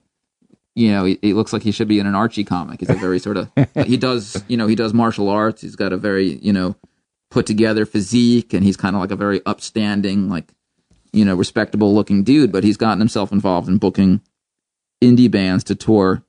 you 0.77 0.91
know 0.91 1.05
he, 1.05 1.17
he 1.21 1.33
looks 1.33 1.53
like 1.53 1.63
he 1.63 1.71
should 1.71 1.87
be 1.87 1.99
in 1.99 2.05
an 2.05 2.15
Archie 2.15 2.43
comic. 2.43 2.79
He's 2.79 2.89
a 2.89 2.93
very 2.95 3.19
sort 3.19 3.37
of 3.37 3.49
he 3.85 3.97
does 3.97 4.43
you 4.47 4.57
know 4.57 4.67
he 4.67 4.75
does 4.75 4.93
martial 4.93 5.29
arts. 5.29 5.61
He's 5.61 5.75
got 5.75 5.91
a 5.91 5.97
very 5.97 6.35
you 6.37 6.53
know 6.53 6.75
put 7.31 7.45
together 7.45 7.85
physique, 7.85 8.53
and 8.53 8.63
he's 8.63 8.77
kind 8.77 8.95
of 8.95 9.01
like 9.01 9.11
a 9.11 9.15
very 9.15 9.41
upstanding 9.45 10.29
like 10.29 10.53
you 11.11 11.25
know 11.25 11.35
respectable 11.35 11.93
looking 11.95 12.23
dude. 12.23 12.51
But 12.51 12.63
he's 12.63 12.77
gotten 12.77 12.99
himself 12.99 13.31
involved 13.31 13.67
in 13.67 13.77
booking 13.77 14.21
indie 15.03 15.31
bands 15.31 15.63
to 15.65 15.75
tour 15.75 16.23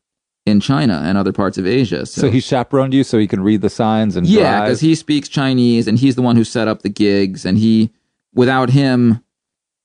in 0.49 0.61
China 0.61 1.03
and 1.05 1.19
other 1.19 1.33
parts 1.33 1.59
of 1.59 1.67
Asia. 1.67 2.07
So 2.07 2.31
he 2.31 2.41
chaperoned 2.41 2.95
you 2.95 3.05
so 3.05 3.19
he 3.19 3.27
can 3.27 3.43
read 3.43 3.61
the 3.61 3.71
signs 3.71 4.17
and 4.17 4.27
yeah, 4.27 4.63
because 4.63 4.81
he 4.81 4.95
speaks 4.95 5.29
Chinese 5.29 5.87
and 5.87 5.99
he's 5.99 6.17
the 6.17 6.23
one 6.23 6.37
who 6.37 6.45
set 6.45 6.69
up 6.69 6.83
the 6.83 6.89
gigs. 6.89 7.45
And 7.45 7.59
he, 7.59 7.91
without 8.35 8.71
him, 8.71 9.23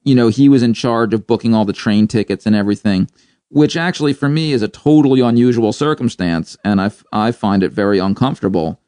you 0.04 0.16
know, 0.16 0.30
he 0.30 0.50
was 0.50 0.64
in 0.64 0.74
charge 0.74 1.14
of 1.14 1.28
booking 1.28 1.54
all 1.54 1.66
the 1.66 1.74
train 1.74 2.08
tickets 2.08 2.46
and 2.46 2.56
everything, 2.56 3.10
which 3.50 3.78
actually 3.78 4.14
for 4.14 4.30
me 4.30 4.52
is 4.52 4.62
a 4.62 4.68
totally 4.68 5.22
unusual 5.22 5.74
circumstance. 5.74 6.58
And 6.64 6.82
I, 6.82 6.86
f- 6.88 7.04
I 7.12 7.32
find 7.32 7.64
it 7.64 7.72
very 7.72 8.00
uncomfortable 8.00 8.80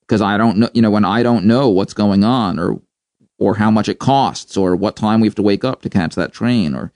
because 0.00 0.20
I 0.20 0.36
don't 0.36 0.58
know, 0.58 0.68
you 0.74 0.82
know, 0.82 0.90
when 0.90 1.04
I 1.04 1.22
don't 1.22 1.46
know 1.46 1.68
what's 1.70 1.94
going 1.94 2.24
on 2.24 2.58
or, 2.58 2.80
or 3.38 3.56
how 3.56 3.70
much 3.70 3.88
it 3.88 3.98
costs 3.98 4.56
or 4.56 4.76
what 4.76 4.96
time 4.96 5.20
we 5.20 5.26
have 5.26 5.34
to 5.36 5.42
wake 5.42 5.64
up 5.64 5.82
to 5.82 5.90
catch 5.90 6.14
that 6.14 6.32
train 6.32 6.74
or, 6.74 6.92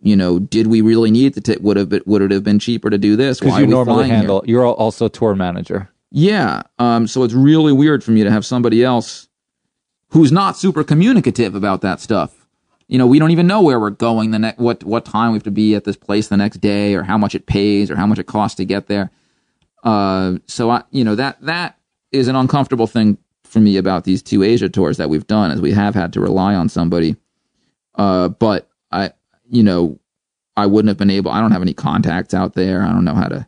you 0.00 0.14
know, 0.14 0.38
did 0.38 0.66
we 0.66 0.82
really 0.82 1.10
need 1.10 1.34
to? 1.34 1.40
T- 1.40 1.56
would 1.60 1.76
have 1.76 1.88
been, 1.88 2.02
would 2.06 2.22
it 2.22 2.30
have 2.30 2.44
been 2.44 2.58
cheaper 2.58 2.90
to 2.90 2.98
do 2.98 3.16
this? 3.16 3.40
because 3.40 3.58
you 3.58 3.66
normally 3.66 3.94
flying 3.94 4.10
here? 4.10 4.16
handle. 4.18 4.44
You're 4.46 4.66
also 4.66 5.08
tour 5.08 5.34
manager. 5.34 5.90
Yeah. 6.10 6.62
Um, 6.78 7.06
so 7.06 7.24
it's 7.24 7.34
really 7.34 7.72
weird 7.72 8.04
for 8.04 8.10
me 8.10 8.22
to 8.22 8.30
have 8.30 8.44
somebody 8.46 8.84
else 8.84 9.28
who's 10.10 10.30
not 10.30 10.56
super 10.56 10.84
communicative 10.84 11.54
about 11.54 11.80
that 11.80 12.00
stuff. 12.00 12.45
You 12.88 12.98
know, 12.98 13.06
we 13.06 13.18
don't 13.18 13.32
even 13.32 13.46
know 13.46 13.62
where 13.62 13.80
we're 13.80 13.90
going 13.90 14.30
the 14.30 14.38
next, 14.38 14.58
what, 14.58 14.84
what 14.84 15.04
time 15.04 15.32
we 15.32 15.36
have 15.36 15.42
to 15.44 15.50
be 15.50 15.74
at 15.74 15.84
this 15.84 15.96
place 15.96 16.28
the 16.28 16.36
next 16.36 16.58
day 16.58 16.94
or 16.94 17.02
how 17.02 17.18
much 17.18 17.34
it 17.34 17.46
pays 17.46 17.90
or 17.90 17.96
how 17.96 18.06
much 18.06 18.18
it 18.18 18.26
costs 18.26 18.56
to 18.56 18.64
get 18.64 18.86
there. 18.86 19.10
Uh, 19.82 20.36
so 20.46 20.70
I, 20.70 20.84
you 20.90 21.02
know, 21.02 21.14
that, 21.16 21.40
that 21.42 21.78
is 22.12 22.28
an 22.28 22.36
uncomfortable 22.36 22.86
thing 22.86 23.18
for 23.44 23.58
me 23.60 23.76
about 23.76 24.04
these 24.04 24.22
two 24.22 24.42
Asia 24.42 24.68
tours 24.68 24.98
that 24.98 25.10
we've 25.10 25.26
done 25.26 25.50
is 25.50 25.60
we 25.60 25.72
have 25.72 25.94
had 25.94 26.12
to 26.12 26.20
rely 26.20 26.54
on 26.54 26.68
somebody. 26.68 27.16
Uh, 27.96 28.28
but 28.28 28.68
I, 28.92 29.12
you 29.48 29.62
know, 29.62 29.98
I 30.56 30.66
wouldn't 30.66 30.88
have 30.88 30.96
been 30.96 31.10
able, 31.10 31.30
I 31.30 31.40
don't 31.40 31.52
have 31.52 31.62
any 31.62 31.74
contacts 31.74 32.34
out 32.34 32.54
there. 32.54 32.82
I 32.82 32.88
don't 32.92 33.04
know 33.04 33.14
how 33.14 33.28
to 33.28 33.46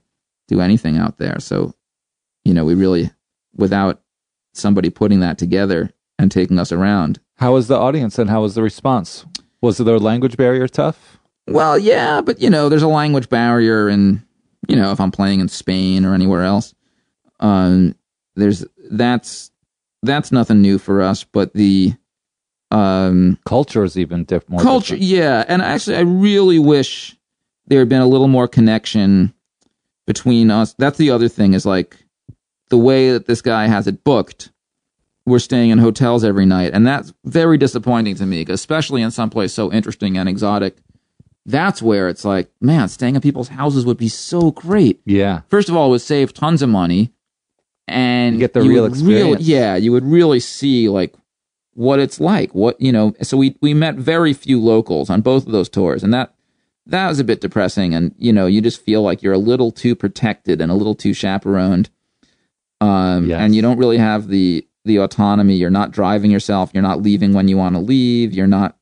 do 0.48 0.60
anything 0.60 0.98
out 0.98 1.18
there. 1.18 1.38
So, 1.38 1.74
you 2.44 2.54
know, 2.54 2.64
we 2.64 2.74
really, 2.74 3.10
without 3.54 4.00
somebody 4.52 4.90
putting 4.90 5.20
that 5.20 5.38
together 5.38 5.92
and 6.18 6.30
taking 6.30 6.58
us 6.58 6.72
around. 6.72 7.20
How 7.36 7.54
was 7.54 7.68
the 7.68 7.78
audience 7.78 8.18
and 8.18 8.28
how 8.28 8.42
was 8.42 8.54
the 8.54 8.62
response? 8.62 9.24
Was 9.60 9.78
the 9.78 9.98
language 9.98 10.36
barrier 10.36 10.68
tough? 10.68 11.18
Well, 11.46 11.78
yeah, 11.78 12.20
but 12.20 12.40
you 12.40 12.50
know, 12.50 12.68
there's 12.68 12.82
a 12.82 12.88
language 12.88 13.28
barrier, 13.28 13.88
and 13.88 14.22
you 14.68 14.76
know, 14.76 14.92
if 14.92 15.00
I'm 15.00 15.10
playing 15.10 15.40
in 15.40 15.48
Spain 15.48 16.04
or 16.04 16.14
anywhere 16.14 16.42
else, 16.42 16.74
um, 17.40 17.94
there's 18.36 18.64
that's 18.90 19.50
that's 20.02 20.30
nothing 20.30 20.60
new 20.60 20.78
for 20.78 21.00
us. 21.02 21.24
But 21.24 21.54
the 21.54 21.94
um, 22.70 23.38
Culture 23.46 23.82
is 23.84 23.98
even 23.98 24.24
diff- 24.24 24.48
more 24.48 24.60
culture, 24.60 24.94
different. 24.94 25.10
yeah, 25.10 25.44
and 25.48 25.62
actually, 25.62 25.96
I 25.96 26.00
really 26.00 26.58
wish 26.58 27.16
there 27.66 27.78
had 27.80 27.88
been 27.88 28.02
a 28.02 28.06
little 28.06 28.28
more 28.28 28.46
connection 28.46 29.32
between 30.06 30.50
us. 30.50 30.74
That's 30.78 30.98
the 30.98 31.10
other 31.10 31.28
thing 31.28 31.54
is 31.54 31.64
like 31.66 31.96
the 32.68 32.78
way 32.78 33.10
that 33.12 33.26
this 33.26 33.40
guy 33.40 33.66
has 33.66 33.86
it 33.86 34.04
booked. 34.04 34.50
We're 35.28 35.38
staying 35.38 35.70
in 35.70 35.78
hotels 35.78 36.24
every 36.24 36.46
night, 36.46 36.72
and 36.72 36.86
that's 36.86 37.12
very 37.24 37.58
disappointing 37.58 38.14
to 38.16 38.26
me, 38.26 38.44
especially 38.48 39.02
in 39.02 39.10
some 39.10 39.30
place 39.30 39.52
so 39.52 39.70
interesting 39.72 40.16
and 40.16 40.28
exotic. 40.28 40.78
That's 41.44 41.80
where 41.80 42.08
it's 42.08 42.24
like, 42.24 42.50
man, 42.60 42.88
staying 42.88 43.14
in 43.14 43.20
people's 43.20 43.48
houses 43.48 43.86
would 43.86 43.96
be 43.98 44.08
so 44.08 44.50
great. 44.50 45.00
Yeah. 45.04 45.42
First 45.48 45.68
of 45.68 45.76
all, 45.76 45.86
it 45.88 45.90
would 45.90 46.00
save 46.00 46.34
tons 46.34 46.62
of 46.62 46.68
money, 46.68 47.12
and 47.86 48.34
You 48.34 48.40
get 48.40 48.52
the 48.54 48.62
real 48.62 48.84
experience. 48.84 49.40
Really, 49.40 49.42
yeah, 49.44 49.76
you 49.76 49.92
would 49.92 50.04
really 50.04 50.40
see 50.40 50.88
like 50.88 51.14
what 51.74 52.00
it's 52.00 52.20
like. 52.20 52.54
What 52.54 52.80
you 52.80 52.92
know. 52.92 53.14
So 53.22 53.36
we 53.36 53.56
we 53.62 53.72
met 53.74 53.94
very 53.96 54.32
few 54.32 54.60
locals 54.60 55.08
on 55.10 55.20
both 55.20 55.46
of 55.46 55.52
those 55.52 55.68
tours, 55.68 56.02
and 56.02 56.12
that 56.12 56.34
that 56.86 57.08
was 57.08 57.18
a 57.18 57.24
bit 57.24 57.40
depressing. 57.40 57.94
And 57.94 58.14
you 58.18 58.32
know, 58.32 58.46
you 58.46 58.60
just 58.60 58.82
feel 58.82 59.02
like 59.02 59.22
you're 59.22 59.32
a 59.34 59.38
little 59.38 59.70
too 59.72 59.94
protected 59.94 60.60
and 60.60 60.70
a 60.70 60.74
little 60.74 60.94
too 60.94 61.14
chaperoned, 61.14 61.88
um, 62.82 63.26
Yes. 63.26 63.40
and 63.40 63.54
you 63.56 63.62
don't 63.62 63.78
really 63.78 63.98
have 63.98 64.28
the 64.28 64.66
the 64.84 64.96
autonomy. 64.98 65.54
You're 65.54 65.70
not 65.70 65.90
driving 65.90 66.30
yourself. 66.30 66.70
You're 66.72 66.82
not 66.82 67.02
leaving 67.02 67.32
when 67.32 67.48
you 67.48 67.56
want 67.56 67.74
to 67.74 67.80
leave. 67.80 68.32
You're 68.32 68.46
not 68.46 68.76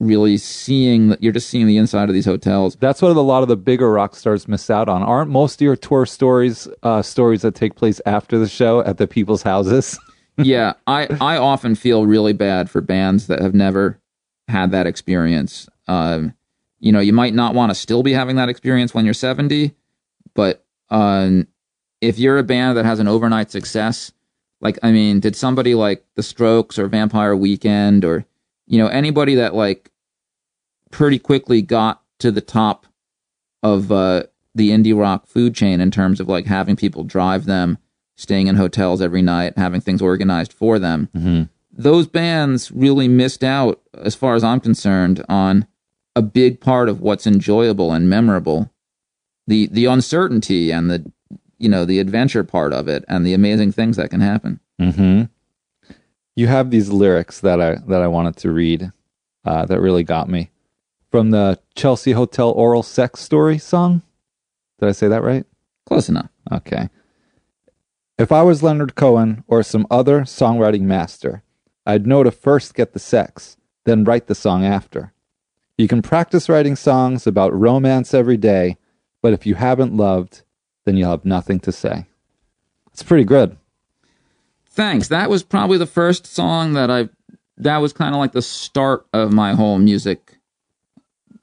really 0.00 0.36
seeing. 0.36 1.08
the- 1.08 1.18
You're 1.20 1.32
just 1.32 1.48
seeing 1.48 1.66
the 1.66 1.76
inside 1.78 2.08
of 2.08 2.14
these 2.14 2.26
hotels. 2.26 2.76
That's 2.76 3.00
what 3.00 3.16
a 3.16 3.20
lot 3.20 3.42
of 3.42 3.48
the 3.48 3.56
bigger 3.56 3.90
rock 3.90 4.14
stars 4.16 4.46
miss 4.48 4.68
out 4.70 4.88
on. 4.88 5.02
Aren't 5.02 5.30
most 5.30 5.56
of 5.60 5.64
your 5.64 5.76
tour 5.76 6.04
stories 6.06 6.68
uh, 6.82 7.02
stories 7.02 7.42
that 7.42 7.54
take 7.54 7.74
place 7.76 8.00
after 8.06 8.38
the 8.38 8.48
show 8.48 8.80
at 8.80 8.98
the 8.98 9.06
people's 9.06 9.42
houses? 9.42 9.98
yeah, 10.36 10.74
I 10.86 11.06
I 11.20 11.38
often 11.38 11.74
feel 11.74 12.04
really 12.06 12.34
bad 12.34 12.68
for 12.68 12.80
bands 12.82 13.26
that 13.28 13.40
have 13.40 13.54
never 13.54 13.98
had 14.48 14.70
that 14.72 14.86
experience. 14.86 15.68
Um, 15.88 16.34
you 16.78 16.92
know, 16.92 17.00
you 17.00 17.12
might 17.14 17.32
not 17.32 17.54
want 17.54 17.70
to 17.70 17.74
still 17.74 18.02
be 18.02 18.12
having 18.12 18.36
that 18.36 18.50
experience 18.50 18.92
when 18.92 19.06
you're 19.06 19.14
70, 19.14 19.74
but 20.34 20.62
um, 20.90 21.48
if 22.02 22.18
you're 22.18 22.36
a 22.38 22.42
band 22.44 22.76
that 22.76 22.84
has 22.84 23.00
an 23.00 23.08
overnight 23.08 23.50
success, 23.50 24.12
like 24.60 24.78
I 24.82 24.92
mean, 24.92 25.20
did 25.20 25.36
somebody 25.36 25.74
like 25.74 26.04
The 26.14 26.22
Strokes 26.22 26.78
or 26.78 26.88
Vampire 26.88 27.36
Weekend 27.36 28.04
or 28.04 28.24
you 28.66 28.78
know 28.78 28.88
anybody 28.88 29.34
that 29.36 29.54
like 29.54 29.90
pretty 30.90 31.18
quickly 31.18 31.62
got 31.62 32.02
to 32.18 32.30
the 32.30 32.40
top 32.40 32.86
of 33.62 33.92
uh, 33.92 34.24
the 34.54 34.70
indie 34.70 34.98
rock 34.98 35.26
food 35.26 35.54
chain 35.54 35.80
in 35.80 35.90
terms 35.90 36.20
of 36.20 36.28
like 36.28 36.46
having 36.46 36.76
people 36.76 37.04
drive 37.04 37.44
them, 37.44 37.78
staying 38.16 38.46
in 38.46 38.56
hotels 38.56 39.02
every 39.02 39.22
night, 39.22 39.56
having 39.56 39.80
things 39.80 40.00
organized 40.00 40.52
for 40.52 40.78
them. 40.78 41.08
Mm-hmm. 41.14 41.42
Those 41.72 42.06
bands 42.06 42.72
really 42.72 43.06
missed 43.06 43.44
out, 43.44 43.82
as 43.94 44.14
far 44.14 44.34
as 44.34 44.42
I'm 44.42 44.60
concerned, 44.60 45.22
on 45.28 45.66
a 46.14 46.22
big 46.22 46.60
part 46.60 46.88
of 46.88 47.02
what's 47.02 47.26
enjoyable 47.26 47.92
and 47.92 48.08
memorable. 48.08 48.72
The 49.46 49.66
the 49.66 49.84
uncertainty 49.84 50.70
and 50.72 50.90
the 50.90 51.12
you 51.58 51.68
know 51.68 51.84
the 51.84 51.98
adventure 51.98 52.44
part 52.44 52.72
of 52.72 52.88
it 52.88 53.04
and 53.08 53.26
the 53.26 53.34
amazing 53.34 53.72
things 53.72 53.96
that 53.96 54.10
can 54.10 54.20
happen. 54.20 54.60
Mm-hmm. 54.80 55.24
You 56.34 56.46
have 56.48 56.70
these 56.70 56.90
lyrics 56.90 57.40
that 57.40 57.60
I 57.60 57.76
that 57.86 58.02
I 58.02 58.08
wanted 58.08 58.36
to 58.38 58.50
read 58.50 58.90
uh, 59.44 59.64
that 59.66 59.80
really 59.80 60.04
got 60.04 60.28
me 60.28 60.50
from 61.10 61.30
the 61.30 61.58
Chelsea 61.74 62.12
Hotel 62.12 62.50
oral 62.50 62.82
sex 62.82 63.20
story 63.20 63.58
song. 63.58 64.02
Did 64.78 64.88
I 64.88 64.92
say 64.92 65.08
that 65.08 65.22
right? 65.22 65.46
Close 65.86 66.08
enough. 66.08 66.30
Okay. 66.52 66.90
If 68.18 68.32
I 68.32 68.42
was 68.42 68.62
Leonard 68.62 68.94
Cohen 68.94 69.44
or 69.46 69.62
some 69.62 69.86
other 69.90 70.22
songwriting 70.22 70.82
master, 70.82 71.42
I'd 71.84 72.06
know 72.06 72.22
to 72.22 72.30
first 72.30 72.74
get 72.74 72.92
the 72.92 72.98
sex, 72.98 73.56
then 73.84 74.04
write 74.04 74.26
the 74.26 74.34
song 74.34 74.64
after. 74.64 75.12
You 75.78 75.86
can 75.86 76.02
practice 76.02 76.48
writing 76.48 76.76
songs 76.76 77.26
about 77.26 77.58
romance 77.58 78.14
every 78.14 78.38
day, 78.38 78.78
but 79.22 79.34
if 79.34 79.44
you 79.46 79.54
haven't 79.54 79.96
loved, 79.96 80.42
then 80.86 80.96
you'll 80.96 81.10
have 81.10 81.26
nothing 81.26 81.60
to 81.60 81.72
say. 81.72 82.06
It's 82.92 83.02
pretty 83.02 83.24
good. 83.24 83.58
Thanks. 84.70 85.08
That 85.08 85.28
was 85.28 85.42
probably 85.42 85.76
the 85.76 85.86
first 85.86 86.26
song 86.26 86.72
that 86.72 86.90
I. 86.90 87.10
That 87.58 87.78
was 87.78 87.92
kind 87.92 88.14
of 88.14 88.18
like 88.18 88.32
the 88.32 88.42
start 88.42 89.06
of 89.12 89.32
my 89.32 89.54
whole 89.54 89.78
music 89.78 90.38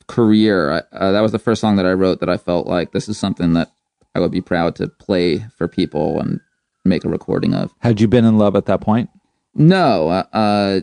career. 0.07 0.71
I, 0.71 0.95
uh, 0.95 1.11
that 1.11 1.21
was 1.21 1.31
the 1.31 1.39
first 1.39 1.61
song 1.61 1.75
that 1.75 1.85
I 1.85 1.93
wrote 1.93 2.19
that 2.19 2.29
I 2.29 2.37
felt 2.37 2.67
like 2.67 2.91
this 2.91 3.09
is 3.09 3.17
something 3.17 3.53
that 3.53 3.71
I 4.15 4.19
would 4.19 4.31
be 4.31 4.41
proud 4.41 4.75
to 4.75 4.87
play 4.87 5.45
for 5.55 5.67
people 5.67 6.19
and 6.19 6.39
make 6.85 7.03
a 7.03 7.09
recording 7.09 7.53
of. 7.53 7.73
Had 7.79 7.99
you 7.99 8.07
been 8.07 8.25
in 8.25 8.37
love 8.37 8.55
at 8.55 8.65
that 8.65 8.81
point? 8.81 9.09
No, 9.55 10.09
uh, 10.09 10.25
uh 10.33 10.81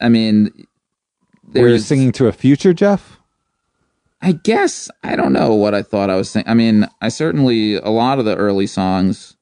I 0.00 0.08
mean, 0.08 0.66
Were 1.52 1.68
you 1.68 1.78
singing 1.78 2.12
to 2.12 2.26
a 2.26 2.32
future 2.32 2.72
Jeff? 2.72 3.19
I 4.22 4.32
guess 4.32 4.90
I 5.02 5.16
don't 5.16 5.32
know 5.32 5.54
what 5.54 5.74
I 5.74 5.82
thought 5.82 6.10
I 6.10 6.16
was 6.16 6.30
saying. 6.30 6.44
I 6.46 6.54
mean, 6.54 6.86
I 7.00 7.08
certainly 7.08 7.76
a 7.76 7.88
lot 7.88 8.18
of 8.18 8.26
the 8.26 8.36
early 8.36 8.66
songs 8.66 9.36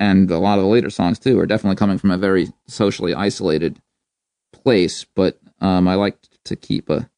and 0.00 0.28
a 0.30 0.38
lot 0.38 0.58
of 0.58 0.64
the 0.64 0.70
later 0.70 0.90
songs 0.90 1.18
too 1.18 1.38
are 1.38 1.46
definitely 1.46 1.76
coming 1.76 1.98
from 1.98 2.10
a 2.10 2.18
very 2.18 2.48
socially 2.66 3.14
isolated 3.14 3.80
place. 4.52 5.04
But 5.04 5.38
um, 5.60 5.86
I 5.86 5.94
like 5.94 6.16
to 6.44 6.56
keep 6.56 6.90
a 6.90 7.08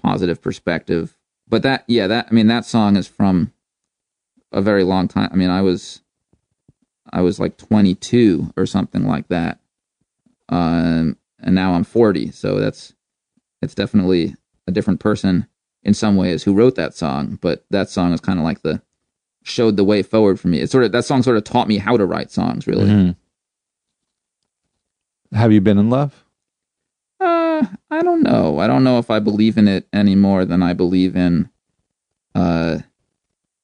positive 0.00 0.40
perspective. 0.40 1.16
But 1.48 1.62
that, 1.64 1.84
yeah, 1.88 2.06
that 2.06 2.28
I 2.30 2.34
mean, 2.34 2.46
that 2.46 2.64
song 2.64 2.96
is 2.96 3.08
from 3.08 3.52
a 4.52 4.62
very 4.62 4.84
long 4.84 5.08
time. 5.08 5.30
I 5.32 5.36
mean, 5.36 5.50
I 5.50 5.62
was 5.62 6.02
I 7.12 7.22
was 7.22 7.40
like 7.40 7.56
22 7.56 8.52
or 8.56 8.66
something 8.66 9.06
like 9.06 9.28
that, 9.28 9.58
um, 10.50 11.16
and 11.40 11.54
now 11.54 11.72
I'm 11.72 11.84
40. 11.84 12.30
So 12.30 12.60
that's 12.60 12.94
it's 13.60 13.74
definitely 13.74 14.36
a 14.68 14.70
different 14.70 15.00
person 15.00 15.48
in 15.82 15.94
some 15.94 16.16
ways 16.16 16.42
who 16.42 16.54
wrote 16.54 16.74
that 16.76 16.94
song. 16.94 17.38
But 17.40 17.64
that 17.70 17.88
song 17.88 18.12
is 18.12 18.20
kind 18.20 18.38
of 18.38 18.44
like 18.44 18.62
the 18.62 18.82
showed 19.44 19.76
the 19.76 19.84
way 19.84 20.02
forward 20.02 20.38
for 20.38 20.48
me. 20.48 20.60
It 20.60 20.70
sort 20.70 20.84
of 20.84 20.92
that 20.92 21.04
song 21.04 21.22
sort 21.22 21.36
of 21.36 21.44
taught 21.44 21.68
me 21.68 21.78
how 21.78 21.96
to 21.96 22.04
write 22.06 22.30
songs. 22.30 22.66
Really. 22.66 22.86
Mhm. 22.86 23.16
Have 25.32 25.52
you 25.52 25.60
been 25.60 25.78
in 25.78 25.90
love? 25.90 26.24
Uh, 27.20 27.66
I 27.90 28.02
don't 28.02 28.22
know. 28.22 28.58
I 28.60 28.66
don't 28.66 28.84
know 28.84 28.98
if 28.98 29.10
I 29.10 29.18
believe 29.18 29.58
in 29.58 29.68
it 29.68 29.86
any 29.92 30.14
more 30.14 30.44
than 30.44 30.62
I 30.62 30.72
believe 30.72 31.16
in 31.16 31.50
uh 32.34 32.78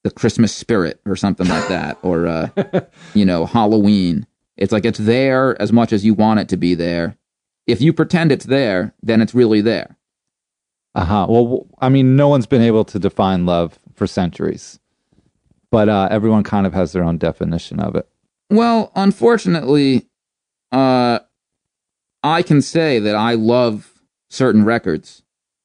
the 0.03 0.11
Christmas 0.11 0.53
spirit 0.53 1.01
or 1.05 1.15
something 1.15 1.47
like 1.47 1.67
that 1.67 1.97
or 2.03 2.27
uh 2.27 2.49
you 3.13 3.25
know, 3.25 3.45
Halloween. 3.45 4.27
It's 4.57 4.71
like 4.71 4.85
it's 4.85 4.99
there 4.99 5.59
as 5.61 5.71
much 5.73 5.91
as 5.91 6.05
you 6.05 6.13
want 6.13 6.39
it 6.39 6.49
to 6.49 6.57
be 6.57 6.75
there. 6.75 7.17
If 7.67 7.81
you 7.81 7.91
pretend 7.93 8.31
it's 8.31 8.45
there, 8.45 8.93
then 9.01 9.21
it's 9.21 9.33
really 9.33 9.61
there. 9.61 9.97
Uh 10.95 11.05
huh. 11.05 11.27
Well, 11.29 11.67
I 11.79 11.89
mean, 11.89 12.15
no 12.15 12.29
one's 12.29 12.47
been 12.47 12.61
able 12.61 12.85
to 12.85 12.97
define 12.97 13.45
love 13.45 13.77
for 13.95 14.07
centuries, 14.07 14.79
but 15.69 15.89
uh, 15.89 16.07
everyone 16.09 16.43
kind 16.43 16.65
of 16.65 16.73
has 16.73 16.93
their 16.93 17.03
own 17.03 17.17
definition 17.17 17.79
of 17.79 17.95
it. 17.95 18.07
Well, 18.49 18.91
unfortunately, 18.95 20.07
uh, 20.71 21.19
I 22.23 22.41
can 22.41 22.61
say 22.61 22.99
that 22.99 23.15
I 23.15 23.33
love 23.33 23.93
certain 24.29 24.63
records, 24.65 25.21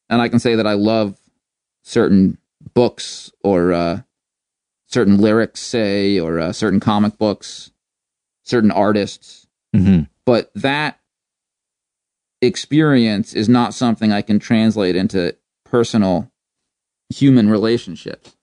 and 0.09 0.21
I 0.21 0.29
can 0.29 0.41
say 0.41 0.57
that 0.57 0.67
I 0.67 0.75
love 0.75 1.19
certain 1.83 2.39
books 2.75 3.31
or 3.43 3.73
uh, 3.73 4.03
certain 4.87 5.19
lyrics, 5.19 5.61
say, 5.61 6.19
or 6.19 6.39
uh, 6.39 6.53
certain 6.53 6.81
comic 6.81 7.19
books, 7.19 7.71
certain 8.43 8.71
artists. 8.71 9.47
Mm-hmm. 9.75 10.03
But 10.25 10.51
that 10.55 11.00
experience 12.43 13.35
is 13.35 13.49
not 13.49 13.75
something 13.75 14.13
I 14.13 14.23
can 14.23 14.39
translate 14.39 14.97
into 14.97 15.37
personal 15.65 16.31
human 17.15 17.51
relationships. 17.51 18.37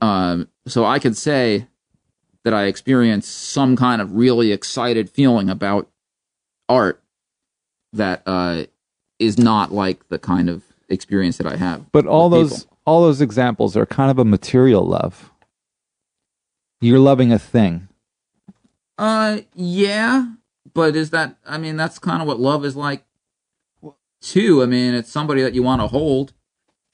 Um, 0.00 0.48
so 0.66 0.84
I 0.84 0.98
could 0.98 1.16
say 1.16 1.66
that 2.44 2.52
I 2.52 2.64
experience 2.64 3.26
some 3.26 3.76
kind 3.76 4.02
of 4.02 4.16
really 4.16 4.52
excited 4.52 5.08
feeling 5.08 5.48
about 5.48 5.88
art 6.68 7.02
that 7.92 8.22
uh, 8.26 8.64
is 9.18 9.38
not 9.38 9.72
like 9.72 10.08
the 10.08 10.18
kind 10.18 10.48
of 10.48 10.64
experience 10.88 11.38
that 11.38 11.46
I 11.46 11.56
have. 11.56 11.90
But 11.92 12.06
all 12.06 12.28
those 12.28 12.64
people. 12.64 12.78
all 12.84 13.02
those 13.02 13.20
examples 13.20 13.76
are 13.76 13.86
kind 13.86 14.10
of 14.10 14.18
a 14.18 14.24
material 14.24 14.86
love. 14.86 15.30
You're 16.80 16.98
loving 16.98 17.32
a 17.32 17.38
thing. 17.38 17.88
Uh, 18.98 19.40
yeah, 19.54 20.26
but 20.74 20.96
is 20.96 21.10
that? 21.10 21.36
I 21.46 21.58
mean, 21.58 21.76
that's 21.76 21.98
kind 21.98 22.20
of 22.22 22.28
what 22.28 22.40
love 22.40 22.64
is 22.64 22.76
like, 22.76 23.04
too. 24.20 24.62
I 24.62 24.66
mean, 24.66 24.94
it's 24.94 25.10
somebody 25.10 25.42
that 25.42 25.54
you 25.54 25.62
want 25.62 25.82
to 25.82 25.86
hold. 25.88 26.32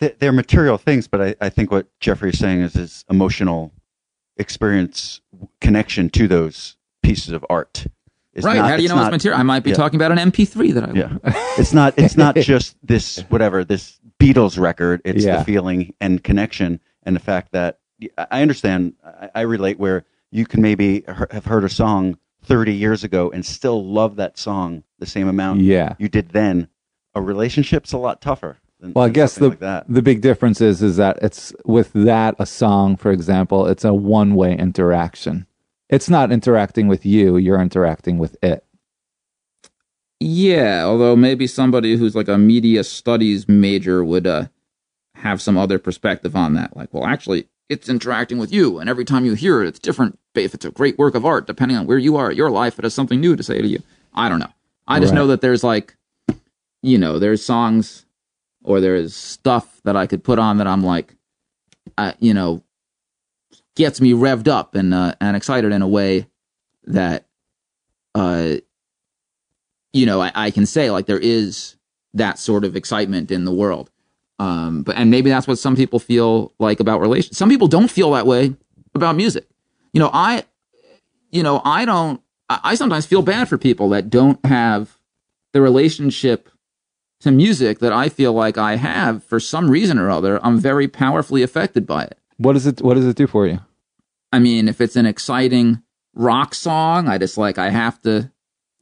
They're 0.00 0.32
material 0.32 0.78
things, 0.78 1.08
but 1.08 1.20
I, 1.20 1.34
I 1.40 1.48
think 1.48 1.72
what 1.72 1.88
Jeffrey 1.98 2.30
is 2.30 2.38
saying 2.38 2.60
is 2.60 2.74
his 2.74 3.04
emotional 3.10 3.72
experience 4.36 5.20
connection 5.60 6.08
to 6.10 6.28
those 6.28 6.76
pieces 7.02 7.32
of 7.32 7.44
art. 7.50 7.86
It's 8.32 8.46
right? 8.46 8.56
not- 8.56 8.70
How 8.70 8.76
do 8.76 8.82
you 8.84 8.88
know 8.88 8.94
not- 8.94 9.06
it's 9.12 9.24
material? 9.24 9.40
I 9.40 9.42
might 9.42 9.64
be 9.64 9.70
yeah. 9.70 9.76
talking 9.76 10.00
about 10.00 10.12
an 10.16 10.18
MP3 10.30 10.72
that 10.74 10.84
I. 10.90 10.92
Yeah, 10.92 11.18
it's 11.58 11.72
not. 11.72 11.94
It's 11.98 12.16
not 12.16 12.36
just 12.36 12.76
this 12.82 13.18
whatever 13.28 13.64
this 13.64 13.98
Beatles 14.20 14.58
record. 14.58 15.00
It's 15.04 15.24
Yeah. 15.24 15.38
the 15.38 15.44
feeling 15.44 15.94
and 16.00 16.22
connection, 16.22 16.78
and 17.02 17.16
the 17.16 17.20
fact 17.20 17.50
that 17.52 17.80
I 18.16 18.26
I 18.30 18.42
understand. 18.42 18.94
I, 19.04 19.30
I 19.34 19.40
relate 19.40 19.80
where 19.80 20.04
you 20.30 20.46
can 20.46 20.62
maybe 20.62 21.02
have 21.08 21.46
heard 21.46 21.64
a 21.64 21.68
song 21.68 22.18
30 22.48 22.72
years 22.72 23.04
ago 23.04 23.30
and 23.30 23.44
still 23.44 23.84
love 23.84 24.16
that 24.16 24.38
song 24.38 24.82
the 24.98 25.06
same 25.06 25.28
amount 25.28 25.60
Yeah. 25.60 25.94
you 25.98 26.08
did 26.08 26.30
then. 26.30 26.68
A 27.14 27.20
relationship's 27.20 27.92
a 27.92 27.98
lot 27.98 28.20
tougher. 28.22 28.56
Than, 28.80 28.92
Well, 28.94 29.04
I 29.04 29.08
guess 29.10 29.34
the 29.34 29.50
like 29.50 29.58
that. 29.60 29.84
the 29.88 30.02
big 30.02 30.20
difference 30.22 30.60
is 30.60 30.82
is 30.82 30.96
that 30.96 31.18
it's 31.20 31.52
with 31.64 31.92
that 31.92 32.34
a 32.38 32.46
song, 32.46 32.96
for 32.96 33.10
example, 33.12 33.66
it's 33.66 33.84
a 33.84 33.92
one 33.92 34.34
way 34.34 34.56
interaction. 34.56 35.46
It's 35.90 36.08
not 36.08 36.30
interacting 36.32 36.86
with 36.86 37.04
you; 37.04 37.36
you're 37.38 37.60
interacting 37.60 38.18
with 38.18 38.36
it. 38.42 38.64
Yeah, 40.20 40.84
although 40.84 41.16
maybe 41.16 41.46
somebody 41.46 41.96
who's 41.96 42.14
like 42.14 42.28
a 42.28 42.38
media 42.38 42.82
studies 42.84 43.48
major 43.48 44.04
would 44.04 44.26
uh, 44.26 44.46
have 45.14 45.40
some 45.40 45.56
other 45.56 45.78
perspective 45.78 46.34
on 46.36 46.54
that. 46.54 46.76
Like, 46.76 46.92
well, 46.92 47.04
actually, 47.06 47.48
it's 47.68 47.88
interacting 47.88 48.38
with 48.38 48.52
you, 48.52 48.78
and 48.78 48.88
every 48.88 49.04
time 49.04 49.24
you 49.24 49.34
hear 49.34 49.62
it, 49.62 49.68
it's 49.68 49.78
different. 49.78 50.18
If 50.34 50.54
it's 50.54 50.64
a 50.64 50.70
great 50.70 50.98
work 50.98 51.14
of 51.14 51.26
art, 51.26 51.46
depending 51.46 51.76
on 51.76 51.86
where 51.86 51.98
you 51.98 52.16
are 52.16 52.30
at 52.30 52.36
your 52.36 52.50
life, 52.50 52.78
it 52.78 52.84
has 52.84 52.94
something 52.94 53.20
new 53.20 53.36
to 53.36 53.42
say 53.42 53.60
to 53.60 53.66
you. 53.68 53.82
I 54.14 54.28
don't 54.28 54.38
know. 54.38 54.52
I 54.86 55.00
just 55.00 55.10
Right. 55.12 55.16
know 55.18 55.26
that 55.28 55.40
there's 55.40 55.62
like, 55.64 55.96
you 56.82 56.96
know, 56.98 57.18
there's 57.18 57.44
songs 57.44 58.06
or 58.64 58.80
there's 58.80 59.14
stuff 59.14 59.80
that 59.84 59.96
I 59.96 60.06
could 60.06 60.24
put 60.24 60.38
on 60.38 60.58
that 60.58 60.66
I'm 60.66 60.82
like, 60.82 61.14
uh, 61.98 62.12
you 62.20 62.32
know, 62.34 62.62
gets 63.76 64.00
me 64.00 64.12
revved 64.12 64.48
up 64.48 64.74
and 64.74 64.94
uh, 64.94 65.14
and 65.20 65.36
excited 65.36 65.72
in 65.72 65.82
a 65.82 65.88
way 65.88 66.26
that 66.84 67.26
uh 68.14 68.56
you 69.92 70.06
know, 70.06 70.20
I, 70.20 70.32
I 70.34 70.50
can 70.50 70.66
say 70.66 70.90
like 70.90 71.06
there 71.06 71.18
is 71.18 71.76
that 72.14 72.38
sort 72.38 72.64
of 72.64 72.76
excitement 72.76 73.30
in 73.30 73.44
the 73.44 73.52
world. 73.52 73.90
Um, 74.38 74.82
but 74.82 74.96
and 74.96 75.10
maybe 75.10 75.30
that's 75.30 75.48
what 75.48 75.58
some 75.58 75.76
people 75.76 75.98
feel 75.98 76.52
like 76.58 76.80
about 76.80 77.00
relations. 77.00 77.36
Some 77.36 77.48
people 77.48 77.68
don't 77.68 77.90
feel 77.90 78.12
that 78.12 78.26
way 78.26 78.54
about 78.94 79.16
music. 79.16 79.46
You 79.92 80.00
know, 80.00 80.10
I, 80.12 80.44
you 81.30 81.42
know, 81.42 81.60
I 81.64 81.84
don't. 81.84 82.20
I, 82.48 82.60
I 82.62 82.74
sometimes 82.74 83.06
feel 83.06 83.22
bad 83.22 83.48
for 83.48 83.58
people 83.58 83.88
that 83.90 84.10
don't 84.10 84.44
have 84.46 84.98
the 85.52 85.60
relationship 85.60 86.48
to 87.20 87.30
music 87.30 87.80
that 87.80 87.92
I 87.92 88.08
feel 88.08 88.32
like 88.32 88.56
I 88.58 88.76
have 88.76 89.24
for 89.24 89.40
some 89.40 89.70
reason 89.70 89.98
or 89.98 90.10
other. 90.10 90.38
I'm 90.44 90.58
very 90.58 90.86
powerfully 90.86 91.42
affected 91.42 91.86
by 91.86 92.04
it. 92.04 92.18
What 92.36 92.52
does 92.52 92.66
it 92.66 92.80
What 92.80 92.94
does 92.94 93.06
it 93.06 93.16
do 93.16 93.26
for 93.26 93.46
you? 93.46 93.60
I 94.32 94.38
mean, 94.38 94.68
if 94.68 94.80
it's 94.80 94.96
an 94.96 95.06
exciting 95.06 95.82
rock 96.14 96.54
song, 96.54 97.08
I 97.08 97.18
just 97.18 97.38
like 97.38 97.58
I 97.58 97.70
have 97.70 98.00
to, 98.02 98.30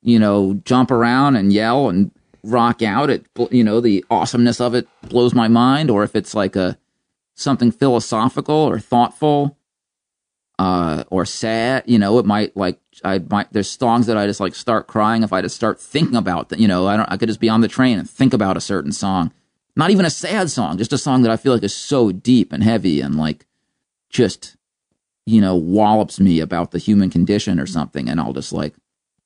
you 0.02 0.18
know, 0.18 0.60
jump 0.64 0.90
around 0.90 1.36
and 1.36 1.52
yell 1.52 1.88
and 1.88 2.10
rock 2.46 2.82
out. 2.82 3.10
It, 3.10 3.26
you 3.50 3.64
know, 3.64 3.80
the 3.80 4.04
awesomeness 4.10 4.60
of 4.60 4.74
it 4.74 4.88
blows 5.08 5.34
my 5.34 5.48
mind. 5.48 5.90
Or 5.90 6.02
if 6.02 6.14
it's 6.14 6.34
like 6.34 6.56
a 6.56 6.78
something 7.34 7.70
philosophical 7.70 8.54
or 8.54 8.78
thoughtful, 8.78 9.56
uh, 10.58 11.04
or 11.10 11.26
sad, 11.26 11.84
you 11.86 11.98
know, 11.98 12.18
it 12.18 12.24
might 12.24 12.56
like 12.56 12.80
I 13.04 13.18
might. 13.18 13.52
There's 13.52 13.70
songs 13.70 14.06
that 14.06 14.16
I 14.16 14.26
just 14.26 14.40
like 14.40 14.54
start 14.54 14.86
crying 14.86 15.22
if 15.22 15.32
I 15.32 15.42
just 15.42 15.56
start 15.56 15.80
thinking 15.80 16.16
about 16.16 16.48
that. 16.48 16.58
You 16.58 16.68
know, 16.68 16.86
I 16.86 16.96
don't. 16.96 17.10
I 17.10 17.16
could 17.16 17.28
just 17.28 17.40
be 17.40 17.48
on 17.48 17.60
the 17.60 17.68
train 17.68 17.98
and 17.98 18.08
think 18.08 18.32
about 18.32 18.56
a 18.56 18.60
certain 18.60 18.92
song. 18.92 19.32
Not 19.74 19.90
even 19.90 20.06
a 20.06 20.10
sad 20.10 20.50
song, 20.50 20.78
just 20.78 20.94
a 20.94 20.98
song 20.98 21.20
that 21.22 21.30
I 21.30 21.36
feel 21.36 21.52
like 21.52 21.62
is 21.62 21.74
so 21.74 22.10
deep 22.10 22.52
and 22.52 22.64
heavy 22.64 23.02
and 23.02 23.16
like 23.16 23.44
just 24.08 24.56
you 25.26 25.40
know, 25.40 25.56
wallops 25.56 26.20
me 26.20 26.40
about 26.40 26.70
the 26.70 26.78
human 26.78 27.10
condition 27.10 27.58
or 27.58 27.66
something, 27.66 28.08
and 28.08 28.20
I'll 28.20 28.32
just 28.32 28.52
like 28.52 28.74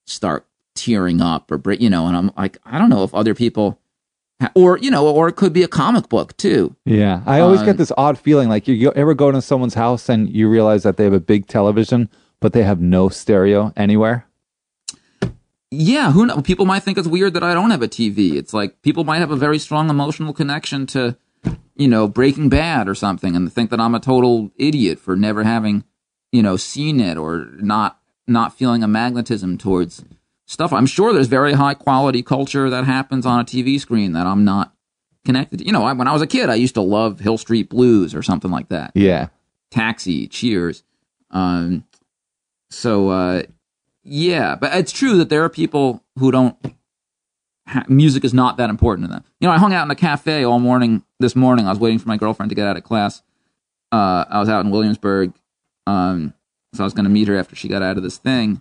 start 0.07 0.47
tearing 0.83 1.21
up 1.21 1.51
or 1.53 1.73
you 1.75 1.91
know, 1.91 2.07
and 2.07 2.17
I'm 2.17 2.31
like, 2.37 2.59
I 2.65 2.79
don't 2.79 2.91
know 2.91 3.05
if 3.05 3.15
other 3.15 3.35
people, 3.35 3.79
ha- 4.41 4.53
or 4.55 4.79
you 4.79 4.91
know, 4.91 5.07
or 5.09 5.29
it 5.29 5.37
could 5.37 5.53
be 5.53 5.63
a 5.63 5.69
comic 5.69 6.09
book 6.09 6.37
too. 6.37 6.75
Yeah, 6.85 7.23
I 7.27 7.41
always 7.41 7.61
Uh, 7.61 7.67
get 7.67 7.77
this 7.77 7.93
odd 7.97 8.19
feeling 8.19 8.49
like 8.49 8.67
you, 8.69 8.75
you 8.75 8.93
ever 8.93 9.15
go 9.15 9.31
to 9.31 9.43
someone's 9.43 9.75
house 9.75 10.09
and 10.09 10.29
you 10.35 10.49
realize 10.49 10.83
that 10.85 10.97
they 10.97 11.05
have 11.05 11.13
a 11.13 11.21
big 11.21 11.47
television, 11.47 12.09
but 12.41 12.53
they 12.53 12.63
have 12.63 12.81
no 12.81 13.09
stereo 13.09 13.73
anywhere. 13.77 14.27
Yeah, 15.71 16.11
who 16.11 16.27
know? 16.27 16.43
People 16.43 16.67
might 16.67 16.83
think 16.83 16.99
it's 16.99 17.07
weird 17.07 17.35
that 17.35 17.45
I 17.45 17.55
don't 17.55 17.71
have 17.71 17.83
a 17.83 17.89
TV. 17.89 18.35
It's 18.35 18.53
like 18.53 18.83
people 18.83 19.05
might 19.05 19.19
have 19.19 19.31
a 19.31 19.37
very 19.37 19.59
strong 19.59 19.89
emotional 19.89 20.33
connection 20.33 20.85
to, 20.89 21.17
you 21.77 21.87
know, 21.87 22.09
Breaking 22.09 22.49
Bad 22.49 22.89
or 22.89 22.95
something, 22.97 23.37
and 23.37 23.53
think 23.53 23.71
that 23.71 23.79
I'm 23.81 23.95
a 23.95 24.01
total 24.01 24.51
idiot 24.57 24.99
for 24.99 25.15
never 25.15 25.45
having, 25.45 25.85
you 26.33 26.43
know, 26.43 26.57
seen 26.57 26.99
it 26.99 27.17
or 27.17 27.47
not 27.61 27.99
not 28.27 28.57
feeling 28.57 28.83
a 28.83 28.89
magnetism 28.89 29.59
towards 29.59 30.05
stuff. 30.51 30.73
I'm 30.73 30.87
sure 30.87 31.13
there's 31.13 31.29
very 31.29 31.53
high 31.53 31.75
quality 31.75 32.23
culture 32.23 32.69
that 32.71 32.85
happens 32.85 33.25
on 33.25 33.41
a 33.41 33.45
TV 33.45 33.79
screen 33.81 34.13
that 34.13 34.27
I'm 34.27 34.45
not 34.45 34.75
connected. 35.25 35.61
to. 35.61 35.67
You 35.67 35.73
know, 35.73 35.85
I, 35.85 35.93
when 35.93 36.09
I 36.09 36.13
was 36.13 36.23
a 36.23 36.27
kid, 36.27 36.51
I 36.51 36.57
used 36.57 36.75
to 36.75 36.81
love 36.81 37.21
Hill 37.21 37.39
Street 37.39 37.69
Blues 37.69 38.15
or 38.15 38.23
something 38.23 38.51
like 38.51 38.69
that. 38.69 38.93
Yeah, 38.95 39.29
Taxi, 39.71 40.27
Cheers. 40.27 40.83
Um, 41.31 41.85
so 42.71 43.11
uh, 43.11 43.43
yeah, 44.03 44.57
but 44.57 44.75
it's 44.75 44.93
true 44.93 45.17
that 45.19 45.29
there 45.29 45.45
are 45.45 45.49
people 45.49 46.03
who 46.19 46.31
don't. 46.31 46.57
Ha- 47.69 47.85
music 47.89 48.25
is 48.25 48.35
not 48.35 48.57
that 48.57 48.69
important 48.69 49.07
to 49.07 49.13
them. 49.13 49.23
You 49.39 49.47
know, 49.47 49.55
I 49.55 49.59
hung 49.59 49.73
out 49.73 49.85
in 49.85 49.91
a 49.93 49.95
cafe 49.97 50.43
all 50.43 50.59
morning 50.59 51.05
this 51.21 51.37
morning. 51.37 51.67
I 51.67 51.71
was 51.71 51.79
waiting 51.79 52.01
for 52.01 52.09
my 52.09 52.17
girlfriend 52.17 52.51
to 52.51 52.57
get 52.57 52.67
out 52.67 52.77
of 52.77 52.83
class. 52.83 53.23
Uh, 53.93 54.25
I 54.29 54.41
was 54.41 54.49
out 54.49 54.65
in 54.65 54.73
Williamsburg, 54.73 55.33
um, 55.87 56.35
So 56.75 56.83
I 56.83 56.85
was 56.85 56.95
going 56.95 57.05
to 57.05 57.11
meet 57.11 57.29
her 57.29 57.37
after 57.37 57.55
she 57.55 57.69
got 57.69 57.83
out 57.83 57.97
of 57.97 58.03
this 58.03 58.17
thing. 58.19 58.61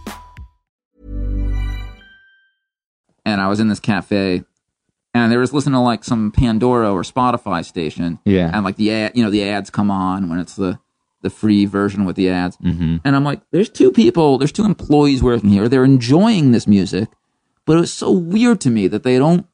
I 3.41 3.47
was 3.47 3.59
in 3.59 3.67
this 3.67 3.79
cafe 3.79 4.43
and 5.13 5.31
they 5.31 5.37
was 5.37 5.53
listening 5.53 5.73
to 5.73 5.79
like 5.79 6.03
some 6.03 6.31
Pandora 6.31 6.91
or 6.91 7.01
Spotify 7.01 7.65
station. 7.65 8.19
Yeah. 8.23 8.49
And 8.53 8.63
like 8.63 8.77
the 8.77 8.91
ad, 8.91 9.11
you 9.15 9.23
know, 9.23 9.29
the 9.29 9.47
ads 9.47 9.69
come 9.69 9.91
on 9.91 10.29
when 10.29 10.39
it's 10.39 10.55
the, 10.55 10.79
the 11.21 11.29
free 11.29 11.65
version 11.65 12.05
with 12.05 12.15
the 12.15 12.29
ads. 12.29 12.57
Mm-hmm. 12.57 12.97
And 13.03 13.15
I'm 13.15 13.23
like, 13.23 13.41
there's 13.51 13.69
two 13.69 13.91
people, 13.91 14.37
there's 14.37 14.51
two 14.51 14.65
employees 14.65 15.21
working 15.21 15.49
here. 15.49 15.67
They're 15.67 15.83
enjoying 15.83 16.51
this 16.51 16.67
music, 16.67 17.09
but 17.65 17.77
it 17.77 17.81
was 17.81 17.93
so 17.93 18.11
weird 18.11 18.61
to 18.61 18.69
me 18.69 18.87
that 18.87 19.03
they 19.03 19.17
don't, 19.17 19.45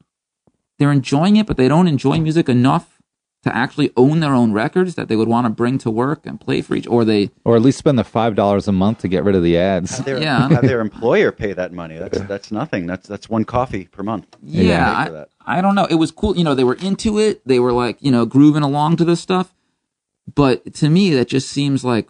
they're 0.78 0.92
enjoying 0.92 1.36
it, 1.36 1.46
but 1.46 1.56
they 1.56 1.68
don't 1.68 1.88
enjoy 1.88 2.18
music 2.18 2.48
enough 2.48 2.97
to 3.44 3.54
actually 3.56 3.90
own 3.96 4.18
their 4.20 4.34
own 4.34 4.52
records 4.52 4.96
that 4.96 5.06
they 5.08 5.14
would 5.14 5.28
want 5.28 5.44
to 5.46 5.50
bring 5.50 5.78
to 5.78 5.90
work 5.90 6.26
and 6.26 6.40
play 6.40 6.60
for 6.60 6.74
each, 6.74 6.86
or 6.88 7.04
they, 7.04 7.30
Or 7.44 7.54
at 7.54 7.62
least 7.62 7.78
spend 7.78 7.96
the 7.98 8.04
five 8.04 8.34
dollars 8.34 8.66
a 8.66 8.72
month 8.72 8.98
to 8.98 9.08
get 9.08 9.22
rid 9.24 9.34
of 9.36 9.42
the 9.44 9.56
ads. 9.56 9.96
Have 9.98 10.04
their, 10.06 10.20
Yeah. 10.20 10.48
have 10.50 10.62
their 10.62 10.80
employer 10.80 11.30
pay 11.30 11.52
that 11.52 11.72
money. 11.72 11.98
That's 11.98 12.18
that's 12.22 12.50
nothing. 12.50 12.86
That's 12.86 13.06
that's 13.06 13.28
one 13.28 13.44
coffee 13.44 13.84
per 13.86 14.02
month. 14.02 14.26
yeah, 14.42 15.04
Pay 15.06 15.16
I. 15.46 15.58
I 15.58 15.60
don't 15.62 15.74
know. 15.76 15.86
It 15.86 15.94
was 15.94 16.10
cool. 16.10 16.36
You 16.36 16.44
know, 16.44 16.54
they 16.54 16.64
were 16.64 16.74
into 16.74 17.18
it. 17.18 17.46
They 17.46 17.58
were 17.60 17.72
like, 17.72 17.96
you 18.00 18.10
know, 18.10 18.26
grooving 18.26 18.62
along 18.64 18.96
to 18.96 19.04
this 19.04 19.20
stuff. 19.20 19.54
But 20.34 20.74
to 20.74 20.90
me, 20.90 21.14
that 21.14 21.28
just 21.28 21.48
seems 21.48 21.84
like 21.84 22.06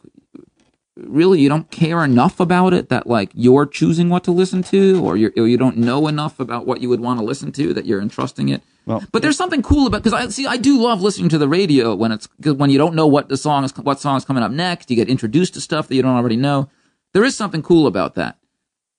really 1.07 1.41
you 1.41 1.49
don't 1.49 1.71
care 1.71 2.03
enough 2.05 2.41
about 2.41 2.73
it 2.75 2.89
that 2.89 3.07
like 3.07 3.31
you're 3.35 3.67
choosing 3.67 4.09
what 4.09 4.25
to 4.25 4.31
listen 4.31 4.63
to 4.65 5.05
or, 5.05 5.17
you're, 5.17 5.33
or 5.37 5.47
you 5.47 5.57
don't 5.57 5.77
know 5.77 6.09
enough 6.09 6.41
about 6.41 6.67
what 6.67 6.81
you 6.81 6.89
would 6.89 7.01
want 7.01 7.19
to 7.21 7.25
listen 7.25 7.53
to 7.53 7.73
that 7.75 7.87
you're 7.87 8.01
entrusting 8.01 8.49
it. 8.49 8.63
Well, 8.87 9.05
but 9.13 9.23
there's 9.23 9.37
something 9.37 9.63
cool 9.63 9.87
about 9.87 10.03
because 10.03 10.15
I 10.15 10.29
see 10.29 10.47
I 10.47 10.57
do 10.57 10.81
love 10.81 11.03
listening 11.03 11.29
to 11.31 11.39
the 11.39 11.49
radio 11.49 11.95
when 11.95 12.11
it's 12.11 12.27
when 12.43 12.71
you 12.71 12.79
don't 12.79 12.95
know 12.95 13.07
what 13.07 13.29
the 13.29 13.37
song 13.37 13.65
is 13.65 13.77
what 13.77 14.01
song 14.01 14.17
is 14.17 14.25
coming 14.25 14.43
up 14.43 14.51
next. 14.51 14.91
You 14.91 14.97
get 14.97 15.09
introduced 15.09 15.55
to 15.55 15.61
stuff 15.61 15.89
that 15.89 15.95
you 15.95 16.03
don't 16.03 16.17
already 16.17 16.37
know. 16.37 16.71
There 17.13 17.25
is 17.25 17.37
something 17.37 17.63
cool 17.63 17.87
about 17.87 18.15
that. 18.15 18.39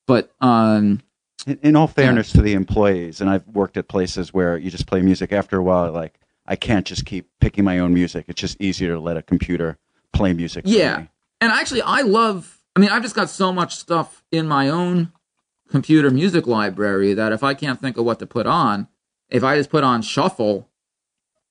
But 0.08 0.32
um, 0.42 1.02
In, 1.48 1.60
in 1.64 1.76
all 1.76 1.88
fairness 1.88 2.32
to 2.34 2.42
the 2.42 2.54
employees, 2.54 3.20
and 3.22 3.30
I've 3.30 3.48
worked 3.48 3.78
at 3.78 3.88
places 3.88 4.34
where 4.34 4.58
you 4.58 4.70
just 4.72 4.88
play 4.88 5.02
music. 5.02 5.32
After 5.34 5.58
a 5.58 5.64
while, 5.64 5.92
like 5.92 6.20
I 6.46 6.56
can't 6.56 6.86
just 6.86 7.06
keep 7.06 7.28
picking 7.40 7.64
my 7.64 7.80
own 7.80 7.94
music. 7.94 8.26
It's 8.28 8.40
just 8.42 8.62
easier 8.62 8.94
to 8.94 9.00
let 9.00 9.18
a 9.18 9.22
computer 9.24 9.78
play 10.14 10.34
music. 10.34 10.66
for 10.66 10.70
Yeah. 10.72 10.98
me. 11.00 11.10
And 11.42 11.52
actually, 11.52 11.82
I 11.82 12.02
love, 12.02 12.60
I 12.76 12.80
mean, 12.80 12.90
I've 12.90 13.02
just 13.02 13.16
got 13.16 13.30
so 13.30 13.54
much 13.54 13.76
stuff 13.76 14.24
in 14.32 14.48
my 14.48 14.70
own 14.70 15.12
computer 15.70 16.10
music 16.10 16.48
library 16.48 17.14
that 17.14 17.32
if 17.32 17.44
I 17.44 17.54
can't 17.54 17.80
think 17.80 17.98
of 17.98 18.06
what 18.06 18.20
to 18.20 18.26
put 18.26 18.46
on, 18.46 18.88
if 19.30 19.44
I 19.44 19.58
just 19.58 19.70
put 19.70 19.84
on 19.84 20.02
shuffle, 20.02 20.70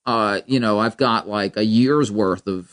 uh, 0.05 0.41
you 0.47 0.61
know, 0.61 0.79
I've 0.79 0.97
got 0.97 1.29
like 1.29 1.57
a 1.57 1.65
year's 1.65 2.11
worth 2.11 2.47
of 2.47 2.71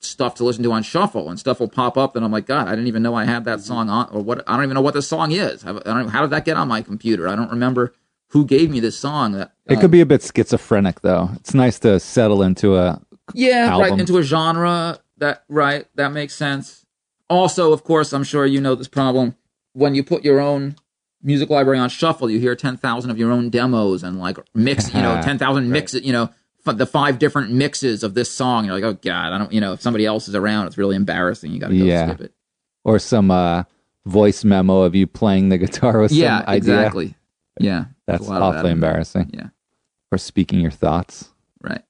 stuff 0.00 0.34
to 0.34 0.44
listen 0.44 0.62
to 0.62 0.72
on 0.72 0.82
shuffle 0.82 1.30
and 1.30 1.40
stuff 1.40 1.60
will 1.60 1.68
pop 1.68 1.96
up 1.96 2.14
and 2.14 2.24
I'm 2.24 2.30
like, 2.30 2.46
God, 2.46 2.68
I 2.68 2.70
didn't 2.70 2.88
even 2.88 3.02
know 3.02 3.14
I 3.14 3.24
had 3.24 3.44
that 3.46 3.60
song 3.60 3.88
on 3.88 4.08
or 4.10 4.20
what, 4.20 4.44
I 4.46 4.56
don't 4.56 4.64
even 4.64 4.74
know 4.74 4.82
what 4.82 4.94
this 4.94 5.08
song 5.08 5.32
is. 5.32 5.64
I 5.64 5.72
don't, 5.72 6.08
how 6.08 6.20
did 6.20 6.30
that 6.30 6.44
get 6.44 6.56
on 6.56 6.68
my 6.68 6.82
computer? 6.82 7.26
I 7.26 7.36
don't 7.36 7.50
remember 7.50 7.94
who 8.28 8.44
gave 8.44 8.70
me 8.70 8.80
this 8.80 8.98
song 8.98 9.32
that 9.32 9.52
It 9.66 9.80
could 9.80 9.92
be 9.92 10.00
a 10.00 10.06
bit 10.06 10.22
schizophrenic, 10.22 11.00
though. 11.00 11.30
It's 11.36 11.54
nice 11.54 11.78
to 11.80 12.00
settle 12.00 12.42
into 12.42 12.76
a. 12.76 13.00
Yeah, 13.32 13.68
album. 13.70 13.90
right 13.90 14.00
into 14.00 14.18
a 14.18 14.22
genre 14.22 14.98
that 15.18 15.44
right 15.48 15.86
that 15.94 16.12
makes 16.12 16.34
sense. 16.34 16.84
Also, 17.30 17.72
of 17.72 17.84
course, 17.84 18.12
I'm 18.12 18.24
sure 18.24 18.44
you 18.46 18.60
know 18.60 18.74
this 18.74 18.88
problem. 18.88 19.36
When 19.72 19.94
you 19.94 20.04
put 20.04 20.24
your 20.24 20.40
own 20.40 20.76
music 21.22 21.48
library 21.50 21.78
on 21.78 21.88
shuffle, 21.88 22.28
you 22.30 22.38
hear 22.38 22.54
ten 22.54 22.76
thousand 22.76 23.10
of 23.10 23.18
your 23.18 23.30
own 23.32 23.50
demos 23.50 24.02
and 24.02 24.18
like 24.18 24.38
mix, 24.54 24.92
you 24.94 25.00
know, 25.02 25.20
ten 25.22 25.38
thousand 25.38 25.70
mixes, 25.70 26.02
you 26.04 26.12
know, 26.12 26.30
f- 26.66 26.76
the 26.76 26.86
five 26.86 27.18
different 27.18 27.50
mixes 27.50 28.02
of 28.02 28.14
this 28.14 28.30
song. 28.30 28.64
You're 28.66 28.74
like, 28.74 28.84
oh 28.84 28.94
god, 28.94 29.32
I 29.32 29.38
don't, 29.38 29.52
you 29.52 29.60
know, 29.60 29.72
if 29.72 29.80
somebody 29.82 30.04
else 30.06 30.28
is 30.28 30.34
around, 30.34 30.66
it's 30.66 30.78
really 30.78 30.96
embarrassing. 30.96 31.52
You 31.52 31.58
got 31.60 31.68
to 31.68 31.78
go 31.78 31.84
Yeah. 31.84 32.06
skip 32.08 32.20
it. 32.20 32.34
Or 32.84 32.98
some 32.98 33.30
uh, 33.30 33.64
voice 34.04 34.44
memo 34.44 34.82
of 34.82 34.94
you 34.94 35.06
playing 35.06 35.48
the 35.48 35.56
guitar 35.58 35.98
with 36.00 36.12
Yeah, 36.12 36.40
some 36.40 36.48
idea. 36.50 36.56
exactly. 36.58 37.14
Yeah, 37.58 37.84
That's 38.06 38.26
a 38.26 38.30
lot 38.30 38.42
of 38.42 38.52
that 38.52 38.58
awfully 38.58 38.72
embarrassing. 38.72 39.30
Yeah, 39.32 39.48
Or 40.12 40.18
speaking 40.18 40.60
your 40.60 40.70
thoughts. 40.72 41.30
right. 41.62 41.82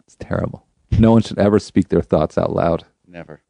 It's 0.00 0.16
terrible. 0.20 0.63
No 0.98 1.12
one 1.12 1.22
should 1.22 1.38
ever 1.38 1.58
speak 1.58 1.88
their 1.88 2.02
thoughts 2.02 2.38
out 2.38 2.52
loud. 2.52 2.84
Never. 3.06 3.40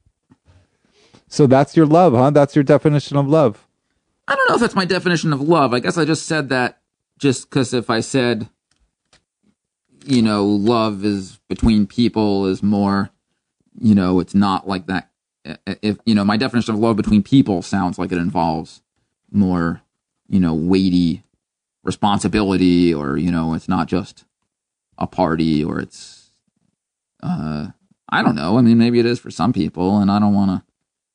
So 1.29 1.47
that's 1.47 1.77
your 1.77 1.87
love, 1.87 2.15
huh? 2.15 2.31
That's 2.31 2.55
your 2.55 2.65
definition 2.65 3.17
of 3.17 3.27
love. 3.27 3.67
I 4.29 4.35
don't 4.35 4.49
know 4.49 4.55
if 4.55 4.61
that's 4.61 4.75
my 4.75 4.85
definition 4.85 5.33
of 5.33 5.41
love. 5.41 5.75
I 5.75 5.81
guess 5.81 5.99
I 5.99 6.05
just 6.05 6.27
said 6.27 6.49
that 6.49 6.81
just 7.19 7.49
because 7.49 7.75
if 7.75 7.91
I 7.91 8.01
said, 8.01 8.49
you 10.07 10.23
know, 10.23 10.45
love 10.47 11.05
is 11.05 11.39
between 11.49 11.87
people 11.87 12.47
is 12.47 12.63
more, 12.63 13.11
you 13.79 13.95
know, 13.95 14.21
it's 14.21 14.35
not 14.35 14.69
like 14.69 14.87
that. 14.87 15.11
If, 15.67 15.99
you 16.07 16.15
know, 16.15 16.25
my 16.25 16.37
definition 16.37 16.75
of 16.75 16.81
love 16.81 16.97
between 16.97 17.23
people 17.23 17.63
sounds 17.63 17.99
like 17.99 18.13
it 18.13 18.19
involves 18.19 18.83
more, 19.31 19.83
you 20.29 20.41
know, 20.41 20.55
weighty 20.55 21.23
responsibility 21.83 22.95
or, 22.95 23.17
you 23.19 23.31
know, 23.31 23.55
it's 23.55 23.69
not 23.69 23.89
just 23.89 24.25
a 24.97 25.07
party 25.07 25.63
or 25.63 25.81
it's, 25.81 26.14
uh, 27.25 27.69
I 28.11 28.23
don't 28.23 28.35
know. 28.35 28.59
I 28.59 28.61
mean, 28.61 28.79
maybe 28.79 29.01
it 29.01 29.07
is 29.07 29.19
for 29.19 29.31
some 29.31 29.53
people 29.53 29.99
and 29.99 30.11
I 30.11 30.19
don't 30.19 30.35
want 30.35 30.51
to. 30.51 30.63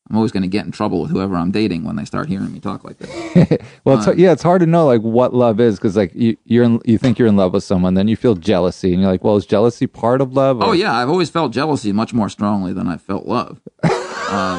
I'm 0.09 0.15
always 0.15 0.31
going 0.31 0.41
to 0.41 0.49
get 0.49 0.65
in 0.65 0.71
trouble 0.71 1.01
with 1.01 1.11
whoever 1.11 1.35
I'm 1.35 1.51
dating 1.51 1.83
when 1.83 1.95
they 1.95 2.03
start 2.03 2.27
hearing 2.29 2.51
me 2.51 2.59
talk 2.59 2.83
like 2.83 2.97
this. 2.97 3.59
Well, 3.85 3.97
it's, 3.97 4.17
yeah, 4.17 4.31
it's 4.31 4.41
hard 4.41 4.61
to 4.61 4.65
know 4.65 4.87
like 4.87 5.01
what 5.01 5.33
love 5.35 5.59
is 5.59 5.77
because 5.77 5.95
like 5.95 6.13
you 6.15 6.35
you're 6.45 6.63
in, 6.63 6.81
you 6.83 6.97
think 6.97 7.19
you're 7.19 7.27
in 7.27 7.37
love 7.37 7.53
with 7.53 7.63
someone, 7.63 7.93
then 7.93 8.07
you 8.07 8.15
feel 8.15 8.35
jealousy, 8.35 8.91
and 8.91 9.01
you're 9.01 9.11
like, 9.11 9.23
well, 9.23 9.35
is 9.35 9.45
jealousy 9.45 9.85
part 9.87 10.19
of 10.19 10.33
love? 10.33 10.61
Oh 10.61 10.71
yeah, 10.71 10.93
I've 10.93 11.09
always 11.09 11.29
felt 11.29 11.53
jealousy 11.53 11.91
much 11.91 12.11
more 12.11 12.27
strongly 12.27 12.73
than 12.73 12.87
I 12.87 12.97
felt 12.97 13.27
love. 13.27 13.61
uh, 13.83 13.89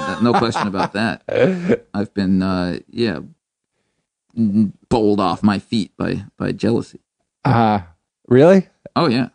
that, 0.07 0.23
no 0.23 0.33
question 0.33 0.69
about 0.69 0.93
that. 0.93 1.23
I've 1.93 2.15
been 2.15 2.43
uh, 2.43 2.79
yeah 2.89 3.21
bowled 4.89 5.21
off 5.21 5.43
my 5.43 5.59
feet 5.59 5.97
by 5.97 6.25
by 6.37 6.53
jealousy. 6.53 7.01
Uh, 7.45 7.81
really? 8.29 8.69
Oh 8.95 9.07
yeah, 9.07 9.29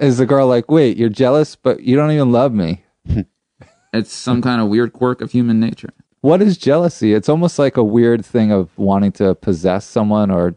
Is 0.00 0.18
the 0.18 0.26
girl 0.26 0.46
like, 0.46 0.70
wait, 0.70 0.96
you're 0.96 1.08
jealous, 1.08 1.56
but 1.56 1.82
you 1.82 1.96
don't 1.96 2.10
even 2.10 2.32
love 2.32 2.52
me? 2.52 2.84
it's 3.92 4.12
some 4.12 4.40
kind 4.42 4.60
of 4.60 4.68
weird 4.68 4.92
quirk 4.92 5.20
of 5.20 5.32
human 5.32 5.60
nature. 5.60 5.90
What 6.20 6.40
is 6.40 6.56
jealousy? 6.56 7.14
It's 7.14 7.28
almost 7.28 7.58
like 7.58 7.76
a 7.76 7.82
weird 7.84 8.24
thing 8.24 8.52
of 8.52 8.70
wanting 8.78 9.12
to 9.12 9.34
possess 9.34 9.84
someone 9.84 10.30
or 10.30 10.54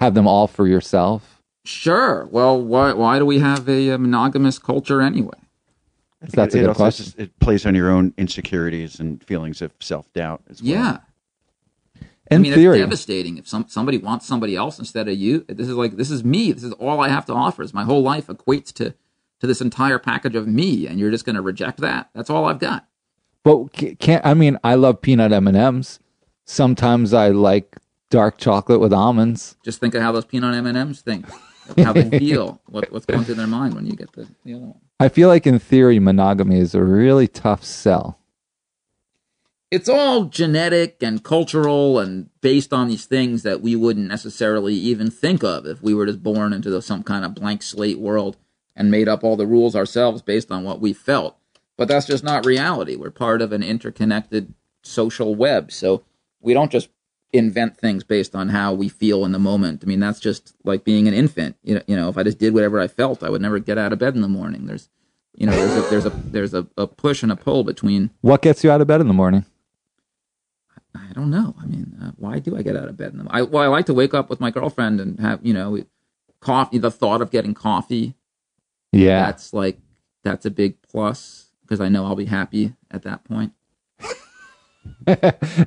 have 0.00 0.14
them 0.14 0.26
all 0.26 0.46
for 0.46 0.66
yourself. 0.66 1.42
Sure. 1.64 2.26
Well, 2.30 2.60
why 2.60 2.94
why 2.94 3.18
do 3.18 3.26
we 3.26 3.40
have 3.40 3.68
a, 3.68 3.90
uh 3.90 3.98
monogamous 3.98 4.58
culture 4.58 5.02
anyway? 5.02 5.36
I 6.22 6.26
think 6.26 6.34
That's 6.34 6.54
a 6.54 6.58
it, 6.58 6.60
good 6.62 6.68
also 6.70 6.82
question. 6.82 7.04
Just, 7.04 7.18
it 7.18 7.38
plays 7.38 7.66
on 7.66 7.74
your 7.74 7.90
own 7.90 8.14
insecurities 8.16 8.98
and 8.98 9.22
feelings 9.22 9.60
of 9.60 9.72
self 9.80 10.10
doubt 10.14 10.42
as 10.48 10.62
well. 10.62 10.72
Yeah. 10.72 10.98
In 12.30 12.36
I 12.36 12.42
mean, 12.42 12.54
theory, 12.54 12.78
it's 12.78 12.84
devastating 12.84 13.38
if 13.38 13.48
some 13.48 13.66
somebody 13.68 13.98
wants 13.98 14.26
somebody 14.26 14.54
else 14.56 14.78
instead 14.78 15.08
of 15.08 15.16
you. 15.16 15.44
This 15.48 15.68
is 15.68 15.74
like 15.74 15.96
this 15.96 16.10
is 16.10 16.22
me. 16.24 16.52
This 16.52 16.64
is 16.64 16.72
all 16.74 17.00
I 17.00 17.08
have 17.08 17.26
to 17.26 17.32
offer. 17.32 17.62
Is 17.62 17.72
my 17.74 17.84
whole 17.84 18.02
life 18.02 18.26
equates 18.26 18.72
to 18.74 18.94
to 19.40 19.46
this 19.46 19.60
entire 19.60 19.98
package 19.98 20.34
of 20.34 20.46
me, 20.46 20.86
and 20.86 20.98
you're 20.98 21.10
just 21.10 21.24
going 21.24 21.36
to 21.36 21.42
reject 21.42 21.78
that? 21.80 22.10
That's 22.14 22.28
all 22.30 22.44
I've 22.46 22.58
got. 22.58 22.86
but 23.44 23.68
can't. 23.98 24.24
I 24.26 24.34
mean, 24.34 24.58
I 24.62 24.74
love 24.74 25.00
peanut 25.00 25.32
M 25.32 25.46
and 25.48 25.56
M's. 25.56 26.00
Sometimes 26.44 27.12
I 27.14 27.28
like 27.28 27.76
dark 28.10 28.38
chocolate 28.38 28.80
with 28.80 28.92
almonds. 28.92 29.56
Just 29.62 29.80
think 29.80 29.94
of 29.94 30.02
how 30.02 30.12
those 30.12 30.24
peanut 30.24 30.54
M 30.54 30.66
and 30.66 30.76
M's 30.76 31.00
think 31.00 31.26
how 31.76 31.92
they 31.92 32.08
feel, 32.18 32.60
what, 32.66 32.90
what's 32.90 33.04
going 33.06 33.24
through 33.24 33.34
their 33.34 33.46
mind 33.46 33.74
when 33.74 33.84
you 33.86 33.92
get 33.92 34.12
the, 34.12 34.26
the 34.44 34.54
other 34.54 34.64
one. 34.64 34.80
I 35.00 35.08
feel 35.08 35.28
like 35.28 35.46
in 35.46 35.58
theory, 35.58 35.98
monogamy 35.98 36.58
is 36.58 36.74
a 36.74 36.82
really 36.82 37.28
tough 37.28 37.62
sell. 37.64 38.18
It's 39.70 39.88
all 39.88 40.24
genetic 40.24 41.02
and 41.02 41.22
cultural 41.22 41.98
and 41.98 42.30
based 42.40 42.72
on 42.72 42.88
these 42.88 43.04
things 43.04 43.42
that 43.42 43.60
we 43.60 43.76
wouldn't 43.76 44.08
necessarily 44.08 44.72
even 44.74 45.10
think 45.10 45.44
of 45.44 45.66
if 45.66 45.82
we 45.82 45.92
were 45.92 46.06
just 46.06 46.22
born 46.22 46.54
into 46.54 46.80
some 46.80 47.02
kind 47.02 47.22
of 47.22 47.34
blank 47.34 47.62
slate 47.62 47.98
world 47.98 48.38
and 48.74 48.90
made 48.90 49.08
up 49.08 49.22
all 49.22 49.36
the 49.36 49.46
rules 49.46 49.76
ourselves 49.76 50.22
based 50.22 50.50
on 50.50 50.64
what 50.64 50.80
we 50.80 50.94
felt. 50.94 51.36
But 51.76 51.86
that's 51.86 52.06
just 52.06 52.24
not 52.24 52.46
reality. 52.46 52.96
We're 52.96 53.10
part 53.10 53.42
of 53.42 53.52
an 53.52 53.62
interconnected 53.62 54.54
social 54.82 55.34
web. 55.34 55.70
So 55.70 56.02
we 56.40 56.54
don't 56.54 56.72
just 56.72 56.88
invent 57.34 57.76
things 57.76 58.04
based 58.04 58.34
on 58.34 58.48
how 58.48 58.72
we 58.72 58.88
feel 58.88 59.22
in 59.26 59.32
the 59.32 59.38
moment. 59.38 59.82
I 59.84 59.86
mean, 59.86 60.00
that's 60.00 60.20
just 60.20 60.54
like 60.64 60.82
being 60.82 61.06
an 61.08 61.14
infant. 61.14 61.56
You 61.62 61.74
know, 61.74 61.82
you 61.86 61.94
know, 61.94 62.08
if 62.08 62.16
I 62.16 62.22
just 62.22 62.38
did 62.38 62.54
whatever 62.54 62.80
I 62.80 62.88
felt, 62.88 63.22
I 63.22 63.28
would 63.28 63.42
never 63.42 63.58
get 63.58 63.76
out 63.76 63.92
of 63.92 63.98
bed 63.98 64.14
in 64.14 64.22
the 64.22 64.28
morning. 64.28 64.64
There's, 64.64 64.88
you 65.34 65.46
know, 65.46 65.52
there's 65.52 65.76
a 65.76 65.90
there's 65.90 66.06
a 66.06 66.10
there's 66.10 66.54
a, 66.54 66.66
a 66.78 66.86
push 66.86 67.22
and 67.22 67.30
a 67.30 67.36
pull 67.36 67.64
between. 67.64 68.10
What 68.22 68.40
gets 68.40 68.64
you 68.64 68.70
out 68.70 68.80
of 68.80 68.86
bed 68.86 69.02
in 69.02 69.08
the 69.08 69.14
morning? 69.14 69.44
I 71.08 71.12
don't 71.12 71.30
know. 71.30 71.54
I 71.60 71.66
mean, 71.66 71.96
uh, 72.02 72.10
why 72.16 72.38
do 72.38 72.56
I 72.56 72.62
get 72.62 72.76
out 72.76 72.88
of 72.88 72.96
bed 72.96 73.12
in 73.12 73.18
the? 73.18 73.26
I 73.30 73.42
well, 73.42 73.62
I 73.62 73.66
like 73.66 73.86
to 73.86 73.94
wake 73.94 74.14
up 74.14 74.28
with 74.30 74.40
my 74.40 74.50
girlfriend 74.50 75.00
and 75.00 75.18
have 75.20 75.40
you 75.44 75.52
know, 75.54 75.78
coffee. 76.40 76.78
The 76.78 76.90
thought 76.90 77.20
of 77.22 77.30
getting 77.30 77.54
coffee. 77.54 78.14
Yeah. 78.92 79.26
That's 79.26 79.52
like 79.52 79.78
that's 80.24 80.46
a 80.46 80.50
big 80.50 80.80
plus 80.82 81.50
because 81.62 81.80
I 81.80 81.88
know 81.88 82.04
I'll 82.06 82.16
be 82.16 82.24
happy 82.26 82.74
at 82.90 83.02
that 83.02 83.24
point. 83.24 83.52
and 85.06 85.16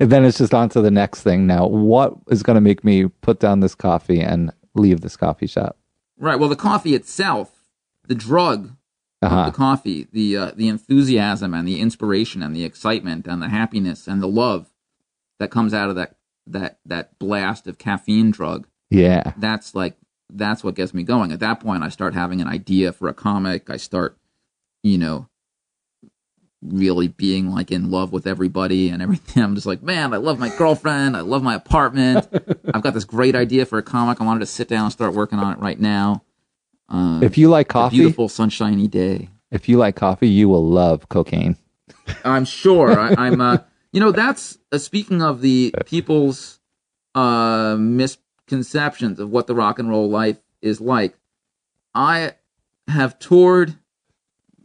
then 0.10 0.24
it's 0.24 0.38
just 0.38 0.54
on 0.54 0.68
to 0.70 0.80
the 0.80 0.90
next 0.90 1.22
thing. 1.22 1.46
Now, 1.46 1.66
what 1.66 2.14
is 2.30 2.42
going 2.42 2.56
to 2.56 2.60
make 2.60 2.84
me 2.84 3.06
put 3.06 3.40
down 3.40 3.60
this 3.60 3.74
coffee 3.74 4.20
and 4.20 4.52
leave 4.74 5.00
this 5.00 5.16
coffee 5.16 5.46
shop? 5.46 5.76
Right. 6.18 6.38
Well, 6.38 6.48
the 6.48 6.56
coffee 6.56 6.94
itself, 6.94 7.52
the 8.06 8.14
drug 8.14 8.72
Uh-huh. 9.22 9.46
the 9.46 9.52
coffee, 9.52 10.08
the 10.12 10.36
uh, 10.36 10.50
the 10.56 10.66
enthusiasm 10.68 11.54
and 11.54 11.66
the 11.66 11.80
inspiration 11.80 12.42
and 12.42 12.56
the 12.56 12.64
excitement 12.64 13.26
and 13.28 13.40
the 13.40 13.48
happiness 13.48 14.08
and 14.08 14.20
the 14.20 14.26
love 14.28 14.71
that 15.42 15.50
comes 15.50 15.74
out 15.74 15.90
of 15.90 15.96
that 15.96 16.16
that 16.46 16.78
that 16.86 17.18
blast 17.18 17.66
of 17.66 17.78
caffeine 17.78 18.30
drug. 18.30 18.66
Yeah. 18.90 19.32
That's 19.36 19.74
like 19.74 19.96
that's 20.30 20.64
what 20.64 20.74
gets 20.74 20.94
me 20.94 21.02
going. 21.02 21.32
At 21.32 21.40
that 21.40 21.60
point, 21.60 21.82
I 21.82 21.88
start 21.90 22.14
having 22.14 22.40
an 22.40 22.48
idea 22.48 22.92
for 22.92 23.08
a 23.08 23.14
comic. 23.14 23.68
I 23.68 23.76
start, 23.76 24.16
you 24.82 24.96
know, 24.98 25.28
really 26.62 27.08
being 27.08 27.50
like 27.50 27.70
in 27.72 27.90
love 27.90 28.12
with 28.12 28.26
everybody 28.26 28.88
and 28.88 29.02
everything. 29.02 29.42
I'm 29.44 29.54
just 29.54 29.66
like, 29.66 29.82
man, 29.82 30.14
I 30.14 30.18
love 30.18 30.38
my 30.38 30.48
girlfriend. 30.56 31.16
I 31.16 31.20
love 31.20 31.42
my 31.42 31.54
apartment. 31.54 32.28
I've 32.74 32.82
got 32.82 32.94
this 32.94 33.04
great 33.04 33.34
idea 33.34 33.66
for 33.66 33.78
a 33.78 33.82
comic. 33.82 34.20
I 34.20 34.24
wanted 34.24 34.40
to 34.40 34.46
sit 34.46 34.68
down 34.68 34.84
and 34.84 34.92
start 34.92 35.12
working 35.14 35.38
on 35.38 35.52
it 35.52 35.58
right 35.58 35.78
now. 35.80 36.22
Uh, 36.88 37.20
If 37.22 37.36
you 37.36 37.48
like 37.48 37.68
coffee, 37.68 37.96
beautiful 37.98 38.28
sunshiny 38.28 38.86
day. 38.86 39.28
if 39.50 39.68
you 39.68 39.76
like 39.78 39.96
coffee, 39.96 40.28
you 40.28 40.48
will 40.48 40.66
love 40.66 41.08
cocaine. 41.08 41.56
I'm 42.24 42.44
sure. 42.44 42.98
I, 42.98 43.14
I'm. 43.26 43.40
Uh, 43.40 43.58
you 43.92 44.00
know, 44.00 44.12
that's 44.12 44.58
uh, 44.70 44.78
speaking 44.78 45.22
of 45.22 45.40
the 45.40 45.74
people's 45.86 46.60
uh, 47.14 47.76
misconceptions 47.78 49.20
of 49.20 49.30
what 49.30 49.46
the 49.46 49.54
rock 49.54 49.78
and 49.78 49.88
roll 49.88 50.08
life 50.08 50.38
is 50.60 50.80
like. 50.80 51.16
I 51.94 52.34
have 52.88 53.18
toured. 53.18 53.76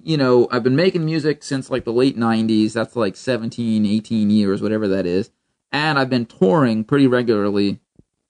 You 0.01 0.15
know, 0.15 0.47
I've 0.51 0.63
been 0.63 0.75
making 0.75 1.03
music 1.03 1.43
since 1.43 1.69
like 1.69 1.83
the 1.83 1.93
late 1.93 2.17
'90s. 2.17 2.73
That's 2.73 2.95
like 2.95 3.15
17, 3.15 3.85
18 3.85 4.29
years, 4.29 4.61
whatever 4.61 4.87
that 4.87 5.05
is. 5.05 5.31
And 5.71 5.99
I've 5.99 6.09
been 6.09 6.25
touring 6.25 6.85
pretty 6.85 7.07
regularly 7.07 7.79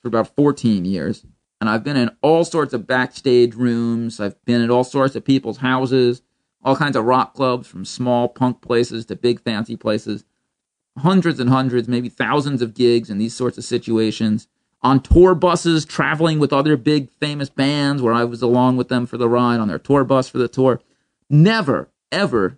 for 0.02 0.08
about 0.08 0.36
14 0.36 0.86
years. 0.86 1.24
And 1.62 1.70
I've 1.70 1.84
been 1.84 1.98
in 1.98 2.12
all 2.22 2.44
sorts 2.44 2.74
of 2.74 2.88
backstage 2.88 3.54
rooms. 3.56 4.20
I've 4.20 4.44
been 4.46 4.62
at 4.62 4.70
all 4.72 4.84
sorts 4.84 5.16
of 5.16 5.24
people's 5.24 5.58
houses 5.58 6.22
all 6.68 6.76
kinds 6.76 6.98
of 6.98 7.06
rock 7.06 7.34
clubs 7.34 7.68
from 7.68 7.86
small 7.86 8.28
punk 8.28 8.62
places 8.62 9.06
to 9.06 9.16
big 9.16 9.40
fancy 9.42 9.78
places 9.78 10.26
hundreds 11.00 11.40
and 11.40 11.50
hundreds 11.50 11.88
maybe 11.88 12.10
thousands 12.10 12.62
of 12.62 12.74
gigs 12.74 13.10
in 13.10 13.18
these 13.18 13.36
sorts 13.36 13.58
of 13.58 13.64
situations 13.64 14.48
on 14.82 15.00
tour 15.02 15.34
buses 15.36 15.86
traveling 15.86 16.40
with 16.40 16.54
other 16.54 16.78
big 16.78 17.10
famous 17.20 17.50
bands 17.50 18.02
where 18.02 18.14
i 18.14 18.24
was 18.24 18.42
along 18.42 18.78
with 18.78 18.90
them 18.90 19.06
for 19.06 19.18
the 19.18 19.30
ride 19.30 19.60
on 19.60 19.68
their 19.68 19.80
tour 19.80 20.04
bus 20.04 20.30
for 20.30 20.38
the 20.38 20.48
tour 20.48 20.80
never 21.30 21.90
ever 22.12 22.58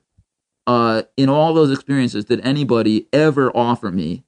uh, 0.67 1.01
in 1.17 1.29
all 1.29 1.53
those 1.53 1.71
experiences 1.71 2.25
did 2.25 2.39
anybody 2.41 3.07
ever 3.11 3.49
offer 3.57 3.91
me 3.91 4.23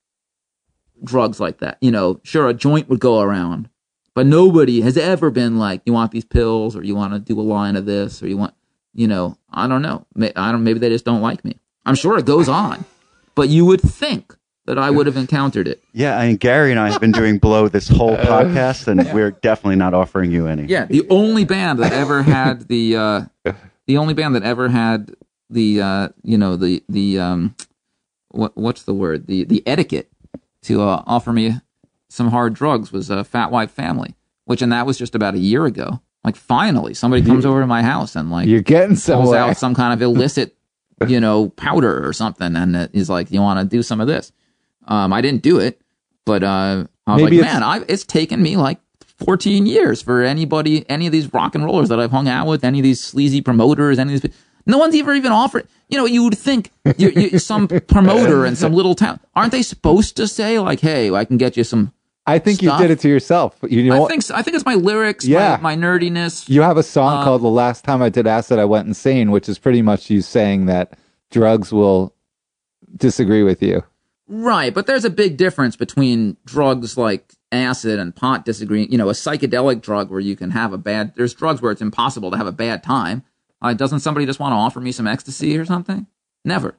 drugs 1.04 1.40
like 1.40 1.60
that 1.60 1.78
you 1.82 1.92
know 1.92 2.20
sure 2.24 2.48
a 2.48 2.54
joint 2.54 2.90
would 2.90 3.00
go 3.00 3.22
around 3.22 3.70
but 4.14 4.26
nobody 4.26 4.82
has 4.82 4.98
ever 4.98 5.30
been 5.30 5.58
like 5.58 5.82
you 5.86 5.94
want 5.94 6.12
these 6.12 6.26
pills 6.26 6.76
or 6.76 6.84
you 6.84 6.96
want 6.96 7.14
to 7.14 7.20
do 7.20 7.40
a 7.40 7.44
line 7.44 7.76
of 7.76 7.86
this 7.86 8.22
or 8.24 8.28
you 8.28 8.38
want 8.38 8.54
you 8.94 9.08
know, 9.08 9.38
I 9.52 9.68
don't 9.68 9.82
know. 9.82 10.06
I 10.36 10.52
don't. 10.52 10.64
Maybe 10.64 10.80
they 10.80 10.90
just 10.90 11.06
don't 11.06 11.22
like 11.22 11.44
me. 11.46 11.60
I'm 11.86 11.96
sure 11.96 12.18
it 12.18 12.26
goes 12.26 12.50
on, 12.50 12.86
but 13.36 13.50
you 13.50 13.66
would 13.66 13.82
think 13.82 14.36
that 14.66 14.78
I 14.78 14.90
would 14.90 15.08
have 15.08 15.18
encountered 15.18 15.68
it. 15.68 15.84
Yeah, 15.92 16.18
I 16.18 16.28
mean, 16.28 16.38
Gary 16.38 16.72
and 16.72 16.80
I 16.80 16.92
have 16.92 17.02
been 17.02 17.12
doing 17.12 17.40
blow 17.40 17.68
this 17.68 17.88
whole 17.88 18.16
podcast, 18.18 18.88
and 18.88 19.12
we're 19.14 19.32
definitely 19.32 19.76
not 19.76 19.94
offering 19.94 20.32
you 20.32 20.48
any. 20.48 20.66
Yeah, 20.66 20.86
the 20.86 21.08
only 21.10 21.46
band 21.46 21.80
that 21.80 21.94
ever 21.94 22.24
had 22.24 22.68
the 22.68 22.96
uh, 22.96 23.22
the 23.88 23.98
only 23.98 24.14
band 24.14 24.36
that 24.36 24.44
ever 24.44 24.70
had 24.70 25.16
the 25.50 25.82
uh, 25.82 26.10
you 26.24 26.38
know 26.38 26.56
the 26.56 26.84
the 26.88 27.20
um 27.20 27.56
what 28.30 28.56
what's 28.56 28.84
the 28.84 28.94
word 28.94 29.28
the 29.28 29.44
the 29.44 29.66
etiquette 29.68 30.10
to 30.64 30.82
uh, 30.82 31.04
offer 31.06 31.34
me 31.34 31.56
some 32.10 32.30
hard 32.30 32.54
drugs 32.54 32.92
was 32.92 33.10
a 33.10 33.24
Fat 33.24 33.52
White 33.52 33.72
Family, 33.72 34.16
which 34.46 34.62
and 34.62 34.72
that 34.72 34.86
was 34.86 34.98
just 34.98 35.16
about 35.16 35.34
a 35.34 35.40
year 35.40 35.66
ago. 35.66 36.02
Like 36.24 36.36
finally, 36.36 36.94
somebody 36.94 37.24
comes 37.24 37.46
over 37.46 37.62
to 37.62 37.68
my 37.68 37.82
house 37.82 38.16
and 38.16 38.30
like 38.30 38.48
You're 38.48 38.62
getting 38.62 38.96
pulls 38.96 39.34
out 39.34 39.58
some 39.58 39.74
kind 39.74 39.94
of 39.94 40.02
illicit, 40.02 40.56
you 41.08 41.20
know, 41.20 41.50
powder 41.50 42.06
or 42.08 42.14
something, 42.14 42.56
and 42.56 42.90
he's 42.94 43.10
like, 43.10 43.32
"You 43.32 43.42
want 43.42 43.60
to 43.60 43.76
do 43.76 43.84
some 43.84 44.00
of 44.02 44.08
this?" 44.08 44.32
Um, 44.88 45.14
I 45.14 45.22
didn't 45.22 45.42
do 45.44 45.60
it, 45.60 45.80
but 46.26 46.44
uh, 46.44 46.86
I 47.08 47.14
was 47.14 47.24
Maybe 47.24 47.38
like, 47.38 47.46
it's- 47.48 47.54
"Man, 47.54 47.64
I, 47.64 47.84
it's 47.88 48.04
taken 48.04 48.42
me 48.42 48.58
like 48.58 48.80
14 49.26 49.66
years 49.66 50.02
for 50.02 50.24
anybody, 50.24 50.90
any 50.90 51.06
of 51.06 51.12
these 51.12 51.32
rock 51.34 51.54
and 51.56 51.64
rollers 51.64 51.90
that 51.90 52.00
I've 52.00 52.12
hung 52.12 52.28
out 52.28 52.48
with, 52.48 52.64
any 52.64 52.80
of 52.80 52.84
these 52.84 53.02
sleazy 53.02 53.42
promoters, 53.42 54.00
any 54.00 54.16
of 54.16 54.22
these." 54.22 54.34
No 54.66 54.78
one's 54.78 54.96
ever 54.96 55.14
even 55.16 55.32
offered. 55.32 55.68
You 55.90 55.98
know, 55.98 56.06
you 56.06 56.24
would 56.24 56.38
think 56.38 56.72
you, 56.98 57.10
you, 57.10 57.40
some 57.40 57.68
promoter 57.88 58.46
in 58.46 58.56
some 58.56 58.74
little 58.74 58.94
town 58.94 59.20
aren't 59.36 59.52
they 59.52 59.64
supposed 59.64 60.16
to 60.18 60.28
say 60.28 60.60
like, 60.60 60.80
"Hey, 60.82 61.12
I 61.12 61.26
can 61.26 61.38
get 61.38 61.58
you 61.58 61.64
some." 61.64 61.94
I 62.26 62.38
think 62.40 62.60
stuff? 62.60 62.80
you 62.80 62.88
did 62.88 62.92
it 62.92 63.00
to 63.02 63.10
yourself. 63.10 63.58
You 63.68 63.84
know, 63.90 64.06
I 64.06 64.08
think 64.08 64.22
so. 64.24 64.36
I 64.36 64.42
think 64.44 64.56
it's 64.56 64.66
my 64.66 64.76
lyrics, 64.76 65.26
Yeah. 65.26 65.58
my, 65.62 65.76
my 65.76 65.82
nerdiness. 65.82 66.48
you 66.48 66.62
have 66.62 66.78
a 66.78 66.84
song 66.84 67.18
Uh, 67.20 67.24
called 67.24 67.42
"The 67.42 67.48
Last 67.48 67.84
Time 67.84 68.02
I 68.02 68.10
Did 68.10 68.28
Acid, 68.28 68.60
I 68.60 68.66
Went 68.66 68.88
Insane," 68.88 69.32
which 69.32 69.50
is 69.50 69.58
pretty 69.58 69.82
much 69.82 70.10
you 70.10 70.22
saying 70.22 70.68
that 70.68 70.94
drugs 71.32 71.72
will 71.72 72.14
disagree 72.96 73.44
with 73.44 73.62
you. 73.62 73.84
Right, 74.28 74.74
but 74.74 74.86
there's 74.88 75.04
a 75.04 75.10
big 75.10 75.36
difference 75.36 75.76
between 75.76 76.38
drugs 76.46 76.98
like 76.98 77.34
acid 77.52 78.00
and 78.00 78.16
pot 78.16 78.46
disagreeing. 78.46 78.92
You 78.92 78.98
know, 78.98 79.10
a 79.10 79.14
psychedelic 79.14 79.82
drug 79.82 80.10
where 80.10 80.20
you 80.22 80.36
can 80.36 80.52
have 80.52 80.72
a 80.74 80.78
bad. 80.78 81.14
There's 81.16 81.34
drugs 81.34 81.62
where 81.62 81.72
it's 81.72 81.82
impossible 81.82 82.32
to 82.32 82.38
have 82.38 82.48
a 82.48 82.52
bad 82.54 82.82
time. 82.84 83.24
Uh, 83.62 83.74
doesn't 83.74 84.00
somebody 84.00 84.26
just 84.26 84.40
want 84.40 84.54
to 84.54 84.58
offer 84.58 84.80
me 84.80 84.92
some 84.92 85.06
ecstasy 85.08 85.58
or 85.58 85.66
something? 85.66 86.08
Never, 86.46 86.76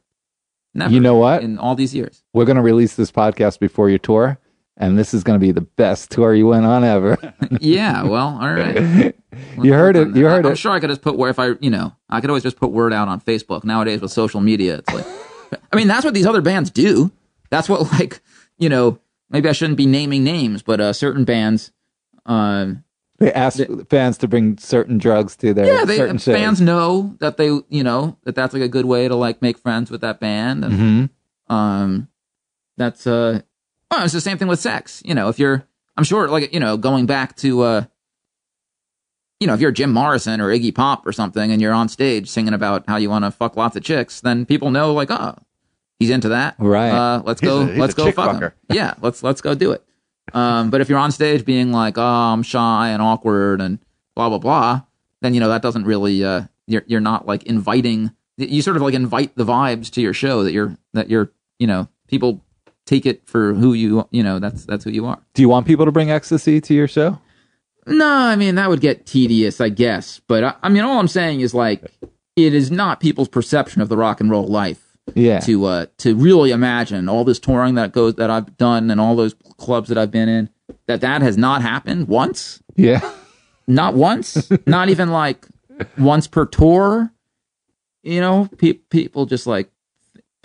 never. 0.74 0.92
You 0.92 1.00
know 1.00 1.16
what? 1.16 1.42
In 1.42 1.58
all 1.58 1.74
these 1.74 1.94
years, 1.94 2.22
We're 2.32 2.44
going 2.46 2.56
to 2.56 2.62
release 2.62 2.96
this 2.96 3.12
podcast 3.12 3.58
before 3.60 3.88
your 3.90 3.98
tour, 4.00 4.38
and 4.76 4.98
this 4.98 5.12
is 5.14 5.22
going 5.24 5.38
to 5.38 5.44
be 5.44 5.52
the 5.52 5.60
best 5.60 6.10
tour 6.10 6.34
you 6.34 6.46
went 6.46 6.64
on 6.64 6.82
ever. 6.84 7.16
yeah. 7.60 8.02
Well, 8.04 8.38
all 8.40 8.52
right. 8.52 8.74
Let's 8.76 9.18
you 9.62 9.72
heard 9.74 9.96
it. 9.96 10.16
You 10.16 10.24
heard 10.26 10.46
I, 10.46 10.50
I'm 10.50 10.54
sure 10.56 10.72
I 10.72 10.80
could 10.80 10.90
just 10.90 11.02
put 11.02 11.16
where 11.16 11.30
if 11.30 11.38
I, 11.38 11.52
you 11.60 11.70
know, 11.70 11.94
I 12.08 12.20
could 12.20 12.30
always 12.30 12.42
just 12.42 12.56
put 12.56 12.70
word 12.70 12.92
out 12.92 13.08
on 13.08 13.20
Facebook. 13.20 13.64
Nowadays 13.64 14.00
with 14.00 14.10
social 14.12 14.40
media, 14.40 14.76
it's 14.78 14.92
like, 14.92 15.06
I 15.72 15.76
mean, 15.76 15.88
that's 15.88 16.04
what 16.04 16.14
these 16.14 16.26
other 16.26 16.40
bands 16.40 16.70
do. 16.70 17.10
That's 17.50 17.68
what 17.68 17.92
like, 17.92 18.20
you 18.58 18.68
know, 18.68 18.98
maybe 19.30 19.48
I 19.48 19.52
shouldn't 19.52 19.76
be 19.76 19.86
naming 19.86 20.24
names, 20.24 20.62
but 20.62 20.80
uh, 20.80 20.92
certain 20.94 21.24
bands, 21.24 21.70
um, 22.24 22.82
They 23.18 23.32
asked 23.32 23.60
fans 23.90 24.16
to 24.18 24.28
bring 24.28 24.56
certain 24.58 24.96
drugs 24.98 25.36
to 25.36 25.52
their 25.52 25.66
yeah, 25.66 25.84
they 25.84 25.96
certain 25.98 26.16
shows. 26.18 26.34
fans 26.34 26.60
know 26.62 27.14
that 27.20 27.36
they, 27.36 27.48
you 27.68 27.82
know, 27.84 28.16
that 28.24 28.34
that's 28.34 28.54
like 28.54 28.62
a 28.62 28.68
good 28.68 28.86
way 28.86 29.06
to 29.08 29.14
like 29.14 29.42
make 29.42 29.58
friends 29.58 29.90
with 29.90 30.00
that 30.00 30.18
band, 30.18 30.64
and 30.64 30.72
Mhm. 31.48 31.54
um, 31.54 32.08
that's 32.78 33.06
uh, 33.06 33.42
well, 33.92 34.04
it's 34.04 34.12
the 34.14 34.20
same 34.20 34.38
thing 34.38 34.48
with 34.48 34.58
sex. 34.60 35.02
You 35.04 35.14
know, 35.14 35.28
if 35.28 35.38
you're, 35.38 35.64
I'm 35.96 36.04
sure, 36.04 36.28
like 36.28 36.52
you 36.52 36.60
know, 36.60 36.76
going 36.76 37.06
back 37.06 37.36
to 37.36 37.60
uh, 37.62 37.84
you 39.38 39.46
know, 39.46 39.54
if 39.54 39.60
you're 39.60 39.72
Jim 39.72 39.92
Morrison 39.92 40.40
or 40.40 40.48
Iggy 40.48 40.74
Pop 40.74 41.06
or 41.06 41.12
something, 41.12 41.50
and 41.52 41.60
you're 41.60 41.72
on 41.72 41.88
stage 41.88 42.28
singing 42.30 42.54
about 42.54 42.84
how 42.88 42.96
you 42.96 43.10
want 43.10 43.24
to 43.24 43.30
fuck 43.30 43.56
lots 43.56 43.76
of 43.76 43.82
chicks, 43.82 44.20
then 44.20 44.46
people 44.46 44.70
know 44.70 44.92
like, 44.92 45.10
oh, 45.10 45.36
he's 45.98 46.10
into 46.10 46.30
that. 46.30 46.54
Right. 46.58 46.90
Uh, 46.90 47.22
let's 47.24 47.40
He's 47.40 47.50
go. 47.50 47.60
a- 47.62 47.66
he's 47.66 47.78
let's 47.78 47.92
a 47.94 47.96
go 47.96 48.04
chick 48.06 48.14
fuck 48.14 48.40
him. 48.40 48.52
Yeah. 48.70 48.94
Let's 49.00 49.22
let's 49.22 49.40
go 49.40 49.54
do 49.54 49.72
it. 49.72 49.84
Um, 50.32 50.70
but 50.70 50.80
if 50.80 50.88
you're 50.88 50.98
on 50.98 51.10
stage 51.12 51.44
being 51.44 51.72
like, 51.72 51.98
oh, 51.98 52.02
I'm 52.02 52.42
shy 52.42 52.88
and 52.90 53.02
awkward 53.02 53.60
and 53.60 53.78
blah 54.14 54.28
blah 54.28 54.38
blah, 54.38 54.82
then 55.20 55.34
you 55.34 55.40
know 55.40 55.48
that 55.48 55.62
doesn't 55.62 55.84
really. 55.84 56.24
Uh, 56.24 56.42
you're 56.66 56.84
you're 56.86 57.00
not 57.00 57.26
like 57.26 57.42
inviting. 57.42 58.12
You 58.36 58.62
sort 58.62 58.76
of 58.76 58.82
like 58.82 58.94
invite 58.94 59.34
the 59.36 59.44
vibes 59.44 59.90
to 59.90 60.00
your 60.00 60.14
show 60.14 60.44
that 60.44 60.52
you're 60.52 60.78
that 60.94 61.10
you're 61.10 61.32
you 61.58 61.66
know 61.66 61.88
people 62.06 62.42
take 62.86 63.06
it 63.06 63.26
for 63.26 63.54
who 63.54 63.72
you 63.74 64.06
you 64.10 64.22
know 64.22 64.38
that's 64.38 64.64
that's 64.64 64.84
who 64.84 64.90
you 64.90 65.06
are. 65.06 65.18
Do 65.34 65.42
you 65.42 65.48
want 65.48 65.66
people 65.66 65.84
to 65.84 65.92
bring 65.92 66.10
ecstasy 66.10 66.60
to 66.60 66.74
your 66.74 66.88
show? 66.88 67.18
No, 67.86 68.06
I 68.06 68.36
mean 68.36 68.54
that 68.56 68.68
would 68.70 68.80
get 68.80 69.06
tedious, 69.06 69.60
I 69.60 69.68
guess. 69.68 70.20
But 70.28 70.44
I, 70.44 70.54
I 70.62 70.68
mean, 70.68 70.84
all 70.84 70.98
I'm 71.00 71.08
saying 71.08 71.40
is 71.40 71.52
like 71.54 71.82
it 72.36 72.54
is 72.54 72.70
not 72.70 73.00
people's 73.00 73.28
perception 73.28 73.82
of 73.82 73.88
the 73.88 73.96
rock 73.96 74.20
and 74.20 74.30
roll 74.30 74.46
life 74.46 74.96
Yeah. 75.14 75.40
to 75.40 75.64
uh 75.66 75.86
to 75.98 76.14
really 76.14 76.50
imagine 76.52 77.08
all 77.08 77.24
this 77.24 77.38
touring 77.40 77.74
that 77.74 77.92
goes 77.92 78.14
that 78.14 78.30
I've 78.30 78.56
done 78.56 78.90
and 78.90 79.00
all 79.00 79.16
those 79.16 79.34
clubs 79.58 79.88
that 79.88 79.98
I've 79.98 80.10
been 80.12 80.28
in 80.28 80.48
that 80.86 81.00
that 81.02 81.22
has 81.22 81.36
not 81.36 81.62
happened 81.62 82.08
once, 82.08 82.62
Yeah. 82.76 83.00
not 83.66 83.94
once, 83.94 84.50
not 84.66 84.88
even 84.88 85.10
like 85.10 85.46
once 85.98 86.26
per 86.26 86.46
tour. 86.46 87.12
You 88.04 88.20
know, 88.20 88.48
pe- 88.58 88.72
people 88.74 89.26
just 89.26 89.46
like 89.46 89.70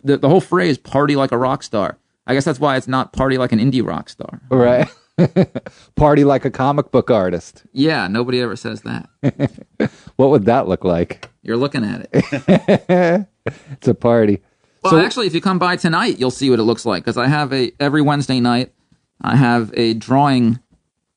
the 0.03 0.17
the 0.17 0.29
whole 0.29 0.41
phrase 0.41 0.77
"party 0.77 1.15
like 1.15 1.31
a 1.31 1.37
rock 1.37 1.63
star." 1.63 1.97
I 2.27 2.33
guess 2.33 2.45
that's 2.45 2.59
why 2.59 2.75
it's 2.77 2.87
not 2.87 3.13
"party 3.13 3.37
like 3.37 3.51
an 3.51 3.59
indie 3.59 3.85
rock 3.85 4.09
star." 4.09 4.41
Right. 4.51 4.87
Party 5.95 6.23
like 6.23 6.45
a 6.45 6.51
comic 6.51 6.91
book 6.91 7.09
artist. 7.09 7.63
Yeah, 7.73 8.07
nobody 8.07 8.39
ever 8.41 8.55
says 8.55 8.81
that. 8.83 9.09
What 10.17 10.31
would 10.31 10.45
that 10.45 10.67
look 10.67 10.83
like? 10.83 11.29
You're 11.43 11.57
looking 11.57 11.83
at 11.83 12.07
it. 12.11 13.27
It's 13.71 13.87
a 13.87 13.93
party. 13.93 14.41
Well, 14.83 14.91
So- 14.93 14.99
actually, 14.99 15.27
if 15.27 15.33
you 15.33 15.41
come 15.41 15.57
by 15.59 15.75
tonight, 15.77 16.19
you'll 16.19 16.31
see 16.31 16.49
what 16.49 16.59
it 16.59 16.63
looks 16.63 16.85
like 16.85 17.03
because 17.03 17.17
I 17.17 17.27
have 17.27 17.53
a 17.53 17.71
every 17.79 18.01
Wednesday 18.01 18.39
night. 18.39 18.73
I 19.21 19.35
have 19.37 19.71
a 19.75 19.93
drawing 19.93 20.59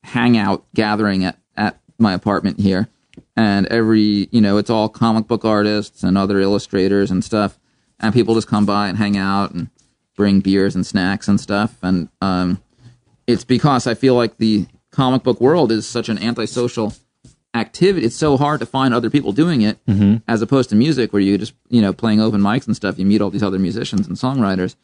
hangout 0.03 0.65
gathering 0.73 1.23
at 1.25 1.37
at 1.57 1.79
my 1.99 2.13
apartment 2.13 2.59
here, 2.59 2.87
and 3.35 3.67
every 3.67 4.29
you 4.31 4.39
know 4.41 4.57
it's 4.57 4.69
all 4.69 4.87
comic 4.89 5.27
book 5.27 5.43
artists 5.45 6.03
and 6.03 6.17
other 6.17 6.39
illustrators 6.39 7.11
and 7.11 7.23
stuff, 7.23 7.59
and 7.99 8.13
people 8.13 8.33
just 8.35 8.47
come 8.47 8.65
by 8.65 8.87
and 8.87 8.97
hang 8.97 9.17
out 9.17 9.51
and 9.51 9.69
bring 10.21 10.39
beers 10.39 10.75
and 10.75 10.85
snacks 10.85 11.27
and 11.27 11.41
stuff, 11.41 11.75
and 11.81 12.07
um, 12.21 12.61
it's 13.25 13.43
because 13.43 13.87
I 13.87 13.95
feel 13.95 14.13
like 14.13 14.37
the 14.37 14.67
comic 14.91 15.23
book 15.23 15.41
world 15.41 15.71
is 15.71 15.87
such 15.87 16.09
an 16.09 16.19
antisocial 16.19 16.93
activity. 17.55 18.05
It's 18.05 18.15
so 18.15 18.37
hard 18.37 18.59
to 18.59 18.67
find 18.67 18.93
other 18.93 19.09
people 19.09 19.31
doing 19.31 19.63
it, 19.63 19.79
as 20.27 20.43
opposed 20.43 20.69
to 20.69 20.75
music, 20.75 21.11
where 21.11 21.23
you 21.23 21.39
just 21.39 21.55
you 21.69 21.81
know 21.81 21.91
playing 21.91 22.21
open 22.21 22.39
mics 22.39 22.67
and 22.67 22.75
stuff. 22.75 22.99
You 22.99 23.05
meet 23.07 23.19
all 23.19 23.31
these 23.31 23.41
other 23.41 23.57
musicians 23.57 24.05
and 24.07 24.15
songwriters. 24.15 24.75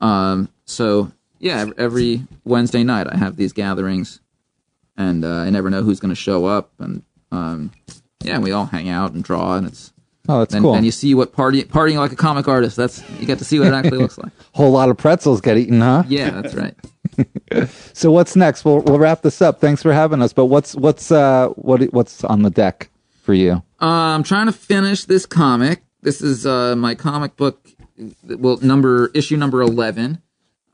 Um, 0.00 0.50
so 0.66 1.10
yeah, 1.40 1.66
every 1.76 2.22
Wednesday 2.44 2.84
night 2.84 3.08
I 3.10 3.16
have 3.16 3.34
these 3.34 3.52
gatherings, 3.52 4.20
and 4.96 5.24
uh, 5.24 5.38
I 5.46 5.50
never 5.50 5.68
know 5.68 5.82
who's 5.82 5.98
going 5.98 6.14
to 6.14 6.22
show 6.28 6.46
up, 6.46 6.70
and 6.78 7.02
um, 7.32 7.72
yeah, 8.22 8.38
we 8.38 8.52
all 8.52 8.66
hang 8.66 8.88
out 8.88 9.14
and 9.14 9.24
draw, 9.24 9.56
and 9.56 9.66
it's 9.66 9.92
Oh, 10.28 10.40
that's 10.40 10.54
and, 10.54 10.62
cool. 10.62 10.74
and 10.74 10.84
you 10.84 10.90
see 10.90 11.14
what 11.14 11.32
party 11.32 11.62
partying 11.64 11.96
like 11.96 12.12
a 12.12 12.16
comic 12.16 12.48
artist. 12.48 12.76
That's 12.76 13.08
you 13.18 13.26
get 13.26 13.38
to 13.38 13.44
see 13.44 13.58
what 13.58 13.68
it 13.68 13.74
actually 13.74 13.98
looks 13.98 14.18
like. 14.18 14.32
Whole 14.52 14.70
lot 14.70 14.88
of 14.88 14.96
pretzels 14.96 15.40
get 15.40 15.56
eaten, 15.56 15.80
huh? 15.80 16.04
Yeah, 16.08 16.30
that's 16.30 16.54
right. 16.54 16.74
So 17.94 18.10
what's 18.10 18.36
next? 18.36 18.64
We'll 18.64 18.80
we'll 18.80 18.98
wrap 18.98 19.22
this 19.22 19.40
up. 19.40 19.58
Thanks 19.60 19.82
for 19.82 19.92
having 19.92 20.20
us. 20.20 20.34
But 20.34 20.46
what's 20.46 20.74
what's 20.74 21.10
uh 21.10 21.48
what 21.50 21.80
what's 21.94 22.24
on 22.24 22.42
the 22.42 22.50
deck 22.50 22.90
for 23.22 23.32
you? 23.32 23.62
Uh, 23.80 23.86
I'm 24.14 24.22
trying 24.22 24.46
to 24.46 24.52
finish 24.52 25.04
this 25.04 25.24
comic. 25.24 25.82
This 26.02 26.20
is 26.20 26.44
uh, 26.44 26.76
my 26.76 26.94
comic 26.94 27.36
book, 27.36 27.66
well, 28.24 28.58
number 28.60 29.10
issue 29.14 29.36
number 29.38 29.62
eleven. 29.62 30.20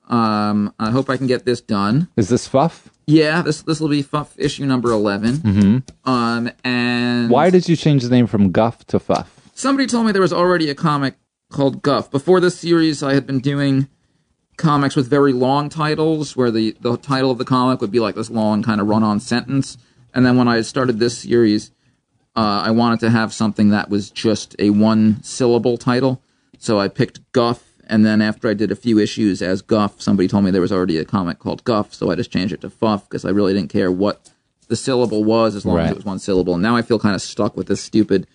Um, 0.08 0.74
I 0.80 0.90
hope 0.90 1.08
I 1.08 1.16
can 1.16 1.26
get 1.26 1.44
this 1.44 1.60
done. 1.60 2.08
Is 2.16 2.28
this 2.28 2.48
Fuff? 2.48 2.90
Yeah, 3.06 3.42
this 3.42 3.62
this 3.62 3.80
will 3.80 3.88
be 3.88 4.02
Fuff 4.02 4.34
issue 4.36 4.66
number 4.66 4.90
11 4.90 5.36
Mm-hmm. 5.36 6.10
Um, 6.10 6.50
and 6.64 7.30
Why 7.30 7.50
did 7.50 7.68
you 7.68 7.76
change 7.76 8.02
the 8.02 8.10
name 8.10 8.26
from 8.26 8.52
Guff 8.52 8.84
to 8.86 8.98
Fuff? 8.98 9.41
Somebody 9.62 9.86
told 9.86 10.04
me 10.04 10.12
there 10.12 10.20
was 10.20 10.32
already 10.32 10.68
a 10.68 10.74
comic 10.74 11.14
called 11.50 11.82
Guff. 11.82 12.10
Before 12.10 12.40
this 12.40 12.58
series, 12.58 13.02
I 13.02 13.14
had 13.14 13.26
been 13.26 13.38
doing 13.38 13.88
comics 14.56 14.96
with 14.96 15.08
very 15.08 15.32
long 15.32 15.68
titles, 15.68 16.36
where 16.36 16.50
the 16.50 16.76
the 16.80 16.96
title 16.96 17.30
of 17.30 17.38
the 17.38 17.44
comic 17.44 17.80
would 17.80 17.92
be 17.92 18.00
like 18.00 18.16
this 18.16 18.28
long 18.28 18.62
kind 18.62 18.80
of 18.80 18.88
run-on 18.88 19.20
sentence. 19.20 19.78
And 20.12 20.26
then 20.26 20.36
when 20.36 20.48
I 20.48 20.60
started 20.62 20.98
this 20.98 21.16
series, 21.16 21.70
uh, 22.34 22.62
I 22.66 22.70
wanted 22.72 23.00
to 23.00 23.10
have 23.10 23.32
something 23.32 23.70
that 23.70 23.88
was 23.88 24.10
just 24.10 24.56
a 24.58 24.70
one-syllable 24.70 25.78
title. 25.78 26.20
So 26.58 26.80
I 26.80 26.88
picked 26.88 27.20
Guff, 27.32 27.62
and 27.86 28.04
then 28.04 28.20
after 28.20 28.48
I 28.48 28.54
did 28.54 28.70
a 28.70 28.76
few 28.76 28.98
issues 28.98 29.40
as 29.42 29.62
Guff, 29.62 30.02
somebody 30.02 30.28
told 30.28 30.44
me 30.44 30.50
there 30.50 30.60
was 30.60 30.72
already 30.72 30.98
a 30.98 31.04
comic 31.04 31.38
called 31.38 31.64
Guff, 31.64 31.94
so 31.94 32.10
I 32.10 32.16
just 32.16 32.32
changed 32.32 32.52
it 32.52 32.60
to 32.62 32.70
Fuff 32.70 33.08
because 33.08 33.24
I 33.24 33.30
really 33.30 33.54
didn't 33.54 33.70
care 33.70 33.92
what 33.92 34.31
the 34.72 34.76
syllable 34.76 35.22
was 35.22 35.54
as 35.54 35.66
long 35.66 35.78
as 35.80 35.90
it 35.90 35.96
was 35.96 36.04
one 36.06 36.18
syllable. 36.18 36.54
And 36.54 36.62
now 36.62 36.74
I 36.74 36.80
feel 36.80 36.98
kind 36.98 37.14
of 37.14 37.20
stuck 37.20 37.58
with 37.58 37.66
this 37.66 37.82
stupid 37.82 38.26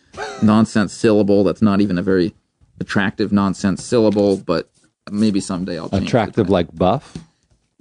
nonsense 0.44 0.94
syllable 0.94 1.44
that's 1.44 1.64
not 1.64 1.82
even 1.82 1.98
a 1.98 2.04
very 2.04 2.36
attractive 2.80 3.32
nonsense 3.32 3.84
syllable, 3.84 4.38
but 4.38 4.70
maybe 5.10 5.40
someday 5.40 5.80
I'll 5.80 5.90
change. 5.90 6.04
Attractive 6.06 6.48
like 6.48 6.68
Buff? 6.76 7.18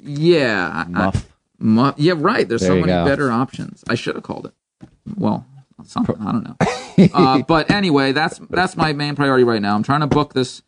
Yeah. 0.03 0.87
I- 0.91 1.09
I- 1.09 1.13
Muff. 1.59 1.97
Yeah, 1.99 2.15
right. 2.17 2.49
There's 2.49 2.63
There 2.63 2.71
so 2.71 2.75
many 2.77 2.87
go. 2.87 3.05
better 3.05 3.31
options. 3.31 3.85
I 3.89 3.95
should 3.95 4.15
have 4.15 4.25
called 4.25 4.47
it. 4.47 4.89
Well, 5.17 5.45
something 5.85 6.17
I 6.19 6.33
don't 6.33 6.45
know. 6.45 7.09
uh, 7.13 7.43
but 7.49 7.71
anyway, 7.71 8.13
that's 8.13 8.39
that's 8.51 8.75
my 8.77 8.93
main 8.95 9.17
priority 9.17 9.45
right 9.45 9.61
now. 9.63 9.75
I'm 9.75 9.83
trying 9.83 10.01
to 10.01 10.07
book 10.07 10.33
this 10.35 10.63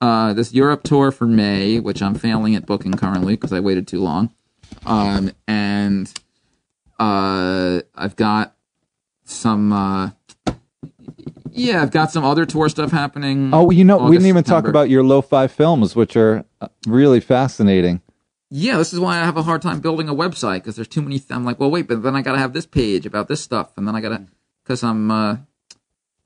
uh, 0.00 0.32
this 0.34 0.52
Europe 0.54 0.82
tour 0.82 1.10
for 1.10 1.26
May, 1.26 1.78
which 1.78 2.00
I'm 2.02 2.14
failing 2.14 2.54
at 2.54 2.64
booking 2.66 2.92
currently 2.94 3.34
because 3.34 3.52
I 3.52 3.60
waited 3.60 3.86
too 3.86 4.00
long. 4.00 4.30
Um, 4.86 5.30
and 5.46 6.10
uh, 6.98 7.80
I've 7.94 8.16
got 8.16 8.54
some. 9.24 9.72
Uh, 9.72 10.10
yeah, 11.50 11.82
I've 11.82 11.92
got 11.92 12.10
some 12.10 12.24
other 12.24 12.46
tour 12.46 12.68
stuff 12.68 12.90
happening. 12.90 13.54
Oh, 13.54 13.70
you 13.70 13.84
know, 13.84 13.98
we 13.98 14.16
didn't 14.16 14.28
even 14.28 14.42
talk 14.44 14.66
about 14.66 14.90
your 14.90 15.04
lo-fi 15.04 15.46
films, 15.46 15.94
which 15.94 16.16
are 16.16 16.44
uh, 16.60 16.68
really 16.86 17.20
fascinating. 17.20 18.00
Yeah, 18.50 18.76
this 18.76 18.92
is 18.92 19.00
why 19.00 19.20
I 19.20 19.24
have 19.24 19.36
a 19.36 19.42
hard 19.42 19.62
time 19.62 19.80
building 19.80 20.08
a 20.08 20.14
website 20.14 20.56
because 20.56 20.76
there's 20.76 20.88
too 20.88 21.02
many. 21.02 21.18
Th- 21.18 21.30
I'm 21.30 21.44
like, 21.44 21.60
well, 21.60 21.70
wait, 21.70 21.88
but 21.88 22.02
then 22.02 22.16
I 22.16 22.22
got 22.22 22.32
to 22.32 22.38
have 22.38 22.52
this 22.52 22.66
page 22.66 23.06
about 23.06 23.28
this 23.28 23.40
stuff, 23.40 23.76
and 23.76 23.86
then 23.86 23.94
I 23.96 24.00
got 24.00 24.10
to, 24.10 24.26
because 24.62 24.82
I'm, 24.82 25.10
uh, 25.10 25.36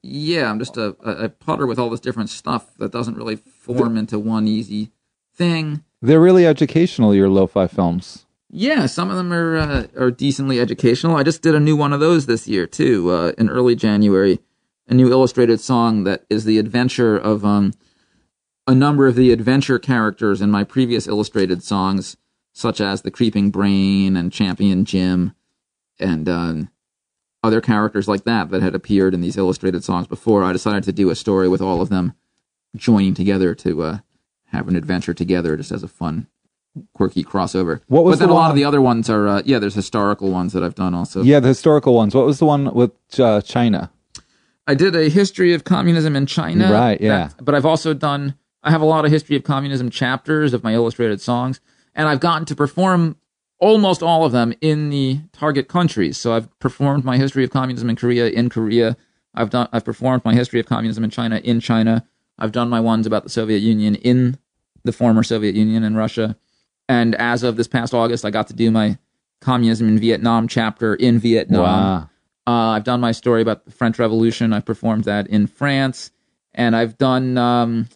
yeah, 0.02 0.50
I'm 0.50 0.58
just 0.58 0.76
a, 0.76 0.96
a, 1.02 1.24
a 1.24 1.28
putter 1.28 1.66
with 1.66 1.78
all 1.78 1.90
this 1.90 2.00
different 2.00 2.30
stuff 2.30 2.74
that 2.78 2.92
doesn't 2.92 3.16
really 3.16 3.36
form 3.36 3.96
into 3.96 4.18
one 4.18 4.48
easy 4.48 4.90
thing. 5.34 5.84
They're 6.02 6.20
really 6.20 6.46
educational. 6.46 7.14
Your 7.14 7.28
lo-fi 7.28 7.66
films. 7.66 8.24
Yeah, 8.50 8.86
some 8.86 9.10
of 9.10 9.16
them 9.16 9.32
are 9.32 9.56
uh, 9.58 9.86
are 9.96 10.10
decently 10.10 10.58
educational. 10.58 11.16
I 11.16 11.22
just 11.22 11.42
did 11.42 11.54
a 11.54 11.60
new 11.60 11.76
one 11.76 11.92
of 11.92 12.00
those 12.00 12.26
this 12.26 12.48
year 12.48 12.66
too, 12.66 13.10
uh, 13.10 13.32
in 13.36 13.50
early 13.50 13.76
January. 13.76 14.40
A 14.88 14.94
new 14.94 15.10
illustrated 15.10 15.60
song 15.60 16.04
that 16.04 16.24
is 16.30 16.46
the 16.46 16.58
adventure 16.58 17.16
of 17.16 17.44
um, 17.44 17.74
a 18.66 18.74
number 18.74 19.06
of 19.06 19.16
the 19.16 19.32
adventure 19.32 19.78
characters 19.78 20.40
in 20.40 20.50
my 20.50 20.64
previous 20.64 21.06
illustrated 21.06 21.62
songs, 21.62 22.16
such 22.54 22.80
as 22.80 23.02
the 23.02 23.10
Creeping 23.10 23.50
Brain 23.50 24.16
and 24.16 24.32
Champion 24.32 24.86
Jim, 24.86 25.34
and 26.00 26.26
um, 26.26 26.70
other 27.42 27.60
characters 27.60 28.08
like 28.08 28.24
that 28.24 28.48
that 28.48 28.62
had 28.62 28.74
appeared 28.74 29.12
in 29.12 29.20
these 29.20 29.36
illustrated 29.36 29.84
songs 29.84 30.06
before. 30.06 30.42
I 30.42 30.54
decided 30.54 30.84
to 30.84 30.92
do 30.92 31.10
a 31.10 31.14
story 31.14 31.50
with 31.50 31.60
all 31.60 31.82
of 31.82 31.90
them 31.90 32.14
joining 32.74 33.12
together 33.12 33.54
to 33.56 33.82
uh, 33.82 33.98
have 34.46 34.68
an 34.68 34.76
adventure 34.76 35.12
together, 35.12 35.54
just 35.58 35.70
as 35.70 35.82
a 35.82 35.88
fun 35.88 36.28
quirky 36.94 37.24
crossover. 37.24 37.80
What 37.88 38.04
was 38.04 38.14
but 38.16 38.20
then 38.20 38.28
the 38.28 38.34
a 38.34 38.36
lot 38.36 38.50
of 38.50 38.56
the 38.56 38.64
other 38.64 38.80
ones 38.80 39.08
are 39.10 39.26
uh, 39.28 39.42
yeah, 39.44 39.58
there's 39.58 39.74
historical 39.74 40.30
ones 40.30 40.52
that 40.52 40.62
I've 40.62 40.74
done 40.74 40.94
also. 40.94 41.22
Yeah, 41.22 41.40
the 41.40 41.48
historical 41.48 41.94
ones. 41.94 42.14
What 42.14 42.26
was 42.26 42.38
the 42.38 42.44
one 42.46 42.72
with 42.74 42.92
uh, 43.18 43.40
China? 43.42 43.90
I 44.66 44.74
did 44.74 44.94
a 44.94 45.08
history 45.08 45.54
of 45.54 45.64
communism 45.64 46.14
in 46.14 46.26
China. 46.26 46.70
Right, 46.70 47.00
yeah. 47.00 47.28
That- 47.28 47.44
but 47.44 47.54
I've 47.54 47.66
also 47.66 47.94
done 47.94 48.34
I 48.62 48.70
have 48.70 48.80
a 48.82 48.86
lot 48.86 49.04
of 49.04 49.10
history 49.10 49.36
of 49.36 49.44
communism 49.44 49.88
chapters 49.90 50.52
of 50.52 50.62
my 50.64 50.74
illustrated 50.74 51.20
songs 51.20 51.60
and 51.94 52.08
I've 52.08 52.20
gotten 52.20 52.44
to 52.46 52.54
perform 52.56 53.16
almost 53.60 54.02
all 54.02 54.24
of 54.24 54.32
them 54.32 54.52
in 54.60 54.90
the 54.90 55.20
target 55.32 55.68
countries. 55.68 56.16
So 56.18 56.32
I've 56.34 56.58
performed 56.58 57.04
my 57.04 57.16
history 57.16 57.44
of 57.44 57.50
communism 57.50 57.88
in 57.90 57.96
Korea 57.96 58.28
in 58.28 58.48
Korea. 58.50 58.96
I've 59.34 59.50
done 59.50 59.68
I've 59.72 59.84
performed 59.84 60.24
my 60.24 60.34
history 60.34 60.60
of 60.60 60.66
communism 60.66 61.02
in 61.02 61.10
China 61.10 61.38
in 61.42 61.60
China. 61.60 62.06
I've 62.38 62.52
done 62.52 62.68
my 62.68 62.78
ones 62.80 63.06
about 63.06 63.24
the 63.24 63.30
Soviet 63.30 63.58
Union 63.58 63.94
in 63.96 64.38
the 64.84 64.92
former 64.92 65.22
Soviet 65.22 65.54
Union 65.56 65.82
and 65.82 65.96
Russia. 65.96 66.36
And 66.88 67.14
as 67.16 67.42
of 67.42 67.56
this 67.56 67.68
past 67.68 67.92
August, 67.94 68.24
I 68.24 68.30
got 68.30 68.46
to 68.48 68.54
do 68.54 68.70
my 68.70 68.98
communism 69.40 69.88
in 69.88 69.98
Vietnam 69.98 70.48
chapter 70.48 70.94
in 70.94 71.18
Vietnam. 71.18 71.62
Wow. 71.62 72.10
Uh, 72.46 72.70
I've 72.70 72.84
done 72.84 73.00
my 73.00 73.12
story 73.12 73.42
about 73.42 73.64
the 73.66 73.70
French 73.70 73.98
Revolution. 73.98 74.52
I 74.54 74.60
performed 74.60 75.04
that 75.04 75.26
in 75.26 75.46
France, 75.46 76.10
and 76.54 76.74
I've 76.74 76.96
done, 76.96 77.36
um, 77.36 77.88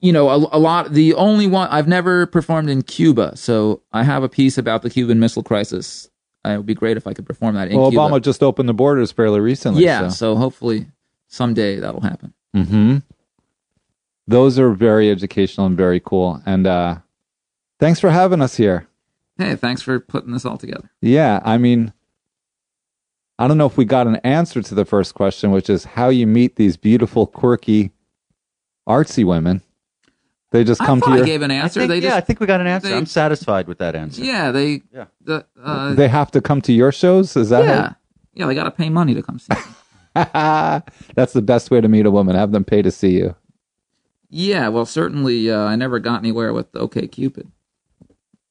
you 0.00 0.12
know, 0.12 0.28
a, 0.28 0.36
a 0.36 0.58
lot. 0.58 0.92
The 0.92 1.14
only 1.14 1.46
one 1.46 1.68
I've 1.70 1.88
never 1.88 2.26
performed 2.26 2.68
in 2.68 2.82
Cuba, 2.82 3.36
so 3.36 3.80
I 3.94 4.02
have 4.04 4.22
a 4.22 4.28
piece 4.28 4.58
about 4.58 4.82
the 4.82 4.90
Cuban 4.90 5.18
Missile 5.18 5.42
Crisis. 5.42 6.10
It 6.44 6.58
would 6.58 6.66
be 6.66 6.74
great 6.74 6.96
if 6.98 7.06
I 7.06 7.14
could 7.14 7.26
perform 7.26 7.54
that 7.56 7.70
in 7.70 7.80
Well, 7.80 7.90
Cuba. 7.90 8.02
Obama 8.02 8.22
just 8.22 8.42
opened 8.42 8.68
the 8.68 8.74
borders 8.74 9.10
fairly 9.12 9.40
recently. 9.40 9.82
yeah, 9.82 10.08
So. 10.08 10.34
so 10.34 10.36
hopefully 10.36 10.86
someday 11.26 11.80
that'll 11.80 12.02
happen. 12.02 12.34
hmm 12.54 12.98
Those 14.28 14.58
are 14.58 14.70
very 14.70 15.10
educational 15.10 15.66
and 15.66 15.76
very 15.76 16.00
cool. 16.00 16.40
And 16.46 16.66
uh, 16.66 16.96
thanks 17.78 18.00
for 18.00 18.10
having 18.10 18.40
us 18.40 18.56
here. 18.56 18.86
Hey, 19.38 19.54
thanks 19.56 19.82
for 19.82 20.00
putting 20.00 20.32
this 20.32 20.44
all 20.44 20.56
together. 20.56 20.90
Yeah, 21.00 21.40
I 21.44 21.58
mean, 21.58 21.92
I 23.38 23.46
don't 23.48 23.58
know 23.58 23.66
if 23.66 23.76
we 23.76 23.84
got 23.84 24.06
an 24.06 24.16
answer 24.16 24.62
to 24.62 24.74
the 24.74 24.84
first 24.86 25.14
question, 25.14 25.50
which 25.50 25.68
is 25.68 25.84
how 25.84 26.08
you 26.08 26.26
meet 26.26 26.56
these 26.56 26.76
beautiful, 26.78 27.26
quirky, 27.26 27.90
artsy 28.88 29.24
women. 29.26 29.60
They 30.52 30.64
just 30.64 30.80
I 30.80 30.86
come 30.86 31.00
to 31.00 31.06
thought 31.06 31.12
I 31.14 31.16
your. 31.18 31.26
gave 31.26 31.42
an 31.42 31.50
answer. 31.50 31.80
think, 31.80 31.90
they 31.90 31.96
yeah, 31.98 32.10
just 32.10 32.16
I 32.16 32.20
think 32.22 32.40
we 32.40 32.46
got 32.46 32.60
an 32.62 32.66
answer. 32.66 32.88
they- 32.88 32.96
I'm 32.96 33.04
satisfied 33.04 33.66
with 33.68 33.78
that 33.78 33.94
answer. 33.94 34.24
yeah 34.24 34.52
they 34.52 34.82
Yeah. 34.94 35.06
the 35.20 35.44
uh, 35.62 35.92
they 35.94 36.08
have 36.08 36.30
to 36.30 36.40
come 36.40 36.62
to 36.62 36.72
your 36.72 36.92
shows. 36.92 37.36
Is 37.36 37.50
that? 37.50 37.64
yeah 37.64 37.92
yeah 38.32 38.46
they 38.46 38.54
got 38.54 38.64
to 38.64 38.70
pay 38.70 38.88
money 38.88 39.12
to 39.14 39.22
come 39.22 39.38
see. 39.38 39.52
That's 40.14 41.32
the 41.34 41.42
best 41.42 41.70
way 41.70 41.80
to 41.82 41.88
meet 41.88 42.06
a 42.06 42.10
woman. 42.10 42.36
Have 42.36 42.52
them 42.52 42.64
pay 42.64 42.80
to 42.80 42.90
see 42.90 43.18
you. 43.18 43.34
Yeah, 44.30 44.68
well, 44.68 44.86
certainly 44.86 45.50
uh, 45.50 45.58
I 45.58 45.76
never 45.76 45.98
got 45.98 46.18
anywhere 46.20 46.52
with 46.54 46.74
OK 46.74 47.06
Cupid. 47.08 47.50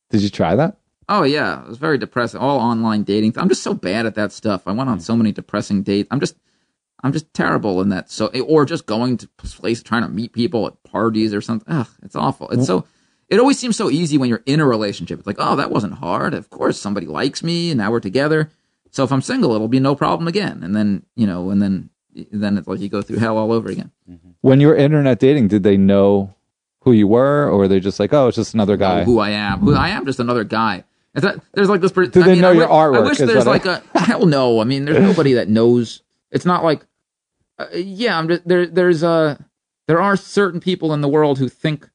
Did 0.10 0.22
you 0.22 0.30
try 0.30 0.56
that? 0.56 0.78
Oh 1.08 1.24
yeah, 1.24 1.62
it 1.62 1.68
was 1.68 1.78
very 1.78 1.98
depressing. 1.98 2.40
All 2.40 2.60
online 2.60 3.04
dating. 3.04 3.34
I'm 3.38 3.50
just 3.50 3.64
so 3.64 3.74
bad 3.74 4.06
at 4.06 4.16
that 4.16 4.32
stuff. 4.32 4.68
I 4.68 4.72
went 4.72 4.90
on 4.90 5.00
so 5.00 5.16
many 5.16 5.32
depressing 5.32 5.84
dates. 5.84 6.08
I'm 6.12 6.20
just, 6.20 6.36
I'm 7.04 7.12
just 7.12 7.32
terrible 7.34 7.82
in 7.82 7.90
that. 7.90 8.10
So, 8.10 8.28
or 8.28 8.66
just 8.66 8.86
going 8.86 9.18
to 9.18 9.28
place, 9.38 9.84
trying 9.84 10.02
to 10.02 10.10
meet 10.10 10.34
people 10.34 10.66
at 10.68 10.82
parties 10.84 11.34
or 11.34 11.42
something. 11.42 11.72
Ugh, 11.72 11.88
it's 12.04 12.16
awful. 12.16 12.50
It's 12.50 12.66
so. 12.66 12.86
It 13.28 13.40
always 13.40 13.58
seems 13.58 13.76
so 13.76 13.90
easy 13.90 14.20
when 14.20 14.30
you're 14.30 14.44
in 14.46 14.60
a 14.60 14.66
relationship. 14.68 15.18
It's 15.18 15.26
like, 15.26 15.38
oh, 15.40 15.56
that 15.56 15.72
wasn't 15.72 15.94
hard. 15.94 16.36
Of 16.36 16.52
course, 16.52 16.80
somebody 16.80 17.08
likes 17.08 17.42
me, 17.42 17.72
and 17.72 17.80
now 17.80 17.90
we're 17.90 18.00
together. 18.00 18.52
So 18.92 19.04
if 19.04 19.12
I'm 19.12 19.22
single, 19.22 19.54
it'll 19.54 19.68
be 19.68 19.80
no 19.80 19.96
problem 19.96 20.28
again. 20.28 20.62
And 20.64 20.76
then 20.76 21.06
you 21.16 21.26
know, 21.26 21.50
and 21.50 21.62
then 21.62 21.90
then 22.32 22.58
it's 22.58 22.68
like 22.68 22.80
you 22.80 22.90
go 22.90 23.02
through 23.02 23.18
hell 23.18 23.38
all 23.38 23.52
over 23.52 23.70
again. 23.70 23.92
Mm-hmm. 24.10 24.30
When 24.42 24.62
you 24.62 24.68
were 24.68 24.76
internet 24.76 25.20
dating, 25.20 25.48
did 25.48 25.64
they 25.64 25.78
know 25.78 26.35
who 26.86 26.94
you 26.94 27.08
were, 27.08 27.50
or 27.50 27.58
were 27.58 27.68
they 27.68 27.82
just 27.82 28.00
like, 28.00 28.14
oh, 28.14 28.28
it's 28.30 28.36
just 28.38 28.54
another 28.54 28.78
guy? 28.78 29.04
who 29.04 29.20
I 29.20 29.32
am. 29.32 29.60
Who 29.60 29.76
I 29.76 29.90
am, 29.90 30.06
just 30.06 30.20
another 30.20 30.44
guy. 30.46 30.86
It's 31.14 31.24
that, 31.26 31.40
there's 31.54 31.68
like 31.70 31.82
this. 31.82 31.92
per- 31.92 32.06
Do 32.06 32.22
I 32.22 32.26
they 32.26 32.32
mean, 32.34 32.42
know 32.42 32.50
I 32.52 32.54
your 32.54 32.68
wi- 32.68 32.84
artwork 32.86 33.04
I 33.06 33.08
wish 33.10 33.18
there's 33.18 33.46
like 33.46 33.66
a 33.66 33.82
hell 33.96 34.26
no. 34.26 34.62
I 34.62 34.64
mean, 34.64 34.86
there's 34.86 35.02
nobody 35.02 35.34
that 35.34 35.50
knows. 35.50 36.02
It's 36.32 36.46
not 36.46 36.64
like 36.64 36.86
uh, 37.60 37.66
yeah. 37.74 38.18
I'm 38.18 38.28
just 38.28 38.48
there. 38.48 38.66
There's 38.66 39.04
uh 39.04 39.38
there 39.88 40.02
are 40.02 40.16
certain 40.18 40.60
people 40.60 40.94
in 40.94 41.02
the 41.02 41.08
world 41.10 41.40
who 41.40 41.48
think 41.50 41.90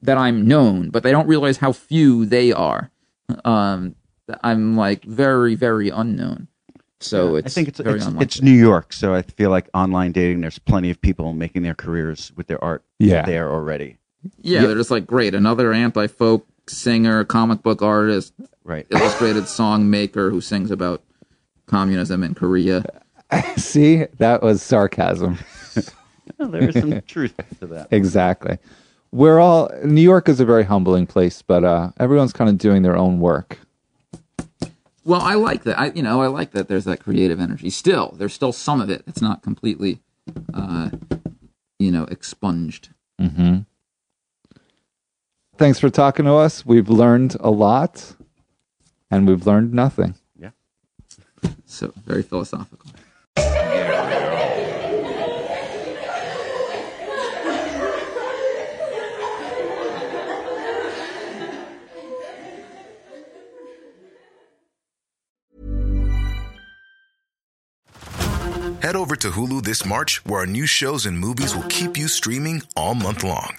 that 0.00 0.16
I'm 0.18 0.46
known, 0.48 0.90
but 0.90 1.02
they 1.02 1.10
don't 1.12 1.26
realize 1.28 1.58
how 1.58 1.72
few 1.72 2.24
they 2.26 2.50
are. 2.52 2.90
Um, 3.44 3.94
I'm 4.42 4.76
like 4.76 5.04
very 5.04 5.54
very 5.54 5.90
unknown. 5.90 6.48
So 7.00 7.34
it's 7.36 7.46
I 7.46 7.50
think 7.54 7.68
it's 7.68 7.80
very 7.80 7.98
it's, 7.98 8.06
it's 8.20 8.42
New 8.42 8.52
York, 8.52 8.92
so 8.92 9.12
I 9.14 9.22
feel 9.22 9.50
like 9.50 9.68
online 9.74 10.12
dating. 10.12 10.40
There's 10.40 10.58
plenty 10.58 10.88
of 10.90 11.00
people 11.00 11.32
making 11.34 11.62
their 11.62 11.74
careers 11.74 12.32
with 12.36 12.46
their 12.46 12.62
art 12.64 12.84
Yeah. 12.98 13.26
there 13.26 13.50
already. 13.52 13.98
Yeah, 14.40 14.62
they're 14.62 14.76
just 14.76 14.90
like 14.90 15.06
great. 15.06 15.34
Another 15.34 15.72
anti 15.72 16.06
folk 16.06 16.46
singer, 16.68 17.24
comic 17.24 17.62
book 17.62 17.82
artist, 17.82 18.32
Right. 18.64 18.86
illustrated 18.90 19.48
song 19.48 19.90
maker 19.90 20.30
who 20.30 20.40
sings 20.40 20.70
about 20.70 21.02
communism 21.66 22.22
in 22.22 22.34
Korea. 22.34 22.84
See, 23.56 24.04
that 24.18 24.42
was 24.42 24.62
sarcasm. 24.62 25.38
Well, 26.38 26.48
there 26.48 26.68
is 26.68 26.74
some 26.74 27.02
truth 27.02 27.34
to 27.60 27.66
that. 27.66 27.88
Exactly. 27.90 28.58
We're 29.10 29.40
all 29.40 29.70
New 29.84 30.00
York 30.00 30.28
is 30.28 30.40
a 30.40 30.44
very 30.44 30.64
humbling 30.64 31.06
place, 31.06 31.42
but 31.42 31.64
uh, 31.64 31.90
everyone's 31.98 32.32
kind 32.32 32.48
of 32.48 32.58
doing 32.58 32.82
their 32.82 32.96
own 32.96 33.20
work. 33.20 33.58
Well, 35.04 35.20
I 35.20 35.34
like 35.34 35.64
that. 35.64 35.78
I 35.78 35.86
you 35.86 36.02
know 36.02 36.22
I 36.22 36.28
like 36.28 36.52
that. 36.52 36.68
There's 36.68 36.84
that 36.84 37.00
creative 37.00 37.40
energy. 37.40 37.70
Still, 37.70 38.14
there's 38.16 38.32
still 38.32 38.52
some 38.52 38.80
of 38.80 38.88
it. 38.88 39.02
It's 39.06 39.20
not 39.20 39.42
completely, 39.42 40.00
uh, 40.54 40.90
you 41.78 41.90
know, 41.90 42.04
expunged. 42.04 42.90
Mm-hmm. 43.20 43.58
Thanks 45.62 45.78
for 45.78 45.90
talking 45.90 46.24
to 46.24 46.34
us. 46.34 46.66
We've 46.66 46.88
learned 46.88 47.36
a 47.38 47.48
lot, 47.48 48.16
and 49.12 49.28
we've 49.28 49.46
learned 49.46 49.72
nothing. 49.72 50.16
Yeah. 50.36 50.50
So 51.66 51.92
very 52.04 52.24
philosophical. 52.24 52.90
Head 68.80 68.96
over 68.96 69.14
to 69.14 69.30
Hulu 69.30 69.62
this 69.62 69.86
March, 69.86 70.26
where 70.26 70.40
our 70.40 70.46
new 70.46 70.66
shows 70.66 71.06
and 71.06 71.16
movies 71.16 71.54
will 71.54 71.62
keep 71.68 71.96
you 71.96 72.08
streaming 72.08 72.62
all 72.74 72.96
month 72.96 73.22
long. 73.22 73.58